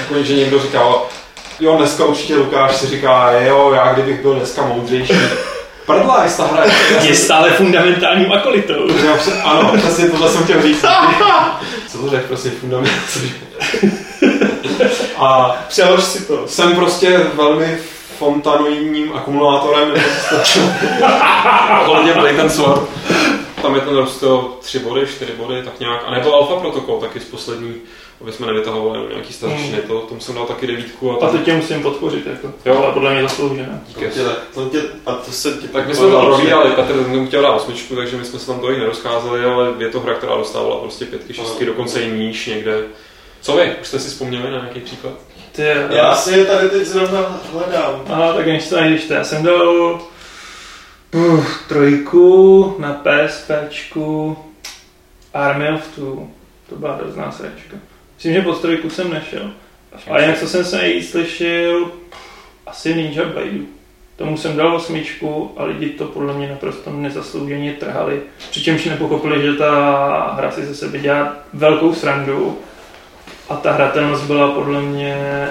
jako, 0.00 0.22
že 0.22 0.34
někdo 0.36 0.60
říkal, 0.60 1.06
jo, 1.60 1.76
dneska 1.76 2.04
určitě 2.04 2.36
Lukáš 2.36 2.76
si 2.76 2.86
říká, 2.86 3.30
jo, 3.32 3.72
já 3.74 3.92
kdybych 3.92 4.22
byl 4.22 4.34
dneska 4.34 4.62
moudřejší. 4.66 5.12
Prdla, 5.86 6.26
ta 6.36 6.46
hra 6.46 6.64
je... 6.64 6.72
Je 7.08 7.14
stále 7.14 7.50
fundamentálním 7.50 8.32
akolitou. 8.32 8.88
Ano, 9.44 9.72
přesně 9.78 10.10
tohle 10.10 10.28
jsem 10.30 10.44
chtěl 10.44 10.62
říct. 10.62 10.84
Co 11.88 11.98
to 11.98 12.08
řekl, 12.10 12.26
prostě 12.28 12.50
fundament. 12.50 12.90
A 15.22 15.56
přelož 15.68 16.04
si 16.04 16.24
to. 16.26 16.48
jsem 16.48 16.76
prostě 16.76 17.18
velmi 17.34 17.78
fontanoidním 18.18 19.12
akumulátorem, 19.12 19.94
Blade 22.14 22.42
and 22.42 22.50
Sword. 22.50 22.82
Tam 23.62 23.74
je 23.74 23.80
ten 23.80 23.96
rosto 23.96 24.58
3 24.60 24.78
body, 24.78 25.06
4 25.06 25.32
body, 25.32 25.62
tak 25.62 25.80
nějak. 25.80 26.02
A 26.06 26.10
nebo 26.10 26.34
Alpha 26.34 26.56
Protocol 26.56 27.00
taky 27.00 27.20
z 27.20 27.24
poslední, 27.24 27.74
aby 28.20 28.32
jsme 28.32 28.46
nevytahovali 28.46 28.98
jenom 28.98 29.10
nějaký 29.10 29.32
starší, 29.32 29.74
to, 29.86 29.98
tomu 29.98 30.20
jsem 30.20 30.34
dal 30.34 30.46
taky 30.46 30.66
devítku. 30.66 31.12
A 31.12 31.14
A 31.14 31.18
tam, 31.18 31.30
to 31.30 31.44
tě 31.44 31.52
musím 31.52 31.82
podpořit, 31.82 32.26
jako. 32.26 32.52
Jo. 32.66 32.82
Ale 32.84 32.92
podle 32.92 33.12
mě 33.12 33.22
zasloužené. 33.22 33.80
díky. 33.88 34.06
Tě, 34.06 34.20
to 34.54 34.68
tě, 34.68 34.82
a 35.06 35.12
to 35.14 35.32
se 35.32 35.52
tě 35.52 35.68
Tak 35.68 35.88
my 35.88 35.94
jsme 35.94 36.10
to 36.10 36.20
probírali, 36.26 36.70
Petr 36.70 37.04
tomu 37.04 37.26
chtěl 37.26 37.42
dát 37.42 37.52
osmičku, 37.52 37.96
takže 37.96 38.16
my 38.16 38.24
jsme 38.24 38.38
se 38.38 38.46
tam 38.46 38.60
tolik 38.60 38.78
nerozcházeli, 38.78 39.44
ale 39.44 39.72
je 39.78 39.88
to 39.88 40.00
hra, 40.00 40.14
která 40.14 40.36
dostávala 40.36 40.76
prostě 40.76 41.04
pětky, 41.04 41.34
šestky, 41.34 41.66
dokonce 41.66 42.00
i 42.00 42.10
níž 42.10 42.46
někde. 42.46 42.82
Co 43.42 43.56
vy? 43.56 43.76
Už 43.80 43.86
jste 43.86 43.98
si 43.98 44.08
vzpomněli 44.08 44.50
na 44.50 44.58
nějaký 44.58 44.80
příklad? 44.80 45.12
Ty, 45.52 45.62
Já 45.90 46.14
si 46.16 46.32
je 46.32 46.44
tady 46.44 46.68
teď 46.68 46.86
zrovna 46.86 47.40
hledám. 47.52 48.02
Aha, 48.08 48.32
tak 48.32 48.46
než 48.46 48.68
to 48.68 48.76
najdeš, 48.76 49.04
to 49.04 49.14
já 49.14 49.24
jsem 49.24 49.42
dal 49.42 50.00
uh, 51.14 51.46
trojku 51.68 52.76
na 52.78 53.02
PSPčku 53.04 54.38
Army 55.34 55.68
of 55.72 55.88
Two. 55.94 56.26
To 56.68 56.76
byla 56.76 56.96
hrozná 56.96 57.32
sračka. 57.32 57.76
Myslím, 58.14 58.34
že 58.34 58.42
pod 58.42 58.60
trojku 58.60 58.90
jsem 58.90 59.10
nešel. 59.10 59.50
A 60.10 60.20
jinak 60.20 60.38
co 60.38 60.48
jsem 60.48 60.64
se 60.64 60.76
nejvíc 60.76 61.10
slyšel, 61.10 61.90
asi 62.66 62.94
Ninja 62.94 63.24
Blade. 63.24 63.58
Tomu 64.16 64.36
jsem 64.36 64.56
dal 64.56 64.76
osmičku 64.76 65.52
a 65.56 65.64
lidi 65.64 65.88
to 65.88 66.04
podle 66.04 66.34
mě 66.34 66.48
naprosto 66.48 66.90
nezaslouženě 66.90 67.72
trhali. 67.72 68.20
Přičemž 68.50 68.84
nepochopili, 68.84 69.42
že 69.42 69.52
ta 69.52 70.34
hra 70.36 70.50
si 70.50 70.66
ze 70.66 70.74
sebe 70.74 70.98
dělá 70.98 71.36
velkou 71.52 71.94
srandu 71.94 72.58
a 73.48 73.56
ta 73.56 73.72
hratelnost 73.72 74.22
byla 74.24 74.50
podle 74.50 74.82
mě 74.82 75.46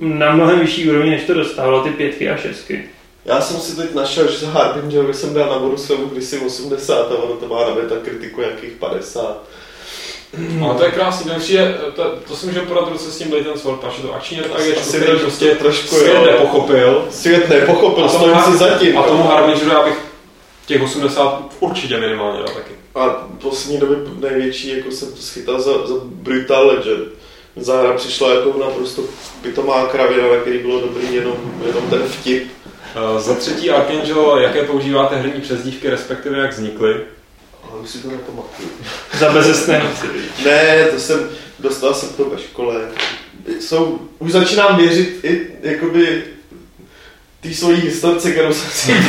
na 0.00 0.32
mnohem 0.32 0.60
vyšší 0.60 0.90
úrovni, 0.90 1.10
než 1.10 1.24
to 1.24 1.34
dostávalo 1.34 1.82
ty 1.82 1.90
pětky 1.90 2.30
a 2.30 2.36
šestky. 2.36 2.88
Já 3.24 3.40
jsem 3.40 3.60
si 3.60 3.76
teď 3.76 3.94
našel, 3.94 4.30
že 4.30 4.38
za 4.38 4.50
Harbinger 4.50 5.14
jsem 5.14 5.34
dal 5.34 5.50
na 5.50 5.58
Borusovu 5.58 6.06
kdysi 6.06 6.38
80 6.38 7.12
a 7.12 7.14
ono 7.14 7.34
to 7.34 7.48
má 7.48 7.60
na 7.64 7.96
kritiku 8.04 8.40
nějakých 8.40 8.72
50. 8.72 9.42
Ale 10.64 10.74
to 10.74 10.84
je 10.84 10.90
krásný, 10.90 11.30
to, 11.30 11.40
přijde, 11.40 11.78
to, 11.96 12.14
to 12.28 12.36
si 12.36 12.46
můžeme 12.46 12.66
podat 12.66 12.88
ruce 12.88 13.10
s 13.10 13.18
tím 13.18 13.28
Blade 13.28 13.50
and 13.50 13.58
Sword, 13.58 13.80
protože 13.80 14.02
to 14.02 14.14
akční 14.14 14.40
RPG, 14.40 14.78
Asi 14.80 14.88
který 14.88 15.04
trošku- 15.04 15.24
prostě 15.24 15.54
trošku, 15.54 15.96
svět 15.96 16.14
jo. 16.14 16.26
nepochopil. 16.26 17.06
Svět 17.10 17.48
nepochopil, 17.48 18.08
stojím 18.08 18.38
si 18.38 18.56
zatím. 18.56 18.98
A 18.98 19.02
tomu 19.02 19.22
jo. 19.22 19.28
Harbingeru 19.28 19.70
já 19.70 19.84
bych 19.84 19.98
těch 20.66 20.82
80 20.82 21.42
určitě 21.60 22.00
minimálně 22.00 22.38
dal 22.38 22.54
taky. 22.54 22.72
A 22.94 23.08
v 23.08 23.42
poslední 23.42 23.80
době 23.80 23.96
největší, 24.20 24.76
jako 24.76 24.90
jsem 24.90 25.12
to 25.12 25.22
schytal 25.22 25.60
za, 25.60 25.86
za 25.86 25.94
Brutal 26.04 26.66
Legend. 26.66 27.17
Za 27.56 27.80
hra 27.80 27.92
přišla 27.92 28.34
jako 28.34 28.58
naprosto 28.58 29.02
pitomá 29.42 29.86
kravina, 29.86 30.28
na 30.28 30.36
který 30.36 30.58
bylo 30.58 30.80
dobrý 30.80 31.14
jenom, 31.14 31.34
jenom 31.66 31.90
ten 31.90 32.02
vtip. 32.02 32.50
Uh, 33.12 33.20
za 33.20 33.34
třetí 33.34 33.70
Archangel, 33.70 34.38
jaké 34.38 34.62
používáte 34.62 35.16
herní 35.16 35.40
přezdívky, 35.40 35.90
respektive 35.90 36.38
jak 36.38 36.50
vznikly? 36.50 36.96
Ale 37.70 37.80
už 37.80 37.90
si 37.90 37.98
to 37.98 38.10
nepamatuju. 38.10 38.68
Za 39.18 39.32
bezesné. 39.32 39.82
Ne, 40.44 40.84
to 40.84 41.00
jsem, 41.00 41.30
dostal 41.58 41.94
jsem 41.94 42.08
to 42.08 42.24
ve 42.24 42.38
škole. 42.38 42.80
Jsou, 43.60 43.98
už 44.18 44.32
začínám 44.32 44.76
věřit 44.76 45.24
i, 45.24 45.46
jakoby, 45.62 46.24
ty 47.40 47.54
svojí 47.54 47.80
historce, 47.80 48.30
kterou 48.30 48.52
jsem 48.52 48.70
si 48.70 48.92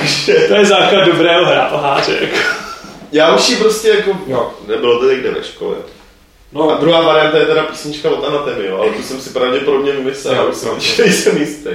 Takže 0.00 0.34
To 0.48 0.54
je 0.54 0.66
základ 0.66 1.04
dobrého. 1.04 1.50
Jako. 1.52 2.65
Já 3.12 3.34
už 3.36 3.48
ji 3.48 3.56
prostě 3.56 3.88
jako, 3.88 4.18
Jo. 4.26 4.52
nebylo 4.66 4.98
to 5.00 5.10
někde 5.10 5.30
ve 5.30 5.44
škole. 5.44 5.76
A 5.78 5.96
No, 6.52 6.76
druhá 6.80 7.00
varianta 7.00 7.38
je 7.38 7.46
teda 7.46 7.62
písnička 7.62 8.10
od 8.10 8.24
Anatemy, 8.24 8.66
jo, 8.66 8.76
ale 8.78 8.90
to 8.92 9.02
jsem 9.02 9.20
si 9.20 9.30
pravděpodobně 9.30 9.92
vymyslel, 9.92 10.34
já 10.34 10.44
už 10.44 10.56
jsem 10.56 10.70
nejsem 10.98 11.36
jistý. 11.36 11.70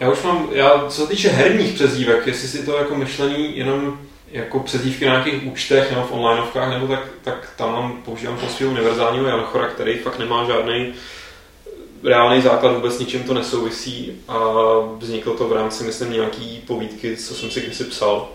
já 0.00 0.10
už 0.12 0.22
mám, 0.22 0.48
já, 0.52 0.84
co 0.88 1.02
se 1.02 1.08
týče 1.08 1.28
herních 1.28 1.74
přezdívek, 1.74 2.26
jestli 2.26 2.48
si 2.48 2.66
to 2.66 2.76
jako 2.76 2.94
myšlení 2.94 3.58
jenom 3.58 3.98
jako 4.32 4.60
přezdívky 4.60 5.04
na 5.06 5.12
nějakých 5.12 5.46
účtech 5.52 5.90
nebo 5.90 6.02
v 6.02 6.12
onlineovkách, 6.12 6.70
nebo 6.70 6.86
tak, 6.86 7.02
tak 7.24 7.48
tam 7.56 7.72
mám, 7.72 8.02
používám 8.04 8.38
svého 8.56 8.72
univerzálního 8.72 9.26
Janchora, 9.26 9.66
který 9.68 9.98
fakt 9.98 10.18
nemá 10.18 10.44
žádný 10.44 10.94
reálný 12.04 12.42
základ, 12.42 12.72
vůbec 12.74 12.98
ničím 12.98 13.22
to 13.24 13.34
nesouvisí 13.34 14.12
a 14.28 14.38
vzniklo 14.98 15.34
to 15.34 15.48
v 15.48 15.52
rámci, 15.52 15.84
myslím, 15.84 16.12
nějaký 16.12 16.62
povídky, 16.66 17.16
co 17.16 17.34
jsem 17.34 17.50
si 17.50 17.60
kdysi 17.60 17.84
psal. 17.84 18.28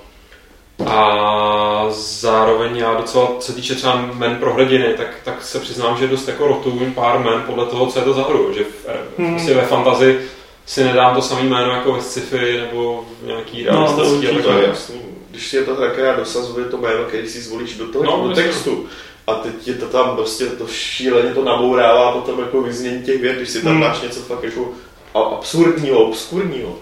A 0.86 1.86
zároveň 1.90 2.78
já 2.78 2.94
docela, 2.94 3.28
co 3.40 3.52
se 3.52 3.54
týče 3.54 3.76
třeba 3.76 4.10
men 4.14 4.36
pro 4.36 4.54
hrdiny, 4.54 4.94
tak, 4.98 5.08
tak 5.24 5.44
se 5.44 5.60
přiznám, 5.60 5.98
že 5.98 6.08
dost 6.08 6.28
jako 6.28 6.48
rotuju 6.48 6.92
pár 6.96 7.20
men 7.20 7.44
podle 7.46 7.66
toho, 7.66 7.88
co 7.88 8.00
je 8.00 8.06
to 8.06 8.14
za 8.14 8.24
hru. 8.24 8.54
Že 8.54 8.64
v, 8.64 8.88
hmm. 9.18 9.32
vlastně 9.32 9.54
ve 9.54 9.62
fantazi 9.62 10.22
si 10.66 10.84
nedám 10.84 11.16
to 11.16 11.22
samé 11.22 11.42
jméno 11.42 11.72
jako 11.72 11.94
ve 11.94 12.02
sci-fi 12.02 12.58
nebo 12.58 13.06
v 13.22 13.26
nějaký 13.28 13.64
realistický 13.64 14.36
no, 14.36 14.44
to 14.44 14.50
jasný. 14.50 15.02
Když 15.30 15.54
je 15.54 15.64
to 15.64 15.76
hra, 15.76 15.90
která 15.90 16.16
dosazuje 16.16 16.66
to 16.66 16.78
jméno, 16.78 17.04
který 17.04 17.28
si 17.28 17.42
zvolíš 17.42 17.78
do 17.78 17.88
toho 17.88 18.04
no, 18.04 18.28
do 18.28 18.36
textu. 18.36 18.86
A 19.28 19.34
teď 19.34 19.68
je 19.68 19.74
to 19.74 19.86
tam 19.86 20.16
prostě 20.16 20.46
to 20.46 20.68
šíleně 20.68 21.34
to 21.34 21.44
nabourává 21.44 22.12
potom 22.12 22.40
jako 22.40 22.62
vyznění 22.62 23.04
těch 23.04 23.22
věd, 23.22 23.36
když 23.36 23.50
si 23.50 23.62
tam 23.62 23.72
hmm. 23.72 23.82
máš 23.82 24.02
něco 24.02 24.20
fakt 24.20 24.44
jako 24.44 24.72
absurdního, 25.14 26.00
obskurního. 26.00 26.76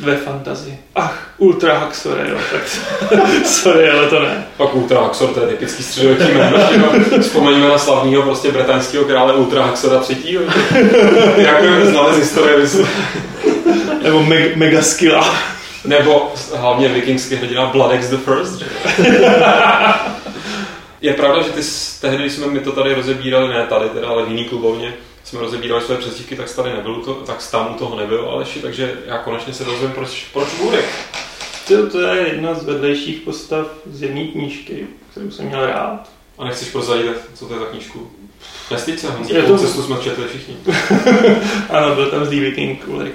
Ve 0.00 0.16
fantazii. 0.16 0.78
Ach, 0.94 1.30
Ultra 1.38 1.78
Haxor, 1.78 2.26
jo, 2.28 2.36
tak 2.52 2.62
sorry, 3.46 3.90
ale 3.90 4.06
to 4.06 4.20
ne. 4.20 4.44
Pak 4.56 4.74
Ultra 4.74 5.00
Haxor, 5.00 5.28
to 5.28 5.40
je 5.40 5.46
typický 5.46 5.82
středověký 5.82 6.32
jméno. 6.34 6.58
Vzpomeňme 7.20 7.68
na 7.68 7.78
slavného 7.78 8.22
prostě 8.22 8.52
bretanského 8.52 9.04
krále 9.04 9.32
Ultra 9.34 9.62
Haxora 9.64 9.98
třetího. 9.98 10.42
Jak 11.36 11.64
znali 11.84 12.14
z 12.14 12.18
historie, 12.18 12.56
Nebo 14.02 14.22
me- 14.22 14.56
Megaskilla. 14.56 15.34
Nebo 15.84 16.32
hlavně 16.56 16.88
vikingský 16.88 17.34
hrdina 17.34 17.66
Bloodex 17.66 18.08
the 18.08 18.16
First. 18.16 18.62
je 21.00 21.12
pravda, 21.14 21.42
že 21.42 21.50
ty 21.50 21.60
tehdy, 22.00 22.16
když 22.16 22.32
jsme 22.32 22.46
mi 22.46 22.60
to 22.60 22.72
tady 22.72 22.94
rozebírali, 22.94 23.48
ne 23.48 23.66
tady 23.68 23.88
teda, 23.88 24.08
ale 24.08 24.24
v 24.24 24.28
jiný 24.28 24.44
klubovně, 24.44 24.94
jsme 25.24 25.40
rozebírali 25.40 25.82
své 25.82 25.96
přezdívky, 25.96 26.36
tak 26.36 26.56
tady 26.56 26.70
nebyl, 26.70 26.94
to, 26.94 27.14
tak 27.14 27.50
tam 27.50 27.74
u 27.74 27.78
toho 27.78 27.96
nebyl 27.96 28.28
Aleši, 28.28 28.58
takže 28.58 28.98
já 29.06 29.18
konečně 29.18 29.52
se 29.52 29.64
dozvím, 29.64 29.90
proč, 29.90 30.26
proč 30.32 30.48
Burek. 30.62 30.84
To, 31.68 31.90
to 31.90 32.00
je 32.00 32.28
jedna 32.28 32.54
z 32.54 32.64
vedlejších 32.64 33.20
postav 33.20 33.66
z 33.86 34.02
jedné 34.02 34.24
knížky, 34.24 34.86
kterou 35.10 35.30
jsem 35.30 35.46
měl 35.46 35.66
rád. 35.66 36.10
A 36.38 36.44
nechceš 36.44 36.68
prozradit, 36.68 37.16
co 37.34 37.46
to 37.46 37.54
je 37.54 37.60
za 37.60 37.66
knížku? 37.66 38.10
Nestyď 38.70 38.98
se, 38.98 39.06
je 39.28 39.42
to... 39.42 39.58
cestu 39.58 39.82
jsme 39.82 39.96
četli 39.96 40.24
všichni. 40.28 40.56
ano, 41.70 41.94
byl 41.94 42.10
tam 42.10 42.24
z 42.24 42.28
Viking 42.28 42.88
Ulrik. 42.88 43.14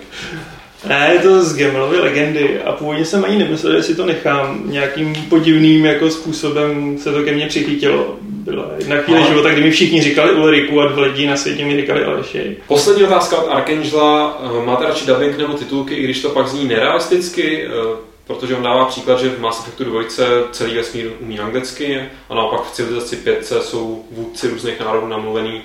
Ne, 0.87 1.09
je 1.13 1.19
to 1.19 1.43
z 1.43 1.57
Gamelovy 1.57 1.99
legendy 1.99 2.61
a 2.61 2.71
původně 2.71 3.05
jsem 3.05 3.25
ani 3.25 3.37
nemyslel, 3.37 3.77
že 3.77 3.83
si 3.83 3.95
to 3.95 4.05
nechám. 4.05 4.61
Nějakým 4.65 5.15
podivným 5.15 5.85
jako 5.85 6.09
způsobem 6.09 6.97
se 6.97 7.11
to 7.11 7.23
ke 7.23 7.31
mně 7.31 7.47
přichytilo. 7.47 8.15
Byla 8.51 8.71
jedna 8.77 8.97
chvíle 8.97 9.19
Ale... 9.19 9.27
života, 9.27 9.49
kdy 9.49 9.61
mi 9.61 9.71
všichni 9.71 10.01
říkali 10.01 10.31
Ulriku 10.31 10.81
a 10.81 10.87
dva 10.87 11.01
lidi 11.01 11.27
na 11.27 11.37
světě 11.37 11.65
mi 11.65 11.81
říkali 11.81 12.05
Aleši. 12.05 12.57
Poslední 12.67 13.03
otázka 13.03 13.37
od 13.37 13.49
Archangela. 13.49 14.41
Máte 14.65 14.83
radši 14.83 15.05
dubbing 15.05 15.37
nebo 15.37 15.53
titulky, 15.53 15.95
i 15.95 16.03
když 16.03 16.21
to 16.21 16.29
pak 16.29 16.47
zní 16.47 16.67
nerealisticky? 16.67 17.67
Eh, 17.67 17.97
protože 18.27 18.55
on 18.55 18.63
dává 18.63 18.85
příklad, 18.85 19.19
že 19.19 19.29
v 19.29 19.39
Mass 19.39 19.59
Effectu 19.59 19.83
2 19.83 20.03
celý 20.51 20.75
vesmír 20.75 21.11
umí 21.19 21.39
anglicky 21.39 22.01
a 22.29 22.35
naopak 22.35 22.63
v 22.63 22.71
civilizaci 22.71 23.15
5 23.15 23.45
jsou 23.45 24.05
vůdci 24.11 24.47
různých 24.47 24.79
národů 24.79 25.07
namluvený 25.07 25.61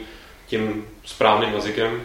tím 0.47 0.85
správným 1.05 1.55
jazykem. 1.55 2.01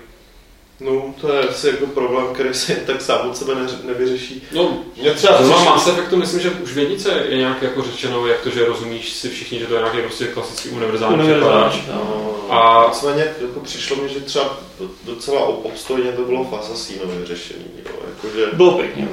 No, 0.79 1.13
to 1.21 1.33
je 1.33 1.39
asi 1.39 1.67
jako 1.67 1.85
problém, 1.85 2.25
který 2.33 2.53
se 2.53 2.75
tak 2.75 3.01
sám 3.01 3.29
od 3.29 3.37
sebe 3.37 3.53
nevyřeší. 3.83 4.43
No, 4.51 4.77
mě 5.01 5.11
třeba 5.11 5.43
zrovna 5.43 5.63
Mass 5.63 5.87
Effectu 5.87 6.17
myslím, 6.17 6.39
že 6.39 6.49
už 6.49 6.73
v 6.73 6.77
jednice 6.77 7.23
je 7.29 7.37
nějak 7.37 7.61
jako 7.61 7.81
řečeno, 7.81 8.27
jak 8.27 8.41
to, 8.41 8.49
že 8.49 8.65
rozumíš 8.65 9.13
si 9.13 9.29
všichni, 9.29 9.59
že 9.59 9.65
to 9.65 9.73
je 9.73 9.79
nějaký 9.79 10.01
prostě 10.01 10.27
klasický 10.27 10.69
univerzální 10.69 11.23
překladač. 11.23 11.75
No, 11.93 12.35
a 12.49 12.85
nicméně 12.87 13.33
jako 13.41 13.59
přišlo 13.59 13.95
mi, 13.95 14.09
že 14.09 14.19
třeba 14.19 14.57
docela 15.03 15.41
obstojně 15.45 16.11
to 16.11 16.21
bylo 16.21 16.43
v 16.43 16.55
Assassinovi 16.55 17.17
vyřešení. 17.17 17.65
Jo. 17.85 17.91
Jako, 18.09 18.37
že, 18.37 18.45
bylo 18.53 18.71
pěkně 18.71 19.07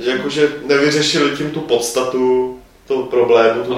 Jakože 0.00 0.52
nevyřešili 0.66 1.36
tím 1.36 1.50
tu 1.50 1.60
podstatu 1.60 2.58
toho 2.86 3.02
problému, 3.02 3.64
tu 3.64 3.74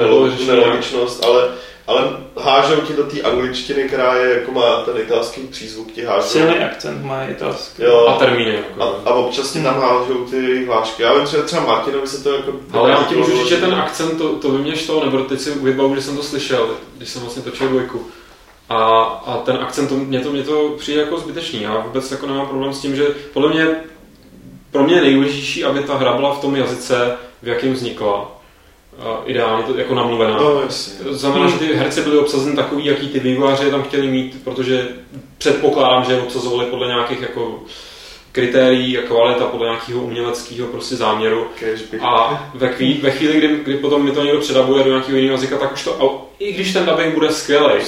nelogičnost, 0.47 1.24
ale 1.24 1.49
ale 1.89 2.11
hážou 2.36 2.80
ti 2.80 2.93
do 2.93 3.03
té 3.03 3.20
angličtiny, 3.20 3.82
která 3.82 4.14
je, 4.14 4.34
jako 4.34 4.53
má 4.53 4.82
ten 4.82 4.97
italský 4.99 5.41
přízvuk, 5.41 5.93
ti 5.93 6.05
hážou. 6.05 6.28
Silný 6.28 6.59
akcent 6.59 7.05
má 7.05 7.24
italský. 7.24 7.82
Jo. 7.82 8.07
A 8.09 8.18
termíny. 8.18 8.55
Jako. 8.55 8.82
A, 8.82 9.11
a 9.11 9.14
občas 9.14 9.53
ti 9.53 9.62
tam 9.62 9.74
hmm. 9.74 9.82
hážou 9.82 10.24
ty 10.24 10.64
hlášky. 10.66 11.03
Já 11.03 11.14
vím, 11.14 11.24
třeba, 11.24 11.43
třeba 11.43 11.64
Martinovi 11.64 12.07
se 12.07 12.22
to 12.22 12.32
jako... 12.32 12.53
Ale 12.72 12.91
já 12.91 13.03
ti 13.03 13.16
můžu 13.16 13.32
říct, 13.32 13.49
že 13.49 13.57
ten 13.57 13.74
akcent, 13.74 14.18
to, 14.18 14.36
to 14.36 14.49
by 14.49 14.59
mě 14.59 14.76
šlo, 14.76 15.05
nebo 15.05 15.18
teď 15.18 15.41
si 15.41 15.51
vybavu, 15.51 15.95
že 15.95 16.03
jsem 16.03 16.16
to 16.16 16.22
slyšel, 16.22 16.68
když 16.97 17.09
jsem 17.09 17.22
vlastně 17.22 17.43
točil 17.43 17.68
dvojku. 17.68 18.07
A, 18.68 18.78
a 19.03 19.36
ten 19.36 19.57
akcent, 19.57 19.89
to, 19.89 19.95
mě, 19.95 20.20
to, 20.20 20.32
mě 20.32 20.43
to 20.43 20.74
přijde 20.78 21.01
jako 21.01 21.18
zbytečný. 21.18 21.62
Já 21.62 21.78
vůbec 21.78 22.11
jako 22.11 22.26
nemám 22.26 22.47
problém 22.47 22.72
s 22.72 22.80
tím, 22.80 22.97
že 22.97 23.07
podle 23.32 23.49
mě 23.49 23.66
pro 24.70 24.82
mě 24.82 24.95
je 24.95 25.01
nejdůležitější, 25.01 25.64
aby 25.64 25.82
ta 25.82 25.97
hra 25.97 26.12
byla 26.12 26.34
v 26.34 26.41
tom 26.41 26.57
jazyce, 26.57 27.16
v 27.43 27.49
jakém 27.49 27.72
vznikla 27.72 28.38
ideálně 29.24 29.64
to 29.64 29.78
jako 29.78 29.94
namluvená. 29.94 30.36
No, 30.36 30.61
jasně. 30.62 31.05
To 31.05 31.14
znamená, 31.14 31.49
že 31.49 31.59
ty 31.59 31.74
herci 31.74 32.03
byly 32.03 32.18
obsazeny 32.18 32.57
takový, 32.57 32.84
jaký 32.84 33.09
ty 33.09 33.18
vývojáři 33.18 33.70
tam 33.70 33.82
chtěli 33.82 34.07
mít, 34.07 34.40
protože 34.44 34.88
předpokládám, 35.38 36.05
že 36.05 36.12
je 36.12 36.22
obsazovali 36.22 36.66
podle 36.66 36.86
nějakých 36.86 37.20
jako 37.20 37.61
kritérií 38.32 38.99
a 38.99 39.03
kvalita 39.03 39.44
podle 39.44 39.66
nějakého 39.66 40.01
uměleckého 40.01 40.68
prostě 40.68 40.96
záměru. 40.96 41.46
A 42.01 42.51
ve 42.55 42.68
chvíli, 42.68 43.01
ve 43.01 43.11
chvíli 43.11 43.38
kdy, 43.38 43.49
kdy 43.49 43.76
potom 43.76 44.05
mi 44.05 44.12
to 44.12 44.24
někdo 44.24 44.40
předabuje 44.40 44.84
do 44.84 44.90
nějakého 44.90 45.16
jiného 45.18 45.34
jazyka, 45.34 45.59
tak 45.59 45.72
už 45.72 45.84
to, 45.84 46.03
a 46.03 46.26
i 46.38 46.53
když 46.53 46.72
ten 46.72 46.86
dubbing 46.86 47.14
bude 47.14 47.32
skvělý, 47.32 47.82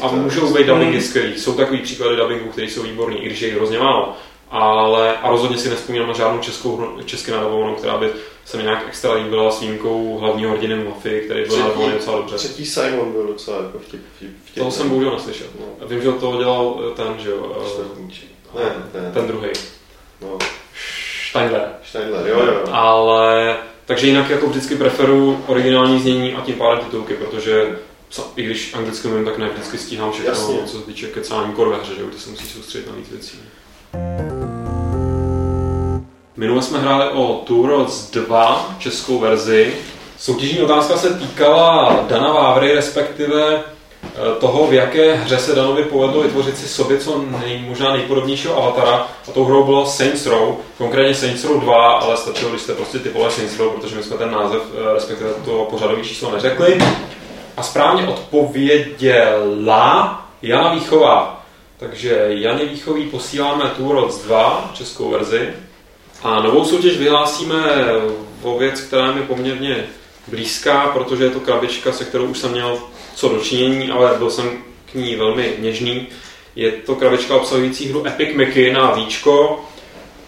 a 0.00 0.08
můžou 0.12 0.54
být 0.54 0.66
dubbingy 0.66 1.00
skvělý, 1.00 1.38
jsou 1.38 1.54
takový 1.54 1.78
příklady 1.78 2.16
dubbingů, 2.16 2.48
které 2.48 2.66
jsou 2.66 2.82
výborní, 2.82 3.22
i 3.22 3.26
když 3.26 3.40
je 3.40 3.48
jich 3.48 3.56
hrozně 3.56 3.78
málo, 3.78 4.12
ale 4.50 5.16
a 5.18 5.30
rozhodně 5.30 5.58
si 5.58 5.68
nespomínám 5.68 6.08
na 6.08 6.14
žádnou 6.14 6.38
českou, 6.38 6.88
česky 7.04 7.30
nadabovanou, 7.30 7.74
která 7.74 7.98
by 7.98 8.10
se 8.44 8.56
mi 8.56 8.62
nějak 8.62 8.84
extra 8.86 9.12
líbila 9.12 9.50
s 9.50 9.60
výjimkou 9.60 10.18
hlavního 10.18 10.50
hrdiny 10.50 10.84
Mafy, 10.84 11.22
který 11.24 11.44
byl 11.44 11.58
nadabovaný 11.58 11.92
docela 11.92 12.16
dobře. 12.16 12.36
Třetí 12.36 12.66
Simon 12.66 13.12
byl 13.12 13.26
docela 13.26 13.56
jako 13.56 13.78
vtip, 13.78 14.00
vtip, 14.16 14.30
vtip 14.44 14.54
Toho 14.58 14.70
jsem 14.70 14.88
bohužel 14.88 15.12
neslyšel. 15.12 15.46
No. 15.60 15.86
Vím, 15.86 16.02
že 16.02 16.12
to 16.12 16.36
dělal 16.38 16.80
eh, 16.92 16.96
ten, 16.96 17.18
že 17.18 17.30
jo, 17.30 17.56
eh, 18.56 18.58
ne, 18.58 19.02
ne, 19.02 19.10
ten 19.12 19.26
druhý. 19.26 19.48
No. 20.20 20.38
Steindler. 21.30 21.68
Steindler, 21.84 22.26
jo, 22.26 22.42
jo. 22.46 22.64
Ale, 22.72 23.56
takže 23.84 24.06
jinak 24.06 24.30
jako 24.30 24.46
vždycky 24.46 24.76
preferu 24.76 25.44
originální 25.46 26.00
znění 26.00 26.34
a 26.34 26.40
tím 26.40 26.54
pádem 26.54 26.84
titulky, 26.84 27.14
protože 27.14 27.78
i 28.36 28.42
když 28.42 28.74
anglicky 28.74 29.08
mluvím, 29.08 29.24
tak 29.24 29.38
ne 29.38 29.48
vždycky 29.48 29.78
stíhám 29.78 30.12
všechno, 30.12 30.30
Jasně. 30.30 30.58
co 30.66 30.78
se 30.78 30.86
týče 30.86 31.06
kecání 31.06 31.52
kor 31.52 31.68
ve 31.68 31.76
hře, 31.76 31.94
že 31.94 32.00
jo, 32.00 32.06
kde 32.06 32.18
se 32.18 32.30
musí 32.30 32.46
soustředit 32.46 32.86
na 32.86 32.96
víc 32.96 33.10
věcí. 33.10 33.38
Minule 36.44 36.62
jsme 36.62 36.78
hráli 36.78 37.10
o 37.10 37.42
Tours 37.46 38.10
2, 38.10 38.76
českou 38.78 39.18
verzi. 39.18 39.74
Soutěžní 40.18 40.60
otázka 40.60 40.96
se 40.96 41.14
týkala 41.14 42.04
Dana 42.08 42.32
Vávry, 42.32 42.74
respektive 42.74 43.54
eh, 43.56 43.60
toho, 44.40 44.66
v 44.66 44.72
jaké 44.72 45.14
hře 45.14 45.38
se 45.38 45.54
Danovi 45.54 45.82
povedlo 45.82 46.22
vytvořit 46.22 46.58
si 46.58 46.68
sobě 46.68 46.98
co 46.98 47.24
nej, 47.30 47.64
možná 47.68 47.92
nejpodobnějšího 47.92 48.56
avatara. 48.56 49.08
A 49.28 49.32
tou 49.34 49.44
hrou 49.44 49.64
bylo 49.64 49.86
Saints 49.86 50.26
Row, 50.26 50.54
konkrétně 50.78 51.14
Saints 51.14 51.44
Row 51.44 51.60
2, 51.60 51.92
ale 51.92 52.16
stačilo, 52.16 52.50
když 52.50 52.62
jste 52.62 52.74
prostě 52.74 52.98
typovali 52.98 53.32
Saints 53.32 53.58
Row, 53.58 53.72
protože 53.72 53.96
my 53.96 54.02
jsme 54.02 54.16
ten 54.16 54.30
název, 54.30 54.62
eh, 54.62 54.94
respektive 54.94 55.30
to 55.44 55.66
pořadové 55.70 56.02
číslo 56.02 56.32
neřekli. 56.32 56.78
A 57.56 57.62
správně 57.62 58.08
odpověděla 58.08 59.12
Jana 60.42 60.74
Výchová. 60.74 61.44
Takže 61.76 62.26
Janě 62.28 62.64
Výchový 62.64 63.06
posíláme 63.06 63.70
Tours 63.76 64.18
2, 64.18 64.70
českou 64.74 65.10
verzi. 65.10 65.54
A 66.24 66.42
novou 66.42 66.64
soutěž 66.64 66.98
vyhlásíme 66.98 67.56
o 68.42 68.58
věc, 68.58 68.80
která 68.80 69.12
mi 69.12 69.22
poměrně 69.22 69.86
blízká, 70.28 70.86
protože 70.86 71.24
je 71.24 71.30
to 71.30 71.40
krabička, 71.40 71.92
se 71.92 72.04
kterou 72.04 72.24
už 72.24 72.38
jsem 72.38 72.50
měl 72.50 72.78
co 73.14 73.28
dočinění, 73.28 73.90
ale 73.90 74.18
byl 74.18 74.30
jsem 74.30 74.50
k 74.92 74.94
ní 74.94 75.16
velmi 75.16 75.54
něžný. 75.58 76.06
Je 76.56 76.72
to 76.72 76.94
krabička 76.94 77.36
obsahující 77.36 77.88
hru 77.88 78.06
Epic 78.06 78.36
Mickey 78.36 78.72
na 78.72 78.90
víčko. 78.90 79.64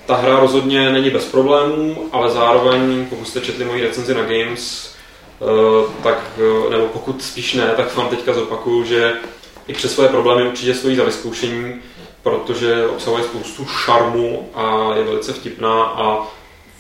Ta 0.06 0.16
hra 0.16 0.40
rozhodně 0.40 0.90
není 0.90 1.10
bez 1.10 1.24
problémů, 1.24 2.08
ale 2.12 2.30
zároveň, 2.30 3.06
pokud 3.10 3.28
jste 3.28 3.40
četli 3.40 3.64
moji 3.64 3.82
recenzi 3.82 4.14
na 4.14 4.22
Games, 4.22 4.94
eh, 5.42 6.02
tak, 6.02 6.30
eh, 6.38 6.70
nebo 6.70 6.86
pokud 6.86 7.22
spíš 7.22 7.54
ne, 7.54 7.72
tak 7.76 7.96
vám 7.96 8.08
teďka 8.08 8.32
zopakuju, 8.32 8.84
že 8.84 9.12
i 9.68 9.72
přes 9.72 9.94
své 9.94 10.08
problémy 10.08 10.48
určitě 10.48 10.74
stojí 10.74 10.96
za 10.96 11.04
vyzkoušení 11.04 11.74
protože 12.30 12.86
obsahuje 12.86 13.24
spoustu 13.24 13.66
šarmu 13.66 14.50
a 14.54 14.94
je 14.96 15.04
velice 15.04 15.32
vtipná 15.32 15.82
a 15.82 16.26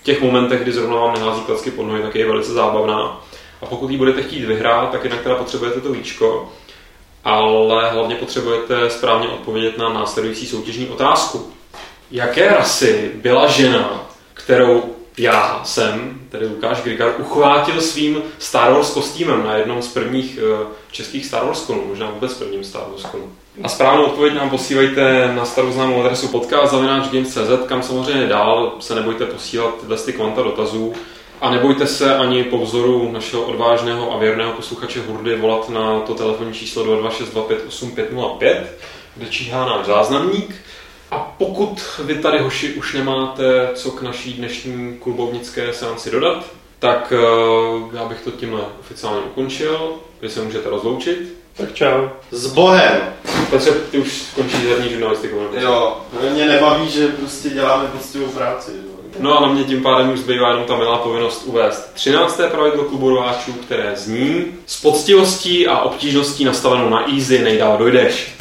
v 0.00 0.02
těch 0.02 0.22
momentech, 0.22 0.62
kdy 0.62 0.72
zrovna 0.72 0.96
vám 0.96 1.14
nehází 1.14 1.40
klacky 1.40 1.70
pod 1.70 1.82
nohy, 1.82 2.02
tak 2.02 2.14
je 2.14 2.26
velice 2.26 2.52
zábavná. 2.52 3.24
A 3.62 3.66
pokud 3.66 3.90
ji 3.90 3.96
budete 3.96 4.22
chtít 4.22 4.44
vyhrát, 4.44 4.90
tak 4.90 5.04
jinak 5.04 5.22
teda 5.22 5.34
potřebujete 5.34 5.80
to 5.80 5.92
víčko, 5.92 6.52
ale 7.24 7.90
hlavně 7.90 8.14
potřebujete 8.14 8.90
správně 8.90 9.28
odpovědět 9.28 9.78
na 9.78 9.92
následující 9.92 10.46
soutěžní 10.46 10.88
otázku. 10.88 11.52
Jaké 12.10 12.48
rasy 12.48 13.10
byla 13.14 13.46
žena, 13.46 14.02
kterou 14.34 14.95
Já 15.18 15.60
jsem, 15.64 16.20
tedy 16.28 16.46
Lukáš 16.46 16.82
Grigar, 16.82 17.14
uchvátil 17.18 17.80
svým 17.80 18.22
Star 18.38 18.72
Wars 18.72 18.90
kostýmem 18.90 19.44
na 19.44 19.54
jednom 19.56 19.82
z 19.82 19.88
prvních 19.88 20.38
uh, 20.42 20.66
českých 20.92 21.26
Star 21.26 21.44
Wars 21.44 21.60
konů, 21.60 21.84
možná 21.88 22.10
vůbec 22.10 22.34
prvním 22.34 22.64
Star 22.64 22.82
Wars 22.90 23.04
konů. 23.04 23.32
A 23.62 23.68
správnou 23.68 24.04
odpověď 24.04 24.34
nám 24.34 24.50
posílejte 24.50 25.32
na 25.34 25.44
starou 25.44 25.72
známou 25.72 26.00
adresu 26.00 26.28
podcast.games.cz, 26.28 27.66
kam 27.66 27.82
samozřejmě 27.82 28.26
dál 28.26 28.72
se 28.80 28.94
nebojte 28.94 29.26
posílat 29.26 29.80
tyhle 29.80 29.96
ty 29.96 30.12
kvanta 30.12 30.42
dotazů. 30.42 30.94
A 31.40 31.50
nebojte 31.50 31.86
se 31.86 32.16
ani 32.16 32.44
po 32.44 32.58
vzoru 32.58 33.12
našeho 33.12 33.42
odvážného 33.42 34.12
a 34.12 34.18
věrného 34.18 34.52
posluchače 34.52 35.00
Hurdy 35.00 35.36
volat 35.36 35.68
na 35.68 36.00
to 36.00 36.14
telefonní 36.14 36.54
číslo 36.54 36.84
226258505, 36.84 38.62
kde 39.16 39.26
číhá 39.30 39.66
náš 39.66 39.86
záznamník. 39.86 40.54
A 41.10 41.34
pokud 41.38 42.00
vy 42.04 42.14
tady, 42.14 42.38
hoši, 42.38 42.74
už 42.74 42.94
nemáte 42.94 43.68
co 43.74 43.90
k 43.90 44.02
naší 44.02 44.32
dnešní 44.32 44.96
klubovnické 45.02 45.72
seanci 45.72 46.10
dodat, 46.10 46.44
tak 46.78 47.12
uh, 47.12 47.94
já 47.94 48.04
bych 48.04 48.20
to 48.20 48.30
tímhle 48.30 48.60
oficiálně 48.80 49.20
ukončil. 49.20 49.92
Vy 50.22 50.28
se 50.28 50.42
můžete 50.42 50.70
rozloučit. 50.70 51.34
Tak 51.56 51.74
čau. 51.74 52.08
S 52.30 52.46
Bohem! 52.46 53.00
Petře, 53.50 53.70
ty 53.70 53.98
už 53.98 54.12
skončíš 54.12 54.64
herní 54.64 54.90
žurnalistiku. 54.90 55.36
Jo, 55.52 56.00
mě 56.32 56.46
nebaví, 56.46 56.90
že 56.90 57.08
prostě 57.08 57.50
děláme 57.50 57.88
poctivou 57.88 58.26
práci. 58.26 58.70
No 59.20 59.38
a 59.38 59.46
na 59.46 59.52
mě 59.52 59.64
tím 59.64 59.82
pádem 59.82 60.12
už 60.12 60.18
zbývá 60.18 60.48
jenom 60.48 60.64
ta 60.64 60.76
milá 60.76 60.98
povinnost 60.98 61.42
uvést 61.46 61.94
13. 61.94 62.40
pravidlo 62.50 62.84
klubu 62.84 63.10
rváčů, 63.10 63.52
které 63.52 63.92
zní 63.96 64.44
s 64.66 64.80
poctivostí 64.80 65.66
a 65.66 65.78
obtížností 65.78 66.44
nastavenou 66.44 66.88
na 66.88 67.12
easy 67.12 67.38
nejdál 67.38 67.78
dojdeš. 67.78 68.36